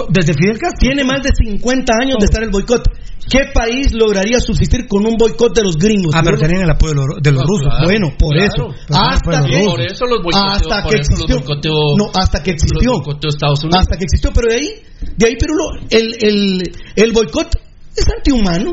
Desde 0.09 0.33
Fidel 0.33 0.57
Castro. 0.57 0.79
Tiene 0.79 1.03
más 1.03 1.21
de 1.21 1.29
50 1.35 1.93
años 2.01 2.17
de 2.19 2.25
estar 2.25 2.41
el 2.43 2.49
boicot. 2.49 2.81
¿Qué 3.29 3.45
país 3.53 3.93
lograría 3.93 4.39
subsistir 4.39 4.87
con 4.87 5.05
un 5.05 5.15
boicot 5.15 5.55
de 5.55 5.61
los 5.63 5.77
gringos? 5.77 6.13
Ah, 6.15 6.21
pero 6.25 6.37
tenían 6.37 6.63
el 6.63 6.69
apoyo 6.71 6.93
de 6.93 6.97
los, 6.97 7.21
de 7.21 7.31
los 7.31 7.41
No, 7.43 7.47
rusos. 7.47 7.67
claro, 7.69 7.85
Bueno, 7.85 8.07
por 8.17 8.33
claro. 8.35 8.51
eso. 8.51 8.67
Hasta 8.89 9.45
que, 9.45 9.63
por 9.65 9.81
eso 9.81 10.05
los 10.07 10.23
boicoteó, 10.23 10.49
hasta 10.51 10.83
por 10.83 10.91
que 10.93 10.99
eso 10.99 11.11
los 11.11 11.19
existió. 11.21 11.35
boicoteó- 11.39 11.97
no, 11.97 12.11
hasta 12.13 12.43
que 12.43 12.51
existió. 12.51 12.91
Estados 13.29 13.63
Unidos. 13.63 13.79
Hasta 13.81 13.97
que 13.97 14.03
existió, 14.03 14.31
pero 14.33 14.47
de 14.49 14.55
ahí, 14.55 14.69
de 15.15 15.27
ahí, 15.27 15.35
Pirulo, 15.37 15.65
el, 15.89 16.15
el, 16.21 16.71
el 16.95 17.11
boicot 17.13 17.55
es 17.95 18.05
antihumano. 18.09 18.71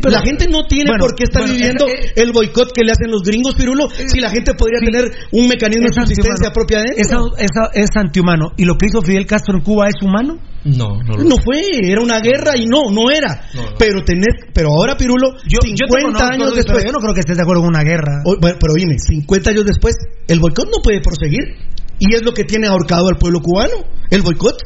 Pero- 0.00 0.10
la 0.12 0.22
gente 0.22 0.48
no 0.48 0.66
tiene 0.66 0.90
Bueno, 0.90 1.04
por 1.06 1.14
qué 1.14 1.24
estar 1.24 1.42
bueno, 1.42 1.54
viviendo 1.54 1.86
es- 1.86 2.12
el 2.16 2.32
boicot 2.32 2.72
que 2.72 2.82
le 2.84 2.92
hacen 2.92 3.10
los 3.10 3.22
gringos, 3.22 3.54
Pirulo, 3.54 3.88
si 3.90 4.20
la 4.20 4.30
gente 4.30 4.54
podría 4.54 4.80
tener 4.80 5.10
un 5.32 5.48
mecanismo 5.48 5.86
de 5.86 5.92
subsistencia 5.94 6.50
propia 6.52 6.80
de 6.80 6.90
esa- 6.96 7.70
es 7.74 7.88
antihumano. 7.94 8.52
¿Y 8.56 8.64
lo 8.64 8.74
que 8.76 8.86
hizo 8.86 9.00
Fidel 9.02 9.26
Castro 9.26 9.54
en 9.56 9.62
Cuba 9.62 9.88
es 9.88 9.94
humano? 10.02 10.38
No, 10.64 11.00
no 11.06 11.16
lo 11.16 11.24
No 11.24 11.36
fue, 11.38 11.60
era 11.84 12.02
una 12.02 12.18
guerra 12.20 12.56
y 12.56 12.66
no, 12.66 12.90
no 12.90 13.10
era. 13.10 13.46
Pero 13.78 14.02
tenés, 14.04 14.34
pero 14.52 14.68
ahora 14.70 14.96
Pirulo, 14.96 15.34
Yo, 15.46 15.58
50 15.62 15.76
yo 15.78 15.86
te 15.86 16.02
conozco, 16.02 16.24
años 16.34 16.54
después, 16.56 16.76
pero 16.78 16.86
yo 16.88 16.92
no 16.92 16.98
creo 17.00 17.14
que 17.14 17.20
estés 17.20 17.36
de 17.36 17.42
acuerdo 17.42 17.62
con 17.62 17.70
una 17.70 17.84
guerra. 17.84 18.22
O- 18.26 18.36
bueno, 18.40 18.56
pero 18.60 18.74
dime, 18.74 18.98
50 18.98 19.50
años 19.50 19.64
después, 19.64 19.94
el 20.26 20.40
boicot 20.40 20.66
no 20.66 20.82
puede 20.82 21.00
proseguir. 21.00 21.54
Y 21.98 22.14
es 22.14 22.22
lo 22.24 22.32
que 22.32 22.44
tiene 22.44 22.66
ahorcado 22.68 23.08
al 23.08 23.16
pueblo 23.16 23.40
cubano, 23.40 23.74
el 24.10 24.22
boicot. 24.22 24.56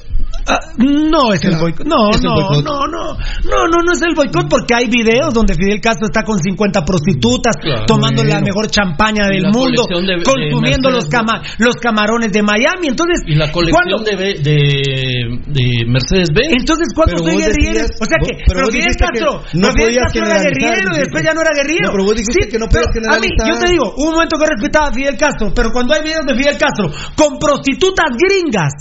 Ah, 0.45 0.59
no 0.79 1.33
es 1.33 1.45
el 1.45 1.55
boicot. 1.57 1.87
No, 1.87 2.11
no, 2.21 2.35
boicot. 2.35 2.65
no, 2.65 2.87
no. 2.89 3.15
No, 3.45 3.59
no, 3.71 3.79
no 3.85 3.93
es 3.93 4.03
el 4.03 4.15
boicot 4.17 4.49
porque 4.49 4.75
hay 4.75 4.87
videos 4.91 5.33
donde 5.33 5.55
Fidel 5.55 5.79
Castro 5.81 6.07
está 6.07 6.25
con 6.25 6.39
50 6.43 6.83
prostitutas 6.85 7.55
Claro. 7.63 7.85
tomando 7.87 8.25
la 8.25 8.41
mejor 8.41 8.67
champaña 8.67 9.29
del 9.29 9.45
mundo, 9.53 9.87
de 9.87 10.19
consumiendo 10.25 10.91
los, 10.91 11.05
Mercedes, 11.07 11.09
cama- 11.15 11.43
los 11.59 11.77
camarones 11.77 12.33
de 12.33 12.43
Miami. 12.43 12.89
Entonces, 12.89 13.23
Y 13.27 13.37
la 13.37 13.53
colección 13.53 14.03
¿cuándo- 14.03 14.03
de, 14.03 14.35
de, 14.43 15.41
de 15.47 15.67
Mercedes-Benz. 15.87 16.59
Entonces, 16.59 16.89
¿cuándo 16.97 17.15
Pero 17.23 17.31
soy 17.31 17.37
guerrillero? 17.39 17.87
decías- 17.87 18.01
O 18.03 18.05
sea 18.07 18.19
que, 18.19 18.33
vos- 18.35 18.43
pero 18.49 18.67
Fidel 18.73 18.97
Castro, 18.99 19.31
no 19.31 19.43
pero 19.43 19.73
Fidel 19.73 19.87
podías 19.87 20.03
Castro 20.03 20.23
era 20.27 20.35
generalizar, 20.43 20.75
guerrillero 20.75 20.91
y 20.91 20.99
después 21.07 21.23
ya 21.23 21.33
no 21.35 21.41
era 21.43 21.53
guerrillero. 21.55 21.87
No, 21.87 21.93
pero 21.93 22.05
vos 22.05 22.17
dijiste 22.19 22.43
que 22.51 22.59
no 22.59 22.67
podías 22.67 22.91
pero 22.91 23.07
a 23.07 23.19
mí, 23.21 23.29
yo 23.31 23.37
generalizar. 23.39 23.63
te 23.63 23.71
digo, 23.71 23.87
hubo 23.95 24.07
un 24.11 24.15
momento 24.17 24.35
que 24.43 24.47
respetaba 24.49 24.87
a 24.89 24.93
Fidel 24.97 25.17
Castro, 25.17 25.45
pero 25.55 25.69
cuando 25.71 25.95
hay 25.95 26.03
videos 26.03 26.27
de 26.27 26.35
Fidel 26.35 26.57
Castro 26.59 26.85
con 27.23 27.39
prostitutas 27.39 28.07
gringas, 28.19 28.73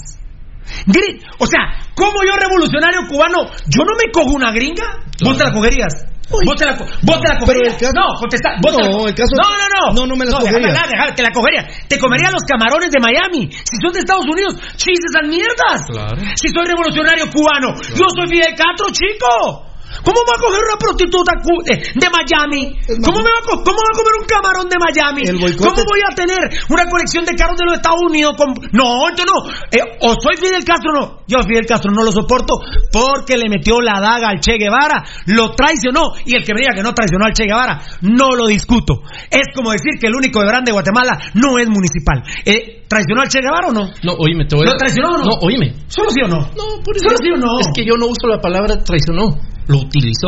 gri- 0.88 1.22
o 1.38 1.45
sea, 1.45 1.77
como 1.95 2.23
yo 2.26 2.34
revolucionario 2.35 3.01
cubano, 3.07 3.45
yo 3.69 3.84
no 3.85 3.93
me 3.97 4.11
cojo 4.11 4.35
una 4.35 4.51
gringa, 4.51 5.03
vos 5.23 5.38
te 5.38 5.43
la 5.43 5.51
cogerías. 5.51 5.93
Vos 6.31 6.55
te 6.55 6.63
la, 6.65 6.77
vos 6.80 7.19
te 7.19 7.27
la 7.27 7.38
cogerías. 7.38 7.76
caso- 7.76 7.91
no, 7.91 8.15
contesta. 8.18 8.55
Vos 8.63 8.72
te 8.72 8.81
la 8.81 8.88
No, 8.88 9.05
el 9.05 9.13
caso- 9.13 9.35
no, 9.35 9.49
no, 9.51 9.68
no. 9.68 9.93
No, 9.93 10.07
no 10.07 10.15
me 10.15 10.23
la 10.23 10.31
déjame 10.31 10.47
cogería. 10.47 10.68
hablar, 10.69 10.88
déjame, 10.89 11.11
te 11.11 11.23
la 11.23 11.31
cogería. 11.31 11.68
Te 11.89 11.99
comería 11.99 12.31
los 12.31 12.43
camarones 12.47 12.89
de 12.89 12.99
Miami. 13.03 13.51
Si 13.51 13.76
son 13.84 13.91
de 13.91 13.99
Estados 13.99 14.23
Unidos, 14.31 14.55
chistes 14.80 15.11
esas 15.11 15.27
mierdas. 15.27 15.84
Claro. 15.91 16.15
Si 16.39 16.47
soy 16.47 16.63
revolucionario 16.65 17.26
cubano, 17.30 17.76
yo 17.99 18.05
soy 18.15 18.27
Fidel 18.31 18.55
Castro, 18.55 18.88
chico. 18.95 19.70
¿Cómo 20.03 20.19
va 20.26 20.34
a 20.36 20.41
coger 20.41 20.61
una 20.65 20.78
prostituta 20.78 21.32
eh, 21.69 21.78
de 21.94 22.07
Miami? 22.10 22.73
¿Cómo, 23.06 23.19
me 23.22 23.30
va 23.30 23.38
a, 23.38 23.45
¿Cómo 23.45 23.78
va 23.78 23.90
a 23.94 23.98
comer 23.98 24.14
un 24.19 24.26
camarón 24.26 24.68
de 24.69 24.78
Miami? 24.82 25.22
¿Cómo 25.61 25.76
voy 25.86 26.02
a 26.10 26.15
tener 26.15 26.40
una 26.69 26.86
colección 26.90 27.26
de 27.26 27.36
carros 27.36 27.57
de 27.57 27.65
los 27.65 27.76
Estados 27.76 28.02
Unidos? 28.10 28.34
con- 28.36 28.53
No, 28.73 29.10
yo 29.15 29.26
no. 29.26 29.45
Eh, 29.72 29.98
o 30.02 30.15
soy 30.19 30.38
Fidel 30.38 30.64
Castro 30.65 30.91
no. 30.94 31.22
Yo 31.28 31.40
a 31.40 31.44
Fidel 31.44 31.65
Castro 31.65 31.91
no 31.91 32.03
lo 32.03 32.11
soporto 32.11 32.56
porque 32.91 33.38
le 33.38 33.48
metió 33.49 33.80
la 33.82 33.99
daga 34.02 34.30
al 34.30 34.40
Che 34.40 34.57
Guevara, 34.57 35.03
lo 35.28 35.53
traicionó. 35.53 36.14
Y 36.26 36.36
el 36.36 36.44
que 36.44 36.53
me 36.53 36.61
diga 36.61 36.73
que 36.73 36.84
no 36.84 36.94
traicionó 36.94 37.26
al 37.26 37.34
Che 37.34 37.45
Guevara, 37.45 37.80
no 38.02 38.32
lo 38.36 38.48
discuto. 38.48 39.02
Es 39.30 39.53
como 39.56 39.72
decir 39.72 39.99
que 39.99 40.07
el 40.07 40.15
único 40.15 40.41
de 40.41 40.48
grande 40.48 40.69
de 40.69 40.73
Guatemala 40.73 41.18
no 41.36 41.57
es 41.60 41.68
municipal. 41.69 42.23
Eh, 42.45 42.81
¿Traicionó 42.91 43.22
al 43.23 43.30
Che 43.31 43.39
Guevara 43.39 43.68
o 43.68 43.72
no? 43.72 43.88
No, 44.03 44.11
oíme, 44.19 44.43
te 44.43 44.55
voy 44.59 44.68
a... 44.68 44.72
¿Lo 44.72 44.76
traicionó 44.76 45.15
o 45.15 45.18
no? 45.19 45.26
No, 45.31 45.34
oíme. 45.47 45.72
¿Solo 45.88 46.09
sí 46.11 46.19
o 46.26 46.27
no? 46.27 46.39
No, 46.59 46.84
por 46.84 46.91
eso. 46.99 47.07
¿Solo 47.07 47.18
sí 47.23 47.30
o 47.31 47.38
no? 47.39 47.59
Es 47.63 47.69
que 47.73 47.85
yo 47.88 47.95
no 47.95 48.07
uso 48.07 48.27
la 48.27 48.39
palabra 48.41 48.84
traicionó, 48.84 49.39
lo 49.68 49.77
utilizó. 49.80 50.27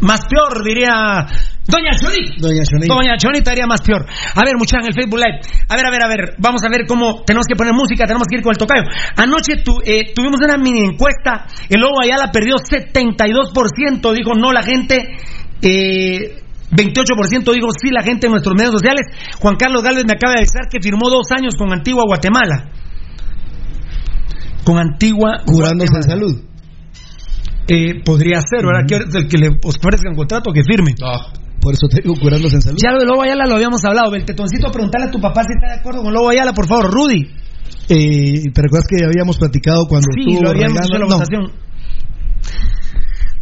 Más 0.00 0.20
peor, 0.26 0.64
diría 0.64 0.90
Doña 1.68 1.92
Choni. 1.94 2.26
Doña 2.40 2.62
Choni. 2.64 2.88
Doña 2.88 3.16
Choni 3.18 3.40
te 3.42 3.50
haría 3.50 3.66
más 3.66 3.82
peor. 3.82 4.02
A 4.02 4.40
ver, 4.44 4.56
muchachos, 4.56 4.88
en 4.88 4.88
el 4.88 4.94
Facebook 4.98 5.20
Live. 5.20 5.38
A 5.68 5.76
ver, 5.76 5.86
a 5.86 5.90
ver, 5.92 6.02
a 6.02 6.08
ver. 6.08 6.20
Vamos 6.38 6.62
a 6.64 6.68
ver 6.70 6.86
cómo 6.88 7.22
tenemos 7.22 7.46
que 7.46 7.54
poner 7.54 7.72
música, 7.74 8.04
tenemos 8.06 8.26
que 8.26 8.36
ir 8.38 8.42
con 8.42 8.50
el 8.50 8.58
tocayo. 8.58 8.82
Anoche 9.16 9.62
tu- 9.62 9.78
eh, 9.84 10.10
tuvimos 10.14 10.40
una 10.42 10.56
mini 10.56 10.80
encuesta. 10.80 11.46
El 11.68 11.80
Lobo 11.82 12.00
Ayala 12.02 12.32
perdió 12.32 12.56
72%. 12.58 14.12
Dijo 14.12 14.34
no 14.34 14.52
la 14.52 14.62
gente. 14.62 14.96
Eh, 15.62 16.42
28% 16.70 17.52
dijo 17.52 17.68
sí 17.72 17.90
la 17.90 18.02
gente 18.02 18.26
en 18.26 18.32
nuestros 18.32 18.54
medios 18.54 18.72
sociales. 18.72 19.06
Juan 19.40 19.56
Carlos 19.56 19.82
Galvez 19.82 20.04
me 20.06 20.14
acaba 20.14 20.34
de 20.34 20.40
avisar 20.40 20.68
que 20.70 20.80
firmó 20.80 21.10
dos 21.10 21.30
años 21.30 21.54
con 21.56 21.72
Antigua 21.72 22.04
Guatemala. 22.06 22.70
Con 24.64 24.78
Antigua 24.78 25.42
Curándose 25.44 25.96
en 25.96 26.02
salud. 26.02 26.50
Eh, 27.66 28.02
podría 28.04 28.40
ser, 28.40 28.66
¿verdad? 28.66 28.86
Que 28.86 28.96
el 28.96 29.28
que 29.28 29.38
le 29.38 29.48
ofrezcan 29.62 30.14
contrato 30.16 30.52
que 30.52 30.62
firme. 30.64 30.94
Por 31.60 31.74
eso 31.74 31.86
te 31.88 32.00
digo, 32.02 32.14
curándose 32.20 32.56
en 32.56 32.62
salud. 32.62 32.78
Ya 32.82 32.90
lo 32.92 32.98
de 33.00 33.06
Lobo 33.06 33.22
Ayala 33.22 33.46
lo 33.46 33.54
habíamos 33.54 33.84
hablado. 33.84 34.14
El 34.14 34.24
tetoncito, 34.24 34.70
preguntarle 34.72 35.08
a 35.08 35.10
tu 35.10 35.20
papá 35.20 35.42
si 35.44 35.52
está 35.52 35.74
de 35.74 35.80
acuerdo 35.80 36.02
con 36.02 36.12
Lobo 36.12 36.30
Ayala, 36.30 36.52
por 36.52 36.66
favor, 36.66 36.90
Rudy. 36.90 37.28
Eh, 37.88 38.50
¿Te 38.52 38.62
recuerdas 38.62 38.86
que 38.88 39.04
habíamos 39.04 39.36
platicado 39.36 39.86
cuando 39.86 40.06
Sí, 40.14 40.20
estuvo 40.20 40.42
lo 40.42 40.50
habíamos 40.50 40.78
hecho 40.86 40.98
la 40.98 41.38
No. 41.38 41.69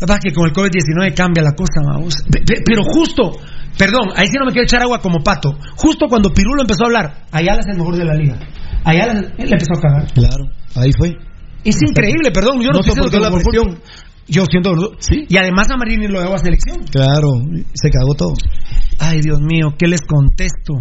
La 0.00 0.06
verdad 0.06 0.18
es 0.22 0.30
que 0.30 0.34
con 0.34 0.46
el 0.48 0.54
COVID-19 0.54 1.14
cambia 1.14 1.42
la 1.42 1.52
cosa, 1.52 1.80
vamos. 1.84 2.14
Pe- 2.30 2.42
pe- 2.46 2.62
Pero 2.64 2.82
justo, 2.84 3.32
perdón, 3.76 4.10
ahí 4.14 4.26
sí 4.28 4.34
no 4.38 4.46
me 4.46 4.52
quiero 4.52 4.64
echar 4.64 4.82
agua 4.82 5.00
como 5.00 5.18
pato. 5.24 5.58
Justo 5.76 6.06
cuando 6.08 6.32
Pirulo 6.32 6.62
empezó 6.62 6.84
a 6.84 6.86
hablar, 6.86 7.26
Ayala 7.32 7.60
es 7.60 7.66
el 7.66 7.78
mejor 7.78 7.96
de 7.96 8.04
la 8.04 8.14
liga. 8.14 8.38
Ayala 8.84 9.12
él 9.12 9.32
le 9.36 9.44
empezó 9.50 9.74
a 9.76 9.80
cagar. 9.80 10.12
Claro, 10.12 10.44
ahí 10.76 10.92
fue. 10.96 11.16
Es 11.64 11.76
increíble, 11.82 12.30
perdón. 12.32 12.60
Yo 12.60 12.68
no, 12.70 12.78
No 12.78 12.82
soportó 12.82 13.10
que 13.18 13.20
la 13.20 13.30
presión. 13.30 13.80
Yo 14.28 14.44
siento. 14.48 14.70
Sí. 15.00 15.24
Y 15.28 15.36
además 15.36 15.68
a 15.70 15.76
Marini 15.76 16.06
lo 16.06 16.20
dejó 16.20 16.34
a 16.34 16.38
selección. 16.38 16.84
Claro, 16.90 17.28
se 17.74 17.90
cagó 17.90 18.14
todo. 18.14 18.34
Ay, 19.00 19.20
Dios 19.20 19.40
mío, 19.40 19.74
¿qué 19.78 19.88
les 19.88 20.02
contesto? 20.02 20.74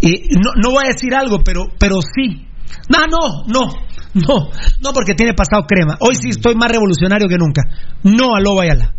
Y 0.00 0.34
no, 0.34 0.50
no 0.62 0.70
voy 0.72 0.84
a 0.86 0.92
decir 0.92 1.14
algo, 1.14 1.42
pero, 1.44 1.66
pero 1.78 1.96
sí. 2.02 2.46
No, 2.88 3.06
no, 3.06 3.44
no, 3.46 3.68
no, 4.28 4.50
no, 4.80 4.92
porque 4.92 5.14
tiene 5.14 5.34
pasado 5.34 5.64
crema. 5.66 5.96
Hoy 6.00 6.14
sí 6.14 6.30
estoy 6.30 6.54
más 6.54 6.70
revolucionario 6.70 7.28
que 7.28 7.36
nunca. 7.36 7.62
No 8.04 8.34
a 8.34 8.40
Lobo 8.40 8.60
Ayala. 8.60 8.94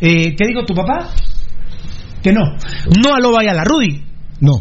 Eh, 0.00 0.36
¿Qué 0.36 0.46
dijo 0.46 0.64
tu 0.64 0.74
papá? 0.74 1.10
Que 2.22 2.32
no. 2.32 2.42
No 3.02 3.14
a 3.14 3.20
Lobo 3.20 3.38
Ayala. 3.38 3.64
Rudy. 3.64 4.04
No. 4.40 4.52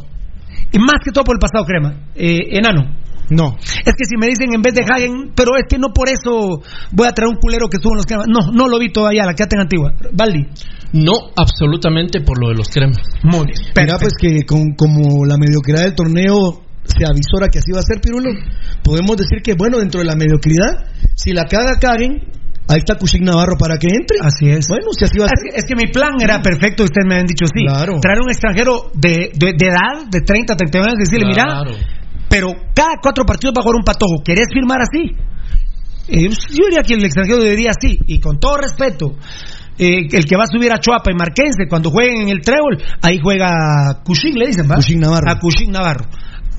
Y 0.72 0.80
más 0.80 1.04
que 1.04 1.12
todo 1.12 1.24
por 1.24 1.36
el 1.36 1.40
pasado 1.40 1.66
crema. 1.66 2.08
Eh, 2.16 2.58
enano. 2.58 2.96
No. 3.30 3.58
Es 3.60 3.94
que 3.98 4.06
si 4.06 4.16
me 4.18 4.28
dicen 4.28 4.54
en 4.54 4.62
vez 4.62 4.74
de 4.74 4.84
Hagen, 4.84 5.34
pero 5.36 5.58
es 5.58 5.66
que 5.70 5.78
no 5.78 5.90
por 5.94 6.08
eso 6.10 6.62
voy 6.92 7.08
a 7.08 7.12
traer 7.12 7.30
un 7.30 7.36
culero 7.36 7.68
que 7.68 7.76
estuvo 7.78 7.94
en 7.94 7.98
los 7.98 8.06
cremas. 8.06 8.28
No, 8.30 8.52
no 8.52 8.70
lo 8.70 8.80
vi 8.80 8.92
todavía, 8.92 9.26
la 9.26 9.34
quédate 9.34 9.58
en 9.58 9.62
antigua. 9.62 9.92
Baldi. 10.14 10.48
No, 10.94 11.32
absolutamente 11.36 12.22
por 12.22 12.42
lo 12.42 12.50
de 12.50 12.56
los 12.56 12.70
cremas. 12.70 13.04
Muy 13.24 13.48
bien. 13.48 13.60
Mira, 13.76 13.98
pues 14.00 14.14
que 14.18 14.46
con, 14.46 14.76
como 14.76 15.26
la 15.26 15.36
mediocridad 15.38 15.84
del 15.84 15.96
torneo 15.96 16.64
se 16.98 17.06
avisora 17.06 17.48
que 17.52 17.60
así 17.60 17.72
va 17.74 17.80
a 17.80 17.84
ser, 17.84 18.02
Pirulo, 18.02 18.30
podemos 18.84 19.16
decir 19.18 19.42
que, 19.44 19.54
bueno, 19.54 19.78
dentro 19.78 20.00
de 20.00 20.06
la 20.08 20.16
mediocridad, 20.16 20.86
si 21.16 21.34
la 21.34 21.46
caga 21.46 21.78
Karen, 21.80 22.20
ahí 22.68 22.80
está 22.80 22.96
Cushing 22.96 23.24
Navarro 23.24 23.56
para 23.58 23.78
que 23.78 23.88
entre. 23.88 24.18
Así 24.22 24.50
es. 24.50 24.68
Bueno, 24.68 24.88
si 24.98 25.06
así 25.06 25.18
va 25.20 25.26
a 25.26 25.30
ser. 25.30 25.54
es 25.56 25.64
que 25.66 25.76
mi 25.76 25.92
plan 25.92 26.12
era 26.20 26.42
perfecto, 26.42 26.84
ustedes 26.84 27.06
me 27.08 27.16
han 27.20 27.26
dicho 27.28 27.46
sí. 27.48 27.64
Claro. 27.66 28.00
Traer 28.02 28.20
un 28.22 28.30
extranjero 28.30 28.92
de, 28.94 29.32
de, 29.34 29.54
de 29.58 29.66
edad, 29.68 30.06
de 30.10 30.22
30, 30.22 30.56
31 30.56 30.86
años, 30.86 31.00
decirle, 31.00 31.34
Claro. 31.34 31.72
mira, 31.72 31.88
pero 32.30 32.48
cada 32.76 32.96
cuatro 33.02 33.24
partidos 33.26 33.54
va 33.56 33.62
a 33.62 33.64
jugar 33.64 33.78
un 33.78 33.84
patojo. 33.86 34.22
¿Querés 34.24 34.48
firmar 34.54 34.80
así? 34.82 35.16
Eh, 36.10 36.30
yo 36.30 36.66
diría 36.70 36.84
que 36.84 36.94
el 36.96 37.04
extranjero 37.04 37.40
debería 37.42 37.72
así, 37.72 38.00
y 38.08 38.20
con 38.20 38.40
todo 38.40 38.58
respeto. 38.58 39.16
eh, 39.80 40.08
el 40.12 40.26
que 40.26 40.36
va 40.36 40.44
a 40.44 40.48
subir 40.52 40.72
a 40.72 40.80
Chuapa 40.80 41.12
y 41.12 41.16
Marquense 41.16 41.68
cuando 41.70 41.92
jueguen 41.92 42.24
en 42.24 42.30
el 42.30 42.42
trébol, 42.42 42.82
ahí 43.02 43.20
juega 43.22 44.02
Cushing, 44.04 44.34
le 44.40 44.48
dicen, 44.48 44.70
¿va? 44.70 44.76
Cushing 44.76 45.00
Navarro. 45.00 45.30
A 45.32 45.38
Cushing 45.40 45.72
Navarro. 45.72 46.06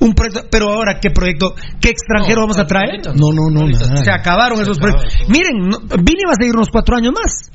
Un 0.01 0.13
proyecto, 0.13 0.47
pero 0.49 0.71
ahora, 0.71 0.99
¿qué 1.01 1.09
proyecto? 1.11 1.53
¿Qué 1.81 1.89
extranjero 1.89 2.41
No, 2.41 2.47
vamos 2.47 2.59
a 2.59 2.65
traer? 2.65 2.99
No, 3.05 3.31
no, 3.33 3.49
no, 3.51 3.67
nada. 3.67 3.97
Se 4.03 4.11
acabaron 4.11 4.57
Se 4.57 4.63
esos 4.63 4.77
proyectos. 4.79 5.13
todo. 5.17 5.27
Miren, 5.29 5.57
no, 5.67 5.79
Vini 6.01 6.23
va 6.25 6.31
a 6.33 6.39
seguir 6.39 6.55
unos 6.55 6.69
cuatro 6.71 6.95
años 6.95 7.13
más. 7.13 7.51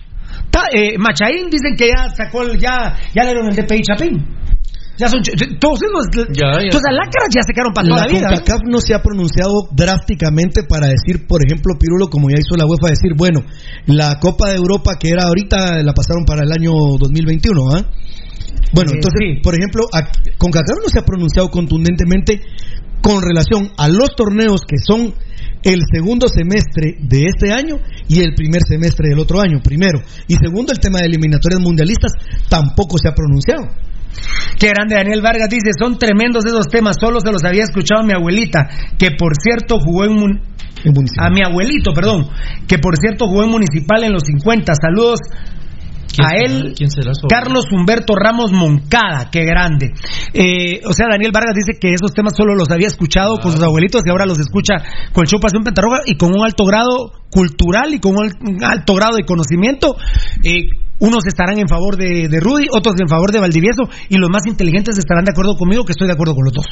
Ta- 0.51 0.69
eh, 0.73 0.99
Machaín 0.99 1.49
dicen 1.51 1.75
que 1.77 1.89
ya 1.89 2.09
sacó 2.15 2.43
el, 2.43 2.59
ya, 2.59 2.97
ya 3.15 3.23
le 3.25 3.31
dieron 3.33 3.49
el 3.49 3.57
DPI 3.57 3.83
Chapín. 3.83 4.27
Ya 4.97 5.09
son, 5.09 5.23
todos 5.59 5.81
esos, 5.83 6.07
Ya, 6.31 6.62
ya. 6.62 6.71
todas 6.71 6.85
las 6.95 7.07
lácaras 7.07 7.29
ya 7.35 7.43
se 7.43 7.53
quedaron 7.53 7.73
para 7.75 7.89
toda 7.89 8.01
La 8.03 8.07
la 8.07 8.12
vida. 8.12 8.29
CONCACAF 8.29 8.61
no 8.71 8.79
se 8.81 8.95
ha 8.95 9.03
pronunciado 9.03 9.66
drásticamente 9.73 10.62
para 10.69 10.87
decir, 10.87 11.27
por 11.27 11.41
ejemplo, 11.45 11.75
Pirulo, 11.81 12.09
como 12.09 12.29
ya 12.31 12.37
hizo 12.39 12.55
la 12.57 12.65
UEFA, 12.65 12.91
decir, 12.91 13.11
bueno, 13.16 13.41
la 13.87 14.21
Copa 14.21 14.51
de 14.51 14.57
Europa 14.57 14.93
que 15.01 15.09
era 15.09 15.25
ahorita 15.25 15.83
la 15.83 15.93
pasaron 15.95 16.25
para 16.25 16.45
el 16.45 16.53
año 16.53 16.71
2021, 17.01 17.61
¿ah? 17.75 17.83
Bueno, 18.73 18.93
entonces, 18.93 19.19
sí. 19.19 19.41
por 19.43 19.55
ejemplo, 19.55 19.85
CONCACAF 20.39 20.78
no 20.82 20.89
se 20.89 20.99
ha 20.99 21.05
pronunciado 21.05 21.51
contundentemente 21.51 22.41
con 23.01 23.23
relación 23.23 23.70
a 23.77 23.89
los 23.89 24.16
torneos 24.16 24.62
que 24.66 24.78
son 24.78 25.15
el 25.62 25.81
segundo 25.93 26.27
semestre 26.28 26.97
de 27.01 27.24
este 27.27 27.53
año 27.53 27.77
y 28.09 28.20
el 28.20 28.35
primer 28.35 28.61
semestre 28.66 29.09
del 29.11 29.19
otro 29.19 29.41
año, 29.41 29.61
primero. 29.62 30.01
Y 30.28 30.36
segundo, 30.36 30.73
el 30.73 30.81
tema 30.81 30.99
de 31.01 31.07
eliminatorias 31.07 31.61
mundialistas 31.61 32.12
tampoco 32.49 32.97
se 32.99 33.09
ha 33.09 33.15
pronunciado. 33.15 33.69
Qué 34.59 34.69
grande 34.69 34.95
Daniel 34.95 35.23
Vargas 35.23 35.49
dice, 35.49 35.73
son 35.78 35.99
tremendos 35.99 36.45
esos 36.45 36.69
temas, 36.69 36.97
solo 37.01 37.20
se 37.20 37.32
los 37.32 37.45
había 37.45 37.65
escuchado 37.65 38.03
a 38.03 38.07
mi 38.07 38.12
abuelita, 38.12 38.69
que 38.99 39.11
por 39.11 39.32
cierto 39.41 39.78
jugó 39.81 40.05
en... 40.05 40.15
municipal. 40.15 41.27
a 41.27 41.31
mi 41.31 41.43
abuelito, 41.43 41.93
perdón, 41.93 42.28
que 42.69 42.78
por 42.78 42.97
cierto 42.97 43.27
jugó 43.27 43.45
en 43.45 43.51
Municipal 43.51 44.05
en 44.05 44.12
los 44.12 44.23
50. 44.24 44.73
Saludos 44.74 45.20
¿Quién 45.28 45.64
a 46.23 46.37
él, 46.37 46.75
¿Quién 46.77 46.91
será 46.91 47.15
su 47.15 47.27
Carlos 47.27 47.65
Humberto 47.73 48.15
Ramos 48.15 48.53
Moncada, 48.53 49.31
qué 49.31 49.45
grande. 49.45 49.93
Eh, 50.33 50.81
o 50.87 50.93
sea, 50.93 51.07
Daniel 51.11 51.33
Vargas 51.33 51.55
dice 51.55 51.79
que 51.79 51.93
esos 51.93 52.13
temas 52.13 52.35
solo 52.37 52.55
los 52.55 52.71
había 52.71 52.89
escuchado 52.89 53.39
con 53.41 53.53
sus 53.53 53.63
abuelitos 53.63 54.03
y 54.05 54.11
ahora 54.11 54.27
los 54.27 54.39
escucha 54.39 54.75
con 55.13 55.23
el 55.23 55.29
show 55.29 55.41
Pasión 55.41 55.65
Pentarroja 55.65 56.03
y 56.07 56.17
con 56.17 56.33
un 56.33 56.45
alto 56.45 56.65
grado 56.65 57.13
cultural 57.31 57.95
y 57.95 58.01
con 58.01 58.15
un 58.17 58.65
alto 58.65 58.95
grado 58.95 59.17
de 59.17 59.25
conocimiento. 59.25 59.97
Eh, 60.43 60.69
unos 61.01 61.27
estarán 61.27 61.59
en 61.59 61.69
favor 61.69 61.97
de, 61.97 62.29
de 62.29 62.41
Rudy, 62.41 62.67
otros 62.71 62.95
en 63.01 63.09
favor 63.09 63.33
de 63.33 63.41
Valdivieso 63.41 63.83
y 64.09 64.17
los 64.17 64.31
más 64.31 64.47
inteligentes 64.47 64.97
estarán 64.99 65.25
de 65.25 65.33
acuerdo 65.33 65.57
conmigo 65.57 65.85
que 65.85 65.93
estoy 65.93 66.07
de 66.07 66.13
acuerdo 66.13 66.35
con 66.35 66.45
los 66.45 66.53
dos. 66.53 66.67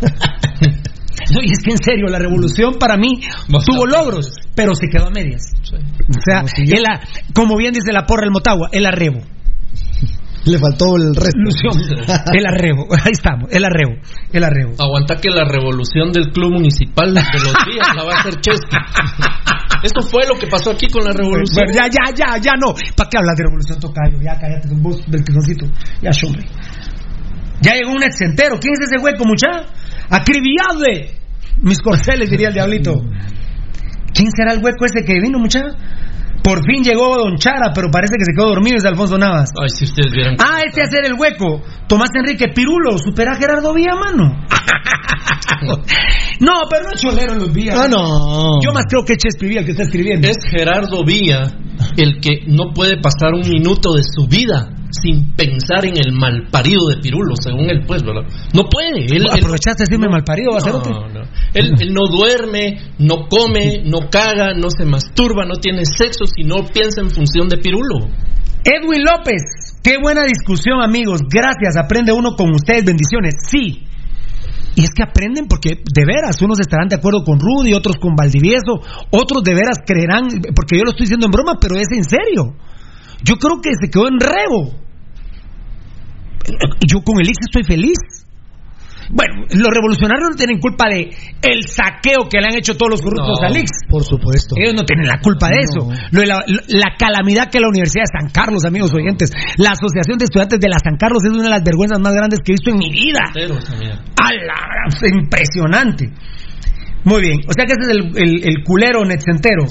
No, 1.34 1.40
y 1.42 1.52
es 1.52 1.58
que 1.62 1.70
en 1.72 1.78
serio, 1.82 2.06
la 2.08 2.18
revolución 2.18 2.74
para 2.78 2.96
mí 2.96 3.20
tuvo 3.66 3.86
logros, 3.86 4.32
pero 4.54 4.74
se 4.74 4.88
quedó 4.88 5.06
a 5.08 5.10
medias. 5.10 5.42
O 5.72 6.20
sea, 6.24 6.42
el 6.56 6.84
a- 6.86 7.00
como 7.34 7.56
bien 7.56 7.72
dice 7.74 7.92
la 7.92 8.06
porra 8.06 8.24
el 8.24 8.30
Motagua, 8.30 8.68
el 8.72 8.86
arrebo. 8.86 9.20
Le 10.44 10.58
faltó 10.58 10.96
el 10.96 11.14
resto. 11.14 11.36
El 12.32 12.46
arrebo. 12.46 12.86
Ahí 13.04 13.12
estamos, 13.12 13.50
el 13.52 13.64
arrebo. 13.64 14.00
El 14.32 14.44
arrebo. 14.44 14.72
Aguanta 14.78 15.16
que 15.16 15.28
la 15.28 15.44
revolución 15.44 16.10
del 16.12 16.30
club 16.32 16.52
municipal 16.52 17.12
de 17.12 17.20
los 17.20 17.52
días 17.66 17.88
la 17.94 18.04
va 18.04 18.14
a 18.14 18.20
hacer 18.20 18.40
Chesky. 18.40 18.76
Eso 19.82 20.00
fue 20.08 20.22
lo 20.26 20.38
que 20.38 20.46
pasó 20.46 20.70
aquí 20.70 20.88
con 20.88 21.04
la 21.04 21.12
revolución. 21.12 21.66
Bueno, 21.66 21.72
ya, 21.74 21.88
ya, 21.90 22.14
ya, 22.14 22.38
ya 22.38 22.52
no. 22.58 22.72
¿Para 22.96 23.10
qué 23.10 23.18
hablas 23.18 23.36
de 23.36 23.44
revolución 23.44 23.78
tocayo? 23.80 24.18
Ya 24.22 24.38
cállate 24.40 24.68
un 24.72 24.82
vos 24.82 25.02
del 25.06 25.22
tesoncito. 25.24 25.66
Ya, 26.00 26.10
hombre. 26.24 26.46
Ya 27.60 27.74
llegó 27.74 27.92
un 27.92 28.02
exentero. 28.02 28.58
¿Quién 28.60 28.74
es 28.74 28.88
ese 28.88 29.02
hueco, 29.02 29.24
mucha? 29.24 29.66
Acribillable. 30.10 31.18
Mis 31.60 31.80
corceles, 31.80 32.30
diría 32.30 32.48
el 32.48 32.54
diablito. 32.54 32.94
¿Quién 34.14 34.30
será 34.30 34.52
el 34.52 34.62
hueco 34.62 34.84
ese 34.84 35.04
que 35.04 35.20
vino, 35.20 35.38
mucha? 35.38 35.62
Por 36.42 36.64
fin 36.64 36.82
llegó 36.82 37.16
Don 37.18 37.36
Chara, 37.36 37.72
pero 37.74 37.90
parece 37.90 38.14
que 38.16 38.24
se 38.24 38.32
quedó 38.32 38.50
dormido, 38.50 38.76
es 38.76 38.84
Alfonso 38.84 39.18
Navas. 39.18 39.50
Ay, 39.60 39.68
si 39.68 39.84
ustedes 39.84 40.12
vieran. 40.12 40.36
Ah, 40.38 40.60
este 40.64 40.82
hacer 40.82 41.04
el 41.04 41.14
hueco. 41.14 41.62
Tomás 41.88 42.10
Enrique 42.14 42.46
Pirulo, 42.54 42.96
supera 42.98 43.32
a 43.32 43.36
Gerardo 43.36 43.74
Vía, 43.74 43.94
mano. 43.94 44.46
no, 46.40 46.54
pero 46.70 46.84
no 46.84 46.94
es 46.94 47.00
cholero 47.00 47.34
los 47.34 47.52
Vía. 47.52 47.74
Ah, 47.76 47.88
no. 47.88 48.60
Yo 48.62 48.72
más 48.72 48.84
creo 48.88 49.04
que 49.04 49.16
Chespi 49.16 49.48
Vía 49.48 49.60
el 49.60 49.66
que 49.66 49.72
está 49.72 49.82
escribiendo. 49.82 50.28
Es 50.28 50.38
Gerardo 50.48 51.04
Villa 51.04 51.42
el 51.96 52.20
que 52.20 52.44
no 52.46 52.72
puede 52.72 53.00
pasar 53.00 53.34
un 53.34 53.48
minuto 53.48 53.94
de 53.94 54.02
su 54.04 54.26
vida 54.26 54.77
sin 54.90 55.32
pensar 55.32 55.84
en 55.84 55.96
el 55.96 56.12
malparido 56.12 56.88
de 56.88 56.96
Pirulo, 57.02 57.34
según 57.40 57.70
él, 57.70 57.84
pues, 57.86 58.02
¿verdad? 58.02 58.22
No 58.54 58.64
puede. 58.64 59.04
Él, 59.04 59.24
¿Aprovechaste 59.30 59.84
de 59.84 59.86
decirme 59.88 60.08
malparido, 60.08 60.52
va 60.52 60.58
a 60.58 60.60
ser 60.60 60.72
no, 60.72 60.78
otro? 60.78 61.08
no. 61.08 61.20
Él, 61.54 61.74
él 61.80 61.92
no 61.92 62.06
duerme, 62.10 62.78
no 62.98 63.28
come, 63.28 63.82
no 63.84 64.10
caga, 64.10 64.54
no 64.54 64.70
se 64.70 64.84
masturba, 64.84 65.44
no 65.44 65.56
tiene 65.56 65.84
sexo, 65.84 66.24
sino 66.26 66.64
piensa 66.72 67.00
en 67.00 67.10
función 67.10 67.48
de 67.48 67.58
Pirulo. 67.58 68.08
Edwin 68.64 69.02
López, 69.04 69.78
qué 69.82 69.96
buena 70.02 70.24
discusión, 70.24 70.82
amigos. 70.82 71.20
Gracias, 71.30 71.76
aprende 71.76 72.12
uno 72.12 72.34
con 72.36 72.50
ustedes. 72.54 72.84
Bendiciones. 72.84 73.34
Sí. 73.48 73.84
Y 74.74 74.84
es 74.84 74.90
que 74.90 75.02
aprenden 75.02 75.46
porque 75.48 75.70
de 75.70 76.04
veras, 76.06 76.40
unos 76.40 76.60
estarán 76.60 76.88
de 76.88 76.96
acuerdo 76.96 77.24
con 77.24 77.40
Rudy, 77.40 77.74
otros 77.74 77.96
con 77.96 78.14
Valdivieso, 78.14 78.78
otros 79.10 79.42
de 79.42 79.54
veras 79.54 79.78
creerán, 79.84 80.28
porque 80.54 80.78
yo 80.78 80.84
lo 80.84 80.90
estoy 80.90 81.06
diciendo 81.06 81.26
en 81.26 81.32
broma, 81.32 81.58
pero 81.60 81.76
es 81.76 81.88
en 81.90 82.04
serio. 82.04 82.54
Yo 83.24 83.36
creo 83.36 83.60
que 83.62 83.70
se 83.80 83.90
quedó 83.90 84.08
en 84.08 84.18
rebo. 84.20 84.78
Yo 86.86 87.02
con 87.02 87.20
el 87.20 87.28
Ix 87.28 87.38
estoy 87.46 87.64
feliz. 87.64 87.98
Bueno, 89.10 89.44
los 89.50 89.68
revolucionarios 89.72 90.28
no 90.30 90.36
tienen 90.36 90.60
culpa 90.60 90.84
de 90.88 91.08
el 91.40 91.64
saqueo 91.64 92.28
que 92.28 92.40
le 92.40 92.46
han 92.48 92.56
hecho 92.56 92.76
todos 92.76 92.90
los 92.90 93.00
corruptos 93.02 93.40
No, 93.40 93.46
al 93.48 93.56
Ix. 93.56 93.70
Por 93.88 94.04
supuesto. 94.04 94.54
Ellos 94.58 94.74
no 94.74 94.84
tienen 94.84 95.06
la 95.06 95.18
culpa 95.20 95.48
de 95.48 95.60
eso. 95.64 95.88
Lo 96.12 96.20
de 96.20 96.26
la, 96.26 96.44
la 96.68 96.94
calamidad 96.98 97.48
que 97.50 97.58
la 97.60 97.68
Universidad 97.68 98.04
de 98.04 98.20
San 98.20 98.30
Carlos, 98.30 98.64
amigos 98.66 98.92
oyentes, 98.94 99.30
la 99.56 99.70
Asociación 99.70 100.18
de 100.18 100.24
Estudiantes 100.24 100.60
de 100.60 100.68
la 100.68 100.78
San 100.78 100.96
Carlos 100.96 101.24
es 101.24 101.32
una 101.32 101.44
de 101.44 101.50
las 101.50 101.64
vergüenzas 101.64 102.00
más 102.00 102.12
grandes 102.12 102.40
que 102.44 102.52
he 102.52 102.54
visto 102.54 102.70
en 102.70 102.78
mi 102.78 102.90
vida. 102.90 103.20
¡A 104.20 104.32
la- 104.32 104.88
es 104.88 105.10
impresionante! 105.12 106.12
Muy 107.04 107.22
bien, 107.22 107.38
o 107.48 107.52
sea 107.52 107.64
que 107.64 107.72
ese 107.72 107.82
es 107.82 107.88
el, 107.88 108.00
el, 108.16 108.44
el 108.44 108.64
culero 108.64 109.04
netcentero. 109.04 109.64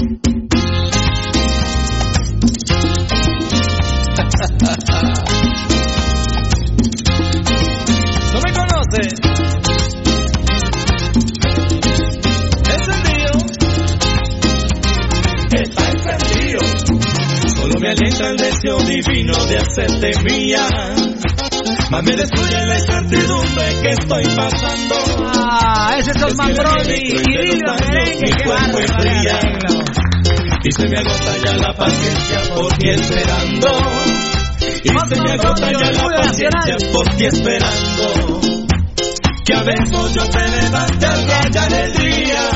¿No 0.00 0.06
me 8.40 8.52
conoce? 8.54 9.02
Encendido. 12.70 13.32
Está 15.52 15.90
encendido. 15.90 16.60
Solo 17.54 17.74
me 17.80 17.88
alienta 17.90 18.30
el 18.30 18.36
deseo 18.38 18.78
divino 18.78 19.34
de 19.44 19.58
hacerte 19.58 20.12
mía. 20.22 20.66
Más 21.90 22.04
me 22.04 22.16
destruye 22.16 22.66
la 22.66 22.78
incertidumbre 22.78 23.64
que 23.82 23.90
estoy 23.90 24.24
pasando. 24.36 24.94
Ah, 25.34 25.96
ese 25.98 26.12
es 26.12 26.22
Osman 26.22 26.54
Brody 26.54 26.92
y 26.92 27.18
Lidio 27.18 27.74
Merengue, 27.74 28.30
qué 28.30 28.48
bárbaro. 28.48 28.90
Y 30.62 30.72
se 30.72 30.88
me 30.88 30.98
agota 30.98 31.36
ya 31.44 31.56
la 31.56 31.74
paciencia 31.74 32.54
por 32.54 32.72
ti 32.74 32.90
esperando. 32.90 33.68
Y 34.84 34.88
se 34.88 35.20
me 35.20 35.32
agota 35.32 35.72
ya 35.72 35.90
la 35.90 36.08
paciencia 36.16 36.76
por 36.92 37.08
ti 37.16 37.24
esperando. 37.24 38.40
Que 39.44 39.54
a 39.54 39.62
besos 39.64 40.14
yo 40.14 40.28
te 40.28 40.48
levante 40.48 41.06
al 41.06 41.28
rayar 41.28 41.72
el 41.72 41.92
día. 41.94 42.50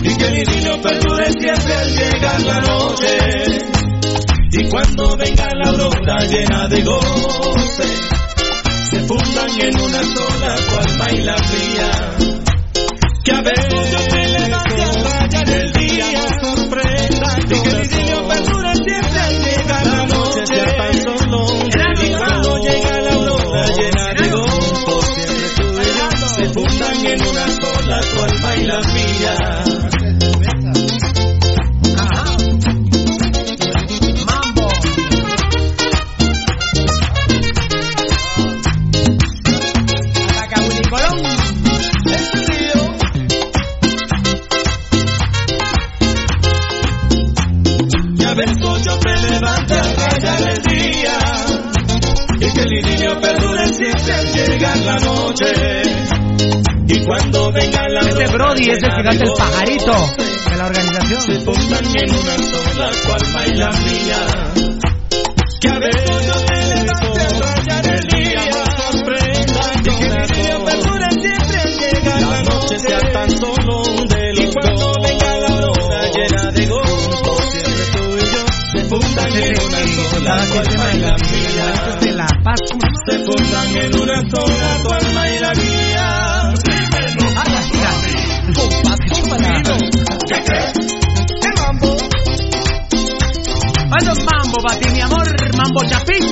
Y 0.00 0.16
que 0.16 0.30
mi 0.30 0.44
niño 0.44 0.80
perdure 0.80 1.32
siempre 1.32 1.74
al 1.74 1.96
llegar 1.96 2.40
la 2.42 2.60
noche. 2.60 3.71
Y 4.54 4.68
cuando 4.68 5.16
venga 5.16 5.48
la 5.54 5.70
aurora 5.70 6.18
llena 6.26 6.68
de 6.68 6.82
goce, 6.82 7.88
se 8.90 9.00
fundan 9.00 9.48
en 9.58 9.80
una 9.80 10.02
sola 10.02 10.56
tu 10.56 10.90
alma 10.90 11.10
y 11.10 11.22
la 11.22 11.36
mía. 11.36 11.90
Que 13.24 13.32
Brody 58.32 58.70
es 58.70 58.82
el 58.82 58.88
canta 58.88 59.10
el 59.12 59.32
pajarito 59.36 59.92
de 59.92 60.56
la 60.56 60.66
organización. 60.66 61.20
se 61.20 61.40
fundan 61.40 61.84
en 61.84 62.10
una 62.10 62.38
sola 62.38 62.90
tu 62.90 63.12
alma 63.12 63.46
y 63.46 63.54
la 63.56 63.70
mía. 63.72 64.20
Que 65.60 65.68
a 65.68 65.78
veces 65.78 66.26
yo 66.26 66.34
te 66.46 66.56
levante 66.74 67.20
al 67.20 67.38
rayar 67.42 67.86
el 67.86 68.00
día 68.08 68.40
y 69.74 69.82
que 69.82 69.92
niño 69.92 70.64
perdure 70.64 71.10
siempre 71.20 71.60
al 71.60 71.78
llegar 71.78 72.22
la 72.22 72.42
noche. 72.42 72.78
sea 72.78 73.12
tan 73.12 73.30
solo 73.36 73.82
de 74.08 74.32
los 74.32 74.40
y 74.40 74.50
cuando 74.50 74.92
venga 75.02 75.38
la 75.38 75.48
aurora 75.48 76.10
llena 76.14 76.50
de 76.52 76.66
gozo, 76.66 77.36
siempre 77.50 77.84
tú 77.92 78.16
y 78.16 78.24
yo 78.32 78.44
se 78.72 78.84
fundan 78.86 79.32
en 79.36 79.60
una 79.60 79.80
sola 79.88 80.46
tu 80.46 80.58
alma 80.58 80.94
y 80.94 80.98
la 81.00 81.16
mía. 81.18 81.66
Se 83.06 83.18
fundan 83.18 83.76
en 83.76 84.00
una 84.00 84.22
sola 84.30 84.78
tu 84.82 84.90
alma 84.90 85.28
y 85.28 85.38
la 85.38 85.52
mía. 85.52 85.81
Mambo, 94.04 94.60
Bati, 94.62 94.90
mi 94.90 95.00
amor, 95.00 95.28
mambo 95.56 95.84
chapín. 95.84 96.24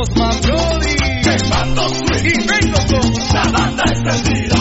Osman 0.00 0.40
Brody. 0.40 0.96
Quemando 1.22 1.88
swing. 1.88 2.26
Y 2.26 2.46
vengo 2.46 2.78
con 2.88 3.12
la 3.32 3.42
banda 3.52 3.84
extendida. 3.86 4.51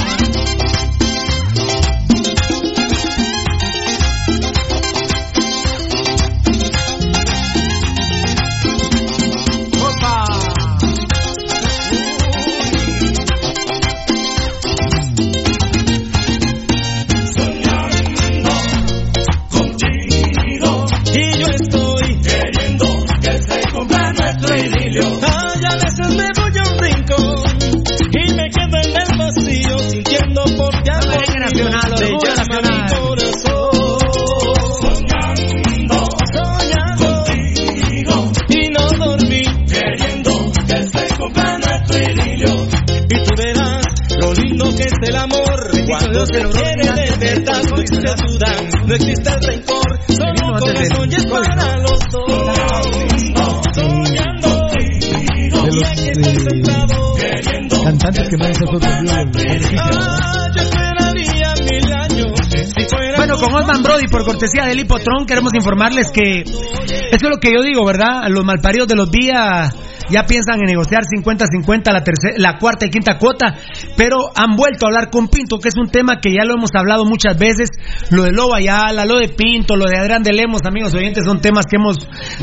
Por 64.11 64.25
cortesía 64.25 64.65
del 64.65 64.79
Hipotron, 64.79 65.25
queremos 65.25 65.53
informarles 65.55 66.11
que 66.11 66.41
eso 66.41 67.25
es 67.25 67.29
lo 67.29 67.39
que 67.39 67.51
yo 67.51 67.63
digo, 67.63 67.85
¿verdad? 67.85 68.27
Los 68.29 68.43
malparidos 68.43 68.87
de 68.87 68.95
los 68.95 69.09
días 69.09 69.73
ya 70.09 70.25
piensan 70.25 70.59
en 70.59 70.65
negociar 70.65 71.03
50-50 71.03 71.91
la, 71.91 72.03
la 72.37 72.57
cuarta 72.59 72.85
y 72.85 72.89
quinta 72.89 73.17
cuota, 73.17 73.55
pero 73.95 74.29
han 74.35 74.57
vuelto 74.57 74.85
a 74.85 74.89
hablar 74.89 75.09
con 75.09 75.29
Pinto, 75.29 75.57
que 75.57 75.69
es 75.69 75.77
un 75.77 75.89
tema 75.89 76.19
que 76.21 76.33
ya 76.33 76.43
lo 76.45 76.55
hemos 76.55 76.71
hablado 76.75 77.05
muchas 77.05 77.37
veces, 77.37 77.69
lo 78.09 78.23
de 78.23 78.31
Loba 78.31 78.57
Ayala, 78.57 79.05
lo 79.05 79.17
de 79.17 79.29
Pinto, 79.29 79.77
lo 79.77 79.85
de 79.85 79.97
Adrián 79.97 80.23
de 80.23 80.33
Lemos, 80.33 80.61
amigos 80.65 80.93
oyentes, 80.93 81.23
son 81.25 81.39
temas 81.39 81.65
que 81.65 81.77
hemos 81.77 81.97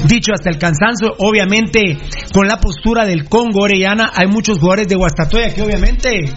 dicho 0.07 0.33
hasta 0.33 0.49
el 0.49 0.59
cansancio, 0.59 1.15
obviamente 1.19 1.99
con 2.33 2.49
la 2.49 2.59
postura 2.59 3.05
del 3.05 3.29
Congo 3.29 3.65
Orellana, 3.65 4.11
hay 4.15 4.27
muchos 4.27 4.59
jugadores 4.59 4.89
de 4.89 4.97
Guastatoya 4.97 5.55
que 5.55 5.63
obviamente 5.63 6.33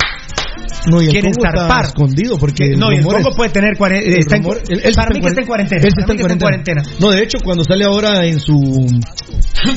No, 0.90 1.02
y 1.02 1.06
el 1.06 1.12
quieren 1.12 1.32
Congo 1.34 1.46
está 1.48 1.60
zarpar. 1.62 1.86
escondido 1.86 2.38
porque 2.38 2.70
Que- 2.70 2.76
no, 2.78 2.88
el 2.90 2.96
y 2.96 2.98
el 2.98 3.04
Congo 3.06 3.30
es- 3.30 3.36
puede 3.36 3.50
tener 3.52 3.78
cuare- 3.78 4.00
el 4.06 4.14
está 4.20 4.36
en- 4.38 4.44
rumor- 4.44 4.58
él- 4.70 4.82
él 4.84 4.94
para 4.96 5.08
está 5.08 5.10
mí 5.10 5.16
en 5.18 5.22
que 5.22 5.28
está 5.30 5.42
en 5.42 5.48
cuarentena. 5.48 5.82
Él 5.82 5.92
Para 5.94 6.02
está 6.02 6.06
mí 6.06 6.12
en 6.12 6.18
que 6.18 6.22
está 6.22 6.34
en 6.34 6.40
cuarentena. 6.40 6.84
No, 7.00 7.12
de 7.12 7.24
hecho, 7.24 7.38
cuando 7.44 7.64
sale 7.64 7.84
ahora 7.86 8.26
en 8.26 8.40
su 8.40 8.60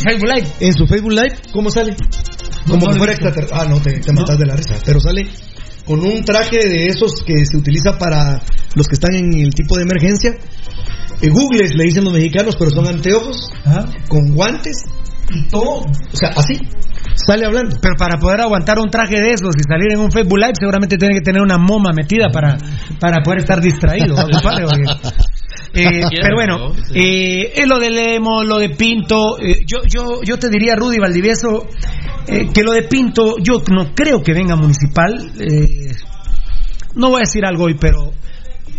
Facebook 0.02 0.28
Live, 0.34 0.48
en 0.60 0.72
su 0.72 0.86
Facebook 0.86 1.12
Live, 1.12 1.36
¿cómo 1.52 1.70
sale? 1.70 1.94
como 2.68 2.86
no 2.86 2.92
fuera 2.94 3.12
extraterrestre. 3.12 3.58
Ah, 3.60 3.66
no, 3.68 3.80
te, 3.80 3.92
te 4.00 4.12
matas 4.12 4.38
de 4.38 4.46
la 4.46 4.56
risa. 4.56 4.74
Pero 4.86 4.98
sale 5.00 5.26
con 5.84 6.00
un 6.00 6.24
traje 6.24 6.56
de 6.66 6.86
esos 6.86 7.22
que 7.26 7.44
se 7.44 7.58
utiliza 7.58 7.98
para 7.98 8.40
los 8.74 8.86
que 8.86 8.94
están 8.94 9.14
en 9.14 9.34
el 9.34 9.50
tipo 9.50 9.76
de 9.76 9.82
emergencia. 9.82 10.30
Eh, 11.20 11.28
Googles 11.28 11.74
le 11.74 11.84
dicen 11.84 12.04
los 12.04 12.12
mexicanos, 12.14 12.56
pero 12.58 12.70
son 12.70 12.86
anteojos, 12.88 13.52
con 14.08 14.34
guantes 14.34 14.76
y 15.30 15.46
todo. 15.48 15.80
O 15.80 16.16
sea, 16.16 16.30
así. 16.36 16.58
Sale 17.14 17.46
hablando. 17.46 17.76
Pero 17.80 17.94
para 17.96 18.18
poder 18.18 18.40
aguantar 18.40 18.78
un 18.78 18.90
traje 18.90 19.20
de 19.20 19.32
esos 19.32 19.54
y 19.56 19.62
salir 19.68 19.92
en 19.92 20.00
un 20.00 20.10
Facebook 20.10 20.38
Live, 20.38 20.54
seguramente 20.58 20.96
tiene 20.96 21.14
que 21.14 21.20
tener 21.20 21.40
una 21.42 21.58
moma 21.58 21.90
metida 21.94 22.28
para, 22.30 22.56
para 23.00 23.22
poder 23.22 23.40
estar 23.40 23.60
distraído, 23.60 24.14
Eh, 25.76 26.02
pero 26.22 26.36
bueno, 26.36 26.72
eh, 26.94 27.52
es 27.56 27.66
lo 27.66 27.78
de 27.80 27.90
Lemo, 27.90 28.44
lo 28.44 28.58
de 28.58 28.70
Pinto. 28.70 29.38
eh, 29.40 29.64
yo, 29.66 29.78
yo, 29.88 30.22
yo 30.22 30.38
te 30.38 30.48
diría, 30.48 30.76
Rudy 30.76 30.98
Valdivieso, 30.98 31.66
eh, 32.28 32.48
que 32.54 32.62
lo 32.62 32.72
de 32.72 32.82
Pinto, 32.84 33.36
yo 33.42 33.60
no 33.72 33.92
creo 33.92 34.22
que 34.22 34.32
venga 34.32 34.54
municipal. 34.54 35.32
eh, 35.40 35.92
no 36.94 37.08
voy 37.10 37.16
a 37.18 37.20
decir 37.20 37.44
algo 37.44 37.64
hoy, 37.64 37.74
pero. 37.80 38.12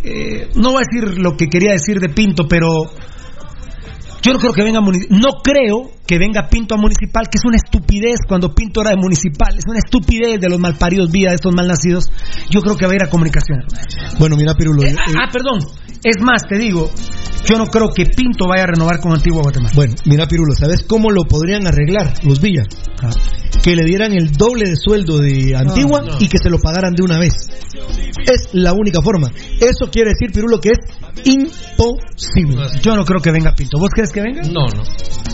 eh, 0.03 0.49
no 0.55 0.71
voy 0.71 0.83
a 0.83 0.87
decir 0.89 1.17
lo 1.19 1.35
que 1.35 1.47
quería 1.47 1.71
decir 1.71 1.99
de 1.99 2.09
Pinto, 2.09 2.47
pero. 2.47 2.67
Yo 4.25 4.33
no 4.33 4.39
creo 4.39 4.53
que 4.53 4.63
venga 4.63 4.79
no 4.81 5.29
creo 5.43 5.91
que 6.07 6.17
venga 6.17 6.49
Pinto 6.49 6.73
a 6.73 6.77
municipal, 6.77 7.29
que 7.29 7.37
es 7.37 7.45
una 7.45 7.57
estupidez 7.57 8.21
cuando 8.27 8.55
Pinto 8.55 8.81
era 8.81 8.89
de 8.89 8.97
municipal, 8.97 9.55
es 9.55 9.65
una 9.67 9.77
estupidez 9.77 10.41
de 10.41 10.49
los 10.49 10.57
malparidos 10.59 11.11
vía 11.11 11.29
de 11.29 11.35
estos 11.35 11.53
malnacidos. 11.53 12.05
Yo 12.49 12.61
creo 12.61 12.75
que 12.75 12.87
va 12.87 12.93
a 12.93 12.95
ir 12.95 13.03
a 13.03 13.09
comunicación. 13.09 13.59
Bueno, 14.17 14.35
mira, 14.35 14.55
Pirulo. 14.55 14.81
eh, 14.81 14.95
Ah, 14.97 15.29
perdón. 15.31 15.59
Es 16.03 16.21
más, 16.23 16.41
te 16.49 16.57
digo, 16.57 16.89
yo 17.47 17.57
no 17.57 17.67
creo 17.67 17.89
que 17.93 18.05
Pinto 18.07 18.47
vaya 18.47 18.63
a 18.63 18.67
renovar 18.67 18.99
con 18.99 19.11
Antigua 19.13 19.43
Guatemala. 19.43 19.73
Bueno, 19.75 19.93
mira, 20.05 20.27
Pirulo, 20.27 20.55
¿sabes 20.55 20.81
cómo 20.87 21.11
lo 21.11 21.25
podrían 21.25 21.67
arreglar 21.67 22.13
los 22.23 22.41
Villas? 22.41 22.65
Que 23.63 23.75
le 23.75 23.83
dieran 23.83 24.13
el 24.13 24.31
doble 24.31 24.69
de 24.69 24.75
sueldo 24.75 25.17
de 25.19 25.55
Antigua 25.55 26.01
No, 26.01 26.07
no. 26.13 26.17
y 26.19 26.27
que 26.27 26.37
se 26.37 26.49
lo 26.49 26.59
pagaran 26.59 26.93
de 26.93 27.03
una 27.03 27.17
vez. 27.19 27.33
Es 28.31 28.49
la 28.53 28.73
única 28.73 29.01
forma. 29.01 29.29
Eso 29.59 29.89
quiere 29.91 30.11
decir, 30.11 30.31
Pirulo, 30.33 30.59
que 30.59 30.69
es 30.69 30.79
imposible. 31.25 32.57
Yo 32.81 32.95
no 32.95 33.05
creo 33.05 33.21
que 33.21 33.31
venga 33.31 33.53
Pinto. 33.55 33.77
¿Vos 33.79 33.89
crees 33.93 34.11
que 34.11 34.21
venga? 34.21 34.41
No, 34.43 34.65
no. 34.67 34.83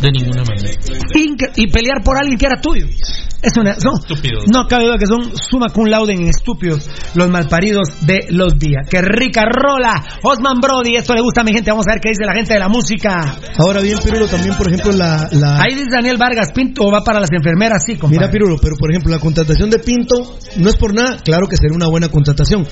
De 0.01 0.11
ninguna 0.11 0.43
manera. 0.43 0.71
Y 1.55 1.67
pelear 1.67 2.01
por 2.03 2.17
alguien 2.17 2.37
que 2.37 2.45
era 2.45 2.59
tuyo. 2.59 2.87
Es 3.43 3.57
una, 3.57 3.71
Estúpido. 3.71 4.41
no 4.53 4.67
cabe 4.67 4.85
duda 4.85 4.97
que 4.99 5.07
son 5.07 5.31
suma 5.35 5.69
cum 5.73 5.87
laude 5.87 6.13
en 6.13 6.27
estúpidos 6.27 6.87
los 7.15 7.27
malparidos 7.27 7.87
de 8.05 8.27
los 8.29 8.53
días. 8.59 8.87
¡Qué 8.87 9.01
rica 9.01 9.45
rola! 9.45 10.03
Osman 10.21 10.59
Brody, 10.61 10.95
esto 10.95 11.15
le 11.15 11.21
gusta 11.21 11.41
a 11.41 11.43
mi 11.43 11.51
gente. 11.51 11.71
Vamos 11.71 11.87
a 11.87 11.93
ver 11.93 12.01
qué 12.01 12.09
dice 12.09 12.23
la 12.23 12.33
gente 12.35 12.53
de 12.53 12.59
la 12.59 12.69
música. 12.69 13.35
Ahora 13.57 13.81
bien, 13.81 13.97
Pirulo, 13.97 14.27
también, 14.27 14.55
por 14.55 14.67
ejemplo, 14.67 14.91
la... 14.91 15.27
la- 15.31 15.59
Ahí 15.59 15.73
dice 15.73 15.87
Daniel 15.91 16.17
Vargas, 16.17 16.51
Pinto 16.53 16.83
va 16.91 17.03
para 17.03 17.19
las 17.19 17.31
enfermeras, 17.31 17.83
sí, 17.83 17.93
compadre. 17.95 18.10
Mira, 18.11 18.29
Pirulo, 18.29 18.57
pero 18.61 18.75
por 18.77 18.91
ejemplo, 18.91 19.11
la 19.11 19.19
contratación 19.19 19.69
de 19.69 19.79
Pinto 19.79 20.37
no 20.57 20.69
es 20.69 20.75
por 20.75 20.93
nada, 20.93 21.17
claro 21.23 21.47
que 21.47 21.55
sería 21.55 21.75
una 21.75 21.87
buena 21.87 22.09
contratación, 22.09 22.67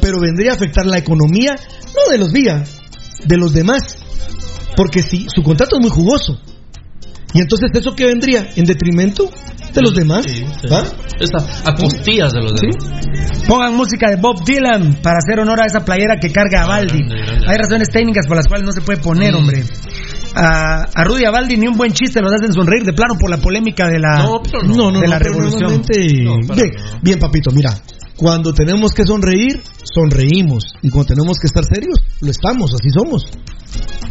pero 0.00 0.20
vendría 0.20 0.52
a 0.52 0.54
afectar 0.54 0.86
la 0.86 0.98
economía, 0.98 1.56
no 1.56 2.12
de 2.12 2.18
los 2.18 2.32
Villa, 2.32 2.64
de 3.26 3.36
los 3.36 3.52
demás, 3.52 3.98
porque 4.76 5.02
si 5.02 5.26
su 5.34 5.42
contrato 5.42 5.76
es 5.76 5.82
muy 5.82 5.90
jugoso, 5.90 6.40
y 7.32 7.40
entonces 7.40 7.70
eso 7.74 7.94
que 7.96 8.06
vendría 8.06 8.48
en 8.54 8.64
detrimento 8.64 9.28
de 9.74 9.82
los 9.82 9.92
demás, 9.94 10.24
¿va? 10.72 10.84
Es 11.18 11.30
a, 11.34 11.70
a 11.70 11.74
costillas 11.74 12.32
de 12.32 12.40
los 12.40 12.52
demás. 12.54 12.76
Pongan 13.48 13.74
música 13.74 14.08
de 14.08 14.16
Bob 14.16 14.44
Dylan 14.44 15.00
para 15.02 15.18
hacer 15.18 15.40
honor 15.40 15.60
a 15.60 15.66
esa 15.66 15.84
playera 15.84 16.16
que 16.20 16.30
carga 16.30 16.62
a 16.62 16.66
Baldi. 16.68 17.00
Hay 17.46 17.56
razones 17.56 17.88
técnicas 17.90 18.26
por 18.28 18.36
las 18.36 18.46
cuales 18.46 18.64
no 18.64 18.72
se 18.72 18.82
puede 18.82 19.00
poner, 19.00 19.34
hombre. 19.34 19.64
A, 20.36 20.82
a 20.94 21.04
Rudy 21.04 21.22
y 21.22 21.24
a 21.26 21.30
Baldi 21.30 21.56
ni 21.56 21.68
un 21.68 21.76
buen 21.76 21.92
chiste 21.92 22.20
los 22.20 22.32
hacen 22.32 22.52
sonreír 22.52 22.84
de 22.84 22.92
plano 22.92 23.14
por 23.18 23.30
la 23.30 23.36
polémica 23.38 23.86
de 23.86 23.98
la, 24.00 24.18
No, 24.18 24.42
no, 24.74 24.90
no, 24.90 25.00
de 25.00 25.06
la 25.08 25.18
revolución. 25.18 25.82
bien, 26.56 26.70
bien, 27.02 27.18
papito, 27.18 27.50
mira, 27.52 27.70
cuando 28.16 28.52
tenemos 28.52 28.92
que 28.92 29.04
sonreír, 29.04 29.60
sonreímos, 29.82 30.64
y 30.82 30.90
cuando 30.90 31.14
tenemos 31.14 31.36
que 31.40 31.46
estar 31.46 31.64
serios, 31.64 31.98
lo 32.20 32.30
estamos, 32.30 32.72
así 32.74 32.88
somos. 32.90 33.26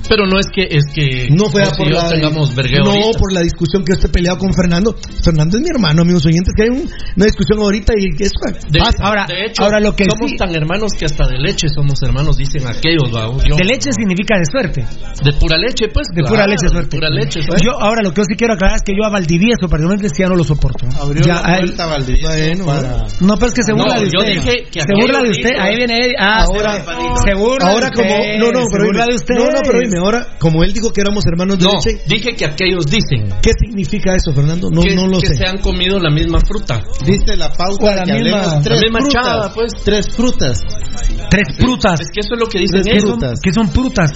Pero 0.09 0.27
no 0.27 0.37
es 0.37 0.47
que 0.53 0.67
es 0.69 0.83
que 0.93 1.29
No 1.31 1.47
fue 1.47 1.63
por 1.77 1.87
yo 1.87 1.95
la, 1.95 2.09
tengamos 2.09 2.51
no 2.53 2.91
ahorita. 2.91 3.17
por 3.19 3.31
la 3.31 3.39
discusión 3.39 3.85
que 3.85 3.93
yo 3.93 3.95
esté 3.95 4.09
peleado 4.09 4.37
con 4.37 4.53
Fernando. 4.53 4.93
Fernando 5.23 5.55
es 5.57 5.63
mi 5.63 5.69
hermano, 5.73 6.01
amigos 6.01 6.25
oyentes, 6.25 6.51
que 6.55 6.63
hay 6.63 6.69
un- 6.69 6.89
una 7.15 7.25
discusión 7.25 7.59
ahorita 7.59 7.93
y 7.97 8.11
que 8.17 8.25
eso 8.25 8.35
De, 8.69 8.79
pasa. 8.79 8.97
ahora, 8.99 9.25
de 9.25 9.45
hecho, 9.45 9.63
ahora 9.63 9.79
lo 9.79 9.95
que 9.95 10.03
somos 10.03 10.31
sí- 10.31 10.35
tan 10.37 10.53
hermanos 10.53 10.91
que 10.99 11.05
hasta 11.05 11.25
de 11.27 11.37
leche 11.39 11.69
somos 11.69 12.01
hermanos, 12.03 12.35
dicen 12.35 12.67
aquellos. 12.67 13.09
Yo- 13.47 13.55
De 13.55 13.63
leche 13.63 13.91
significa 13.95 14.35
de 14.37 14.43
suerte. 14.51 14.81
de 15.23 15.33
pura 15.39 15.55
leche, 15.57 15.87
pues. 15.87 16.07
De 16.13 16.23
pura 16.23 16.45
leche, 16.47 16.65
de 16.67 16.69
suerte. 16.69 16.97
pura 16.97 17.09
leche, 17.09 17.41
suerte. 17.41 17.63
Yo 17.63 17.71
ahora 17.79 18.01
lo 18.03 18.11
que 18.13 18.19
yo 18.21 18.25
sí 18.27 18.35
quiero 18.35 18.53
aclarar 18.55 18.75
es 18.75 18.81
que 18.83 18.91
yo 18.91 19.05
a 19.05 19.09
Valdivieso 19.09 19.69
particularmente 19.69 20.09
ya 20.19 20.27
no 20.27 20.35
lo 20.35 20.43
soporto. 20.43 20.85
Abrió 20.99 21.23
Ya, 21.23 21.35
la 21.35 21.39
a 21.39 21.57
puerta 21.59 21.85
Valdivieso 21.85 22.65
para... 22.65 23.05
No, 23.21 23.35
pero 23.35 23.47
es 23.47 23.53
que 23.53 23.63
se 23.63 23.71
burla 23.93 23.99
No, 23.99 24.01
de 24.01 24.09
yo 24.11 24.19
usted. 24.19 24.33
dije 24.33 24.63
que 24.71 24.79
se 24.81 24.93
burla 24.93 25.19
de 25.23 25.29
usted. 25.29 25.49
dijo- 25.49 25.61
Ahí 25.63 25.75
viene 25.75 25.93
Eddie. 25.97 26.15
Ah, 26.19 26.43
Ahora- 26.43 26.73
se- 27.23 27.33
burla 27.35 27.67
Ahora 27.69 27.89
de 27.89 27.95
como 27.95 28.15
usted, 28.15 28.39
no 28.39 28.51
no 28.51 28.59
se 28.61 28.67
pero 28.71 28.85
burla 28.85 29.03
dime. 29.03 29.11
de 29.11 29.15
usted. 29.15 29.35
no 29.35 29.45
no 29.45 29.59
pero 29.65 29.79
dime 29.79 29.99
ahora 29.99 30.27
como 30.39 30.63
él 30.63 30.73
dijo 30.73 30.91
que 30.93 31.01
éramos 31.01 31.23
hermanos 31.25 31.59
de 31.59 31.65
No, 31.65 31.71
leche 31.73 32.01
dije 32.07 32.35
que 32.35 32.45
aquellos 32.45 32.85
dicen 32.85 33.29
qué 33.41 33.51
significa 33.59 34.15
eso 34.15 34.33
Fernando 34.33 34.69
no 34.71 34.81
que, 34.81 34.95
no 34.95 35.07
lo 35.07 35.19
que 35.19 35.27
sé 35.27 35.35
se 35.35 35.45
han 35.45 35.57
comido 35.59 35.99
la 35.99 36.09
misma 36.11 36.39
fruta. 36.39 36.81
Dice 37.05 37.35
la 37.37 37.49
pauta 37.53 37.95
la 37.95 38.03
que 38.03 38.13
misma- 38.13 38.39
hablemos 38.43 38.63
tres 38.63 38.75
la 38.79 38.81
misma 38.83 38.99
frutas, 38.99 39.23
chava, 39.23 39.53
pues. 39.53 39.71
tres 39.83 40.07
frutas, 40.15 40.59
Tres 41.29 41.47
frutas. 41.57 41.99
Es 42.01 42.09
que 42.13 42.19
eso 42.19 42.33
es 42.35 42.39
lo 42.39 42.47
que 42.47 42.59
dicen 42.59 42.83
¿Qué 42.83 42.99
son, 42.99 43.09
frutas. 43.19 43.39
qué 43.41 43.51
son 43.53 43.69
frutas? 43.69 44.11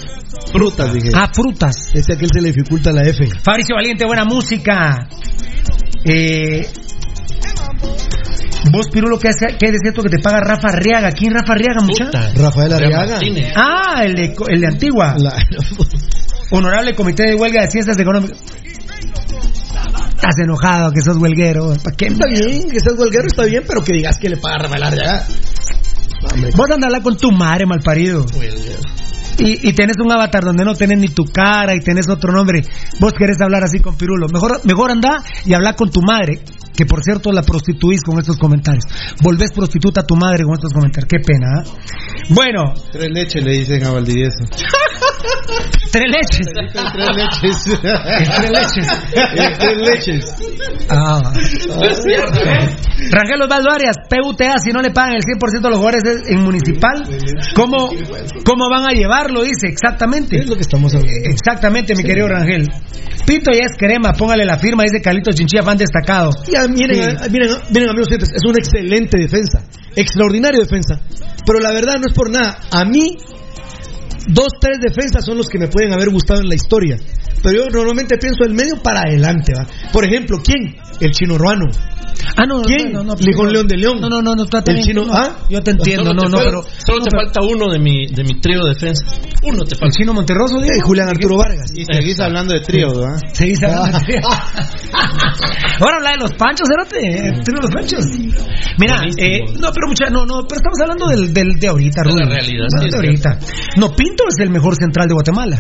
frutas 0.52 0.94
dije. 0.94 1.10
Ah, 1.16 1.30
frutas. 1.34 1.90
ese 1.94 2.14
aquel 2.14 2.30
se 2.32 2.41
le 2.41 2.48
dificulta 2.52 2.91
la 2.91 3.02
F 3.04 3.26
Fabricio 3.44 3.76
Valiente, 3.76 4.06
buena 4.06 4.24
música. 4.24 5.08
Eh, 6.06 6.66
vos, 8.72 8.88
Pirulo, 8.89 9.18
¿qué, 9.19 9.30
es 9.30 9.35
cierto 9.81 10.02
que 10.03 10.10
te 10.10 10.19
paga 10.19 10.39
Rafa 10.41 10.69
Arriaga? 10.69 11.11
¿Quién 11.11 11.34
Rafa 11.34 11.53
Arriaga, 11.53 11.81
muchacho? 11.81 12.06
Puta. 12.11 12.31
Rafael 12.35 12.73
Arriaga. 12.73 13.19
Ah, 13.56 14.03
el 14.03 14.15
de, 14.15 14.35
el 14.49 14.61
de 14.61 14.68
Antigua. 14.68 15.15
La- 15.18 15.35
Honorable 16.52 16.95
Comité 16.95 17.23
de 17.23 17.35
Huelga 17.35 17.64
de 17.64 17.72
Ciencias 17.72 17.98
Económicas. 17.99 18.38
Estás 20.15 20.39
enojado 20.44 20.91
que 20.91 21.02
sos 21.02 21.18
huelguero. 21.18 21.73
¿Para 21.84 21.95
qué? 21.95 22.07
está 22.07 22.26
bien 22.27 22.69
que 22.69 22.80
seas 22.80 22.98
huelguero 22.98 23.27
está 23.27 23.44
bien 23.44 23.64
pero 23.68 23.84
que 23.84 23.94
digas 23.94 24.18
que 24.18 24.30
le 24.30 24.38
paga 24.38 24.64
Rafael 24.64 24.84
Arriaga 24.84 25.23
Hombre, 26.34 26.52
Vos 26.56 26.65
andás 26.72 26.84
a 26.84 26.85
hablar 26.88 27.03
con 27.03 27.18
tu 27.18 27.31
madre, 27.31 27.65
malparido. 27.65 28.26
Y, 29.38 29.69
y 29.69 29.73
tenés 29.73 29.98
un 30.03 30.11
avatar 30.11 30.44
donde 30.44 30.65
no 30.65 30.73
tenés 30.73 30.98
ni 30.98 31.10
tu 31.10 31.23
cara 31.26 31.76
y 31.76 31.80
tenés 31.80 32.10
otro 32.10 32.34
nombre. 32.34 32.64
Vos 32.99 33.14
querés 33.14 33.39
hablar 33.39 33.64
así 33.64 33.80
con 33.80 33.95
Pirulo. 33.95 34.27
Mejor, 34.27 34.60
mejor 34.65 34.89
anda 34.91 35.23
y 35.45 35.53
habla 35.53 35.76
con 35.76 35.91
tu 35.91 36.02
madre. 36.02 36.41
Que 36.78 36.86
por 36.86 37.04
cierto 37.04 37.32
la 37.32 37.41
prostituís 37.41 38.04
con 38.04 38.20
estos 38.20 38.38
comentarios. 38.38 38.84
Volvés 39.24 39.52
prostituta 39.52 40.02
a 40.02 40.04
tu 40.06 40.16
madre 40.16 40.44
con 40.44 40.54
estos 40.54 40.72
comentarios. 40.72 41.10
Qué 41.10 41.20
pena, 41.20 41.48
¿ah? 41.58 41.64
Bueno, 42.30 42.74
Tres 42.91 43.10
leches 43.12 43.44
le 43.44 43.52
dicen 43.54 43.84
a 43.84 43.91
Valdivieso. 43.91 44.45
tres 45.91 46.06
leches. 46.12 46.48
tres 46.54 47.10
leches. 47.16 47.64
tres 48.38 48.52
leches. 48.52 48.88
tres 49.60 49.78
leches. 49.88 50.26
Ah. 50.90 51.34
Rangel 53.12 53.41
Osvaldo 53.41 53.72
Arias, 53.72 53.95
PUTA, 54.10 54.58
si 54.60 54.72
no 54.72 54.82
le 54.82 54.91
pagan 54.91 55.16
el 55.16 55.24
100% 55.24 55.62
de 55.62 55.70
los 55.70 55.78
jugadores 55.78 56.04
en 56.28 56.44
municipal, 56.44 57.04
¿cómo, 57.56 57.90
¿cómo 58.45 58.70
van 58.70 58.90
a 58.90 58.94
llevarlo? 58.94 59.44
Dice, 59.44 59.68
exactamente. 59.68 60.38
es 60.38 60.48
lo 60.48 60.56
que 60.56 60.62
estamos 60.62 60.94
hablando 60.94 61.14
Exactamente, 61.30 61.95
mi 61.95 62.04
querido 62.04 62.28
Rangel. 62.28 62.68
Pinto 63.26 63.52
ya 63.52 63.66
es 63.66 63.78
crema, 63.78 64.14
póngale 64.14 64.45
la 64.45 64.58
firma, 64.58 64.84
dice 64.84 65.02
Carlito 65.02 65.32
Chinchilla, 65.32 65.64
fan 65.64 65.78
destacado. 65.78 66.32
Ya, 66.52 66.66
miren, 66.68 67.18
Sí. 67.19 67.30
miren, 67.31 67.49
miren, 67.72 67.89
amigos 67.89 68.07
es 68.11 68.44
una 68.45 68.57
excelente 68.60 69.18
defensa, 69.18 69.64
extraordinaria 69.95 70.60
defensa. 70.60 70.99
Pero 71.45 71.60
la 71.60 71.72
verdad 71.72 71.95
no 71.99 72.07
es 72.07 72.14
por 72.14 72.30
nada. 72.30 72.60
A 72.72 72.84
mí, 72.85 73.18
dos, 74.28 74.48
tres 74.60 74.78
defensas 74.82 75.26
son 75.26 75.38
los 75.38 75.48
que 75.48 75.58
me 75.60 75.68
pueden 75.68 75.94
haber 75.94 76.10
gustado 76.10 76.41
en 76.41 76.49
la 76.49 76.56
historia. 76.56 76.98
Pero 77.44 77.66
yo 77.66 77.70
normalmente 77.70 78.18
pienso 78.18 78.44
el 78.45 78.54
medio 78.54 78.82
para 78.82 79.02
adelante, 79.02 79.54
¿va? 79.54 79.66
Por 79.94 80.04
ejemplo, 80.06 80.40
¿quién? 80.44 80.76
El 80.99 81.12
chino 81.12 81.38
ruano. 81.38 81.66
Ah, 82.36 82.45
no, 82.48 82.62
¿Quién? 82.64 82.91
no, 82.91 83.04
no, 83.04 83.14
no. 83.16 83.45
León 83.52 83.68
de 83.68 83.78
León. 83.78 84.02
No, 84.02 84.10
no, 84.10 84.22
no, 84.24 84.34
no, 84.36 84.44
está 84.44 84.64
El 84.66 84.82
chino, 84.82 85.06
no. 85.06 85.14
¿ah? 85.14 85.38
Yo 85.49 85.62
te 85.62 85.72
entiendo, 85.72 86.06
Solo 86.06 86.16
no, 86.16 86.22
te 86.24 86.30
no, 86.30 86.38
pero. 86.44 86.62
Solo 86.64 86.99
no, 86.99 87.06
te 87.06 87.10
pero- 87.12 87.24
falta 87.26 87.41
uno 87.44 87.72
de 87.72 87.80
mi, 87.80 88.08
de 88.08 88.24
mi 88.24 88.40
trío 88.41 88.64
de 88.64 88.74
defensa. 88.74 89.06
Uno 89.44 89.64
te 89.64 89.76
El 89.76 89.80
falta. 89.80 89.95
chino 89.98 90.14
Monterroso, 90.14 90.56
digo. 90.58 90.72
Julián 90.84 91.10
Arturo 91.10 91.38
Vargas. 91.38 91.72
Y 91.76 91.86
seguís 91.86 92.20
hablando 92.20 92.54
de 92.56 92.62
trío, 92.62 92.90
¿verdad? 92.90 93.20
Se 93.34 93.45
dice 93.45 93.68
Ahora 95.80 95.98
habla 95.98 96.12
de 96.12 96.18
los 96.18 96.32
panchos, 96.34 96.68
Cerote. 96.68 97.41
¿Tú 97.45 97.52
los 97.52 97.70
panchos? 97.72 98.06
Mira, 98.80 99.02
eh, 99.18 99.40
no, 99.60 99.70
pero 99.72 99.88
mucha, 99.88 100.10
no, 100.10 100.26
no, 100.26 100.41
pero 100.48 100.58
estamos 100.58 100.80
hablando 100.82 101.08
del, 101.08 101.34
del 101.34 101.60
de 101.60 101.68
ahorita, 101.68 102.02
De 102.04 102.14
la 102.14 102.26
realidad, 102.30 102.66
No, 102.76 102.82
sí, 102.82 102.90
de 102.90 102.95
ahorita. 102.95 103.40
No, 103.78 103.95
Pinto 104.18 104.23
es 104.30 104.39
el 104.39 104.49
mejor 104.49 104.76
central 104.76 105.07
de 105.07 105.14
Guatemala. 105.14 105.60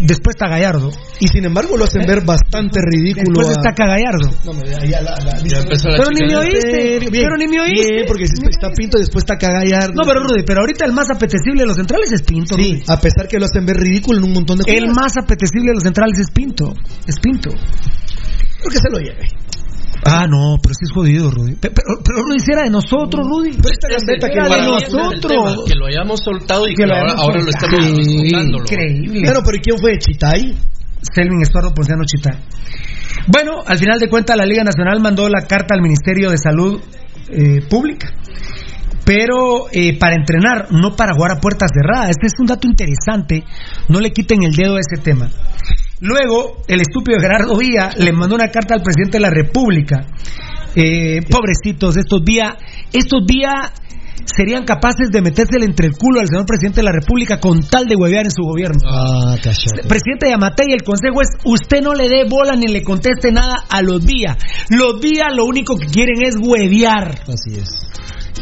Después 0.00 0.36
está 0.36 0.46
Gallardo. 0.48 0.92
Y 1.18 1.26
sin 1.26 1.44
embargo 1.44 1.76
lo 1.76 1.84
hacen 1.84 2.06
ver 2.06 2.24
bastante 2.24 2.78
ridículo. 2.80 3.40
Después 3.40 3.48
a- 3.48 3.68
está 3.68 3.86
Gallardo. 3.86 4.30
No, 4.44 4.52
me- 4.52 4.88
ya 4.88 5.00
la- 5.02 5.16
la- 5.24 5.42
Ya 5.42 5.58
empezó 5.58 5.88
la 5.88 5.96
Pero 5.98 6.10
ni 6.12 6.26
me 6.26 6.36
oíste. 6.36 6.98
Bien, 7.10 7.24
Pero 7.24 7.36
ni 7.36 7.48
me 7.48 7.60
oíste. 7.60 8.04
Porque 8.06 8.28
si 8.28 8.34
está 8.48 8.70
Pinto 8.70 8.98
y 8.98 9.00
después 9.00 9.24
está 9.24 9.36
Cagallardo. 9.36 9.94
No, 9.94 10.04
pero 10.06 10.20
Rudy, 10.22 10.44
pero 10.46 10.60
ahorita 10.60 10.84
el 10.84 10.92
más 10.92 11.10
apetecible 11.10 11.62
de 11.62 11.66
los 11.66 11.76
centrales 11.76 12.12
es 12.12 12.22
Pinto. 12.22 12.54
Sí, 12.54 12.62
Rudy. 12.74 12.82
a 12.86 13.00
pesar 13.00 13.26
que 13.26 13.38
lo 13.40 13.46
hacen 13.46 13.66
ver 13.66 13.76
ridículo 13.78 14.18
en 14.18 14.24
un 14.24 14.32
montón 14.34 14.58
de 14.58 14.64
El 14.72 14.84
cosas. 14.84 14.96
más 14.96 15.16
apetecible 15.16 15.68
de 15.70 15.74
los 15.74 15.82
centrales 15.82 16.18
es 16.20 16.30
Pinto. 16.30 16.72
Es 17.08 17.18
Pinto. 17.18 17.50
Creo 17.50 18.70
que 18.70 18.78
se 18.78 18.90
lo 18.90 18.98
lleve. 18.98 19.26
Ah, 20.10 20.26
no, 20.28 20.56
pero 20.62 20.74
sí 20.74 20.84
es 20.84 20.92
jodido, 20.92 21.30
Rudy. 21.30 21.54
Pe- 21.56 21.70
Pero, 21.70 22.00
pero 22.04 22.22
lo 22.26 22.34
hiciera 22.34 22.62
de 22.64 22.70
nosotros, 22.70 23.26
Rudy. 23.26 23.50
Ese- 23.50 23.88
gambeta 23.88 24.28
que 24.28 24.40
de 24.40 24.58
es 24.58 24.92
nosotros. 24.92 25.20
tema, 25.20 25.56
que 25.66 25.74
lo 25.74 25.86
hayamos 25.86 26.20
soltado 26.24 26.66
y 26.66 26.74
que, 26.74 26.82
Que 26.82 26.86
lo 26.88 26.94
ahora, 26.96 27.14
lo 27.14 27.48
estamos 27.48 27.84
Sí, 27.86 27.92
disfrutándolo. 27.96 28.64
Increíble. 28.64 29.20
Bueno, 29.24 29.40
pero 29.44 29.56
¿y 29.56 29.60
quién 29.60 29.78
fue? 29.78 29.98
¿Chitay? 29.98 30.54
Selvin 31.14 31.42
Estuardo 31.42 31.72
Ponciano 31.74 32.02
Chita. 32.04 32.38
Bueno, 33.28 33.62
al 33.66 33.78
final 33.78 33.98
de 33.98 34.08
cuentas 34.08 34.36
la 34.36 34.44
Liga 34.46 34.64
Nacional 34.64 35.00
mandó 35.00 35.28
la 35.28 35.42
carta 35.46 35.74
al 35.74 35.82
Ministerio 35.82 36.30
de 36.30 36.38
Salud 36.38 36.80
eh, 37.30 37.60
Pública. 37.68 38.12
Pero 39.04 39.66
eh, 39.72 39.98
para 39.98 40.16
entrenar, 40.16 40.66
no 40.70 40.94
para 40.94 41.14
jugar 41.14 41.32
a 41.32 41.40
puertas 41.40 41.70
cerradas. 41.72 42.10
Este 42.10 42.26
es 42.26 42.32
un 42.38 42.46
dato 42.46 42.68
interesante. 42.68 43.44
No 43.88 44.00
le 44.00 44.10
quiten 44.10 44.42
el 44.42 44.52
dedo 44.52 44.76
a 44.76 44.80
ese 44.80 45.02
tema. 45.02 45.30
Luego, 46.00 46.62
el 46.68 46.80
estúpido 46.80 47.18
Gerardo 47.20 47.56
Villa 47.56 47.90
le 47.96 48.12
mandó 48.12 48.34
una 48.34 48.48
carta 48.48 48.74
al 48.74 48.82
presidente 48.82 49.18
de 49.18 49.22
la 49.22 49.30
República. 49.30 50.06
Eh, 50.74 51.22
pobrecitos, 51.28 51.96
estos 51.96 52.24
días, 52.24 52.54
estos 52.92 53.26
días 53.26 53.72
serían 54.36 54.64
capaces 54.64 55.10
de 55.10 55.22
metérsele 55.22 55.64
entre 55.64 55.88
el 55.88 55.94
culo 55.94 56.20
al 56.20 56.28
señor 56.28 56.46
presidente 56.46 56.80
de 56.80 56.84
la 56.84 56.92
República 56.92 57.40
con 57.40 57.62
tal 57.62 57.86
de 57.86 57.96
huevear 57.96 58.26
en 58.26 58.30
su 58.30 58.42
gobierno. 58.42 58.78
Ah. 58.86 59.36
Presidente 59.42 60.28
Yamatei, 60.28 60.72
el 60.72 60.82
consejo 60.82 61.22
es 61.22 61.28
usted 61.44 61.82
no 61.82 61.94
le 61.94 62.08
dé 62.08 62.24
bola 62.28 62.54
ni 62.54 62.68
le 62.68 62.82
conteste 62.82 63.32
nada 63.32 63.64
a 63.68 63.82
los 63.82 64.04
días. 64.04 64.36
Los 64.70 65.00
días 65.00 65.28
lo 65.34 65.44
único 65.44 65.76
que 65.76 65.86
quieren 65.86 66.22
es 66.22 66.36
huevear. 66.38 67.20
Así 67.26 67.58
es. 67.58 67.68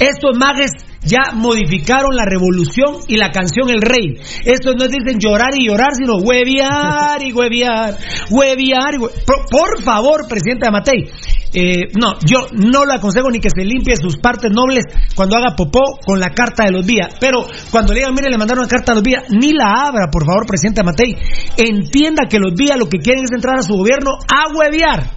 Estos 0.01 0.37
mages 0.37 0.73
ya 1.07 1.33
modificaron 1.35 2.15
la 2.15 2.25
revolución 2.25 2.97
y 3.09 3.17
la 3.17 3.31
canción 3.31 3.71
El 3.71 3.81
Rey. 3.81 4.19
Estos 4.45 4.75
no 4.77 4.87
dicen 4.87 5.19
llorar 5.19 5.51
y 5.57 5.67
llorar, 5.69 5.95
sino 5.95 6.17
huevear 6.17 7.23
y 7.23 7.33
huevear, 7.33 7.97
huevear 8.31 8.95
y 8.95 8.99
hue- 8.99 9.11
por, 9.51 9.83
favor, 9.83 10.27
presidente 10.29 10.67
Amatei, 10.67 11.09
eh, 11.53 11.89
no, 11.99 12.19
yo 12.27 12.47
no 12.53 12.85
le 12.85 12.95
aconsejo 12.95 13.31
ni 13.31 13.39
que 13.39 13.49
se 13.49 13.65
limpie 13.65 13.97
sus 13.97 14.19
partes 14.19 14.51
nobles 14.51 14.85
cuando 15.15 15.37
haga 15.37 15.55
popó 15.57 15.81
con 16.05 16.21
la 16.21 16.31
carta 16.35 16.65
de 16.65 16.73
los 16.73 16.85
días. 16.87 17.15
Pero 17.19 17.47
cuando 17.71 17.93
le 17.95 18.01
digan, 18.01 18.15
mire, 18.15 18.29
le 18.29 18.37
mandaron 18.37 18.65
una 18.65 18.69
carta 18.69 18.93
a 18.93 18.97
los 18.97 19.05
días, 19.05 19.25
ni 19.31 19.53
la 19.53 19.87
abra, 19.87 20.11
por 20.11 20.27
favor, 20.27 20.45
presidente 20.47 20.81
Amatei. 20.81 21.17
Entienda 21.57 22.25
que 22.29 22.39
los 22.39 22.55
días 22.55 22.77
lo 22.79 22.89
que 22.89 22.99
quieren 22.99 23.25
es 23.25 23.31
entrar 23.33 23.59
a 23.59 23.63
su 23.63 23.75
gobierno 23.75 24.11
a 24.29 24.53
huevear. 24.55 25.16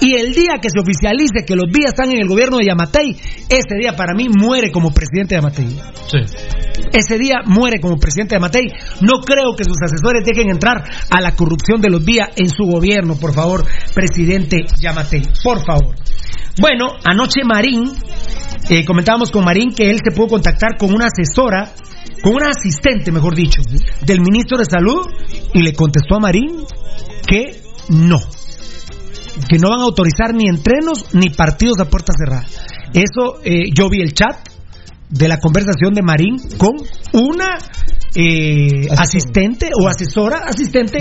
Y 0.00 0.14
el 0.14 0.32
día 0.32 0.58
que 0.62 0.70
se 0.70 0.78
oficialice 0.78 1.44
que 1.44 1.56
los 1.56 1.66
días 1.72 1.90
están 1.90 2.10
en 2.12 2.20
el 2.20 2.28
gobierno 2.28 2.58
de 2.58 2.66
Yamatei, 2.66 3.16
ese 3.48 3.74
día 3.80 3.96
para 3.96 4.14
mí 4.14 4.28
muere 4.28 4.70
como 4.70 4.92
presidente 4.92 5.34
de 5.34 5.40
Yamatei. 5.40 5.66
Sí. 5.66 6.18
Ese 6.92 7.18
día 7.18 7.42
muere 7.46 7.80
como 7.80 7.96
presidente 7.96 8.34
de 8.34 8.40
Yamatei. 8.40 8.68
No 9.00 9.20
creo 9.20 9.56
que 9.56 9.64
sus 9.64 9.76
asesores 9.82 10.24
dejen 10.24 10.50
entrar 10.50 10.84
a 11.10 11.20
la 11.20 11.32
corrupción 11.32 11.80
de 11.80 11.90
los 11.90 12.04
días 12.04 12.28
en 12.36 12.48
su 12.48 12.64
gobierno, 12.64 13.16
por 13.16 13.34
favor, 13.34 13.64
presidente 13.92 14.58
Yamatei. 14.80 15.22
Por 15.42 15.64
favor. 15.64 15.96
Bueno, 16.60 16.94
anoche 17.04 17.42
Marín, 17.44 17.92
eh, 18.70 18.84
comentábamos 18.84 19.30
con 19.30 19.44
Marín 19.44 19.72
que 19.74 19.90
él 19.90 19.98
se 20.02 20.14
pudo 20.14 20.28
contactar 20.28 20.76
con 20.78 20.94
una 20.94 21.06
asesora, 21.06 21.72
con 22.22 22.34
una 22.34 22.50
asistente, 22.50 23.10
mejor 23.10 23.34
dicho, 23.34 23.62
del 24.04 24.20
ministro 24.20 24.58
de 24.58 24.64
Salud 24.64 25.06
y 25.54 25.62
le 25.62 25.72
contestó 25.72 26.16
a 26.16 26.20
Marín 26.20 26.64
que 27.26 27.62
no 27.90 28.18
que 29.48 29.58
no 29.58 29.70
van 29.70 29.80
a 29.80 29.84
autorizar 29.84 30.34
ni 30.34 30.48
entrenos 30.48 31.14
ni 31.14 31.30
partidos 31.30 31.78
a 31.80 31.88
puerta 31.88 32.12
cerrada. 32.16 32.46
Eso 32.92 33.40
eh, 33.44 33.70
yo 33.74 33.88
vi 33.88 34.00
el 34.00 34.14
chat 34.14 34.36
de 35.10 35.28
la 35.28 35.38
conversación 35.38 35.94
de 35.94 36.02
Marín 36.02 36.36
con 36.56 36.76
una 37.12 37.58
eh, 38.14 38.88
asistente 38.96 39.70
o 39.78 39.88
asesora 39.88 40.40
asistente 40.46 41.00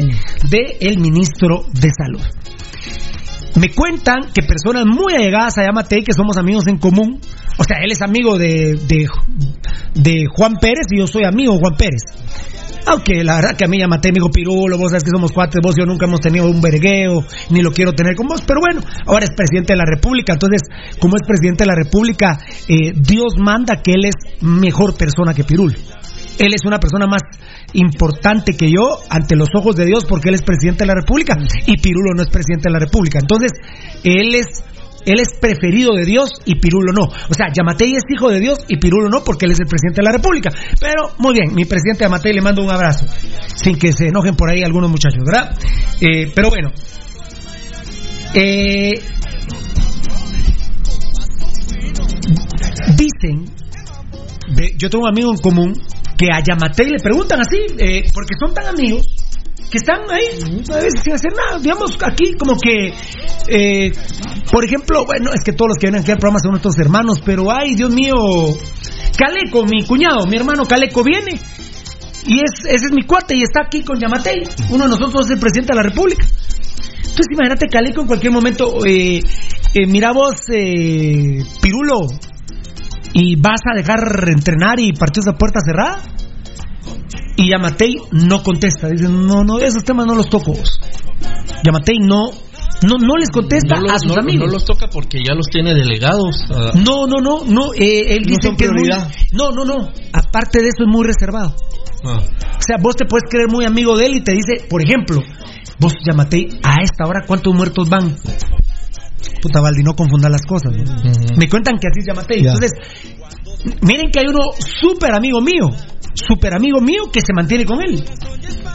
del 0.50 1.00
ministro 1.00 1.66
de 1.74 1.90
salud. 1.92 2.22
Me 3.60 3.74
cuentan 3.74 4.32
que 4.34 4.44
personas 4.44 4.86
muy 4.86 5.16
allegadas 5.16 5.58
a 5.58 5.66
Yamatei, 5.66 6.04
que 6.04 6.14
somos 6.14 6.38
amigos 6.38 6.68
en 6.68 6.78
común, 6.78 7.20
o 7.58 7.64
sea, 7.64 7.78
él 7.82 7.92
es 7.92 8.02
amigo 8.04 8.38
de, 8.38 8.78
de, 9.96 10.26
Juan 10.28 10.58
Pérez 10.62 10.86
y 10.92 11.00
yo 11.00 11.08
soy 11.08 11.24
amigo 11.24 11.54
de 11.54 11.60
Juan 11.60 11.76
Pérez. 11.76 12.04
Aunque 12.86 13.24
la 13.24 13.36
verdad 13.38 13.58
que 13.58 13.66
a 13.66 13.68
mí 13.68 13.80
Yamatei 13.80 14.12
me 14.12 14.20
dijo 14.20 14.30
Pirulo, 14.30 14.78
vos 14.78 14.92
sabes 14.92 15.04
que 15.04 15.10
somos 15.10 15.32
cuates, 15.32 15.60
vos 15.62 15.76
y 15.76 15.82
yo 15.82 15.86
nunca 15.88 16.06
hemos 16.06 16.20
tenido 16.20 16.46
un 16.46 16.62
vergueo, 16.62 17.26
ni 17.50 17.62
lo 17.62 17.72
quiero 17.72 17.94
tener 17.94 18.16
con 18.16 18.28
vos, 18.28 18.44
pero 18.46 18.60
bueno, 18.60 18.82
ahora 19.08 19.26
es 19.26 19.32
presidente 19.36 19.74
de 19.74 19.78
la 19.78 19.86
República, 19.86 20.34
entonces, 20.34 20.62
como 21.00 21.16
es 21.16 21.24
presidente 21.28 21.64
de 21.64 21.68
la 21.68 21.76
República, 21.76 22.40
eh, 22.68 22.94
Dios 22.96 23.34
manda 23.40 23.82
que 23.82 23.94
él 23.94 24.06
es 24.06 24.16
mejor 24.42 24.96
persona 24.96 25.34
que 25.34 25.44
Pirul. 25.44 25.76
Él 26.40 26.54
es 26.54 26.66
una 26.66 26.80
persona 26.80 27.08
más 27.08 27.22
importante 27.74 28.54
que 28.54 28.72
yo 28.72 29.00
ante 29.10 29.36
los 29.36 29.50
ojos 29.56 29.76
de 29.76 29.86
Dios 29.86 30.06
porque 30.06 30.30
él 30.30 30.36
es 30.36 30.44
presidente 30.44 30.84
de 30.84 30.88
la 30.88 30.96
República 30.96 31.38
y 31.66 31.78
Pirulo 31.78 32.14
no 32.16 32.24
es 32.24 32.30
presidente 32.30 32.70
de 32.70 32.74
la 32.74 32.80
República. 32.80 33.20
Entonces, 33.20 33.52
él 34.04 34.36
es 34.36 34.64
él 35.06 35.22
es 35.22 35.40
preferido 35.40 35.94
de 35.96 36.06
Dios 36.06 36.32
y 36.44 36.60
Pirulo 36.60 36.92
no. 36.92 37.04
O 37.06 37.34
sea, 37.34 37.48
Yamatei 37.54 37.96
es 37.96 38.04
hijo 38.14 38.30
de 38.30 38.42
Dios 38.42 38.60
y 38.68 38.76
Pirulo 38.76 39.10
no 39.10 39.24
porque 39.24 39.46
él 39.46 39.54
es 39.54 39.60
el 39.62 39.68
presidente 39.68 40.02
de 40.02 40.06
la 40.06 40.12
República. 40.12 40.52
Pero 40.82 41.14
muy 41.20 41.34
bien, 41.34 41.56
mi 41.56 41.64
presidente 41.64 42.04
Yamatei 42.04 42.34
le 42.34 42.42
mando 42.42 42.62
un 42.62 42.70
abrazo. 42.70 43.06
Sin 43.56 43.78
que 43.78 43.94
se 43.94 44.10
enojen 44.10 44.36
por 44.36 44.50
ahí 44.50 44.64
algunos 44.64 44.92
muchachos, 44.92 45.24
¿verdad? 45.26 45.58
Eh, 46.02 46.30
pero 46.36 46.50
bueno. 46.50 46.72
Eh, 48.34 49.00
dicen, 52.98 53.46
yo 54.78 54.90
tengo 54.90 55.06
un 55.06 55.10
amigo 55.10 55.32
en 55.32 55.38
común 55.38 55.74
que 56.18 56.28
a 56.32 56.42
Yamatei 56.42 56.90
le 56.90 57.00
preguntan 57.00 57.40
así, 57.40 57.58
eh, 57.78 58.04
porque 58.14 58.34
son 58.40 58.54
tan 58.54 58.68
amigos 58.68 59.06
que 59.70 59.78
están 59.78 60.00
ahí 60.10 60.64
a 60.72 60.76
veces 60.78 61.02
sin 61.04 61.14
hacer 61.14 61.34
nada. 61.36 61.60
Digamos 61.60 61.98
aquí 62.04 62.34
como 62.38 62.58
que, 62.58 62.94
eh, 63.48 63.92
por 64.52 64.64
ejemplo, 64.66 65.06
bueno, 65.06 65.32
es 65.34 65.44
que 65.44 65.54
todos 65.54 65.70
los 65.70 65.78
que 65.78 65.88
vienen 65.88 66.02
aquí 66.02 66.12
al 66.12 66.18
programa 66.18 66.40
son 66.40 66.52
nuestros 66.52 66.78
hermanos, 66.80 67.20
pero 67.24 67.52
ay, 67.52 67.76
Dios 67.76 67.94
mío, 67.94 68.16
Caleco, 69.18 69.66
mi 69.66 69.86
cuñado, 69.86 70.26
mi 70.26 70.38
hermano 70.38 70.66
Caleco 70.66 71.04
viene. 71.04 71.40
Y 72.26 72.40
es, 72.40 72.66
ese 72.66 72.88
es 72.88 72.92
mi 72.92 73.04
cuate 73.04 73.36
y 73.36 73.44
está 73.44 73.62
aquí 73.66 73.84
con 73.84 74.00
Yamatei. 74.00 74.44
Uno 74.70 74.84
de 74.84 74.90
nosotros 74.90 75.26
es 75.26 75.32
el 75.32 75.40
presidente 75.40 75.74
de 75.74 75.78
la 75.78 75.84
República. 75.84 76.26
Entonces 77.18 77.28
imagínate 77.32 77.68
Caleco 77.68 78.02
en 78.02 78.08
cualquier 78.08 78.32
momento, 78.32 78.86
eh, 78.86 79.20
eh, 79.74 79.88
mira 79.88 80.12
vos, 80.12 80.36
eh, 80.54 81.44
Pirulo, 81.62 82.08
y 83.20 83.36
vas 83.36 83.62
a 83.72 83.76
dejar 83.76 84.00
entrenar 84.30 84.80
y 84.80 84.94
partidos 84.94 85.28
a 85.28 85.34
puerta 85.38 85.60
cerrada. 85.66 85.98
Y 87.36 87.50
Yamatei 87.50 87.96
no 88.12 88.44
contesta. 88.44 88.90
Dice, 88.90 89.08
no, 89.10 89.44
no, 89.44 89.60
esos 89.60 89.84
temas 89.84 90.06
no 90.06 90.14
los 90.16 90.30
toco. 90.30 90.52
vos". 90.54 90.80
Yamatei 91.64 91.98
no, 92.00 92.26
no, 92.84 92.96
no 93.00 93.16
les 93.18 93.30
contesta 93.30 93.76
No 93.76 93.82
los, 93.82 93.92
a 93.92 94.00
sus 94.00 94.16
no- 94.16 94.22
amigos. 94.22 94.48
no 94.48 94.54
los 94.54 94.66
toca 94.66 94.88
porque 94.88 95.20
ya 95.28 95.34
los 95.34 95.48
tiene 95.48 95.74
delegados. 95.74 96.44
ah, 96.52 96.72
No, 96.76 97.08
no, 97.08 97.20
no, 97.22 97.44
no. 97.46 97.74
eh, 97.74 98.16
él 98.16 98.24
dice 98.24 98.56
que 98.58 98.66
es 98.66 98.72
muy-. 98.72 98.90
No, 99.34 99.52
no, 99.52 99.66
no. 99.66 99.90
Aparte 100.14 100.60
de 100.62 100.68
eso 100.68 100.84
es 100.84 100.88
muy 100.88 101.06
reservado. 101.06 101.56
ah. 102.06 102.20
O 102.20 102.62
sea, 102.62 102.78
vos 102.82 102.96
te 102.96 103.06
puedes 103.06 103.30
creer 103.30 103.48
muy 103.50 103.66
amigo 103.66 103.98
de 103.98 104.06
él 104.06 104.16
y 104.18 104.22
te 104.24 104.32
dice, 104.34 104.66
por 104.70 104.82
ejemplo, 104.84 105.22
vos 105.80 105.94
Yamatei, 106.06 106.60
a 106.64 106.82
esta 106.84 107.06
hora 107.08 107.24
cuántos 107.28 107.54
muertos 107.54 107.90
van. 107.90 108.16
Puta 109.42 109.62
Valdi, 109.62 109.84
no 109.84 109.94
confundan 109.94 110.32
las 110.32 110.46
cosas. 110.46 110.74
¿no? 110.74 111.38
Me 111.38 111.50
cuentan 111.50 111.78
que 111.80 111.88
así 111.88 112.00
es 112.00 112.06
Yamatei. 112.08 112.44
Ya. 112.44 112.54
Entonces, 112.54 112.74
miren 113.82 114.12
que 114.12 114.20
hay 114.20 114.26
uno 114.28 114.52
súper 114.58 115.14
amigo 115.14 115.42
mío, 115.42 115.70
súper 116.18 116.56
amigo 116.56 116.82
mío 116.82 117.04
que 117.12 117.22
se 117.22 117.34
mantiene 117.34 117.66
con 117.66 117.82
él. 117.82 118.04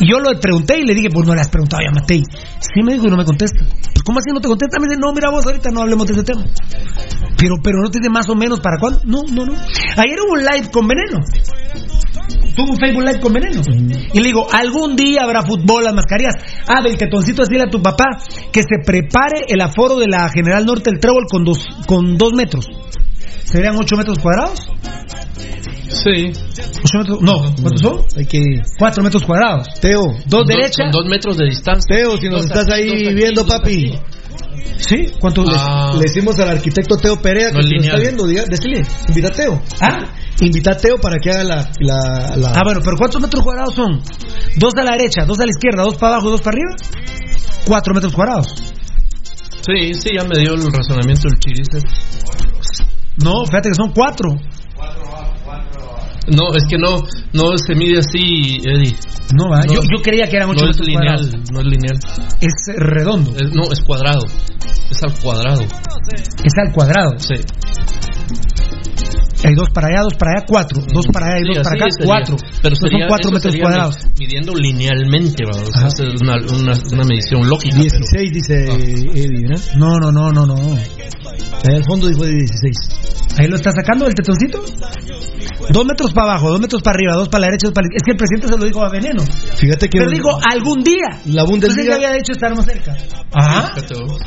Y 0.01 0.10
yo 0.10 0.19
lo 0.19 0.39
pregunté 0.40 0.81
y 0.81 0.85
le 0.85 0.94
dije, 0.94 1.09
pues 1.12 1.27
no 1.27 1.35
le 1.35 1.40
has 1.40 1.48
preguntado 1.48 1.82
a 1.82 1.86
Yamatei. 1.86 2.23
Sí 2.60 2.82
me 2.85 2.94
dijo 2.94 3.06
y 3.06 3.10
no 3.10 3.16
me 3.16 3.24
contesta. 3.24 3.59
Pues, 3.69 4.02
¿Cómo 4.05 4.19
así 4.19 4.31
no 4.32 4.40
te 4.40 4.48
contesta? 4.48 4.78
Me 4.81 4.86
dice, 4.86 5.01
no, 5.01 5.12
mira 5.12 5.31
vos, 5.31 5.44
ahorita 5.47 5.70
no 5.70 5.82
hablemos 5.82 6.06
de 6.06 6.14
ese 6.14 6.24
tema. 6.24 6.44
Pero, 7.36 7.56
pero 7.62 7.78
no 7.82 7.89
dice 7.89 8.09
más 8.10 8.28
o 8.28 8.35
menos 8.35 8.60
para 8.60 8.78
cuándo. 8.78 9.01
No, 9.05 9.23
no, 9.32 9.47
no. 9.47 9.52
Ayer 9.52 10.19
hubo 10.24 10.32
un 10.35 10.44
live 10.44 10.70
con 10.70 10.86
Veneno. 10.86 11.19
Tuvo 12.55 12.73
un 12.73 12.78
Facebook 12.78 13.02
Live 13.02 13.20
con 13.20 13.32
Veneno. 13.32 13.62
Y 14.12 14.20
le 14.20 14.27
digo, 14.27 14.47
algún 14.52 14.94
día 14.94 15.23
habrá 15.23 15.43
fútbol, 15.43 15.85
las 15.85 15.94
mascarillas. 15.94 16.35
Ah, 16.69 16.82
del 16.82 16.98
tetoncito, 16.98 17.43
decirle 17.43 17.64
a 17.64 17.70
tu 17.70 17.81
papá 17.81 18.05
que 18.52 18.60
se 18.62 18.85
prepare 18.85 19.47
el 19.48 19.60
aforo 19.60 19.98
de 19.98 20.06
la 20.06 20.28
General 20.28 20.64
Norte 20.64 20.90
del 20.90 21.01
Trébol 21.01 21.24
con 21.31 21.44
dos, 21.44 21.64
con 21.86 22.16
dos 22.19 22.32
metros. 22.35 22.66
¿Serían 23.44 23.77
ocho 23.77 23.97
metros 23.97 24.19
cuadrados? 24.19 24.60
Sí. 25.89 26.32
¿Ocho 26.85 26.98
metros? 26.98 27.19
No, 27.20 27.55
¿cuántos 27.60 27.81
son? 27.81 28.05
Hay 28.16 28.27
que. 28.27 28.40
Cuatro 28.78 29.02
metros 29.02 29.24
cuadrados. 29.24 29.69
Teo. 29.81 30.02
Dos 30.27 30.47
derecha. 30.47 30.85
Con 30.85 30.93
dos 30.93 31.06
metros 31.09 31.36
de 31.36 31.44
distancia. 31.47 31.97
Teo, 31.97 32.16
si 32.16 32.28
nos 32.28 32.43
Dos 32.43 32.51
estás 32.51 32.69
ahí 32.74 32.89
aquí, 32.90 33.14
viendo, 33.14 33.47
papi. 33.47 33.98
¿Sí? 34.78 35.06
¿Cuántos? 35.20 35.48
Ah. 35.52 35.93
Le 35.94 36.01
decimos 36.02 36.39
al 36.40 36.48
arquitecto 36.51 36.97
Teo 36.97 37.20
Perea 37.20 37.48
que 37.51 37.59
No 37.59 37.62
nos 37.62 37.85
está 37.86 37.98
viendo, 37.98 38.27
diga, 38.27 38.44
decile, 38.48 38.82
invita 39.09 39.28
a 39.28 39.31
Teo. 39.32 39.62
¿Ah? 39.81 39.98
Invita 40.40 40.73
a 40.73 40.77
Teo 40.77 40.98
para 40.98 41.19
que 41.19 41.31
haga 41.31 41.44
la. 41.44 41.70
la, 41.81 42.36
la- 42.36 42.52
Ah, 42.52 42.62
bueno, 42.64 42.81
pero 42.82 42.97
¿cuántos 42.97 43.20
metros 43.20 43.43
cuadrados 43.44 43.74
son? 43.74 44.01
Dos 44.56 44.73
a 44.77 44.82
la 44.82 44.93
derecha, 44.93 45.24
dos 45.27 45.39
a 45.40 45.44
la 45.44 45.51
izquierda, 45.51 45.82
dos 45.85 45.97
para 45.97 46.14
abajo 46.14 46.31
dos 46.31 46.40
para 46.40 46.56
arriba. 46.56 46.74
Cuatro 47.66 47.94
metros 47.94 48.12
cuadrados. 48.12 48.47
Sí, 49.64 49.94
sí, 49.94 50.10
ya 50.19 50.24
me 50.24 50.36
dio 50.40 50.55
el 50.55 50.73
razonamiento 50.73 51.28
del 51.28 51.39
chiris. 51.39 51.69
No, 53.24 53.44
fíjate 53.47 53.69
que 53.70 53.74
son 53.74 53.93
cuatro. 53.93 54.31
No, 56.28 56.55
es 56.57 56.65
que 56.69 56.77
no, 56.78 56.99
no 57.32 57.59
se 57.59 57.74
mide 57.74 57.99
así, 57.99 58.59
Eddie. 58.65 58.94
No. 59.35 59.44
Yo, 59.66 59.81
yo 59.82 60.03
creía 60.03 60.27
que 60.28 60.36
eran 60.36 60.51
ocho 60.51 60.65
no 60.66 60.70
es 60.70 60.78
lineal, 60.81 61.16
cuadrados. 61.19 61.51
no 61.53 61.61
es 61.61 61.66
lineal. 61.66 61.99
Es 62.40 62.53
redondo. 62.77 63.31
Es- 63.36 63.53
no, 63.55 63.62
es 63.73 63.81
cuadrado. 63.81 64.24
Es 64.90 65.03
al 65.03 65.12
cuadrado. 65.20 65.62
Es 65.62 66.53
al 66.65 66.73
cuadrado. 66.73 67.19
Sí. 67.19 67.35
Hay 69.44 69.55
dos 69.55 69.69
para 69.74 69.89
allá, 69.89 70.02
dos 70.02 70.14
para 70.14 70.31
allá, 70.36 70.44
cuatro. 70.48 70.82
Dos 70.93 71.06
para 71.12 71.27
allá 71.27 71.39
y 71.40 71.43
Sí, 71.43 71.48
dos 71.55 71.62
para 71.64 71.77
acá, 71.77 71.86
sería. 71.90 72.06
cuatro. 72.06 72.36
Pero 72.36 72.52
Entonces 72.56 72.78
son 72.78 72.90
sería- 72.90 73.09
cuatro 73.09 73.31
metros 73.32 73.52
sería 73.52 73.64
cuadrados. 73.66 73.97
mi- 74.05 74.10
Midiendo 74.27 74.55
linealmente, 74.55 75.44
¿verdad? 75.44 75.62
O 75.69 75.73
sea, 75.73 75.89
es 75.89 76.20
una, 76.23 76.35
una, 76.36 76.73
una 76.93 77.05
medición 77.05 77.48
lógica. 77.48 77.77
16 77.77 78.32
dice 78.32 78.55
Ah. 78.70 78.74
Eddie, 78.78 79.48
¿verdad? 79.48 79.62
No, 79.77 79.98
no, 79.98 80.12
no, 80.12 80.31
no, 80.31 80.47
no. 80.47 80.55
Ahí 80.55 81.77
al 81.77 81.85
fondo 81.85 82.09
dijo 82.09 82.24
de 82.24 82.32
16. 82.32 82.77
Ahí 83.39 83.47
lo 83.48 83.56
está 83.56 83.70
sacando 83.73 84.06
el 84.06 84.14
tetoncito. 84.14 84.62
Dos 85.70 85.86
metros 85.86 86.12
para 86.12 86.32
abajo, 86.32 86.51
dos 86.51 86.60
metros 86.60 86.82
para 86.82 86.97
arriba, 86.97 87.14
dos 87.14 87.28
para 87.28 87.40
la 87.43 87.47
derecha, 87.47 87.69
dos 87.69 87.74
para 87.74 87.86
la 87.86 87.97
Es 87.97 88.02
que 88.05 88.10
el 88.12 88.16
presidente 88.16 88.48
se 88.48 88.59
lo 88.59 88.64
dijo 88.64 88.85
a 88.85 88.90
Veneno. 88.90 89.23
Fíjate 89.56 89.89
que 89.89 89.98
Pero 89.98 90.10
digo, 90.10 90.39
algún 90.51 90.82
día. 90.82 91.06
la 91.27 91.43
Entonces 91.43 91.47
Bundesliga 91.47 91.90
ya 91.98 92.09
había 92.09 92.19
dicho 92.19 92.32
estarnos 92.32 92.64
cerca. 92.64 92.94
Ajá. 93.32 93.70
Fíjate 93.74 93.94
vos. 94.05 94.19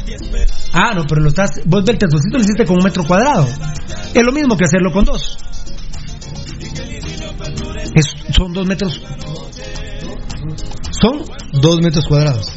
Ah, 0.73 0.93
no, 0.95 1.03
pero 1.07 1.21
lo 1.21 1.29
estás. 1.29 1.51
Vos 1.65 1.85
del 1.85 1.97
tetoncito 1.97 2.37
lo 2.37 2.43
hiciste 2.43 2.65
con 2.65 2.77
un 2.77 2.83
metro 2.83 3.03
cuadrado. 3.05 3.47
Es 4.13 4.23
lo 4.23 4.31
mismo 4.31 4.57
que 4.57 4.63
hacerlo 4.65 4.91
con 4.91 5.04
dos. 5.05 5.37
Es- 7.95 8.35
son 8.35 8.53
dos 8.53 8.65
metros. 8.65 9.01
Son 11.01 11.23
dos 11.53 11.81
metros 11.81 12.05
cuadrados. 12.07 12.51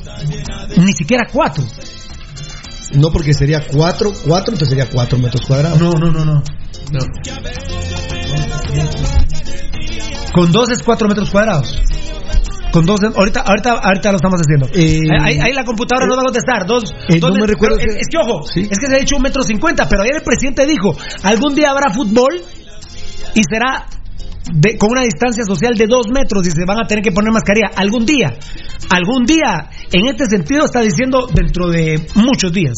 ni 0.76 0.92
siquiera 0.92 1.26
cuatro. 1.32 1.64
No, 2.92 3.10
porque 3.10 3.34
sería 3.34 3.66
4, 3.66 4.12
4, 4.26 4.52
entonces 4.54 4.68
sería 4.68 4.88
4 4.90 5.18
metros 5.18 5.46
cuadrados. 5.46 5.78
No, 5.78 5.92
no, 5.92 6.10
no, 6.10 6.24
no. 6.24 6.42
Con 10.32 10.52
dos 10.52 10.70
es 10.70 10.82
cuatro 10.82 11.08
metros 11.08 11.30
cuadrados. 11.30 11.74
Dos, 12.84 13.00
ahorita, 13.02 13.40
ahorita, 13.40 13.72
ahorita 13.72 14.10
lo 14.10 14.16
estamos 14.16 14.40
haciendo. 14.40 14.68
ahí, 15.22 15.38
ahí 15.40 15.52
la 15.52 15.64
computadora 15.64 16.06
nos 16.06 16.16
va 16.16 16.22
a 16.22 16.24
contestar. 16.24 16.66
Dos, 16.66 16.94
eh, 17.08 17.18
dos 17.18 17.30
no 17.30 17.40
me 17.40 17.46
recuerdo 17.46 17.78
es, 17.78 17.84
es 17.84 18.08
que 18.08 18.18
ojo, 18.18 18.44
es 18.54 18.78
que 18.78 18.86
se 18.86 18.96
ha 18.96 18.98
dicho 18.98 19.16
un 19.16 19.22
metro 19.22 19.42
cincuenta, 19.42 19.88
pero 19.88 20.02
ayer 20.02 20.16
el 20.16 20.22
presidente 20.22 20.66
dijo, 20.66 20.96
algún 21.22 21.54
día 21.54 21.70
habrá 21.70 21.92
fútbol 21.92 22.40
y 23.34 23.42
será 23.48 23.86
de- 24.52 24.76
con 24.78 24.90
una 24.92 25.02
distancia 25.02 25.44
social 25.44 25.74
de 25.76 25.86
dos 25.86 26.08
metros 26.08 26.46
y 26.46 26.50
se 26.50 26.64
van 26.66 26.78
a 26.80 26.86
tener 26.86 27.02
que 27.02 27.12
poner 27.12 27.32
mascarilla. 27.32 27.68
Algún 27.76 28.04
día, 28.06 28.34
algún 28.90 29.24
día, 29.26 29.68
en 29.92 30.06
este 30.08 30.26
sentido 30.26 30.64
está 30.64 30.80
diciendo 30.80 31.26
dentro 31.32 31.68
de 31.68 32.00
muchos 32.14 32.52
días. 32.52 32.74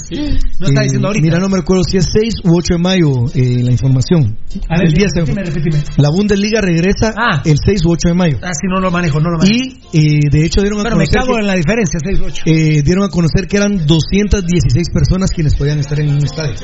No 0.59 0.67
está 0.69 0.81
Eh, 0.81 0.85
diciendo 0.85 1.09
ahorita. 1.09 1.23
Mira, 1.25 1.39
no 1.39 1.49
me 1.49 1.59
recuerdo 1.59 1.83
si 1.85 1.97
es 1.99 2.09
6 2.13 2.35
u 2.45 2.57
8 2.59 2.75
de 2.75 2.79
mayo 2.81 3.11
eh, 3.35 3.63
la 3.63 3.71
información. 3.73 4.37
A 4.69 4.79
ver, 4.79 4.89
el 4.89 4.93
día 4.95 5.07
se- 5.13 5.21
repíteme, 5.21 5.45
repíteme. 5.45 5.83
La 5.97 6.11
Bundesliga 6.11 6.61
regresa 6.61 7.15
el 7.45 7.57
6 7.65 7.85
u 7.85 7.91
8 7.93 8.09
de 8.09 8.15
mayo. 8.15 8.39
Ah, 8.43 8.53
si 8.55 8.67
no 8.69 8.81
lo 8.81 8.91
manejo, 8.91 9.21
no 9.21 9.31
lo 9.31 9.39
manejo. 9.39 9.55
Y 9.57 9.79
eh, 9.93 10.21
de 10.31 10.45
hecho 10.47 10.61
dieron 10.61 10.81
a 10.81 10.83
Pero 10.85 10.97
me 10.97 11.05
conocer 11.07 11.21
cago 11.21 11.35
que- 11.35 11.41
en 11.41 11.47
la 11.47 11.55
diferencia, 11.55 11.99
6-8. 12.03 12.43
eh, 12.47 12.83
dieron 12.83 13.05
a 13.05 13.09
conocer 13.09 13.47
que 13.49 13.57
eran 13.57 13.87
216 13.87 14.89
personas 14.93 15.31
quienes 15.31 15.55
podían 15.57 15.79
estar 15.79 15.99
en 16.01 16.11
un 16.11 16.25
estadio. 16.25 16.55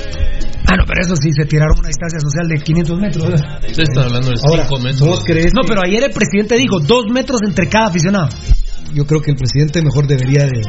Ah, 0.69 0.75
no, 0.77 0.85
pero 0.85 1.01
eso 1.01 1.15
sí, 1.17 1.31
se 1.33 1.45
tiraron 1.47 1.79
una 1.79 1.89
distancia 1.89 2.19
social 2.19 2.49
de 2.49 2.57
500 2.57 2.99
metros. 2.99 3.25
¿verdad? 3.29 3.61
Usted 3.71 3.83
está 3.85 4.03
hablando 4.03 4.29
de 4.31 4.35
Ahora, 4.49 4.65
5 4.65 4.79
metros. 4.81 4.96
¿Vos 5.01 5.23
crees 5.25 5.53
No, 5.55 5.63
pero 5.67 5.83
ayer 5.85 6.05
el 6.05 6.11
presidente 6.13 6.57
dijo 6.57 6.81
dos 6.81 7.05
metros 7.13 7.41
entre 7.47 7.69
cada 7.69 7.87
aficionado. 7.89 8.29
Yo 8.95 9.05
creo 9.05 9.21
que 9.21 9.33
el 9.33 9.37
presidente 9.37 9.83
mejor 9.83 10.07
debería 10.07 10.47
de, 10.47 10.63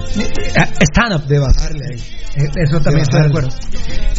Ah, 0.57 0.67
Stand 0.81 1.13
up. 1.15 1.27
de 1.27 1.39
bajarle 1.39 1.85
ahí. 1.93 1.99
Eh, 2.35 2.49
Eso 2.67 2.79
también 2.81 3.03
estoy 3.03 3.21
de 3.21 3.27
acuerdo. 3.27 3.49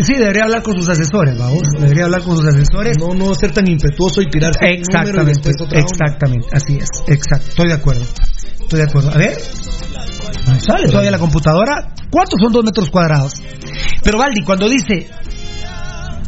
Sí, 0.00 0.14
debería 0.14 0.44
hablar 0.44 0.62
con 0.62 0.74
sus 0.74 0.88
asesores, 0.88 1.36
vamos. 1.36 1.62
Debería 1.78 2.04
hablar 2.04 2.22
con 2.22 2.36
sus 2.36 2.46
asesores. 2.46 2.96
No, 2.98 3.12
no 3.12 3.34
ser 3.34 3.52
tan 3.52 3.68
impetuoso 3.68 4.22
y 4.22 4.26
tirarse 4.30 4.58
un 4.62 4.66
Exactamente, 4.70 5.50
onda. 5.60 5.78
exactamente, 5.78 6.46
así 6.52 6.76
es, 6.78 6.88
exacto, 7.08 7.46
estoy 7.48 7.68
de 7.68 7.74
acuerdo, 7.74 8.04
estoy 8.60 8.78
de 8.78 8.84
acuerdo. 8.84 9.10
A 9.10 9.18
ver, 9.18 9.36
no 10.46 10.60
sale 10.60 10.88
todavía 10.88 11.10
la 11.10 11.18
computadora, 11.18 11.92
¿cuántos 12.10 12.36
son 12.40 12.52
dos 12.52 12.64
metros 12.64 12.88
cuadrados? 12.90 13.32
Pero 14.02 14.18
Valdi, 14.18 14.42
cuando 14.44 14.68
dice, 14.68 15.08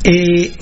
eh, 0.05 0.53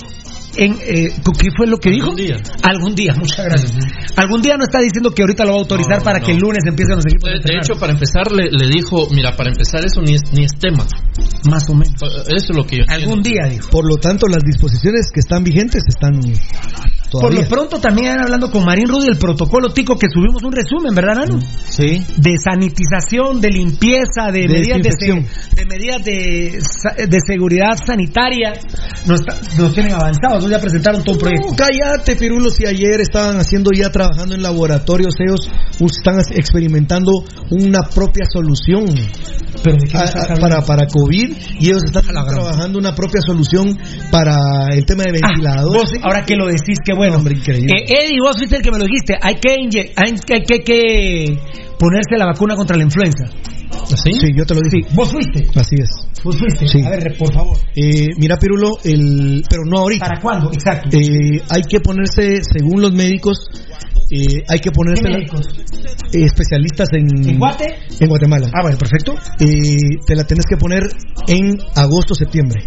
en, 0.55 0.73
eh, 0.81 1.09
¿qué 1.39 1.49
fue 1.55 1.67
lo 1.67 1.77
que 1.77 1.89
dijo? 1.91 2.07
Algún 2.09 2.17
día. 2.25 2.35
Algún 2.63 2.95
día, 2.95 3.13
muchas 3.17 3.45
gracias. 3.45 3.73
Algún 4.15 4.41
día 4.41 4.55
no 4.57 4.63
está 4.63 4.79
diciendo 4.79 5.11
que 5.11 5.21
ahorita 5.23 5.45
lo 5.45 5.51
va 5.51 5.57
a 5.57 5.61
autorizar 5.61 5.99
No, 5.99 6.03
para 6.03 6.19
no. 6.19 6.25
que 6.25 6.31
el 6.33 6.37
lunes 6.39 6.63
empiecen 6.65 6.95
los 6.95 7.05
equipos. 7.05 7.29
De, 7.43 7.53
hecho, 7.61 7.79
para 7.79 7.93
empezar, 7.93 8.31
le, 8.31 8.49
le 8.51 8.67
dijo: 8.67 9.07
Mira, 9.11 9.35
para 9.35 9.49
empezar, 9.51 9.83
eso 9.85 10.01
ni 10.01 10.15
es, 10.15 10.21
ni 10.33 10.43
es 10.45 10.51
tema. 10.59 10.85
más 11.49 11.69
o 11.69 11.73
menos. 11.73 11.95
Eso 12.27 12.51
es 12.51 12.55
lo 12.55 12.65
que 12.65 12.77
yo 12.77 12.83
Algún 12.87 13.21
día, 13.21 13.47
dijo. 13.49 13.69
Por 13.69 13.87
lo 13.87 13.97
tanto, 13.97 14.27
las 14.27 14.43
disposiciones 14.43 15.11
que 15.13 15.19
están 15.19 15.43
vigentes 15.43 15.83
están 15.87 16.19
Por 16.19 17.09
todavía. 17.11 17.41
lo 17.41 17.47
pronto 17.47 17.79
también 17.79 18.19
hablando 18.19 18.51
con 18.51 18.63
Marín 18.65 18.87
Rudy 18.87 19.07
el 19.09 19.17
protocolo 19.17 19.69
tico 19.73 19.97
que 19.97 20.07
subimos 20.13 20.43
un 20.43 20.51
resumen, 20.51 20.93
¿verdad, 20.93 21.15
Nano? 21.25 21.39
Sí. 21.65 22.03
De 22.17 22.37
sanitización, 22.37 23.41
de 23.41 23.49
limpieza, 23.49 24.31
de, 24.31 24.41
De 24.41 24.47
medidas 24.47 24.81
de, 24.81 25.25
de 25.55 25.65
medidas 25.65 26.03
de, 26.03 27.07
de 27.07 27.17
seguridad 27.25 27.77
sanitaria. 27.85 28.53
Nos, 29.05 29.21
está- 29.21 29.35
nos 29.57 29.73
tienen 29.73 29.93
avanzados, 29.93 30.43
¿no? 30.43 30.49
ya 30.49 30.59
presentaron 30.59 31.03
todo 31.03 31.13
un 31.15 31.19
proyecto. 31.21 31.47
No, 31.51 31.55
cállate, 31.55 32.15
Pirulo, 32.15 32.49
si 32.49 32.65
ayer 32.65 32.99
estaban 33.01 33.37
haciendo 33.39 33.71
ya 33.75 33.89
trabajando 33.91 34.35
en 34.35 34.41
laboratorios, 34.43 35.13
ellos 35.19 35.49
están 35.79 36.19
experimentando 36.35 37.11
una 37.51 37.81
propia 37.83 38.25
solución 38.31 38.85
Pero 39.63 39.77
para, 40.39 40.61
para 40.61 40.85
COVID 40.87 41.35
y 41.59 41.67
ellos 41.69 41.83
están 41.85 42.03
trabajando 42.05 42.77
una 42.79 42.93
propia 42.93 43.21
solución 43.25 43.77
para 44.11 44.35
el 44.71 44.85
tema 44.85 45.03
de 45.03 45.19
Ah, 45.23 45.27
ventiladores. 45.29 45.81
vos, 45.81 45.91
ahora 46.03 46.23
que 46.25 46.35
lo 46.35 46.45
decís, 46.47 46.77
qué 46.83 46.93
bueno. 46.93 47.17
Hombre, 47.17 47.35
increíble. 47.35 47.71
Eh, 47.77 47.85
Eddie, 48.05 48.19
vos 48.21 48.37
fuiste 48.37 48.57
el 48.57 48.61
que 48.61 48.71
me 48.71 48.77
lo 48.79 48.85
dijiste. 48.85 49.15
Hay 49.21 49.35
que, 49.35 49.49
hay 49.51 49.69
que, 49.69 50.33
hay 50.33 50.59
que 50.63 51.39
ponerse 51.79 52.17
la 52.17 52.25
vacuna 52.25 52.55
contra 52.55 52.75
la 52.77 52.83
influenza. 52.83 53.25
¿Así? 53.91 54.11
Sí, 54.13 54.33
yo 54.35 54.45
te 54.45 54.53
lo 54.53 54.61
dije. 54.61 54.87
Vos 54.93 55.11
fuiste. 55.11 55.47
Así 55.55 55.75
es. 55.79 55.89
Vos 56.23 56.37
fuiste. 56.37 56.67
Sí. 56.67 56.83
A 56.83 56.89
ver, 56.89 57.15
por 57.17 57.33
favor. 57.33 57.57
Eh, 57.75 58.07
mira, 58.17 58.37
Pirulo, 58.37 58.77
el, 58.83 59.43
pero 59.49 59.63
no 59.65 59.79
ahorita. 59.79 60.05
¿Para 60.05 60.19
cuándo? 60.21 60.51
Exacto. 60.51 60.89
Eh, 60.97 61.41
hay 61.49 61.61
que 61.63 61.79
ponerse, 61.79 62.41
según 62.43 62.81
los 62.81 62.91
médicos, 62.93 63.37
eh, 64.11 64.43
hay 64.47 64.59
que 64.59 64.71
ponerse 64.71 65.03
¿Qué 65.03 65.09
médicos? 65.09 65.47
eh, 66.13 66.25
especialistas 66.25 66.89
en, 66.93 67.29
¿En 67.29 67.39
Guate? 67.39 67.75
en 67.99 68.07
Guatemala. 68.09 68.49
Ah, 68.53 68.61
bueno, 68.63 68.77
perfecto. 68.77 69.15
Eh, 69.39 69.77
te 70.05 70.15
la 70.15 70.23
tenés 70.25 70.45
que 70.45 70.57
poner 70.57 70.83
en 71.27 71.57
agosto, 71.75 72.13
septiembre. 72.13 72.61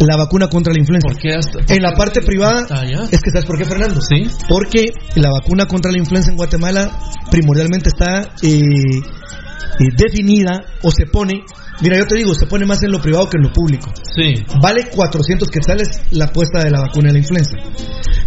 La 0.00 0.16
vacuna 0.16 0.48
contra 0.48 0.72
la 0.72 0.78
influenza. 0.78 1.08
¿Por 1.08 1.16
qué 1.18 1.34
hasta- 1.34 1.74
En 1.74 1.82
la 1.82 1.92
parte 1.92 2.20
privada, 2.20 2.66
es 3.10 3.20
que 3.22 3.30
¿sabes 3.30 3.46
por 3.46 3.56
qué, 3.58 3.64
Fernando? 3.64 3.98
Sí. 4.00 4.26
Porque 4.48 4.84
la 5.16 5.30
vacuna 5.30 5.66
contra 5.66 5.90
la 5.90 5.98
influenza 5.98 6.30
en 6.30 6.36
Guatemala 6.36 6.90
primordialmente 7.30 7.88
está 7.88 8.22
eh, 8.42 8.60
eh, 8.60 9.88
definida 9.96 10.64
o 10.82 10.90
se 10.90 11.06
pone, 11.06 11.34
mira, 11.82 11.98
yo 11.98 12.06
te 12.06 12.16
digo, 12.16 12.34
se 12.34 12.46
pone 12.46 12.66
más 12.66 12.82
en 12.82 12.92
lo 12.92 13.00
privado 13.00 13.28
que 13.28 13.38
en 13.38 13.44
lo 13.44 13.52
público. 13.52 13.90
Sí. 14.14 14.34
Vale 14.62 14.88
400 14.94 15.48
quetzales 15.50 15.88
la 16.10 16.28
puesta 16.28 16.62
de 16.62 16.70
la 16.70 16.80
vacuna 16.80 17.08
de 17.08 17.12
la 17.14 17.18
influenza. 17.18 17.56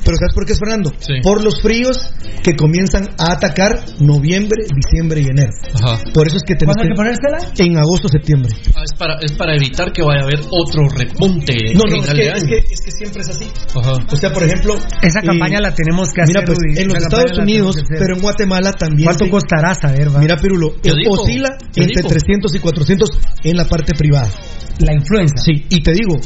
Pero 0.04 0.18
¿sabes 0.18 0.34
por 0.34 0.46
qué 0.46 0.54
es, 0.54 0.60
Fernando? 0.60 0.92
Sí. 1.00 1.14
Por 1.22 1.44
los 1.44 1.62
fríos 1.62 2.14
que 2.44 2.56
comienzan 2.56 3.10
a 3.18 3.34
atacar 3.34 3.80
noviembre, 4.00 4.64
diciembre 4.74 5.22
y 5.22 5.26
enero. 5.26 5.52
Ajá. 5.74 6.02
Por 6.14 6.28
eso 6.28 6.38
es 6.38 6.44
que 6.44 6.56
¿Cuándo 6.56 6.84
hay 6.84 6.90
que 6.90 6.96
ponérsela? 6.96 7.38
en 7.58 7.78
agosto, 7.78 8.08
septiembre. 8.08 8.54
Ah, 8.76 8.84
es, 8.84 8.98
para, 8.98 9.20
es 9.22 9.32
para 9.34 9.56
evitar 9.56 9.92
que 9.92 10.02
vaya 10.02 10.22
a 10.22 10.24
haber 10.24 10.40
otro 10.50 10.88
repunte 10.90 11.54
No, 11.74 11.84
en 11.86 11.90
no, 11.90 12.02
es 12.02 12.06
final 12.06 12.16
que, 12.16 12.24
de 12.24 12.30
es, 12.30 12.36
año. 12.36 12.48
que, 12.48 12.58
es 12.74 12.82
que 12.82 12.92
siempre 12.92 13.22
es 13.22 13.30
así. 13.30 13.46
Ajá. 13.76 13.94
O 14.12 14.16
sea, 14.16 14.32
por 14.32 14.44
ejemplo... 14.44 14.76
Esa 15.02 15.20
eh, 15.20 15.26
campaña 15.26 15.60
la 15.60 15.74
tenemos 15.74 16.10
que 16.14 16.22
hacer. 16.22 16.36
Mira, 16.36 16.46
pues 16.46 16.58
en 16.76 16.88
los 16.88 16.98
Estados 16.98 17.38
Unidos, 17.38 17.76
tenemos 17.76 17.90
que 17.90 18.00
pero 18.00 18.16
en 18.16 18.22
Guatemala 18.22 18.72
también... 18.74 19.06
¿Cuánto 19.06 19.30
costará 19.30 19.76
saber, 19.76 20.16
va? 20.16 20.20
Mira, 20.20 20.38
Pirulo, 20.38 20.76
¿Qué 20.82 20.90
eh, 20.90 21.08
oscila 21.10 21.58
¿Qué 21.74 21.82
entre 21.84 22.04
dijo? 22.04 22.10
300 22.10 22.56
y 22.56 22.60
400 22.60 23.10
en 23.44 23.58
la 23.58 23.66
parte 23.66 23.94
privada. 23.94 24.30
la 24.80 24.94
influenza. 24.94 25.36
Sí, 25.44 25.66
y 25.70 25.84
te 25.84 25.92
digo, 25.92 26.20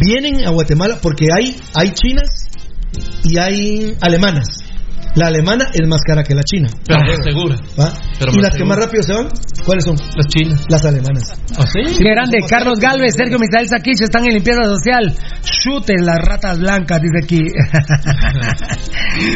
vienen 0.00 0.46
a 0.46 0.50
Guatemala 0.50 0.98
porque 1.02 1.26
hay, 1.36 1.54
hay 1.74 1.90
chinas 1.90 2.48
y 3.24 3.38
hay 3.38 3.96
alemanas. 4.00 4.46
La 5.14 5.28
alemana 5.28 5.66
es 5.72 5.88
más 5.88 6.00
cara 6.06 6.22
que 6.22 6.34
la 6.34 6.42
china. 6.42 6.68
Pero 6.86 7.00
más 7.00 7.18
segura. 7.24 7.56
¿va? 7.78 7.92
Pero 8.18 8.32
y 8.32 8.36
más 8.36 8.42
las 8.44 8.56
que 8.56 8.64
más 8.64 8.78
rápido 8.78 9.02
se 9.02 9.12
van, 9.14 9.28
¿cuáles 9.64 9.84
son? 9.84 9.96
Las 10.16 10.26
chinas. 10.28 10.64
Las 10.68 10.84
alemanas. 10.84 11.32
¿Ah, 11.56 11.64
sí? 11.66 11.80
Qué 11.98 12.10
grande, 12.10 12.38
Carlos 12.48 12.78
Galvez, 12.78 13.14
Sergio 13.16 13.38
Misael 13.38 13.68
Saquich 13.68 14.00
están 14.02 14.24
en 14.26 14.34
limpieza 14.34 14.62
social. 14.64 15.14
Chuten 15.42 16.04
las 16.06 16.18
ratas 16.18 16.58
blancas, 16.60 17.00
dice 17.02 17.24
aquí. 17.24 17.42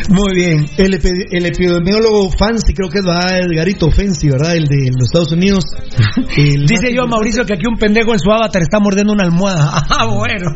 Muy 0.09 0.35
bien. 0.35 0.67
El, 0.77 0.95
epi- 0.95 1.27
el 1.31 1.47
epidemiólogo 1.47 2.31
Fancy, 2.39 2.75
creo 2.75 2.89
que 2.89 2.99
es. 2.99 3.05
Edgarito 3.05 3.91
Fancy, 3.91 4.31
¿verdad? 4.31 4.57
El 4.57 4.65
de 4.65 4.91
los 4.99 5.09
Estados 5.09 5.33
Unidos. 5.33 5.65
El 6.37 6.67
Dice 6.67 6.93
yo 6.95 7.05
a 7.05 7.07
Mauricio 7.07 7.45
que 7.45 7.55
aquí 7.55 7.67
un 7.67 7.77
pendejo 7.79 8.13
en 8.13 8.19
su 8.19 8.31
avatar 8.31 8.63
está 8.63 8.79
mordiendo 8.79 9.13
una 9.13 9.25
almohada. 9.25 9.85
Ah, 10.03 10.07
bueno. 10.07 10.51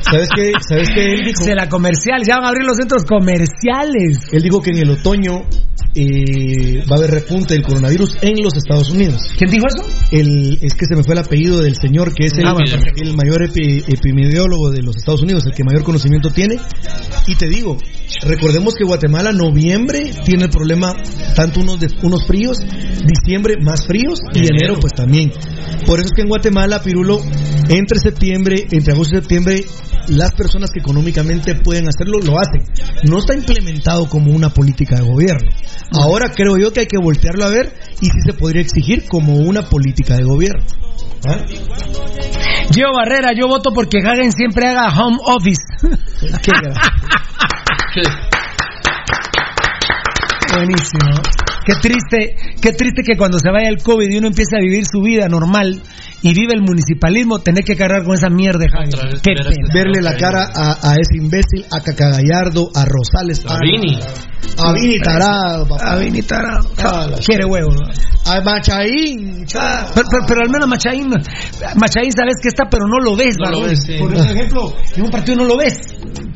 ¿Sabes 0.00 0.28
qué? 0.34 0.52
¿Sabes 0.68 0.88
qué? 0.94 1.12
Él 1.12 1.20
dijo, 1.24 1.44
Se 1.44 1.54
la 1.54 1.68
comercial, 1.68 2.22
ya 2.26 2.36
van 2.36 2.46
a 2.46 2.48
abrir 2.48 2.64
los 2.64 2.76
centros 2.76 3.04
comerciales. 3.04 3.91
Él 4.32 4.42
dijo 4.42 4.60
que 4.60 4.70
en 4.70 4.78
el 4.78 4.90
otoño 4.90 5.42
eh, 5.94 6.82
va 6.90 6.96
a 6.96 6.98
haber 6.98 7.10
repunte 7.10 7.54
del 7.54 7.62
coronavirus 7.62 8.16
en 8.22 8.42
los 8.42 8.54
Estados 8.56 8.90
Unidos. 8.90 9.20
¿Quién 9.36 9.50
dijo 9.50 9.66
eso? 9.66 9.86
El, 10.10 10.58
es 10.62 10.74
que 10.74 10.86
se 10.86 10.96
me 10.96 11.02
fue 11.04 11.14
el 11.14 11.20
apellido 11.20 11.60
del 11.60 11.76
señor 11.76 12.14
que 12.14 12.26
es 12.26 12.32
el, 12.38 12.46
Ah, 12.46 12.54
el 12.96 13.14
mayor 13.14 13.42
epi- 13.42 13.84
epidemiólogo 13.86 14.70
de 14.70 14.82
los 14.82 14.96
Estados 14.96 15.22
Unidos, 15.22 15.44
el 15.46 15.52
que 15.52 15.64
mayor 15.64 15.84
conocimiento 15.84 16.30
tiene. 16.30 16.56
Y 17.26 17.34
te 17.36 17.48
digo, 17.48 17.76
Recordemos 18.24 18.74
que 18.74 18.84
Guatemala, 18.84 19.32
noviembre, 19.32 20.12
tiene 20.24 20.44
el 20.44 20.50
problema 20.50 20.94
tanto 21.34 21.60
unos, 21.60 21.80
de, 21.80 21.88
unos 22.02 22.26
fríos, 22.26 22.58
diciembre 22.58 23.56
más 23.60 23.86
fríos 23.86 24.18
y 24.34 24.40
Enero. 24.40 24.54
enero 24.58 24.74
pues 24.80 24.92
también. 24.92 25.32
Por 25.86 25.98
eso 25.98 26.06
es 26.08 26.12
que 26.14 26.22
en 26.22 26.28
Guatemala, 26.28 26.82
Pirulo, 26.82 27.20
entre 27.68 27.98
septiembre, 28.00 28.66
entre 28.70 28.92
agosto 28.92 29.14
y 29.16 29.20
septiembre, 29.20 29.64
las 30.08 30.32
personas 30.32 30.70
que 30.70 30.80
económicamente 30.80 31.54
pueden 31.54 31.88
hacerlo, 31.88 32.18
lo 32.20 32.34
hacen. 32.38 32.62
No 33.08 33.18
está 33.18 33.34
implementado 33.34 33.81
como 34.08 34.32
una 34.32 34.50
política 34.50 34.96
de 34.96 35.02
gobierno. 35.02 35.50
Ahora 35.92 36.30
creo 36.34 36.56
yo 36.56 36.72
que 36.72 36.80
hay 36.80 36.86
que 36.86 36.98
voltearlo 37.02 37.44
a 37.44 37.48
ver 37.48 37.72
y 38.00 38.06
sí 38.06 38.18
se 38.24 38.32
podría 38.32 38.62
exigir 38.62 39.04
como 39.08 39.36
una 39.36 39.62
política 39.62 40.16
de 40.16 40.24
gobierno. 40.24 40.64
¿Ah? 41.26 41.38
Gio 42.72 42.88
Barrera, 42.96 43.32
yo 43.36 43.48
voto 43.48 43.70
porque 43.74 43.98
Hagen 43.98 44.32
siempre 44.32 44.68
haga 44.68 44.88
home 44.88 45.18
office. 45.24 45.62
Qué 46.42 46.52
Buenísimo. 50.54 51.22
Qué 51.64 51.74
triste, 51.80 52.36
qué 52.60 52.72
triste 52.72 53.02
que 53.04 53.16
cuando 53.16 53.38
se 53.38 53.50
vaya 53.50 53.68
el 53.68 53.82
COVID 53.82 54.10
y 54.10 54.18
uno 54.18 54.26
empiece 54.28 54.56
a 54.56 54.60
vivir 54.60 54.84
su 54.84 55.00
vida 55.00 55.28
normal 55.28 55.80
y 56.22 56.32
vive 56.34 56.54
el 56.54 56.62
municipalismo, 56.62 57.40
tener 57.40 57.64
que 57.64 57.76
cargar 57.76 58.04
con 58.04 58.14
esa 58.14 58.30
mierda. 58.30 58.66
Qué 58.66 59.34
pena. 59.34 59.50
Verle 59.74 60.00
la 60.02 60.16
cara 60.16 60.48
a, 60.54 60.90
a 60.90 60.94
ese 60.94 61.16
imbécil, 61.18 61.64
a 61.70 61.80
Caca 61.80 62.10
Gallardo, 62.10 62.70
a 62.74 62.84
Rosales, 62.84 63.44
A 63.48 63.58
Vini. 63.60 63.98
a 64.58 64.72
Vini 64.72 65.00
Tarado, 65.00 65.66
papá. 65.68 65.92
A 65.92 65.96
Vini 65.96 66.22
Tarado. 66.22 66.70
Ah, 66.78 67.08
Quiere 67.24 67.44
huevo. 67.44 67.70
¿no? 67.72 68.12
a 68.24 68.40
Machaín. 68.40 69.44
cha. 69.46 69.86
Pero, 69.94 70.06
pero- 70.08 70.24
pero 70.28 70.40
al 70.42 70.48
menos 70.50 70.68
Machaín, 70.68 71.08
Machaín 71.10 72.12
sabes 72.12 72.36
que 72.40 72.48
está, 72.48 72.68
pero 72.70 72.86
no 72.86 72.98
lo 73.04 73.16
ves, 73.16 73.34
No 73.38 73.50
lo 73.50 73.58
varón. 73.58 73.70
ves, 73.70 73.82
sí. 73.84 73.96
Por 73.98 74.14
ejemplo, 74.14 74.72
en 74.94 75.02
un 75.02 75.10
partido 75.10 75.38
no 75.38 75.44
lo 75.44 75.56
ves. 75.56 75.80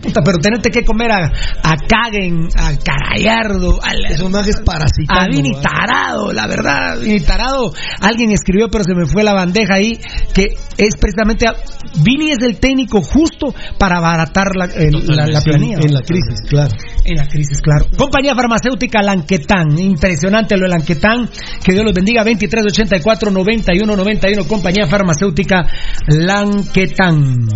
Puta, 0.02 0.20
pero 0.24 0.38
tenerte 0.38 0.70
que 0.70 0.84
comer 0.84 1.10
a, 1.12 1.26
a 1.62 1.76
Kagen, 1.76 2.48
a 2.56 2.72
Carayardo, 2.76 3.78
a, 3.82 4.28
majes 4.28 4.60
parasitando. 4.64 5.22
a 5.22 5.26
Vini 5.28 5.52
¿va? 5.52 5.60
Tarado, 5.62 6.32
la 6.32 6.46
verdad, 6.46 6.98
Vini 7.00 7.20
Tarado. 7.20 7.72
Alguien 8.00 8.32
escribió, 8.32 8.68
pero 8.68 8.84
se 8.84 8.94
me 8.94 9.06
fue 9.06 9.22
la 9.22 9.32
bandeja 9.34 9.75
ahí, 9.76 9.98
que 10.34 10.44
es 10.78 10.96
precisamente. 10.96 11.46
a- 11.46 11.54
Vini 12.02 12.30
es 12.32 12.38
el 12.42 12.58
técnico 12.58 13.00
justo 13.00 13.54
para 13.78 13.98
abaratar 13.98 14.54
la, 14.56 14.66
el- 14.66 15.06
la, 15.06 15.26
la 15.26 15.40
planilla. 15.40 15.78
En 15.80 15.94
la 15.94 16.02
crisis, 16.02 16.40
claro. 16.48 16.70
En 17.04 17.16
la 17.16 17.26
crisis, 17.26 17.60
claro. 17.62 17.86
Compañía 17.96 18.34
farmacéutica 18.34 19.02
Lanquetán. 19.02 19.78
Impresionante 19.78 20.56
lo 20.56 20.64
de 20.64 20.68
Lanquetán. 20.70 21.28
Que 21.64 21.72
Dios 21.72 21.84
los 21.84 21.94
bendiga. 21.94 22.22
2384 22.24 23.30
91 23.30 23.96
91. 23.96 24.44
Compañía 24.48 24.86
farmacéutica 24.86 25.66
Lanquetán. 26.08 27.48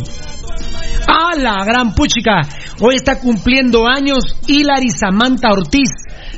¡Ah, 1.07 1.35
la 1.37 1.65
gran 1.65 1.95
puchica! 1.95 2.41
Hoy 2.81 2.95
está 2.97 3.19
cumpliendo 3.19 3.87
años 3.89 4.37
Hilary 4.47 4.91
Samantha 4.91 5.49
Ortiz. 5.51 5.89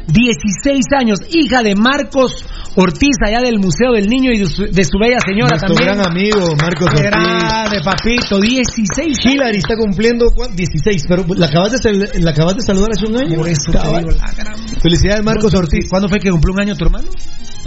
16 0.07 0.85
años, 0.99 1.19
hija 1.33 1.63
de 1.63 1.75
Marcos 1.75 2.45
Ortiz, 2.77 3.17
allá 3.27 3.41
del 3.41 3.59
Museo 3.59 3.93
del 3.93 4.07
Niño 4.09 4.31
y 4.33 4.39
de 4.39 4.47
su, 4.47 4.65
de 4.65 4.85
su 4.85 4.99
bella 4.99 5.19
señora 5.25 5.57
Nuestro 5.57 5.75
también. 5.75 5.95
gran 5.95 6.07
amigo 6.07 6.57
Marcos 6.61 6.89
Ortiz. 6.89 7.03
grande, 7.03 7.79
papito, 7.85 8.41
16 8.41 9.19
Hillary 9.25 9.59
está 9.59 9.77
cumpliendo 9.77 10.31
¿cuán? 10.35 10.57
16, 10.57 11.05
pero 11.09 11.25
la 11.37 11.47
acabas 11.47 11.73
de, 11.83 12.21
la 12.21 12.31
acabas 12.31 12.57
de 12.57 12.63
saludar 12.63 12.91
hace 12.93 13.07
un 13.07 13.17
año. 13.19 13.37
Por 13.37 13.49
eso 13.49 13.71
te 13.73 13.79
digo, 13.79 14.11
la 14.11 14.33
gran- 14.33 14.59
Felicidades 14.83 15.25
Marcos 15.25 15.55
Ortiz. 15.55 15.87
¿Cuándo 15.91 16.09
fue 16.09 16.19
que 16.19 16.31
cumplió 16.31 16.55
un 16.55 16.61
año 16.61 16.75
tu 16.77 16.85
hermano? 16.85 17.09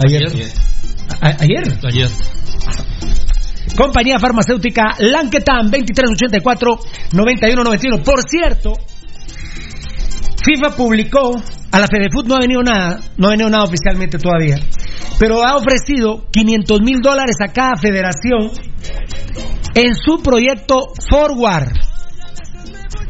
Ayer. 0.04 0.22
A- 1.20 1.36
ayer. 1.40 1.78
Ayer. 1.84 2.10
Compañía 3.76 4.18
farmacéutica 4.18 4.82
Lanquetan 4.98 5.70
2384 5.70 6.78
9191. 7.12 8.02
Por 8.02 8.20
cierto, 8.28 8.72
FIFA 10.44 10.76
publicó, 10.76 11.30
a 11.70 11.78
la 11.80 11.86
FedeFoot 11.86 12.26
no 12.26 12.36
ha 12.36 12.40
venido 12.40 12.62
nada, 12.62 13.00
no 13.16 13.28
ha 13.28 13.30
venido 13.30 13.50
nada 13.50 13.64
oficialmente 13.64 14.18
todavía, 14.18 14.58
pero 15.18 15.44
ha 15.44 15.56
ofrecido 15.56 16.26
500 16.30 16.80
mil 16.80 17.00
dólares 17.00 17.36
a 17.40 17.52
cada 17.52 17.76
federación 17.76 18.50
en 19.74 19.94
su 19.94 20.22
proyecto 20.22 20.92
Forward, 21.10 21.72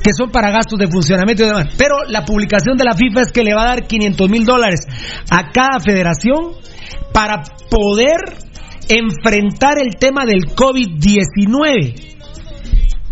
que 0.02 0.12
son 0.12 0.30
para 0.30 0.50
gastos 0.50 0.78
de 0.78 0.88
funcionamiento 0.88 1.42
y 1.42 1.46
demás. 1.46 1.74
Pero 1.76 2.04
la 2.08 2.24
publicación 2.24 2.76
de 2.76 2.84
la 2.84 2.94
FIFA 2.94 3.22
es 3.22 3.32
que 3.32 3.42
le 3.42 3.54
va 3.54 3.62
a 3.62 3.66
dar 3.76 3.86
500 3.86 4.28
mil 4.28 4.44
dólares 4.44 4.80
a 5.30 5.50
cada 5.50 5.80
federación 5.80 6.54
para 7.12 7.42
poder 7.70 8.18
enfrentar 8.88 9.78
el 9.78 9.96
tema 9.98 10.24
del 10.24 10.44
COVID-19. 10.54 12.15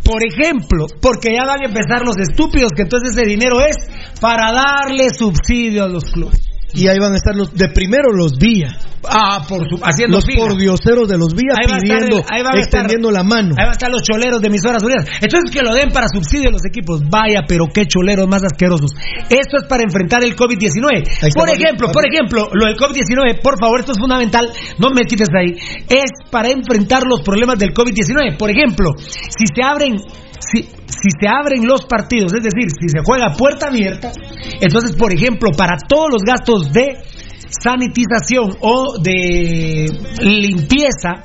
Por 0.05 0.23
ejemplo, 0.23 0.87
porque 1.01 1.35
ya 1.35 1.47
van 1.47 1.63
a 1.63 1.69
empezar 1.69 2.03
los 2.05 2.17
estúpidos, 2.19 2.73
que 2.77 2.83
entonces 2.83 3.17
ese 3.17 3.27
dinero 3.27 3.61
es 3.61 3.77
para 4.21 4.53
darle 4.53 5.09
subsidio 5.09 5.85
a 5.85 5.89
los 5.89 6.05
clubes. 6.05 6.44
Y 6.75 6.89
ahí 6.89 6.99
van 6.99 7.13
a 7.13 7.17
estar 7.17 7.35
los 7.35 7.55
de 7.55 7.69
primero 7.69 8.13
los 8.13 8.37
Villa. 8.37 8.77
Ah, 9.07 9.45
por 9.47 9.69
su, 9.69 9.79
haciendo 9.85 10.17
los 10.17 10.25
fila. 10.25 10.39
pordioseros 10.49 11.07
de 11.09 11.19
los 11.19 11.29
estar 11.35 11.79
pidiendo, 11.79 12.17
el- 12.19 12.25
ahí 12.31 12.43
van 12.43 12.57
a 12.57 12.61
estar- 12.61 12.81
extendiendo 12.81 13.11
la 13.11 13.23
mano. 13.23 13.51
Ahí 13.57 13.65
van 13.65 13.69
a 13.69 13.73
estar 13.73 13.91
los 13.91 14.03
choleros 14.03 14.41
de 14.41 14.49
emisoras 14.49 14.83
unidas. 14.83 15.05
Entonces 15.21 15.51
que 15.53 15.61
lo 15.61 15.75
den 15.75 15.91
para 15.93 16.09
subsidio 16.09 16.49
a 16.49 16.53
los 16.53 16.65
equipos. 16.65 17.03
Vaya, 17.11 17.41
pero 17.47 17.67
qué 17.73 17.85
choleros 17.87 18.27
más 18.27 18.43
asquerosos. 18.45 18.93
Esto 19.29 19.59
es 19.61 19.65
para 19.69 19.83
enfrentar 19.85 20.25
el 20.25 20.35
COVID-19. 20.35 21.05
Ahí 21.21 21.29
está, 21.29 21.39
Por 21.39 21.51
ejemplo, 21.51 21.93
por 21.93 22.03
ejemplo, 22.09 22.49
lo 22.53 22.67
del 22.67 22.77
COVID-19, 22.77 23.41
por 23.43 23.59
favor, 23.61 23.81
esto 23.81 23.93
es 23.93 23.99
fundamental, 23.99 24.51
no 24.79 24.89
me 24.91 25.05
quites 25.05 25.29
de 25.29 25.39
ahí. 25.39 25.59
Es 25.89 26.11
para 26.31 26.49
enfrentar 26.51 27.03
los 27.07 27.21
problemas 27.21 27.59
del 27.59 27.75
COVID-19. 27.75 28.37
Por 28.39 28.51
ejemplo, 28.51 28.91
si 28.99 29.45
se 29.55 29.63
abren 29.63 29.97
si, 30.51 30.63
si 30.63 31.11
se 31.19 31.29
abren 31.29 31.67
los 31.67 31.87
partidos, 31.87 32.33
es 32.35 32.43
decir, 32.43 32.71
si 32.71 32.89
se 32.89 33.03
juega 33.05 33.35
puerta 33.37 33.69
abierta, 33.69 34.13
entonces, 34.61 34.93
por 34.97 35.13
ejemplo, 35.13 35.51
para 35.57 35.77
todos 35.89 36.11
los 36.13 36.23
gastos 36.23 36.73
de 36.73 36.99
sanitización 37.49 38.57
o 38.61 38.99
de 39.01 39.87
limpieza, 40.21 41.23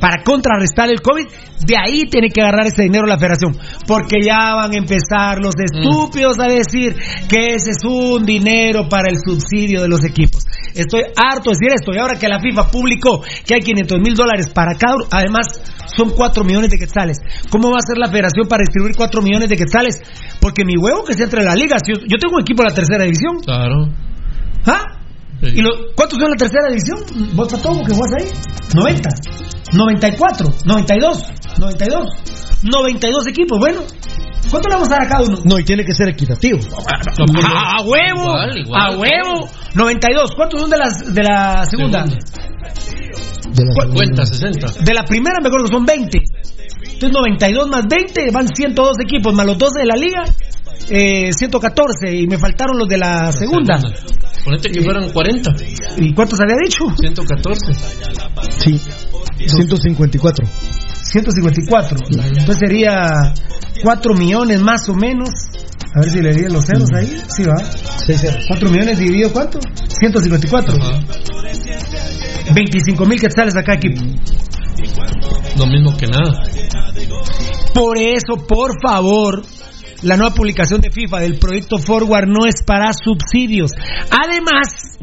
para 0.00 0.22
contrarrestar 0.22 0.90
el 0.90 1.00
COVID, 1.00 1.26
de 1.66 1.76
ahí 1.76 2.06
tiene 2.08 2.28
que 2.28 2.40
agarrar 2.40 2.66
ese 2.66 2.82
dinero 2.82 3.06
la 3.06 3.18
federación. 3.18 3.56
Porque 3.86 4.20
ya 4.24 4.54
van 4.54 4.72
a 4.72 4.76
empezar 4.76 5.38
los 5.42 5.54
estúpidos 5.58 6.38
a 6.38 6.46
decir 6.46 6.94
que 7.28 7.54
ese 7.54 7.70
es 7.70 7.84
un 7.84 8.24
dinero 8.24 8.88
para 8.88 9.08
el 9.08 9.16
subsidio 9.18 9.82
de 9.82 9.88
los 9.88 10.04
equipos. 10.04 10.44
Estoy 10.74 11.02
harto 11.16 11.50
de 11.50 11.56
decir 11.58 11.72
esto. 11.74 11.92
Y 11.92 11.98
ahora 11.98 12.18
que 12.18 12.28
la 12.28 12.40
FIFA 12.40 12.70
publicó 12.70 13.22
que 13.44 13.54
hay 13.54 13.60
500 13.60 13.98
mil 13.98 14.14
dólares 14.14 14.48
para 14.54 14.74
cada 14.76 14.96
uno, 14.96 15.06
además 15.10 15.46
son 15.86 16.10
4 16.10 16.44
millones 16.44 16.70
de 16.70 16.78
quetzales. 16.78 17.18
¿Cómo 17.50 17.70
va 17.70 17.78
a 17.78 17.86
ser 17.86 17.98
la 17.98 18.08
federación 18.08 18.46
para 18.48 18.60
distribuir 18.60 18.94
4 18.96 19.22
millones 19.22 19.48
de 19.48 19.56
quetzales? 19.56 20.00
Porque 20.40 20.64
mi 20.64 20.76
huevo 20.76 21.04
que 21.04 21.14
se 21.14 21.24
entre 21.24 21.42
la 21.42 21.54
liga. 21.54 21.76
Si 21.84 21.92
yo, 21.92 22.00
yo 22.00 22.18
tengo 22.18 22.36
un 22.36 22.42
equipo 22.42 22.62
de 22.62 22.68
la 22.68 22.74
tercera 22.74 23.04
división. 23.04 23.38
Claro. 23.44 23.88
¿Ah? 24.66 24.97
Sí. 25.40 25.50
¿Y 25.54 25.62
lo, 25.62 25.70
cuántos 25.94 26.18
son 26.18 26.24
en 26.24 26.30
la 26.30 26.36
tercera 26.36 26.68
división? 26.68 27.34
¿Vos 27.36 27.48
todo 27.48 27.84
que 27.84 27.94
juegas 27.94 28.12
ahí? 28.20 28.28
90, 28.74 29.08
94, 29.74 30.46
92, 30.64 31.24
92, 31.58 32.08
92 32.62 33.26
equipos. 33.28 33.58
Bueno, 33.58 33.80
¿cuánto 34.50 34.68
le 34.68 34.74
vamos 34.74 34.88
a 34.88 34.92
dar 34.92 35.02
a 35.04 35.08
cada 35.08 35.22
uno? 35.22 35.38
No, 35.44 35.58
y 35.58 35.64
tiene 35.64 35.84
que 35.84 35.94
ser 35.94 36.08
equitativo. 36.08 36.58
A, 37.46 37.78
a 37.78 37.82
huevo, 37.82 38.22
Igual, 38.22 38.58
igual. 38.58 38.80
a 38.80 38.96
huevo. 38.96 39.48
92, 39.74 40.30
¿cuántos 40.36 40.60
son 40.60 40.70
de, 40.70 40.78
las, 40.78 41.14
de 41.14 41.22
la 41.22 41.64
segunda? 41.70 42.04
De 42.04 43.64
la 43.64 43.74
¿Cuál- 43.74 43.90
Cuenta, 43.94 44.26
60. 44.26 44.66
De 44.84 44.94
la 44.94 45.04
primera 45.04 45.36
me 45.40 45.48
acuerdo 45.48 45.66
que 45.68 45.74
son 45.74 45.84
20. 45.84 46.18
Entonces 46.94 47.10
92 47.12 47.68
más 47.68 47.84
20 47.88 48.30
van 48.32 48.48
102 48.54 48.96
equipos, 49.04 49.32
más 49.34 49.46
los 49.46 49.56
12 49.58 49.80
de 49.80 49.86
la 49.86 49.94
liga, 49.96 50.24
eh, 50.88 51.32
114. 51.32 52.14
Y 52.14 52.26
me 52.26 52.38
faltaron 52.38 52.78
los 52.78 52.88
de 52.88 52.98
la 52.98 53.32
segunda. 53.32 53.78
Ponete 54.44 54.70
que 54.70 54.82
fueran 54.82 55.10
40. 55.10 55.54
¿Y 55.98 56.14
cuántos 56.14 56.40
había 56.40 56.56
dicho? 56.62 56.84
114. 56.96 57.72
Sí. 58.58 58.80
154. 59.46 60.46
154. 61.02 61.98
Entonces 62.10 62.58
sería 62.58 63.32
4 63.82 64.14
millones 64.14 64.60
más 64.60 64.88
o 64.88 64.94
menos. 64.94 65.28
A 65.94 66.00
ver 66.00 66.10
si 66.10 66.20
le 66.20 66.32
di 66.32 66.42
los 66.52 66.64
ceros 66.64 66.88
ahí. 66.94 67.22
Sí, 67.28 67.44
va. 67.44 67.56
4 68.48 68.70
millones 68.70 68.98
dividido 68.98 69.32
cuánto? 69.32 69.58
154. 69.88 70.74
Ajá. 70.74 71.00
25 72.54 73.06
mil 73.06 73.20
quetzales 73.20 73.56
a 73.56 73.62
cada 73.62 73.78
equipo. 73.78 74.00
Lo 75.58 75.66
mismo 75.66 75.96
que 75.96 76.06
nada. 76.06 76.42
Por 77.74 77.98
eso, 77.98 78.36
por 78.46 78.72
favor, 78.82 79.42
la 80.02 80.16
nueva 80.16 80.34
publicación 80.34 80.80
de 80.80 80.90
FIFA 80.90 81.20
del 81.20 81.38
proyecto 81.38 81.78
Forward 81.78 82.28
no 82.28 82.46
es 82.46 82.62
para 82.64 82.92
subsidios. 82.92 83.72
Además, 84.10 84.98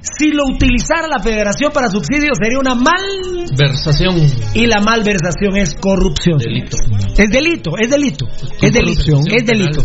si 0.00 0.30
lo 0.30 0.44
utilizara 0.46 1.08
la 1.08 1.20
federación 1.22 1.72
para 1.72 1.90
subsidios 1.90 2.38
sería 2.40 2.58
una 2.60 2.74
mal 2.74 3.46
Versación. 3.56 4.16
y 4.54 4.66
la 4.66 4.80
malversación 4.80 5.56
es 5.56 5.74
corrupción. 5.74 6.38
Delito. 6.38 6.76
Es 7.16 7.30
delito, 7.30 7.70
es 7.78 7.90
delito, 7.90 8.26
es 8.60 8.72
delito, 8.72 9.20
es 9.26 9.46
delito. 9.46 9.84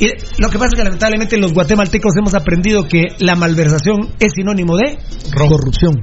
Y 0.00 0.08
lo 0.40 0.48
que 0.50 0.58
pasa 0.58 0.70
es 0.70 0.74
que 0.74 0.84
lamentablemente 0.84 1.36
los 1.38 1.52
guatemaltecos 1.52 2.16
hemos 2.16 2.34
aprendido 2.34 2.88
que 2.88 3.08
la 3.18 3.36
malversación 3.36 4.14
es 4.18 4.32
sinónimo 4.34 4.76
de 4.76 4.98
Corrupción. 5.34 5.94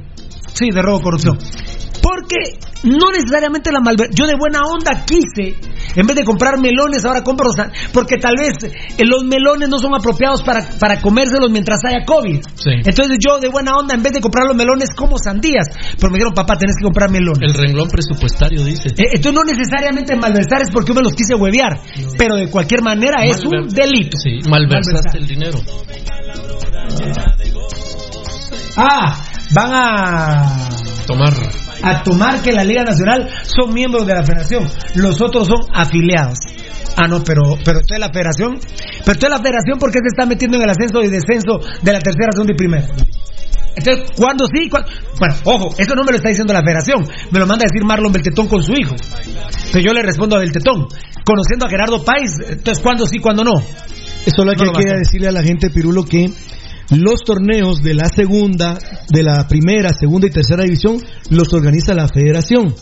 Sí, 0.53 0.69
de 0.71 0.81
robo 0.81 1.01
corrupción. 1.01 1.38
Porque 2.07 2.55
no 2.84 3.11
necesariamente 3.11 3.69
la 3.69 3.81
malversación. 3.81 4.15
Yo 4.15 4.27
de 4.27 4.39
buena 4.39 4.63
onda 4.63 5.03
quise 5.03 5.59
En 5.95 6.07
vez 6.07 6.15
de 6.15 6.23
comprar 6.23 6.57
melones, 6.57 7.03
ahora 7.03 7.21
compro 7.21 7.49
porque 7.91 8.15
tal 8.17 8.35
vez 8.38 8.55
eh, 8.63 9.03
los 9.03 9.23
melones 9.25 9.67
no 9.67 9.77
son 9.79 9.93
apropiados 9.93 10.41
para, 10.43 10.61
para 10.79 11.01
comérselos 11.01 11.49
mientras 11.51 11.84
haya 11.84 12.05
COVID. 12.05 12.39
Sí. 12.55 12.71
Entonces 12.85 13.17
yo 13.19 13.39
de 13.39 13.49
buena 13.49 13.71
onda, 13.75 13.95
en 13.95 14.03
vez 14.03 14.13
de 14.13 14.21
comprar 14.21 14.47
los 14.47 14.55
melones, 14.55 14.89
como 14.95 15.17
sandías. 15.17 15.67
Pero 15.99 16.11
me 16.11 16.17
dijeron, 16.17 16.34
papá, 16.34 16.55
tenés 16.57 16.75
que 16.77 16.84
comprar 16.84 17.09
melones. 17.09 17.41
El 17.41 17.53
renglón 17.53 17.89
presupuestario 17.89 18.63
dice. 18.63 18.88
Eh, 18.89 19.15
Entonces 19.15 19.34
no 19.34 19.43
necesariamente 19.43 20.15
malversar 20.15 20.61
es 20.61 20.69
porque 20.71 20.91
yo 20.91 20.95
me 20.95 21.01
los 21.01 21.13
quise 21.13 21.35
huevear, 21.35 21.81
pero 22.17 22.35
de 22.35 22.49
cualquier 22.49 22.84
manera 22.84 23.25
es 23.25 23.43
un 23.43 23.67
delito. 23.67 24.17
Sí, 24.17 24.39
malversaste 24.47 25.17
el 25.17 25.27
dinero. 25.27 25.59
Ah, 28.77 29.25
van 29.53 29.73
a 29.73 30.86
Tomar. 31.07 31.34
a 31.84 32.03
tomar 32.03 32.41
que 32.41 32.51
la 32.51 32.63
Liga 32.63 32.84
Nacional 32.84 33.29
son 33.43 33.73
miembros 33.73 34.05
de 34.05 34.13
la 34.13 34.23
federación, 34.23 34.69
los 34.95 35.21
otros 35.21 35.47
son 35.47 35.61
afiliados. 35.73 36.38
Ah, 36.97 37.07
no, 37.07 37.23
pero, 37.23 37.57
pero 37.63 37.79
esto 37.79 37.93
es 37.93 37.99
la 37.99 38.09
federación. 38.09 38.59
Pero 38.59 39.11
esto 39.13 39.25
es 39.27 39.31
la 39.31 39.38
federación 39.38 39.77
porque 39.79 39.99
se 39.99 40.07
está 40.07 40.25
metiendo 40.25 40.57
en 40.57 40.63
el 40.63 40.69
ascenso 40.69 41.01
y 41.01 41.07
descenso 41.07 41.59
de 41.81 41.93
la 41.93 41.99
tercera, 41.99 42.31
segunda 42.34 42.53
y 42.53 42.57
primera. 42.57 42.88
Entonces, 43.75 44.11
¿cuándo 44.17 44.45
sí? 44.51 44.67
¿Cuándo? 44.69 44.89
Bueno, 45.19 45.35
ojo, 45.43 45.75
eso 45.77 45.93
no 45.95 46.03
me 46.03 46.11
lo 46.11 46.17
está 46.17 46.29
diciendo 46.29 46.51
la 46.51 46.61
federación, 46.61 47.07
me 47.31 47.39
lo 47.39 47.45
manda 47.45 47.65
a 47.65 47.69
decir 47.71 47.85
Marlon 47.85 48.11
Beltetón 48.11 48.47
con 48.47 48.63
su 48.63 48.73
hijo. 48.73 48.95
Entonces 48.95 49.84
yo 49.85 49.93
le 49.93 50.01
respondo 50.01 50.35
a 50.35 50.39
Beltetón, 50.39 50.88
conociendo 51.23 51.67
a 51.67 51.69
Gerardo 51.69 52.03
Páez, 52.03 52.31
entonces 52.49 52.84
¿cuándo 52.84 53.05
sí, 53.05 53.19
cuándo 53.19 53.43
no? 53.43 53.53
Eso 54.25 54.41
es 54.41 54.45
lo 54.45 54.53
No 54.53 54.73
que 54.73 54.79
quería 54.79 54.97
decirle 54.97 55.27
a 55.27 55.31
la 55.31 55.43
gente, 55.43 55.69
Pirulo, 55.69 56.03
que 56.03 56.31
los 56.91 57.23
torneos 57.23 57.81
de 57.81 57.93
la 57.93 58.07
segunda, 58.09 58.77
de 59.09 59.23
la 59.23 59.47
primera, 59.47 59.89
segunda 59.93 60.27
y 60.27 60.31
tercera 60.31 60.64
división 60.64 60.97
los 61.30 61.51
organiza 61.53 61.93
la 61.93 62.07
federación. 62.07 62.73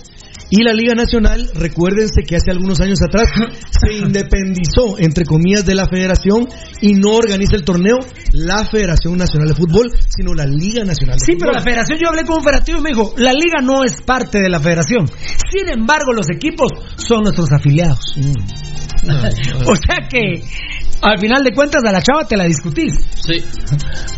Y 0.52 0.64
la 0.64 0.74
Liga 0.74 0.94
Nacional, 0.94 1.50
recuérdense 1.56 2.22
que 2.22 2.36
hace 2.36 2.52
algunos 2.52 2.80
años 2.80 3.00
atrás 3.02 3.28
se 3.82 3.98
independizó, 3.98 5.00
entre 5.00 5.26
comillas, 5.26 5.66
de 5.66 5.74
la 5.74 5.88
federación 5.88 6.48
y 6.82 6.94
no 6.94 7.14
organiza 7.14 7.56
el 7.56 7.64
torneo 7.64 7.98
la 8.32 8.64
Federación 8.64 9.18
Nacional 9.18 9.48
de 9.50 9.56
Fútbol, 9.56 9.90
sino 10.08 10.36
la 10.36 10.46
Liga 10.46 10.84
Nacional 10.86 11.18
de 11.18 11.26
Sí, 11.26 11.34
Fútbol. 11.34 11.40
pero 11.40 11.52
la 11.54 11.62
federación, 11.62 11.98
yo 12.00 12.10
hablé 12.10 12.26
con 12.26 12.38
un 12.38 12.44
federativo 12.44 12.78
y 12.78 12.82
me 12.84 12.90
dijo, 12.90 13.16
la 13.18 13.34
liga 13.34 13.60
no 13.64 13.84
es 13.84 13.96
parte 14.06 14.40
de 14.40 14.50
la 14.50 14.60
federación. 14.60 15.08
Sin 15.08 15.68
embargo, 15.68 16.14
los 16.14 16.30
equipos 16.30 16.70
son 16.96 17.24
nuestros 17.24 17.52
afiliados. 17.52 18.16
o 19.06 19.76
sea 19.76 20.08
que, 20.10 20.44
al 21.02 21.20
final 21.20 21.44
de 21.44 21.54
cuentas, 21.54 21.84
a 21.86 21.92
la 21.92 22.02
chava 22.02 22.26
te 22.28 22.38
la 22.38 22.46
discutís. 22.46 22.94
Sí. 23.16 23.44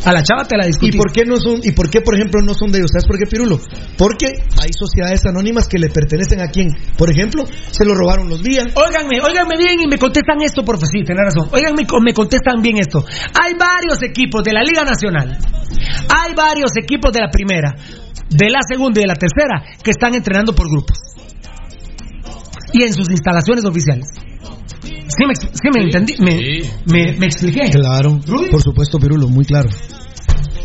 A 0.06 0.14
la 0.14 0.24
chava 0.24 0.46
te 0.46 0.56
la 0.58 0.66
discutís. 0.66 0.96
¿Y 0.96 0.98
por 0.98 1.12
qué 1.12 1.26
no 1.26 1.38
son, 1.38 1.60
y 1.64 1.72
por 1.72 1.90
qué, 1.90 2.02
por 2.02 2.16
ejemplo, 2.16 2.42
no 2.42 2.54
son 2.54 2.72
de 2.72 2.80
ellos? 2.80 2.92
¿Sabes 2.92 3.08
por 3.08 3.18
qué, 3.18 3.26
Pirulo? 3.26 3.60
Porque 3.98 4.28
hay 4.28 4.72
sociedades 4.72 5.26
anónimas 5.26 5.68
que 5.68 5.80
le 5.80 5.90
pertenecen 5.90 6.42
a 6.42 6.48
quién. 6.48 6.70
Por 6.98 7.12
ejemplo, 7.12 7.44
se 7.46 7.86
lo 7.86 7.94
robaron 7.94 8.30
los 8.30 8.42
días. 8.42 8.68
Óiganme, 8.76 9.20
óiganme 9.22 9.58
bien 9.58 9.82
y 9.84 9.88
me 9.88 9.98
contestan 9.98 10.42
esto, 10.42 10.64
por 10.64 10.76
favor. 10.76 10.88
Sí, 10.92 11.04
tenés 11.04 11.34
razón. 11.34 11.50
Óiganme, 11.52 11.86
me 12.04 12.14
contestan 12.14 12.62
bien 12.62 12.78
esto. 12.78 13.04
Hay 13.42 13.54
varios 13.58 14.02
equipos 14.04 14.44
de 14.44 14.54
la 14.54 14.62
Liga 14.64 14.84
Nacional. 14.84 15.38
Hay 16.10 16.34
varios 16.36 16.72
equipos 16.78 17.12
de 17.12 17.22
la 17.22 17.30
primera, 17.30 17.76
de 18.30 18.50
la 18.50 18.60
segunda 18.68 19.00
y 19.00 19.04
de 19.04 19.08
la 19.08 19.16
tercera 19.16 19.64
que 19.84 19.92
están 19.92 20.16
entrenando 20.16 20.54
por 20.54 20.70
grupos. 20.70 20.98
Y 22.74 22.84
en 22.84 22.94
sus 22.94 23.10
instalaciones 23.10 23.66
oficiales. 23.66 24.08
¿Sí 24.82 25.26
me, 25.26 25.36
sí 25.36 25.70
me 25.74 25.84
entendí? 25.84 26.16
Me, 26.20 26.62
me, 26.86 27.18
me 27.18 27.26
expliqué. 27.26 27.70
Claro, 27.72 28.20
por 28.52 28.62
supuesto, 28.62 29.00
Pirulo, 29.00 29.28
muy 29.28 29.46
claro. 29.46 29.70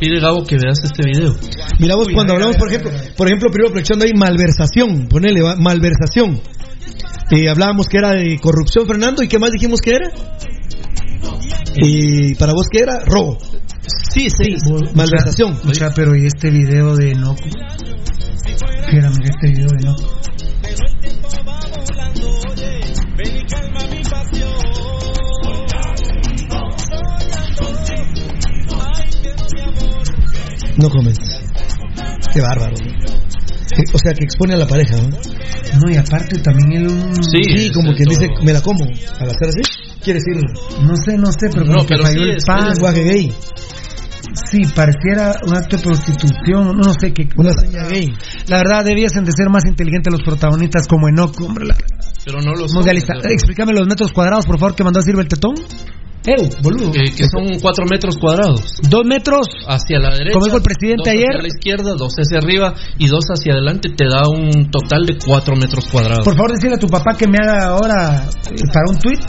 Pide 0.00 0.20
Gabo 0.20 0.44
que 0.44 0.56
veas 0.56 0.82
este 0.82 1.02
video. 1.06 1.34
Mira 1.78 1.94
vos, 1.94 2.08
cuando 2.12 2.32
hablamos, 2.32 2.56
por 2.56 2.68
ejemplo, 2.68 2.90
por 3.16 3.28
ejemplo, 3.28 3.50
primero 3.50 3.68
aprovechando 3.68 4.04
ahí 4.04 4.12
malversación, 4.14 5.06
ponele, 5.08 5.42
va, 5.42 5.54
malversación. 5.56 6.40
Eh, 7.30 7.48
hablábamos 7.48 7.86
que 7.86 7.98
era 7.98 8.10
de 8.10 8.38
corrupción, 8.40 8.84
Fernando, 8.86 9.22
¿y 9.22 9.28
qué 9.28 9.38
más 9.38 9.52
dijimos 9.52 9.80
que 9.80 9.92
era? 9.92 10.10
Y 11.76 12.34
para 12.34 12.52
vos, 12.52 12.66
¿qué 12.70 12.80
era? 12.82 12.98
Robo. 13.06 13.38
Sí, 14.12 14.28
sí. 14.28 14.56
Malversación. 14.94 15.58
Mucha, 15.64 15.90
pero 15.94 16.16
¿y 16.16 16.26
este 16.26 16.50
video 16.50 16.96
de 16.96 17.12
Enoco? 17.12 17.44
Espérame, 18.84 19.22
este 19.22 19.48
video 19.48 19.68
de 19.68 19.78
Enoco. 19.82 20.20
No 30.78 30.88
comentes. 30.88 31.40
Qué 32.32 32.40
bárbaro. 32.40 32.74
Eh, 32.76 33.82
O 33.92 33.98
sea, 33.98 34.12
que 34.12 34.24
expone 34.24 34.54
a 34.54 34.58
la 34.58 34.66
pareja, 34.66 34.96
¿no? 34.96 35.08
No, 35.08 35.90
y 35.92 35.96
aparte 35.96 36.38
también 36.40 36.72
él 36.82 36.88
un... 36.88 37.14
Sí, 37.24 37.70
como 37.72 37.92
quien 37.94 38.08
dice, 38.08 38.28
me 38.42 38.52
la 38.52 38.60
como. 38.60 38.84
Al 38.84 39.28
hacer 39.30 39.48
así, 39.48 39.60
quiere 40.02 40.20
decir. 40.20 40.36
No 40.82 40.94
sé, 40.96 41.16
no 41.16 41.32
sé, 41.32 41.48
pero 41.52 41.64
No, 41.64 41.72
como 41.76 41.86
que 41.86 41.94
pero 41.94 42.04
falló 42.04 42.24
sí 42.24 42.30
el 42.30 42.36
pan. 42.46 42.58
es 42.68 42.74
lenguaje 42.74 43.04
gay. 43.04 43.34
Sí, 44.50 44.60
pareciera 44.74 45.34
un 45.46 45.54
acto 45.54 45.76
de 45.76 45.82
prostitución, 45.82 46.66
no, 46.66 46.72
no 46.74 46.92
sé 46.98 47.12
qué. 47.12 47.28
Una 47.36 47.52
seña 47.52 47.86
gay. 47.88 48.12
La 48.48 48.58
verdad, 48.58 48.84
debiesen 48.84 49.24
de 49.24 49.32
ser 49.32 49.48
más 49.50 49.64
inteligentes 49.66 50.12
los 50.12 50.22
protagonistas 50.22 50.86
como 50.86 51.08
Enoch, 51.08 51.38
hombre. 51.40 51.66
La... 51.66 51.76
Pero 52.24 52.40
no 52.42 52.52
lo 52.52 52.66
son. 52.68 52.76
Mundialista. 52.76 53.14
Explícame 53.24 53.72
los 53.72 53.86
metros 53.88 54.12
cuadrados, 54.12 54.46
por 54.46 54.58
favor, 54.58 54.74
que 54.74 54.84
mandó 54.84 55.00
a 55.00 55.02
decir 55.02 55.18
el 55.18 55.28
tetón. 55.28 55.54
Eu, 56.24 56.48
boludo. 56.62 56.92
Que, 56.92 57.10
que 57.10 57.24
son 57.26 57.58
4 57.60 57.84
metros 57.90 58.16
cuadrados. 58.16 58.78
Dos 58.88 59.02
metros. 59.04 59.48
Hacia 59.66 59.98
la 59.98 60.10
derecha. 60.10 60.32
Como 60.32 60.46
dijo 60.46 60.58
el 60.58 60.62
presidente 60.62 61.10
dos 61.10 61.18
ayer. 61.18 61.30
Hacia 61.34 61.42
la 61.42 61.48
izquierda, 61.48 61.94
dos 61.98 62.14
hacia 62.14 62.38
arriba 62.38 62.74
y 62.98 63.08
dos 63.08 63.24
hacia 63.26 63.54
adelante 63.54 63.88
te 63.90 64.04
da 64.06 64.22
un 64.28 64.70
total 64.70 65.04
de 65.06 65.18
4 65.18 65.56
metros 65.56 65.86
cuadrados. 65.90 66.24
Por 66.24 66.36
favor, 66.36 66.52
decirle 66.52 66.76
a 66.76 66.78
tu 66.78 66.86
papá 66.88 67.16
que 67.16 67.26
me 67.26 67.38
haga 67.42 67.66
ahora 67.66 68.28
eh, 68.50 68.62
para 68.72 68.86
un 68.88 68.98
tuit, 68.98 69.20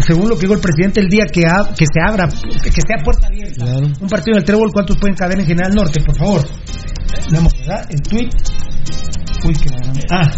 según 0.00 0.28
lo 0.28 0.36
que 0.36 0.42
dijo 0.42 0.54
el 0.54 0.60
presidente 0.60 1.00
el 1.00 1.08
día 1.08 1.26
que, 1.26 1.42
que 1.76 1.86
se 1.86 2.00
abra, 2.06 2.28
que, 2.28 2.70
que 2.70 2.82
sea 2.86 3.02
puerta 3.02 3.26
abierta. 3.26 3.64
Un 4.00 4.08
partido 4.08 4.36
del 4.36 4.44
Trébol, 4.44 4.72
¿cuántos 4.72 4.96
pueden 4.96 5.16
caber 5.16 5.40
en 5.40 5.46
General 5.46 5.74
Norte? 5.74 6.00
Por 6.00 6.16
favor. 6.16 6.42
Vamos, 7.32 7.52
¿verdad? 7.58 7.86
El 7.90 8.00
tuit. 8.02 8.32
Uy, 9.44 9.54
qué. 9.54 9.70
Ah. 10.10 10.30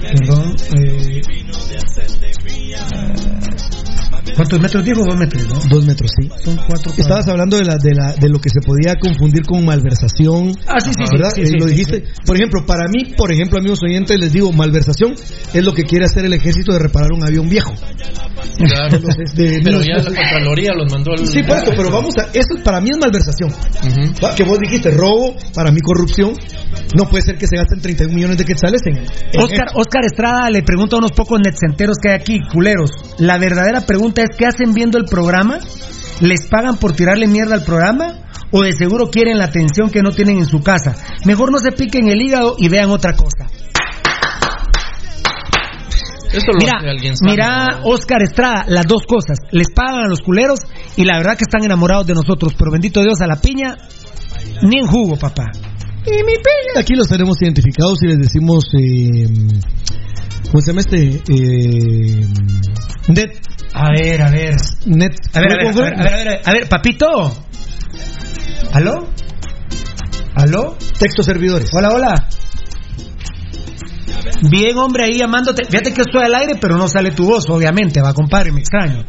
Perdón. 0.00 0.56
Eh, 0.76 1.20
¿Cuántos 4.36 4.60
metros 4.60 4.84
dijo? 4.84 5.04
Dos 5.04 5.16
metros, 5.16 5.46
¿no? 5.46 5.54
Dos 5.68 5.86
metros, 5.86 6.10
sí. 6.20 6.28
Son 6.42 6.56
cuatro. 6.66 6.92
Estabas 6.96 7.28
hablando 7.28 7.56
de, 7.56 7.64
la, 7.64 7.76
de, 7.76 7.94
la, 7.94 8.12
de 8.14 8.28
lo 8.28 8.38
que 8.40 8.48
se 8.50 8.60
podía 8.60 8.96
confundir 8.96 9.44
con 9.44 9.64
malversación. 9.64 10.52
Ah, 10.66 10.80
sí, 10.80 10.90
sí, 10.96 11.04
sí, 11.06 11.16
¿verdad? 11.16 11.30
sí, 11.34 11.42
Eh, 11.42 11.46
sí, 11.46 11.52
lo 11.58 11.66
sí, 11.66 11.70
dijiste. 11.72 12.04
Por 12.26 12.36
ejemplo, 12.36 12.64
para 12.66 12.88
mí, 12.88 13.14
por 13.16 13.30
ejemplo, 13.32 13.58
amigos 13.58 13.80
oyentes, 13.82 14.18
les 14.18 14.32
digo, 14.32 14.52
malversación 14.52 15.14
es 15.52 15.64
lo 15.64 15.72
que 15.72 15.84
quiere 15.84 16.06
hacer 16.06 16.24
el 16.24 16.32
ejército 16.32 16.72
de 16.72 16.78
reparar 16.80 17.12
un 17.12 17.24
avión 17.24 17.48
viejo. 17.48 17.72
Claro. 18.58 18.96
Entonces, 18.96 19.34
de- 19.34 19.60
pero 19.62 19.80
ya 19.82 19.98
la 19.98 20.04
Contraloría 20.04 20.72
los 20.74 20.90
mandó 20.90 21.12
al. 21.12 21.26
Sí, 21.26 21.42
por 21.42 21.56
eso, 21.56 21.72
pero 21.76 21.90
vamos 21.90 22.14
a. 22.18 22.22
Eso 22.32 22.62
para 22.64 22.80
mí 22.80 22.90
es 22.90 22.98
malversación. 22.98 23.50
Va, 24.22 24.34
Que 24.34 24.44
vos 24.44 24.58
dijiste 24.58 24.90
robo, 24.90 25.34
para 25.54 25.70
mí 25.70 25.80
corrupción. 25.80 26.32
No 26.96 27.08
puede 27.08 27.22
ser 27.24 27.36
que 27.38 27.46
se 27.46 27.56
gasten 27.56 27.80
31 27.80 28.14
millones 28.14 28.38
de 28.38 28.44
quetzales 28.44 28.80
en. 28.86 28.96
en 28.98 29.40
Oscar, 29.40 29.68
Oscar 29.74 30.04
Estrada 30.04 30.50
le 30.50 30.62
pregunta 30.62 30.96
a 30.96 30.98
unos 30.98 31.12
pocos 31.12 31.38
netcenteros 31.44 31.96
que 32.02 32.10
hay 32.10 32.16
aquí, 32.16 32.40
culeros. 32.52 32.90
La 33.18 33.38
verdadera 33.38 33.80
pregunta 33.80 34.22
es: 34.24 34.36
¿qué 34.36 34.46
hacen 34.46 34.74
viendo 34.74 34.98
el 34.98 35.04
programa? 35.04 35.58
¿Les 36.20 36.46
pagan 36.48 36.76
por 36.76 36.92
tirarle 36.92 37.26
mierda 37.26 37.54
al 37.54 37.64
programa? 37.64 38.20
¿O 38.50 38.62
de 38.62 38.72
seguro 38.72 39.10
quieren 39.10 39.38
la 39.38 39.46
atención 39.46 39.90
que 39.90 40.00
no 40.02 40.10
tienen 40.10 40.38
en 40.38 40.46
su 40.46 40.60
casa? 40.60 40.94
Mejor 41.24 41.50
no 41.50 41.58
se 41.58 41.72
piquen 41.72 42.08
el 42.08 42.20
hígado 42.20 42.54
y 42.58 42.68
vean 42.68 42.90
otra 42.90 43.14
cosa. 43.14 43.46
Esto 46.32 46.52
lo 46.52 46.58
Mira, 46.58 46.90
alguien 46.90 47.16
sano. 47.16 47.30
mira, 47.30 47.80
Oscar 47.84 48.22
Estrada, 48.22 48.64
las 48.68 48.86
dos 48.86 49.02
cosas. 49.06 49.38
Les 49.52 49.68
pagan 49.72 50.04
a 50.04 50.08
los 50.08 50.20
culeros 50.20 50.60
y 50.96 51.04
la 51.04 51.18
verdad 51.18 51.36
que 51.36 51.44
están 51.44 51.64
enamorados 51.64 52.06
de 52.06 52.14
nosotros. 52.14 52.54
Pero 52.58 52.72
bendito 52.72 53.02
Dios, 53.02 53.20
a 53.20 53.26
la 53.26 53.36
piña, 53.36 53.76
ni 54.62 54.78
en 54.78 54.86
jugo, 54.86 55.16
papá. 55.16 55.50
Y 56.06 56.10
mi 56.10 56.34
piña. 56.34 56.80
Aquí 56.80 56.94
los 56.94 57.08
tenemos 57.08 57.40
identificados 57.40 58.02
y 58.02 58.06
les 58.08 58.18
decimos. 58.18 58.64
Eh, 58.78 59.26
¿Cómo 60.50 60.60
se 60.60 60.70
llama 60.70 60.80
este? 60.80 61.22
Eh, 61.28 62.26
net. 63.08 63.40
A 63.72 63.90
ver, 63.90 64.22
a 64.22 64.30
ver. 64.30 64.56
Net. 64.86 65.12
A 65.32 65.40
ver, 65.40 65.52
a 65.52 65.56
ver, 65.56 65.66
a 65.66 65.72
ver, 65.72 65.94
a 65.94 66.02
ver, 66.02 66.10
a 66.10 66.24
ver, 66.24 66.40
a 66.44 66.52
ver, 66.52 66.68
papito. 66.68 67.06
¿Aló? 68.72 69.08
¿Aló? 70.34 70.76
Texto 70.98 71.22
servidores. 71.22 71.70
Hola, 71.72 71.90
hola. 71.90 72.28
Bien, 74.50 74.76
hombre, 74.76 75.04
ahí 75.04 75.18
llamándote. 75.18 75.64
Fíjate 75.64 75.92
que 75.92 76.02
estoy 76.02 76.24
al 76.24 76.34
aire, 76.34 76.56
pero 76.60 76.76
no 76.76 76.88
sale 76.88 77.12
tu 77.12 77.26
voz, 77.26 77.48
obviamente, 77.48 78.00
va, 78.02 78.12
compadre, 78.12 78.52
me 78.52 78.60
extraño. 78.60 79.04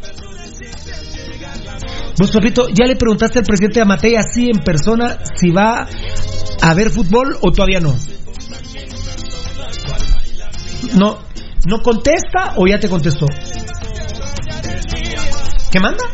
Vos, 2.18 2.30
papito, 2.30 2.68
¿ya 2.68 2.86
le 2.86 2.96
preguntaste 2.96 3.40
al 3.40 3.44
presidente 3.44 3.80
de 3.80 3.82
Amatei 3.82 4.16
así 4.16 4.48
en 4.48 4.62
persona 4.62 5.18
si 5.34 5.50
va 5.50 5.86
a 6.62 6.74
ver 6.74 6.90
fútbol 6.90 7.36
o 7.42 7.50
todavía 7.50 7.80
no? 7.80 7.94
No, 10.94 11.18
¿no 11.66 11.82
contesta 11.82 12.54
o 12.56 12.66
ya 12.66 12.78
te 12.78 12.88
contestó? 12.88 13.26
¿Qué 15.70 15.80
manda? 15.80 16.04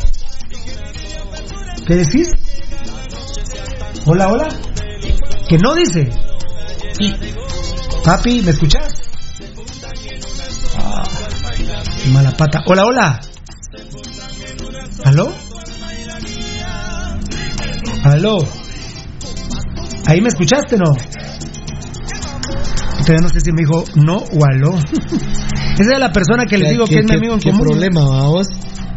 ¿Qué 1.87 1.97
decís? 1.97 2.31
Hola, 4.07 4.29
hola. 4.29 4.49
¿Que 5.49 5.59
no 5.59 5.75
dice? 5.75 6.09
Papi, 8.05 8.43
¿me 8.43 8.51
escuchas? 8.51 8.93
Mala 12.13 12.33
pata. 12.33 12.63
Hola, 12.67 12.85
hola. 12.85 13.21
¿Aló? 15.05 15.33
¿Aló? 18.05 18.39
¿Ahí 20.07 20.21
me 20.21 20.29
escuchaste 20.29 20.77
no? 20.77 20.91
Todavía 23.03 23.23
no 23.23 23.29
sé 23.29 23.41
si 23.41 23.53
me 23.53 23.63
dijo 23.63 23.85
no 23.97 24.17
o 24.19 24.45
aló. 24.45 24.79
Esa 25.79 25.93
es 25.95 25.99
la 25.99 26.13
persona 26.13 26.47
que 26.47 26.59
les 26.59 26.71
digo 26.71 26.87
que 26.87 26.99
es 27.01 27.05
mi 27.05 27.15
amigo 27.17 27.35
en 27.35 27.41
¿Qué 27.41 27.51
común. 27.51 27.67
problema, 27.67 28.01
vamos? 28.05 28.47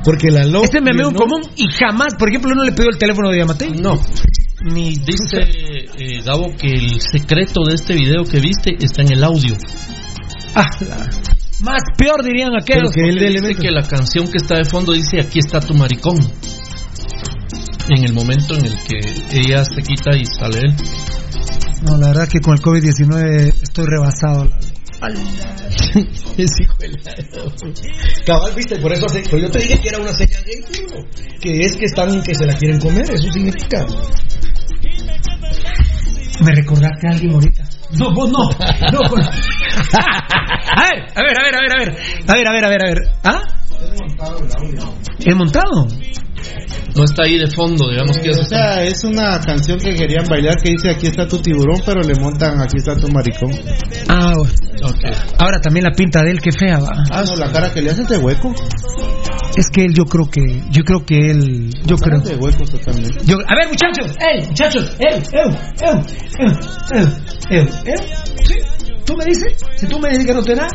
Porque 0.04 0.30
la 0.32 0.42
aló. 0.42 0.64
Este 0.64 0.78
es 0.78 0.84
mi 0.84 0.92
amigo 0.92 1.10
en 1.10 1.14
no- 1.16 1.20
común 1.20 1.42
y 1.56 1.66
jamás, 1.72 2.14
por 2.18 2.30
ejemplo, 2.30 2.54
no 2.54 2.64
le 2.64 2.72
pidió 2.72 2.90
el 2.90 2.98
teléfono 2.98 3.30
de 3.32 3.40
Yamate. 3.40 3.70
No. 3.82 4.00
Ni 4.72 4.96
Dice 4.96 5.42
eh, 5.98 6.22
Gabo 6.24 6.48
que 6.58 6.68
el 6.74 7.00
secreto 7.02 7.62
de 7.68 7.76
este 7.76 7.94
video 7.94 8.24
que 8.24 8.40
viste 8.40 8.76
está 8.80 9.02
en 9.02 9.12
el 9.14 9.24
audio. 9.24 9.56
Ah, 10.56 10.66
la- 10.88 11.10
Más 11.62 11.82
peor 11.98 12.24
dirían 12.24 12.52
aquellos. 12.56 12.92
Porque 12.94 13.30
dice 13.30 13.56
que 13.56 13.72
la 13.72 13.84
canción 13.84 14.26
que 14.28 14.38
está 14.38 14.56
de 14.58 14.66
fondo 14.66 14.94
dice 14.94 15.20
aquí 15.22 15.40
está 15.40 15.60
tu 15.60 15.74
maricón. 15.74 16.18
En 17.90 18.04
el 18.04 18.14
momento 18.14 18.56
en 18.56 18.66
el 18.66 18.76
que 18.84 19.00
ella 19.40 19.64
se 19.64 19.82
quita 19.82 20.16
y 20.18 20.26
sale 20.26 20.60
él. 20.60 20.74
No, 21.86 21.98
la 21.98 22.08
verdad 22.08 22.28
que 22.28 22.40
con 22.40 22.54
el 22.56 22.62
COVID-19 22.62 23.54
estoy 23.62 23.86
rebasado. 23.86 24.50
Es 26.38 26.52
hijo 26.60 26.74
de 26.80 26.90
la- 26.90 26.98
Cabal, 28.26 28.54
viste, 28.56 28.78
por 28.80 28.92
eso 28.92 29.06
hace- 29.06 29.24
yo 29.40 29.50
te 29.52 29.60
dije 29.60 29.80
que 29.80 29.90
era 29.90 30.00
una 30.00 30.14
señal 30.14 30.44
gay, 30.44 30.62
tío, 30.72 30.88
que 31.42 31.60
es 31.66 31.76
que 31.76 31.86
están, 31.86 32.22
que 32.24 32.34
se 32.36 32.46
la 32.46 32.54
quieren 32.56 32.80
comer, 32.80 33.10
eso 33.10 33.32
significa. 33.32 33.86
Me 36.42 36.52
recordaste 36.54 37.08
a 37.08 37.12
alguien 37.12 37.34
ahorita. 37.34 37.64
No, 37.92 38.14
vos 38.14 38.30
no. 38.32 38.40
no 38.92 39.00
con- 39.10 39.22
a 39.22 39.30
ver, 40.90 41.04
a 41.16 41.22
ver, 41.22 41.40
a 41.40 41.44
ver, 41.44 41.56
a 41.56 41.62
ver, 41.62 41.72
a 41.72 41.78
ver. 41.78 41.98
A 42.28 42.34
ver, 42.34 42.48
a 42.48 42.52
ver, 42.52 42.66
a 42.66 42.70
ver, 42.70 42.82
a 42.82 42.86
ver. 42.86 42.98
¿Ah? 43.24 43.42
¿Es 45.20 45.36
montado? 45.36 45.88
No 46.96 47.04
está 47.04 47.24
ahí 47.24 47.38
de 47.38 47.48
fondo, 47.54 47.90
digamos 47.90 48.18
que 48.18 48.30
Eh, 48.30 48.32
eso 48.32 48.42
o 48.42 48.46
sea, 48.46 48.84
es 48.84 49.04
una 49.04 49.40
canción 49.42 49.78
que 49.78 49.94
querían 49.96 50.26
bailar 50.30 50.56
que 50.56 50.72
dice 50.72 50.90
aquí 50.92 51.08
está 51.08 51.28
tu 51.28 51.40
tiburón, 51.40 51.82
pero 51.86 52.02
le 52.02 52.16
montan 52.16 52.62
aquí 52.62 52.78
está 52.78 52.96
tu 52.96 53.10
maricón. 53.10 53.52
Ah, 54.08 54.34
bueno. 54.36 54.96
Ahora 55.38 55.60
también 55.60 55.84
la 55.84 55.92
pinta 55.92 56.24
de 56.24 56.32
él, 56.32 56.40
qué 56.42 56.52
fea 56.52 56.80
va. 56.80 57.04
Ah, 57.12 57.24
no, 57.28 57.36
la 57.36 57.52
cara 57.52 57.74
que 57.74 57.82
le 57.82 57.92
hace 57.92 58.04
es 58.04 58.08
de 58.08 58.18
hueco. 58.18 58.54
Es 59.58 59.70
que 59.70 59.86
él, 59.86 59.94
yo 59.94 60.06
creo 60.06 60.30
que, 60.30 60.42
yo 60.70 60.84
creo 60.84 61.06
que 61.06 61.32
él, 61.32 61.70
yo 61.86 61.98
creo. 61.98 62.20
de 62.20 62.36
hueco 62.36 62.64
totalmente. 62.66 63.20
Yo, 63.26 63.38
a 63.46 63.56
ver, 63.56 63.70
muchachos, 63.70 64.16
ey, 64.20 64.46
muchachos, 64.48 64.96
ey, 65.00 65.16
ey, 65.16 65.58
ey, 65.82 65.98
ey, 66.40 67.08
ey, 67.52 67.60
ey, 67.60 67.68
ey. 67.86 67.98
¿Sí? 68.44 68.56
¿Tú 69.06 69.16
me 69.16 69.26
dices? 69.26 69.54
Si 69.76 69.88
tú 69.88 70.00
me 70.00 70.10
dices 70.10 70.26
que 70.26 70.34
no 70.34 70.42
te 70.42 70.56
da. 70.56 70.68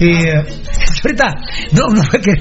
Eh, 0.00 0.32
ahorita, 1.04 1.34
no, 1.72 1.94
no 1.94 2.02
fue 2.04 2.20
que. 2.20 2.32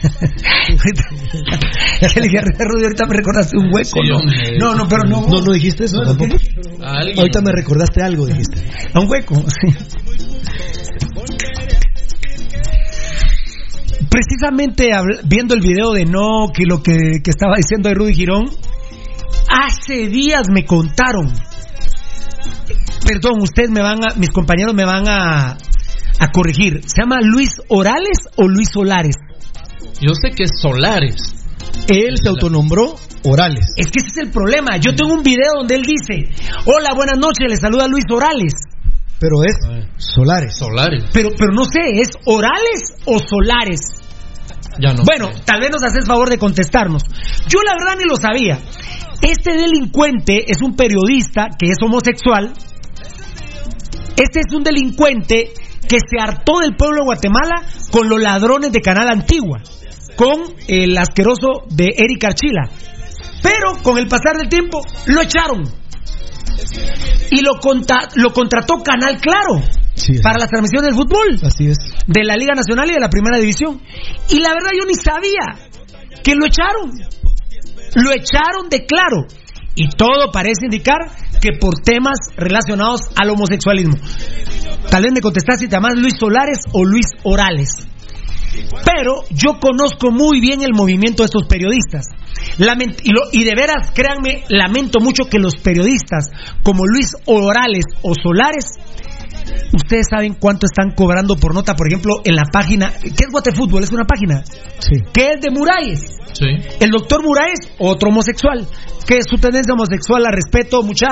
que 2.14 2.20
le 2.20 2.26
dije 2.28 2.38
a 2.38 2.42
Rudy, 2.42 2.84
ahorita 2.84 3.06
me 3.06 3.16
recordaste 3.16 3.56
un 3.58 3.72
hueco, 3.72 4.00
Sí, 4.02 4.08
¿no? 4.08 4.16
hombre. 4.18 4.58
No, 4.58 4.74
no, 4.74 4.88
pero 4.88 5.04
no. 5.04 5.26
No, 5.28 5.40
no 5.40 5.52
dijiste 5.52 5.84
eso 5.84 6.02
No, 6.02 6.16
tampoco. 6.16 6.36
Ahorita 6.82 7.40
me 7.40 7.52
recordaste 7.52 8.02
algo, 8.02 8.26
dijiste. 8.26 8.62
A 8.94 9.00
un 9.00 9.10
hueco, 9.10 9.34
sí. 9.34 9.74
Precisamente 14.10 14.88
viendo 15.24 15.54
el 15.54 15.60
video 15.60 15.92
de 15.92 16.04
No, 16.04 16.50
que 16.54 16.64
lo 16.68 16.82
que, 16.82 17.20
que 17.22 17.30
estaba 17.30 17.54
diciendo 17.56 17.88
de 17.88 17.94
Rudy 17.94 18.14
Girón, 18.14 18.46
hace 19.50 20.08
días 20.08 20.44
me 20.50 20.64
contaron. 20.64 21.32
Perdón, 23.06 23.40
ustedes 23.42 23.70
me 23.70 23.80
van 23.82 23.98
a, 24.08 24.14
mis 24.16 24.30
compañeros 24.30 24.74
me 24.74 24.84
van 24.84 25.08
a, 25.08 25.56
a 26.20 26.28
corregir. 26.32 26.80
¿Se 26.86 27.02
llama 27.02 27.18
Luis 27.22 27.60
Orales 27.68 28.18
o 28.36 28.46
Luis 28.48 28.68
Solares? 28.72 29.16
Yo 30.00 30.14
sé 30.14 30.30
que 30.34 30.44
es 30.44 30.50
Solares. 30.60 31.34
Él 31.88 32.14
se 32.22 32.28
autonombró 32.28 32.94
Orales. 33.24 33.72
Es 33.76 33.90
que 33.90 34.00
ese 34.00 34.08
es 34.08 34.16
el 34.18 34.30
problema. 34.30 34.76
Yo 34.76 34.94
tengo 34.94 35.14
un 35.14 35.22
video 35.22 35.52
donde 35.58 35.74
él 35.74 35.82
dice, 35.82 36.30
hola, 36.66 36.90
buenas 36.94 37.18
noches, 37.18 37.48
le 37.48 37.56
saluda 37.56 37.88
Luis 37.88 38.04
Orales. 38.12 38.54
Pero 39.18 39.42
es 39.44 39.56
Solares. 39.96 40.56
Solares. 40.56 41.04
Pero, 41.12 41.30
pero 41.36 41.52
no 41.52 41.64
sé, 41.64 42.00
¿es 42.00 42.10
Orales 42.24 42.94
o 43.04 43.18
Solares? 43.18 43.80
Ya 44.80 44.92
no. 44.92 45.02
Bueno, 45.04 45.30
tal 45.44 45.60
vez 45.60 45.70
nos 45.70 45.82
haces 45.82 46.06
favor 46.06 46.30
de 46.30 46.38
contestarnos. 46.38 47.02
Yo 47.48 47.60
la 47.64 47.72
verdad 47.72 47.98
ni 47.98 48.08
lo 48.08 48.16
sabía. 48.16 48.60
Este 49.20 49.54
delincuente 49.54 50.44
es 50.46 50.62
un 50.62 50.76
periodista 50.76 51.48
que 51.58 51.70
es 51.70 51.78
homosexual. 51.82 52.52
Este 54.16 54.40
es 54.40 54.54
un 54.54 54.62
delincuente 54.62 55.52
que 55.88 55.98
se 55.98 56.20
hartó 56.20 56.60
del 56.60 56.76
pueblo 56.76 57.00
de 57.00 57.04
Guatemala 57.06 57.62
con 57.90 58.08
los 58.08 58.20
ladrones 58.20 58.70
de 58.70 58.80
Canal 58.80 59.08
Antigua, 59.08 59.60
con 60.18 60.42
el 60.66 60.98
asqueroso 60.98 61.62
de 61.70 61.86
Eric 61.96 62.24
Archila. 62.24 62.68
Pero 63.42 63.80
con 63.82 63.96
el 63.98 64.08
pasar 64.08 64.36
del 64.36 64.48
tiempo 64.48 64.82
lo 65.06 65.22
echaron. 65.22 65.62
Y 67.30 67.40
lo, 67.40 67.54
conta- 67.60 68.08
lo 68.16 68.32
contrató 68.32 68.82
Canal 68.82 69.20
Claro 69.20 69.62
Sí, 69.94 70.18
para 70.22 70.38
las 70.38 70.48
transmisiones 70.48 70.90
del 70.90 70.94
fútbol 70.96 71.38
Así 71.42 71.66
es. 71.68 71.76
de 72.06 72.24
la 72.24 72.34
Liga 72.36 72.54
Nacional 72.54 72.88
y 72.90 72.94
de 72.94 73.00
la 73.00 73.08
Primera 73.10 73.38
División. 73.38 73.80
Y 74.30 74.40
la 74.40 74.50
verdad 74.50 74.70
yo 74.78 74.86
ni 74.86 74.94
sabía 74.94 75.68
que 76.22 76.34
lo 76.34 76.46
echaron. 76.46 76.90
Lo 77.94 78.10
echaron 78.12 78.68
de 78.70 78.86
claro. 78.86 79.26
Y 79.74 79.88
todo 79.90 80.30
parece 80.32 80.64
indicar 80.64 80.98
que 81.40 81.50
por 81.60 81.74
temas 81.80 82.18
relacionados 82.36 83.02
al 83.16 83.30
homosexualismo. 83.30 83.96
Tal 84.90 85.02
vez 85.02 85.12
me 85.12 85.20
contestaste 85.20 85.64
si 85.64 85.68
te 85.68 85.76
llamas 85.76 85.94
Luis 85.96 86.14
Solares 86.18 86.58
o 86.72 86.84
Luis 86.84 87.06
Orales. 87.24 87.68
Pero 88.84 89.22
yo 89.30 89.58
conozco 89.60 90.10
muy 90.10 90.40
bien 90.40 90.62
el 90.62 90.72
movimiento 90.74 91.22
de 91.22 91.26
estos 91.26 91.46
periodistas. 91.46 92.06
Lament- 92.58 93.00
y, 93.02 93.10
lo- 93.12 93.28
y 93.32 93.44
de 93.44 93.54
veras, 93.54 93.90
créanme, 93.94 94.44
lamento 94.48 95.00
mucho 95.00 95.24
que 95.30 95.38
los 95.38 95.56
periodistas 95.56 96.26
como 96.62 96.84
Luis 96.86 97.12
Orales 97.26 97.84
o 98.02 98.12
Solares 98.14 98.66
Ustedes 99.72 100.06
saben 100.10 100.34
cuánto 100.34 100.66
están 100.66 100.94
cobrando 100.94 101.36
por 101.36 101.54
nota, 101.54 101.74
por 101.74 101.88
ejemplo, 101.88 102.16
en 102.24 102.34
la 102.34 102.44
página. 102.52 102.92
¿Qué 103.00 103.08
es 103.24 103.30
Guatefútbol? 103.30 103.82
Es 103.82 103.92
una 103.92 104.04
página. 104.04 104.42
Sí. 104.78 104.96
¿Qué 105.12 105.30
es 105.34 105.40
de 105.40 105.50
Muralles? 105.50 106.00
Sí. 106.32 106.46
El 106.80 106.90
doctor 106.90 107.22
Muralles, 107.24 107.60
otro 107.78 108.10
homosexual. 108.10 108.66
Que 109.06 109.20
su 109.22 109.36
tendencia 109.38 109.72
homosexual 109.74 110.22
la 110.22 110.30
respeto, 110.30 110.82
mucha. 110.82 111.08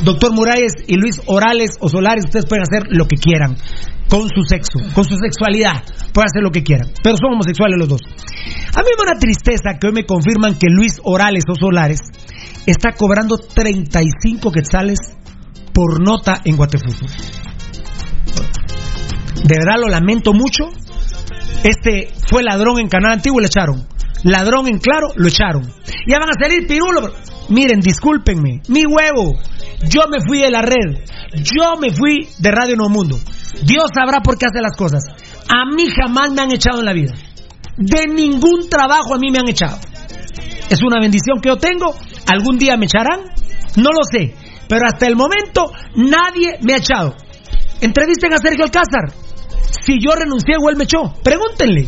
Doctor 0.00 0.32
Muralles 0.32 0.72
y 0.86 0.96
Luis 0.96 1.20
Orales 1.26 1.70
o 1.80 1.88
Solares, 1.88 2.24
ustedes 2.26 2.46
pueden 2.46 2.62
hacer 2.62 2.84
lo 2.90 3.06
que 3.06 3.16
quieran 3.16 3.56
con 4.08 4.28
su 4.28 4.42
sexo, 4.48 4.78
con 4.94 5.04
su 5.04 5.16
sexualidad. 5.16 5.82
Pueden 6.12 6.28
hacer 6.28 6.42
lo 6.42 6.50
que 6.50 6.62
quieran. 6.62 6.88
Pero 7.02 7.16
son 7.16 7.34
homosexuales 7.34 7.78
los 7.78 7.88
dos. 7.88 8.00
A 8.02 8.80
mí 8.80 8.88
me 8.90 9.04
da 9.04 9.12
una 9.12 9.18
tristeza 9.18 9.78
que 9.80 9.86
hoy 9.86 9.92
me 9.92 10.06
confirman 10.06 10.58
que 10.58 10.68
Luis 10.68 11.00
Orales 11.04 11.44
o 11.48 11.54
Solares 11.54 12.00
está 12.66 12.92
cobrando 12.92 13.38
35 13.38 14.50
quetzales 14.50 14.98
por 15.72 16.00
nota 16.04 16.40
en 16.44 16.56
Guatefútbol. 16.56 17.10
De 19.44 19.56
verdad 19.58 19.80
lo 19.80 19.88
lamento 19.88 20.32
mucho. 20.32 20.64
Este 21.62 22.12
fue 22.28 22.42
ladrón 22.42 22.78
en 22.78 22.88
Canal 22.88 23.12
Antiguo 23.12 23.40
y 23.40 23.42
lo 23.42 23.46
echaron. 23.46 23.86
Ladrón 24.22 24.68
en 24.68 24.78
Claro, 24.78 25.08
lo 25.16 25.28
echaron. 25.28 25.62
Ya 26.06 26.18
van 26.18 26.30
a 26.30 26.42
salir 26.42 26.66
pirulo. 26.66 27.12
Miren, 27.50 27.80
discúlpenme. 27.80 28.62
Mi 28.68 28.84
huevo. 28.86 29.34
Yo 29.88 30.08
me 30.10 30.18
fui 30.26 30.40
de 30.40 30.50
la 30.50 30.62
red. 30.62 31.04
Yo 31.34 31.76
me 31.80 31.92
fui 31.92 32.28
de 32.38 32.50
Radio 32.50 32.76
Nuevo 32.76 32.90
Mundo. 32.90 33.18
Dios 33.62 33.90
sabrá 33.94 34.20
por 34.20 34.36
qué 34.38 34.46
hace 34.46 34.60
las 34.60 34.76
cosas. 34.76 35.04
A 35.48 35.74
mí 35.74 35.86
jamás 35.88 36.32
me 36.32 36.42
han 36.42 36.52
echado 36.52 36.80
en 36.80 36.86
la 36.86 36.92
vida. 36.92 37.14
De 37.76 38.06
ningún 38.06 38.68
trabajo 38.68 39.14
a 39.14 39.18
mí 39.18 39.30
me 39.30 39.38
han 39.38 39.48
echado. 39.48 39.78
Es 40.70 40.82
una 40.82 41.00
bendición 41.00 41.40
que 41.40 41.48
yo 41.48 41.56
tengo. 41.56 41.94
Algún 42.26 42.58
día 42.58 42.76
me 42.76 42.86
echarán. 42.86 43.20
No 43.76 43.90
lo 43.90 44.02
sé. 44.10 44.34
Pero 44.68 44.86
hasta 44.86 45.06
el 45.06 45.16
momento 45.16 45.72
nadie 45.96 46.58
me 46.62 46.74
ha 46.74 46.78
echado. 46.78 47.14
Entrevisten 47.80 48.32
a 48.32 48.38
Sergio 48.38 48.64
Alcázar. 48.64 49.23
Si 49.84 49.98
yo 50.00 50.14
renuncié 50.14 50.54
o 50.62 50.68
él 50.70 50.76
me 50.76 50.84
echó, 50.84 51.14
pregúntenle. 51.22 51.86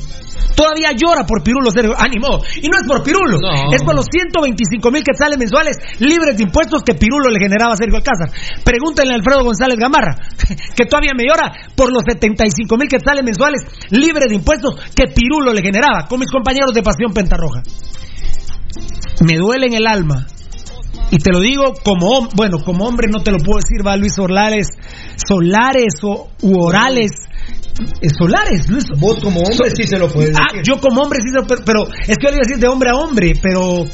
Todavía 0.55 0.89
llora 0.97 1.27
por 1.27 1.43
Pirulo, 1.43 1.71
Sergio. 1.71 1.93
Ánimo. 1.99 2.41
Y 2.63 2.69
no 2.69 2.79
es 2.81 2.87
por 2.89 3.03
Pirulo. 3.03 3.37
No. 3.39 3.73
Es 3.75 3.83
por 3.83 3.95
los 3.95 4.07
125 4.11 4.91
mil 4.91 5.03
quetzales 5.05 5.37
mensuales 5.37 5.77
libres 5.99 6.39
de 6.39 6.45
impuestos 6.45 6.83
que 6.83 6.95
Pirulo 6.95 7.29
le 7.29 7.39
generaba 7.39 7.75
a 7.75 7.77
Sergio 7.77 7.97
Alcázar. 7.99 8.31
Pregúntenle 8.65 9.13
a 9.13 9.17
Alfredo 9.17 9.45
González 9.45 9.77
Gamarra, 9.79 10.17
que 10.77 10.87
todavía 10.87 11.13
me 11.15 11.25
llora 11.29 11.53
por 11.75 11.93
los 11.93 12.03
75 12.09 12.75
mil 12.79 12.89
quetzales 12.89 13.23
mensuales 13.23 13.61
libres 13.91 14.29
de 14.29 14.35
impuestos 14.37 14.77
que 14.95 15.13
Pirulo 15.13 15.53
le 15.53 15.61
generaba 15.61 16.07
con 16.09 16.21
mis 16.21 16.31
compañeros 16.31 16.73
de 16.73 16.83
Pasión 16.83 17.13
Pentarroja. 17.13 17.63
Me 19.21 19.37
duele 19.37 19.67
en 19.67 19.75
el 19.75 19.87
alma. 19.87 20.27
Y 21.11 21.19
te 21.19 21.33
lo 21.33 21.41
digo 21.41 21.75
como 21.85 22.09
hom- 22.11 22.31
bueno, 22.35 22.59
como 22.65 22.87
hombre 22.87 23.09
no 23.13 23.23
te 23.23 23.31
lo 23.31 23.39
puedo 23.39 23.59
decir, 23.61 23.87
va 23.87 23.97
Luis 23.97 24.15
Solares, 24.15 24.69
Solares 25.17 25.95
o 26.03 26.29
u 26.43 26.59
Orales. 26.65 27.11
Eh, 28.01 28.09
Solares, 28.19 28.69
Luis. 28.69 28.85
Vos 28.99 29.19
como 29.23 29.41
hombre 29.41 29.71
sí 29.77 29.85
se 29.87 29.99
lo 29.99 30.09
puedes 30.09 30.35
Ah, 30.37 30.53
decir. 30.53 30.63
yo 30.67 30.81
como 30.81 31.03
hombre 31.03 31.19
sí 31.23 31.29
se 31.31 31.41
lo 31.41 31.47
pero, 31.47 31.63
pero 31.65 31.85
es 32.07 32.17
que 32.17 32.25
yo 32.27 32.31
le 32.31 32.37
iba 32.37 32.43
a 32.45 32.49
decir 32.49 32.59
de 32.59 32.69
hombre 32.69 32.91
a 32.91 32.95
hombre, 32.99 33.33
pero 33.43 33.85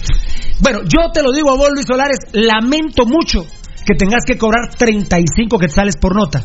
bueno, 0.60 0.80
yo 0.84 1.10
te 1.12 1.22
lo 1.22 1.32
digo 1.32 1.50
a 1.50 1.56
vos, 1.56 1.68
Luis 1.74 1.86
Solares, 1.86 2.18
lamento 2.32 3.04
mucho 3.06 3.44
que 3.84 3.94
tengas 3.98 4.22
que 4.24 4.38
cobrar 4.38 4.70
35 4.76 5.58
quetzales 5.58 5.96
por 5.96 6.14
nota. 6.14 6.44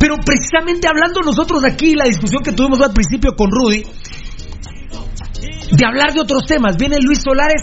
Pero 0.00 0.16
precisamente 0.24 0.88
hablando 0.88 1.20
nosotros 1.20 1.62
aquí, 1.64 1.94
la 1.94 2.06
discusión 2.06 2.42
que 2.42 2.50
tuvimos 2.52 2.80
al 2.80 2.92
principio 2.92 3.34
con 3.36 3.50
Rudy, 3.50 3.84
de 5.70 5.86
hablar 5.86 6.12
de 6.12 6.20
otros 6.20 6.44
temas, 6.46 6.76
viene 6.76 6.96
Luis 7.00 7.20
Solares 7.22 7.62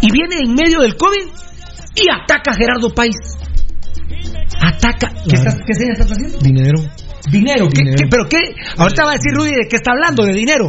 y 0.00 0.10
viene 0.10 0.36
en 0.44 0.54
medio 0.54 0.80
del 0.80 0.96
COVID 0.96 1.26
y 1.96 2.04
ataca 2.10 2.50
a 2.50 2.54
Gerardo 2.54 2.90
País. 2.92 3.14
Ataca. 4.60 5.12
¿Qué, 5.28 5.36
estás, 5.36 5.56
qué 5.66 5.74
señal 5.74 5.92
estás 5.98 6.12
haciendo? 6.12 6.38
Dinero. 6.38 6.80
Dinero. 7.30 7.68
¿Qué, 7.68 7.82
qué- 7.96 8.06
pero 8.10 8.24
qué? 8.28 8.38
Ahorita 8.76 9.04
va 9.04 9.10
a 9.10 9.14
decir 9.14 9.32
Rudy 9.34 9.50
de 9.50 9.66
qué 9.68 9.76
está 9.76 9.92
hablando, 9.92 10.24
de 10.24 10.32
dinero. 10.34 10.66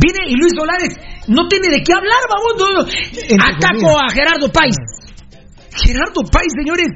Viene 0.00 0.28
y 0.28 0.36
Luis 0.36 0.52
Solares 0.56 0.94
no 1.26 1.48
tiene 1.48 1.68
de 1.68 1.82
qué 1.82 1.92
hablar, 1.92 2.20
vamos. 2.28 2.54
no, 2.58 2.82
no. 2.82 3.44
Ataco 3.44 3.98
a 3.98 4.08
Gerardo 4.10 4.50
País. 4.52 4.76
Gerardo 5.72 6.22
País, 6.30 6.52
señores. 6.56 6.88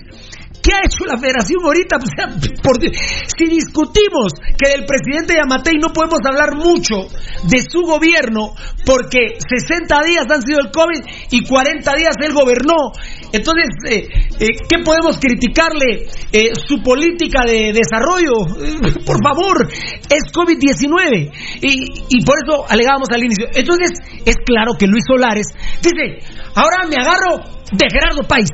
¿Qué 0.64 0.72
ha 0.72 0.80
hecho 0.80 1.04
la 1.04 1.18
federación 1.20 1.60
ahorita? 1.62 1.96
O 2.00 2.62
por 2.62 2.80
Dios, 2.80 2.96
si 3.36 3.44
discutimos 3.44 4.32
que 4.56 4.72
del 4.72 4.86
presidente 4.88 5.36
Yamatei 5.36 5.76
no 5.76 5.92
podemos 5.92 6.20
hablar 6.24 6.56
mucho 6.56 7.04
de 7.44 7.60
su 7.68 7.82
gobierno 7.82 8.56
porque 8.86 9.36
60 9.36 10.02
días 10.08 10.24
han 10.24 10.40
sido 10.40 10.60
el 10.60 10.70
COVID 10.70 11.04
y 11.32 11.44
40 11.44 11.92
días 11.96 12.16
él 12.24 12.32
gobernó. 12.32 12.96
Entonces, 13.30 13.68
eh, 13.90 14.08
eh, 14.40 14.46
¿qué 14.66 14.82
podemos 14.82 15.18
criticarle? 15.18 16.08
Eh, 16.32 16.52
su 16.66 16.80
política 16.82 17.44
de 17.44 17.74
desarrollo. 17.76 18.32
Por 19.04 19.20
favor, 19.20 19.68
es 19.68 20.32
COVID-19. 20.32 21.30
Y, 21.60 22.16
y 22.16 22.24
por 22.24 22.36
eso 22.42 22.64
alegábamos 22.68 23.08
al 23.12 23.22
inicio. 23.22 23.48
Entonces, 23.52 23.90
es 24.24 24.36
claro 24.46 24.72
que 24.78 24.86
Luis 24.86 25.04
Solares 25.06 25.48
dice, 25.82 26.24
ahora 26.54 26.86
me 26.88 26.96
agarro 26.96 27.36
de 27.70 27.86
Gerardo 27.90 28.26
País. 28.26 28.48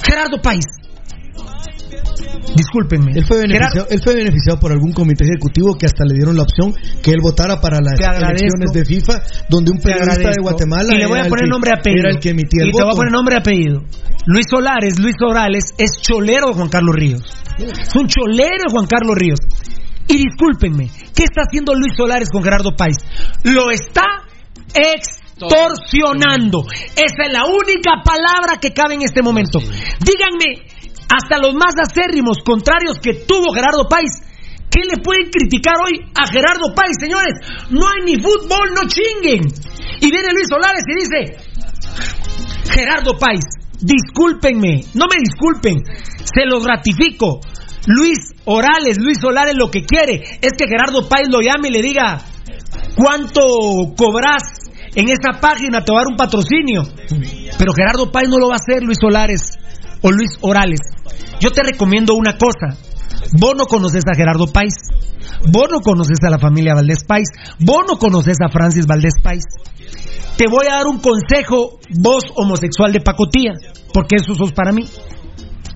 Gerardo 0.00 0.40
País. 0.40 0.83
Discúlpenme. 2.54 3.12
Él 3.14 3.24
fue, 3.26 3.38
beneficiado, 3.38 3.86
él 3.90 4.00
fue 4.02 4.14
beneficiado 4.14 4.60
por 4.60 4.72
algún 4.72 4.92
comité 4.92 5.24
ejecutivo 5.24 5.76
que 5.76 5.86
hasta 5.86 6.04
le 6.04 6.14
dieron 6.14 6.36
la 6.36 6.42
opción 6.42 6.74
que 7.02 7.10
él 7.10 7.20
votara 7.20 7.60
para 7.60 7.80
las 7.80 7.98
elecciones 7.98 8.72
de 8.72 8.84
FIFA, 8.84 9.22
donde 9.48 9.72
un 9.72 9.78
periodista 9.78 10.30
de. 10.30 10.36
Guatemala 10.40 10.94
Y 10.94 10.98
le 10.98 11.06
voy 11.06 11.18
a 11.20 11.24
poner 11.24 11.44
que- 11.44 11.50
nombre 11.50 11.70
apellido. 11.72 12.00
era 12.00 12.10
el 12.10 12.18
que 12.20 12.28
emitía 12.30 12.62
el 12.62 12.68
y 12.68 12.72
te 12.72 12.82
voy 12.82 12.92
a 12.92 12.96
poner 12.96 13.12
nombre 13.12 13.34
y 13.34 13.38
apellido. 13.38 13.82
Luis 14.26 14.46
Solares, 14.48 14.98
Luis 14.98 15.16
Orales, 15.26 15.64
es 15.78 16.00
cholero 16.00 16.48
de 16.48 16.54
Juan 16.54 16.68
Carlos 16.68 16.94
Ríos. 16.94 17.22
Es 17.58 17.94
un 17.94 18.06
cholero 18.08 18.64
de 18.66 18.70
Juan 18.72 18.86
Carlos 18.86 19.16
Ríos. 19.16 19.38
Y 20.06 20.16
discúlpenme, 20.18 20.90
¿qué 21.14 21.24
está 21.24 21.42
haciendo 21.46 21.74
Luis 21.74 21.94
Solares 21.96 22.28
con 22.30 22.42
Gerardo 22.42 22.76
País? 22.76 22.96
Lo 23.44 23.70
está 23.70 24.04
extorsionando. 24.74 26.64
Esa 26.96 27.22
es 27.26 27.32
la 27.32 27.44
única 27.46 28.02
palabra 28.04 28.58
que 28.60 28.72
cabe 28.72 28.94
en 28.94 29.02
este 29.02 29.22
momento. 29.22 29.58
Díganme, 29.60 30.66
hasta 31.08 31.38
los 31.38 31.54
más 31.54 31.74
acérrimos 31.80 32.38
contrarios 32.44 32.98
que 33.00 33.14
tuvo 33.14 33.52
Gerardo 33.52 33.88
País, 33.88 34.10
¿qué 34.70 34.80
le 34.84 35.02
pueden 35.02 35.30
criticar 35.30 35.74
hoy 35.84 36.00
a 36.14 36.26
Gerardo 36.26 36.74
País, 36.74 36.96
señores? 37.00 37.34
No 37.70 37.86
hay 37.86 38.04
ni 38.04 38.20
fútbol, 38.20 38.74
no 38.74 38.88
chinguen. 38.88 39.42
Y 40.00 40.10
viene 40.10 40.32
Luis 40.32 40.48
Solares 40.48 40.84
y 40.88 40.94
dice, 40.94 41.36
Gerardo 42.70 43.18
País, 43.18 43.44
discúlpenme, 43.80 44.84
no 44.94 45.06
me 45.06 45.20
disculpen, 45.20 45.82
se 46.24 46.46
los 46.46 46.64
ratifico. 46.64 47.40
Luis 47.86 48.18
Orales, 48.46 48.98
Luis 48.98 49.18
Solares 49.20 49.54
lo 49.56 49.70
que 49.70 49.84
quiere 49.84 50.14
es 50.40 50.52
que 50.56 50.66
Gerardo 50.66 51.06
País 51.08 51.28
lo 51.28 51.40
llame 51.40 51.68
y 51.68 51.72
le 51.72 51.82
diga 51.82 52.18
cuánto 52.96 53.42
cobras 53.96 54.42
en 54.94 55.08
esa 55.08 55.38
página, 55.40 55.84
te 55.84 55.92
a 55.92 55.96
dar 55.96 56.06
un 56.08 56.16
patrocinio. 56.16 56.82
Pero 57.58 57.72
Gerardo 57.74 58.10
País 58.10 58.28
no 58.28 58.38
lo 58.38 58.48
va 58.48 58.54
a 58.54 58.56
hacer, 58.56 58.82
Luis 58.82 58.98
Solares 59.00 59.58
o 60.04 60.12
Luis 60.12 60.36
Orales. 60.42 60.80
Yo 61.40 61.50
te 61.50 61.62
recomiendo 61.62 62.14
una 62.14 62.36
cosa. 62.36 62.76
Vos 63.40 63.54
no 63.56 63.64
conoces 63.64 64.04
a 64.06 64.14
Gerardo 64.14 64.46
País. 64.46 64.74
Vos 65.50 65.68
no 65.70 65.80
conoces 65.80 66.18
a 66.22 66.30
la 66.30 66.38
familia 66.38 66.74
Valdés 66.74 67.04
País. 67.04 67.28
Vos 67.58 67.86
no 67.88 67.98
conoces 67.98 68.36
a 68.44 68.50
Francis 68.50 68.86
Valdés 68.86 69.14
País. 69.22 69.44
Te 70.36 70.44
voy 70.46 70.66
a 70.66 70.76
dar 70.76 70.86
un 70.86 71.00
consejo, 71.00 71.78
vos 71.88 72.24
homosexual 72.36 72.92
de 72.92 73.00
pacotía, 73.00 73.52
porque 73.94 74.16
eso 74.16 74.34
sos 74.34 74.52
para 74.52 74.72
mí. 74.72 74.84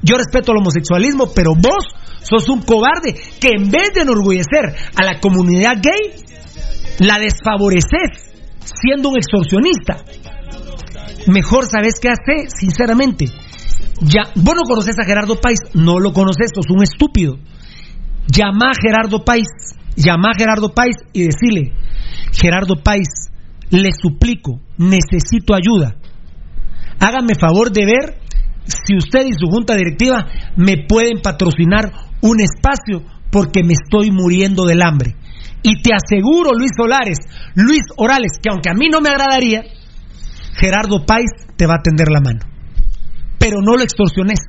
Yo 0.03 0.19
respeto 0.19 0.53
el 0.53 0.59
homosexualismo, 0.59 1.31
pero 1.35 1.53
vos 1.55 1.85
sos 2.21 2.49
un 2.51 2.61
cobarde 2.63 3.15
que 3.41 3.49
en 3.57 3.71
vez 3.71 3.95
de 3.95 4.03
enorgullecer 4.03 4.75
a 4.95 5.05
la 5.05 5.21
comunidad 5.21 5.77
gay, 5.81 6.13
la 6.99 7.19
desfavoreces 7.19 8.35
siendo 8.61 9.09
un 9.09 9.17
extorsionista. 9.17 10.05
Mejor 11.29 11.67
sabes 11.67 11.95
qué 12.01 12.09
hace, 12.09 12.51
sinceramente. 12.51 13.27
Ya, 14.01 14.31
vos 14.37 14.55
no 14.55 14.63
conoces 14.63 14.97
a 14.99 15.05
Gerardo 15.05 15.41
País, 15.41 15.59
no 15.75 15.99
lo 15.99 16.13
conoces, 16.13 16.53
sos 16.55 16.71
un 16.71 16.83
estúpido. 16.83 17.37
Llama 18.29 18.71
a 18.71 18.81
Gerardo 18.81 19.25
País, 19.25 19.49
llama 19.97 20.31
a 20.31 20.39
Gerardo 20.39 20.73
País 20.73 20.97
y 21.13 21.23
decirle, 21.23 21.73
Gerardo 22.33 22.77
País, 22.83 23.09
le 23.71 23.91
suplico, 23.93 24.61
necesito 24.77 25.55
ayuda. 25.55 25.97
Hágame 27.01 27.35
favor 27.41 27.73
de 27.73 27.87
ver 27.87 28.21
si 28.65 28.97
usted 28.97 29.27
y 29.27 29.33
su 29.33 29.47
junta 29.47 29.75
directiva 29.75 30.27
me 30.57 30.85
pueden 30.89 31.21
patrocinar 31.23 31.91
un 32.21 32.41
espacio 32.41 33.03
porque 33.31 33.63
me 33.65 33.73
estoy 33.73 34.11
muriendo 34.11 34.65
del 34.65 34.83
hambre. 34.83 35.17
Y 35.63 35.83
te 35.83 35.91
aseguro, 35.93 36.53
Luis 36.53 36.71
Solares, 36.77 37.19
Luis 37.55 37.83
Orales, 37.97 38.33
que 38.41 38.51
aunque 38.51 38.71
a 38.71 38.75
mí 38.75 38.89
no 38.91 39.01
me 39.01 39.09
agradaría, 39.09 39.65
Gerardo 40.55 41.05
País 41.05 41.31
te 41.57 41.67
va 41.67 41.75
a 41.75 41.83
tender 41.83 42.09
la 42.11 42.21
mano. 42.21 42.58
Pero 43.49 43.63
no 43.63 43.79
lo 43.79 43.83
extorsiones, 43.83 44.41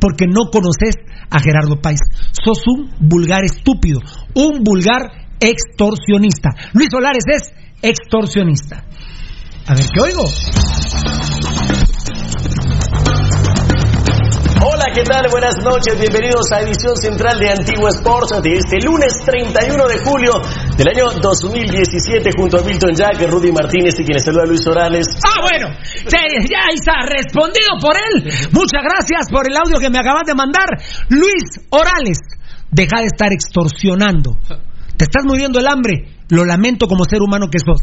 porque 0.00 0.24
no 0.26 0.48
conoces 0.50 0.94
a 1.28 1.38
Gerardo 1.38 1.82
País. 1.82 2.00
Sos 2.32 2.62
un 2.66 2.90
vulgar 2.98 3.44
estúpido, 3.44 4.00
un 4.32 4.64
vulgar 4.64 5.02
extorsionista. 5.38 6.48
Luis 6.72 6.88
Solares 6.90 7.24
es 7.26 7.52
extorsionista. 7.82 8.86
A 9.66 9.74
ver, 9.74 9.84
¿qué 9.92 10.00
oigo? 10.00 10.24
¿Qué 14.96 15.02
tal? 15.02 15.28
Buenas 15.30 15.62
noches, 15.62 15.92
bienvenidos 16.00 16.48
a 16.52 16.62
edición 16.62 16.96
central 16.96 17.38
de 17.38 17.50
Antiguo 17.50 17.86
Sports 17.88 18.32
de 18.42 18.56
este 18.56 18.80
lunes 18.80 19.12
31 19.26 19.88
de 19.88 19.98
julio 19.98 20.40
del 20.74 20.88
año 20.88 21.20
2017 21.20 22.30
junto 22.34 22.58
a 22.58 22.62
Milton 22.64 22.94
Jack, 22.94 23.20
Rudy 23.28 23.52
Martínez 23.52 23.92
y 24.00 24.04
quien 24.04 24.14
les 24.14 24.24
saluda 24.24 24.46
Luis 24.46 24.66
Orales. 24.66 25.06
Ah, 25.20 25.42
bueno, 25.42 25.68
ya 26.08 26.72
está 26.72 27.04
respondido 27.04 27.76
por 27.78 27.94
él. 27.94 28.24
Muchas 28.52 28.80
gracias 28.80 29.28
por 29.30 29.44
el 29.44 29.54
audio 29.58 29.78
que 29.78 29.90
me 29.90 29.98
acabas 29.98 30.24
de 30.24 30.34
mandar. 30.34 30.64
Luis 31.10 31.60
Orales, 31.68 32.16
deja 32.70 33.00
de 33.00 33.06
estar 33.12 33.30
extorsionando. 33.34 34.32
Te 34.96 35.04
estás 35.04 35.26
muriendo 35.26 35.60
el 35.60 35.66
hambre. 35.68 36.15
Lo 36.28 36.44
lamento 36.44 36.86
como 36.86 37.04
ser 37.04 37.22
humano 37.22 37.48
que 37.50 37.58
sos. 37.58 37.80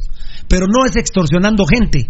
Pero 0.48 0.68
no 0.68 0.86
es 0.86 0.95
extorsionando 0.95 1.65
gente 1.65 2.10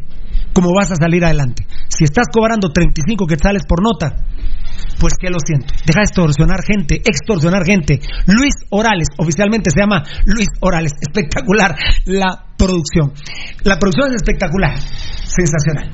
como 0.54 0.74
vas 0.74 0.92
a 0.92 0.96
salir 0.96 1.26
adelante. 1.26 1.66
Si 1.90 2.04
estás 2.04 2.28
cobrando 2.32 2.70
35 2.70 3.26
quetzales 3.26 3.64
por 3.68 3.82
nota, 3.82 4.16
pues 5.00 5.14
que 5.20 5.30
lo 5.30 5.38
siento. 5.44 5.74
Deja 5.86 6.00
de 6.00 6.06
extorsionar 6.06 6.64
gente, 6.64 7.02
extorsionar 7.04 7.66
gente. 7.66 8.00
Luis 8.28 8.54
Orales, 8.70 9.08
oficialmente 9.18 9.70
se 9.72 9.80
llama 9.80 10.04
Luis 10.26 10.48
Orales. 10.62 10.94
Espectacular 11.02 11.76
la 12.06 12.54
producción. 12.58 13.14
La 13.64 13.78
producción 13.78 14.10
es 14.10 14.16
espectacular. 14.16 14.78
Sensacional. 14.80 15.92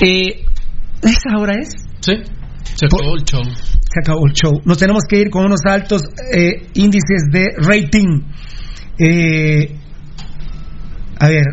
Eh, 0.00 0.44
¿Esa 1.02 1.38
hora 1.38 1.54
es? 1.58 1.70
Sí, 2.00 2.12
se 2.74 2.86
acabó 2.86 3.14
el 3.16 3.24
show. 3.24 3.42
Se 3.42 4.00
acabó 4.00 4.26
el 4.26 4.32
show. 4.34 4.60
Nos 4.64 4.78
tenemos 4.78 5.02
que 5.08 5.18
ir 5.18 5.30
con 5.30 5.44
unos 5.44 5.60
altos 5.64 6.02
eh, 6.32 6.68
índices 6.74 7.24
de 7.32 7.48
rating. 7.56 8.22
Eh, 9.02 9.76
a 11.18 11.28
ver. 11.28 11.44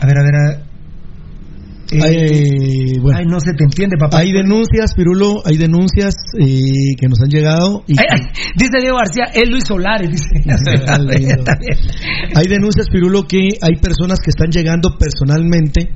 A 0.00 0.06
ver, 0.06 0.18
a 0.18 0.22
ver. 0.22 0.34
a- 0.36 0.66
eh, 1.92 1.98
Ay, 2.04 2.98
bueno. 3.00 3.18
ay, 3.18 3.24
no 3.26 3.40
se 3.40 3.52
te 3.52 3.64
entiende, 3.64 3.96
papá. 3.98 4.18
Hay 4.18 4.30
denuncias, 4.30 4.94
Pirulo, 4.94 5.42
hay 5.44 5.56
denuncias 5.56 6.14
eh, 6.38 6.94
que 6.96 7.08
nos 7.08 7.18
han 7.20 7.30
llegado. 7.30 7.82
Y 7.88 7.94
Ay, 7.98 8.06
ay, 8.12 8.20
dice 8.56 8.78
Diego 8.80 8.96
García, 8.96 9.24
es 9.34 9.50
Luis 9.50 9.64
Solares, 9.66 10.08
dice. 10.08 10.40
Hay 12.36 12.46
denuncias, 12.46 12.86
Pirulo, 12.90 13.26
que 13.26 13.48
hay 13.60 13.74
personas 13.82 14.20
que 14.20 14.30
están 14.30 14.50
llegando 14.52 14.96
personalmente 14.98 15.90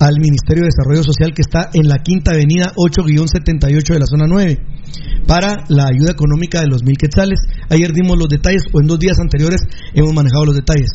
al 0.00 0.14
Ministerio 0.18 0.62
de 0.62 0.68
Desarrollo 0.72 1.02
Social 1.04 1.32
que 1.34 1.42
está 1.42 1.68
en 1.74 1.86
la 1.88 1.98
Quinta 2.02 2.32
Avenida 2.32 2.72
8-78 2.74 3.92
de 3.92 3.98
la 3.98 4.06
zona 4.06 4.24
9 4.26 4.58
para 5.26 5.64
la 5.68 5.88
ayuda 5.88 6.12
económica 6.12 6.60
de 6.60 6.68
los 6.68 6.82
mil 6.82 6.96
quetzales. 6.96 7.40
Ayer 7.70 7.92
dimos 7.92 8.16
los 8.18 8.28
detalles 8.28 8.62
o 8.72 8.80
en 8.80 8.86
dos 8.86 8.98
días 8.98 9.18
anteriores 9.18 9.60
hemos 9.94 10.14
manejado 10.14 10.46
los 10.46 10.54
detalles. 10.54 10.90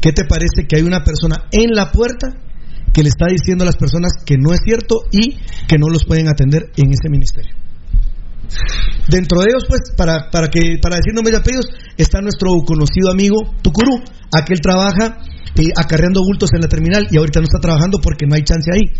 ¿Qué 0.00 0.12
te 0.12 0.24
parece 0.24 0.66
que 0.68 0.76
hay 0.76 0.82
una 0.82 1.04
persona 1.04 1.44
en 1.50 1.74
la 1.74 1.90
puerta 1.90 2.28
que 2.92 3.02
le 3.02 3.08
está 3.08 3.26
diciendo 3.26 3.64
a 3.64 3.66
las 3.66 3.76
personas 3.76 4.12
que 4.24 4.36
no 4.38 4.52
es 4.52 4.60
cierto 4.64 4.96
y 5.10 5.36
que 5.68 5.78
no 5.78 5.88
los 5.88 6.04
pueden 6.04 6.28
atender 6.28 6.70
en 6.76 6.92
ese 6.92 7.08
ministerio? 7.08 7.54
Dentro 9.08 9.40
de 9.40 9.50
ellos, 9.50 9.64
pues, 9.68 9.80
para, 9.96 10.30
para 10.30 10.48
que 10.48 10.78
para 10.80 10.96
decir 10.96 11.14
nombres 11.14 11.34
y 11.34 11.40
apellidos, 11.40 11.66
está 11.96 12.20
nuestro 12.20 12.50
conocido 12.66 13.10
amigo 13.10 13.36
Tucurú. 13.62 14.02
Aquel 14.32 14.60
trabaja 14.60 15.18
eh, 15.56 15.68
acarreando 15.76 16.20
bultos 16.20 16.50
en 16.54 16.60
la 16.60 16.68
terminal 16.68 17.06
y 17.10 17.16
ahorita 17.16 17.40
no 17.40 17.44
está 17.44 17.58
trabajando 17.60 17.98
porque 18.02 18.26
no 18.26 18.34
hay 18.34 18.42
chance 18.42 18.70
ahí. 18.72 18.92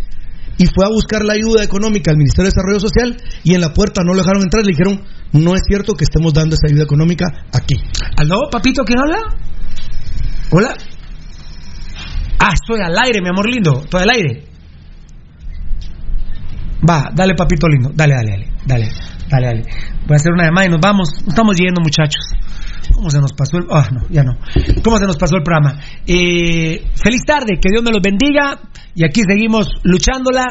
Y 0.58 0.66
fue 0.66 0.86
a 0.86 0.88
buscar 0.88 1.24
la 1.24 1.34
ayuda 1.34 1.62
económica 1.62 2.10
al 2.10 2.16
Ministerio 2.16 2.50
de 2.50 2.54
Desarrollo 2.54 2.80
Social 2.80 3.16
y 3.44 3.54
en 3.54 3.60
la 3.60 3.72
puerta 3.72 4.02
no 4.04 4.12
lo 4.12 4.20
dejaron 4.20 4.42
entrar, 4.42 4.64
le 4.64 4.72
dijeron, 4.72 5.02
no 5.32 5.54
es 5.54 5.62
cierto 5.66 5.94
que 5.94 6.04
estemos 6.04 6.32
dando 6.32 6.54
esa 6.54 6.72
ayuda 6.72 6.84
económica 6.84 7.26
aquí. 7.52 7.76
¿Aló, 8.16 8.48
papito, 8.50 8.82
quién 8.84 8.98
habla? 8.98 9.18
Hola. 10.50 10.74
Ah, 12.38 12.52
estoy 12.52 12.80
al 12.80 12.96
aire, 12.98 13.20
mi 13.20 13.28
amor 13.28 13.48
lindo, 13.48 13.82
estoy 13.84 14.02
al 14.02 14.10
aire. 14.10 14.44
Va, 16.88 17.10
dale, 17.14 17.34
papito 17.34 17.66
lindo, 17.68 17.90
dale, 17.94 18.14
dale, 18.14 18.52
dale, 18.64 18.88
dale, 19.28 19.46
dale. 19.46 19.62
Voy 20.06 20.14
a 20.14 20.16
hacer 20.16 20.32
una 20.32 20.44
llamada 20.44 20.66
y 20.66 20.70
nos 20.70 20.80
vamos, 20.80 21.08
estamos 21.26 21.56
yendo, 21.56 21.80
muchachos. 21.80 22.22
¿Cómo 22.94 23.10
se 23.10 23.20
nos 23.20 23.32
pasó 23.32 23.58
el.? 23.58 23.66
Ah, 23.70 23.88
no, 23.92 24.08
ya 24.08 24.22
no. 24.22 24.38
¿Cómo 24.82 24.98
se 24.98 25.06
nos 25.06 25.16
pasó 25.16 25.36
el 25.36 25.42
programa? 25.42 25.78
Eh, 26.06 26.86
feliz 26.94 27.22
tarde, 27.26 27.58
que 27.60 27.70
Dios 27.70 27.82
me 27.82 27.90
los 27.90 28.00
bendiga. 28.02 28.60
Y 28.94 29.04
aquí 29.04 29.22
seguimos 29.26 29.68
luchándola. 29.82 30.44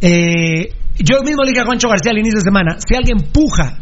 Eh, 0.00 0.68
yo 0.98 1.22
mismo 1.22 1.42
le 1.42 1.50
dije 1.50 1.62
a 1.62 1.64
Juancho 1.64 1.88
García 1.88 2.12
al 2.12 2.18
inicio 2.18 2.38
de 2.38 2.44
semana: 2.44 2.76
si 2.78 2.94
alguien 2.94 3.18
puja 3.32 3.78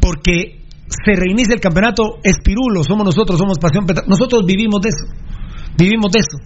porque 0.00 0.62
se 0.86 1.12
reinicia 1.18 1.54
el 1.54 1.60
campeonato, 1.60 2.18
es 2.22 2.38
Pirulo, 2.42 2.84
somos 2.84 3.04
nosotros, 3.04 3.38
somos 3.38 3.58
Pasión 3.58 3.86
Nosotros 4.06 4.42
vivimos 4.46 4.80
de 4.80 4.90
eso. 4.90 5.06
Vivimos 5.76 6.12
de 6.12 6.20
eso. 6.20 6.38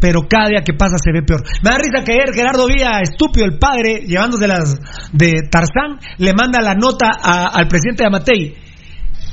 Pero 0.00 0.20
cada 0.28 0.50
día 0.50 0.62
que 0.62 0.74
pasa 0.74 0.96
se 0.98 1.10
ve 1.10 1.22
peor. 1.22 1.42
Me 1.62 1.70
da 1.70 1.78
risa 1.78 2.04
que 2.04 2.12
ayer 2.12 2.34
Gerardo 2.34 2.66
Vía, 2.66 3.00
estúpido 3.00 3.46
el 3.46 3.58
padre, 3.58 4.04
llevándose 4.06 4.46
las 4.46 4.76
de 5.12 5.48
Tarzán, 5.50 5.98
le 6.18 6.32
manda 6.34 6.60
la 6.60 6.74
nota 6.74 7.10
al 7.22 7.66
presidente 7.66 8.02
de 8.02 8.06
Amatei. 8.06 8.54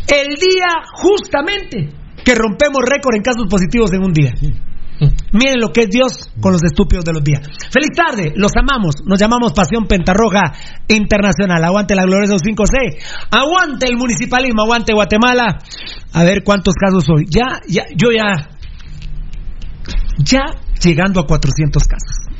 El 0.08 0.36
día 0.36 0.68
justamente 0.94 1.94
que 2.24 2.36
rompemos 2.36 2.82
récord 2.86 3.16
en 3.16 3.22
casos 3.22 3.46
positivos 3.50 3.92
en 3.94 4.04
un 4.04 4.14
día. 4.14 4.34
Miren 5.34 5.60
lo 5.60 5.70
que 5.70 5.82
es 5.82 5.90
Dios 5.90 6.32
con 6.40 6.54
los 6.54 6.64
estúpidos 6.64 7.04
de 7.04 7.14
los 7.14 7.24
días. 7.24 7.42
Feliz 7.72 7.90
tarde, 7.96 8.32
los 8.36 8.52
amamos. 8.56 8.96
Nos 9.06 9.20
llamamos 9.20 9.54
Pasión 9.54 9.86
Pentarroja 9.86 10.54
Internacional. 10.88 11.64
Aguante 11.64 11.96
la 11.96 12.04
gloriosa 12.04 12.36
5C. 12.36 13.02
Aguante 13.32 13.88
el 13.88 13.98
municipalismo, 13.98 14.64
aguante 14.64 14.94
Guatemala. 14.94 15.60
A 16.14 16.24
ver 16.24 16.44
cuántos 16.44 16.76
casos 16.76 17.06
hoy. 17.10 17.26
Ya, 17.30 17.60
ya, 17.68 17.84
yo 17.96 18.12
ya. 18.12 18.50
Ya 20.20 20.46
llegando 20.82 21.20
a 21.20 21.26
400 21.26 21.84
casos. 21.84 22.33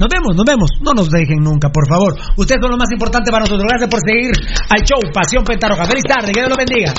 Nos 0.00 0.08
vemos, 0.08 0.34
nos 0.34 0.46
vemos. 0.46 0.70
No 0.80 0.94
nos 0.94 1.10
dejen 1.10 1.44
nunca, 1.44 1.68
por 1.68 1.86
favor. 1.86 2.16
Ustedes 2.38 2.58
son 2.62 2.70
lo 2.70 2.78
más 2.78 2.90
importante 2.90 3.30
para 3.30 3.44
nosotros. 3.44 3.66
Gracias 3.68 3.90
por 3.90 4.00
seguir 4.00 4.32
al 4.70 4.80
show 4.80 4.98
Pasión 5.12 5.44
Pentarroja. 5.44 5.84
Feliz 5.84 6.04
tarde, 6.08 6.32
que 6.32 6.40
Dios 6.40 6.48
los 6.48 6.56
bendiga. 6.56 6.94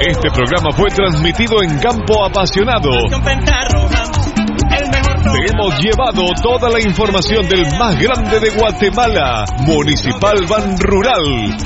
Este 0.00 0.30
programa 0.30 0.70
fue 0.72 0.88
transmitido 0.88 1.62
en 1.62 1.78
campo 1.78 2.24
apasionado. 2.24 2.88
Te 5.22 5.50
hemos 5.52 5.78
llevado 5.80 6.24
toda 6.42 6.70
la 6.70 6.80
información 6.80 7.48
del 7.48 7.66
más 7.78 7.98
grande 7.98 8.38
de 8.40 8.50
Guatemala, 8.50 9.44
Municipal 9.66 10.46
Ban 10.48 10.78
Rural. 10.78 11.56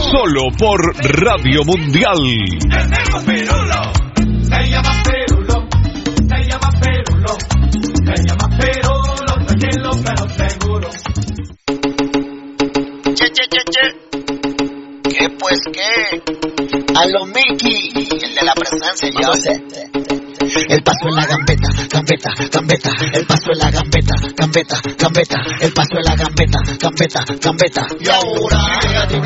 Solo 0.00 0.50
por 0.56 0.80
Radio 1.20 1.64
Mundial. 1.64 2.16
Se 4.42 4.70
llama 4.70 5.02
Perulo, 5.04 5.66
se 6.22 6.44
llama 6.48 6.70
Perulo, 6.80 7.36
se 8.04 8.14
llama 8.24 8.48
Perulo, 8.58 9.24
tranquilo 9.46 9.90
pero 10.04 10.28
seguro. 10.28 10.88
Che, 13.14 13.30
che, 13.30 13.44
che, 13.50 13.62
che. 13.70 13.84
¿Qué 15.10 15.28
pues 15.38 15.60
qué? 15.72 15.92
A 16.96 17.06
lo 17.06 17.26
Mickey, 17.26 17.90
el 17.94 18.34
de 18.34 18.42
la 18.44 18.54
presencia, 18.54 19.10
yo 19.10 19.32
sé. 19.34 20.03
El 20.56 20.82
paso 20.84 21.08
en 21.08 21.16
la 21.16 21.26
gambeta, 21.26 21.68
gambeta, 21.90 22.30
gambeta. 22.52 22.90
El 23.12 23.26
paso 23.26 23.50
en 23.52 23.58
la 23.58 23.70
gambeta, 23.72 24.14
gambeta, 24.36 24.80
gambeta. 24.96 25.36
El 25.60 25.72
paso 25.72 25.98
en 25.98 26.04
la 26.04 26.14
gambeta, 26.14 26.60
gambeta, 26.78 27.24
gambeta. 27.42 27.86
Y 27.98 28.08
ahora, 28.08 28.78
El 28.84 29.20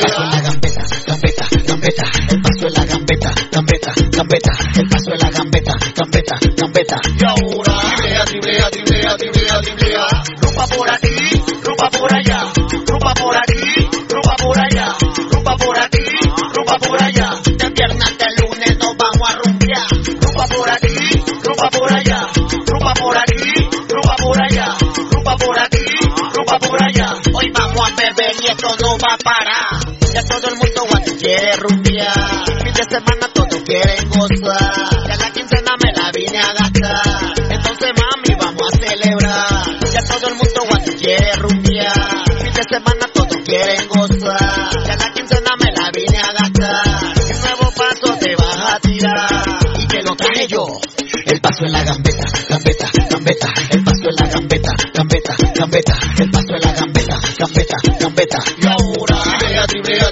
paso 0.00 0.22
en 0.22 0.30
la 0.30 0.40
gambeta, 0.42 0.84
gambeta, 1.06 1.44
gambeta. 1.66 2.04
El 2.30 2.40
paso 2.40 2.66
en 2.68 2.74
la 2.74 2.84
gambeta, 2.84 3.34
gambeta, 3.50 3.92
gambeta. 4.12 4.52
El 4.76 4.88
paso 4.88 5.10
en 5.12 5.18
la 5.18 5.30
gambeta, 5.30 5.72
gambeta, 5.96 6.38
gambeta. 6.56 6.96
Y 7.04 7.24
ahora, 7.24 7.80
tiblea, 8.26 8.70
tiblea, 8.70 9.16
tiblea, 9.16 9.60
tiblea. 9.60 10.06
Rumba 10.40 10.66
por 10.68 10.88
aquí, 10.88 11.42
rumba 11.64 11.90
por 11.90 12.14
allá. 12.14 12.52
Rumba 12.86 13.14
por 13.14 13.36
aquí, 13.36 13.88
rumba 14.08 14.36
por 14.36 14.56
allá. 14.56 14.69
A 27.84 27.90
beber 27.96 28.36
y 28.42 28.50
esto 28.50 28.76
no 28.80 28.98
va 28.98 29.14
a 29.14 29.18
parar. 29.18 30.00
Ya 30.12 30.22
todo 30.24 30.48
el 30.48 30.56
mundo 30.56 30.86
guate 30.88 31.16
quiere 31.16 31.56
rumbear. 31.56 32.44
Fin 32.46 32.72
de 32.72 32.84
semana 32.84 33.28
todos 33.32 33.62
quieren 33.64 34.08
gozar. 34.08 35.06
Ya 35.08 35.16
la 35.16 35.30
quincena 35.30 35.76
me 35.82 35.92
la 35.92 36.10
vine 36.10 36.38
a 36.38 36.52
gastar. 36.52 37.32
Entonces 37.50 37.90
mami 37.96 38.34
vamos 38.40 38.72
a 38.72 38.76
celebrar. 38.76 39.92
Ya 39.92 40.02
todo 40.04 40.28
el 40.28 40.34
mundo 40.34 40.62
guate 40.68 40.96
quiere 40.96 41.32
rumbear. 41.36 42.24
Fin 42.42 42.52
de 42.52 42.62
semana 42.68 43.06
todos 43.14 43.36
quieren 43.44 43.88
gozar. 43.88 44.70
Ya 44.86 44.96
la 44.96 45.12
quincena 45.12 45.50
me 45.58 45.72
la 45.72 45.90
vine 45.92 46.18
a 46.18 46.32
gastar. 46.32 47.14
¿Qué 47.26 47.34
nuevo 47.34 47.72
paso 47.72 48.18
te 48.18 48.34
vas 48.36 48.72
a 48.72 48.80
tirar? 48.80 49.60
Y 49.78 49.86
que 49.86 50.02
lo 50.02 50.16
traje 50.16 50.46
yo. 50.48 50.66
El 51.26 51.40
paso 51.40 51.64
en 51.64 51.72
la 51.72 51.84
gambeta, 51.84 52.26
gambeta, 52.48 52.90
gambeta. 53.10 53.52
El 53.70 53.84
paso 53.84 54.08
en 54.10 54.16
la 54.16 54.26
gambeta, 54.26 54.72
gambeta, 54.94 55.36
gambeta. 55.54 55.98
El 56.18 56.30
paso 56.30 56.54
en 56.54 56.60
la 56.60 56.69
gambeta, 57.40 57.76
gambeta. 57.98 58.38
Y 58.58 58.66
ahora, 58.66 59.16
tribrea. 59.66 60.10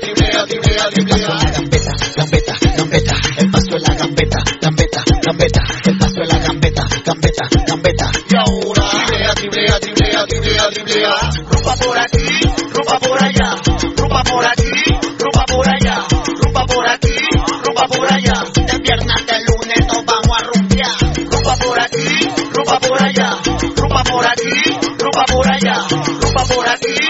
El 0.96 1.06
paso 1.06 1.36
en 1.36 1.42
la 1.42 1.50
gambeta, 1.50 1.92
gambeta, 2.16 2.54
gambeta. 2.76 3.14
El 3.36 3.50
paso 3.50 3.76
en 3.76 3.82
la 3.82 3.94
gambeta, 3.94 4.38
gambeta, 4.62 5.04
gambeta. 5.22 5.62
El 5.84 5.98
paso 5.98 6.22
en 6.22 6.28
la 6.28 6.38
gambeta, 6.38 6.84
gambeta, 7.04 7.48
gambeta. 7.66 8.10
Y 8.28 8.36
ahora, 8.36 8.90
tribrea, 8.90 9.34
tribrea, 9.34 9.80
tribrea, 9.80 10.26
tribrea, 10.26 10.70
tribrea. 10.70 11.14
Rumba 11.50 11.74
por 11.76 11.98
aquí, 11.98 12.26
rumba 12.72 12.98
por 12.98 13.22
allá. 13.22 13.56
Rumba 13.96 14.22
por 14.24 14.46
aquí, 14.46 14.70
rumba 15.18 15.44
por 15.44 15.68
allá. 15.68 16.06
Rumba 16.42 16.66
por 16.66 16.88
aquí, 16.88 17.16
rumba 17.64 17.88
por 17.88 18.12
allá. 18.12 18.44
De 18.54 18.78
viernes 18.78 19.26
de 19.26 19.38
lunes 19.44 19.86
nos 19.86 20.04
vamos 20.06 20.36
a 20.38 20.42
rumbear. 20.44 20.96
Rumba 21.30 21.56
por 21.56 21.78
aquí, 21.78 22.28
rumba 22.54 22.80
por 22.80 23.02
allá. 23.02 23.38
Rumba 23.76 24.02
por 24.04 24.26
aquí, 24.26 24.50
rumba 24.98 25.24
por 25.26 25.48
allá. 25.48 25.86
Rumba 26.20 26.44
por 26.44 26.68
aquí, 26.68 27.07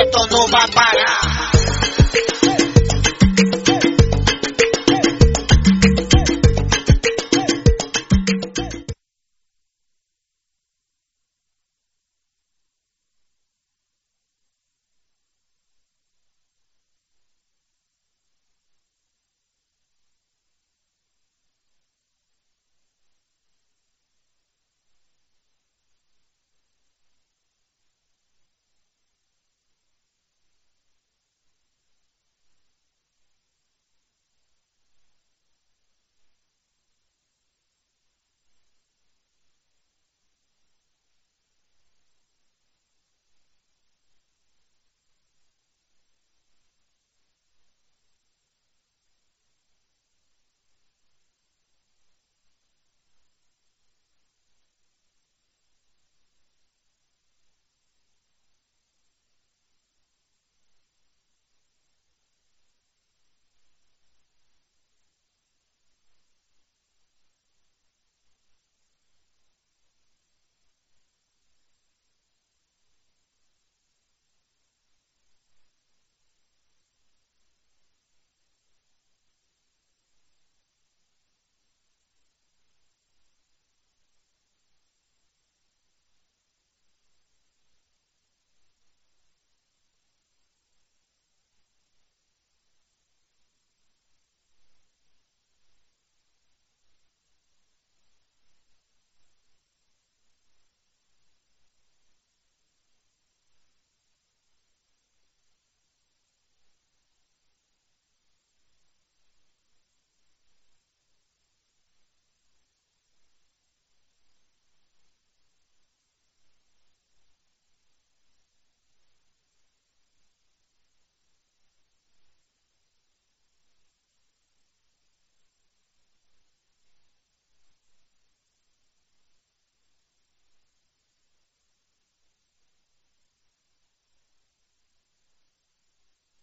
esto 0.00 0.18
no 0.30 0.38
va 0.52 0.64
a 0.64 0.68
parar. 0.68 0.89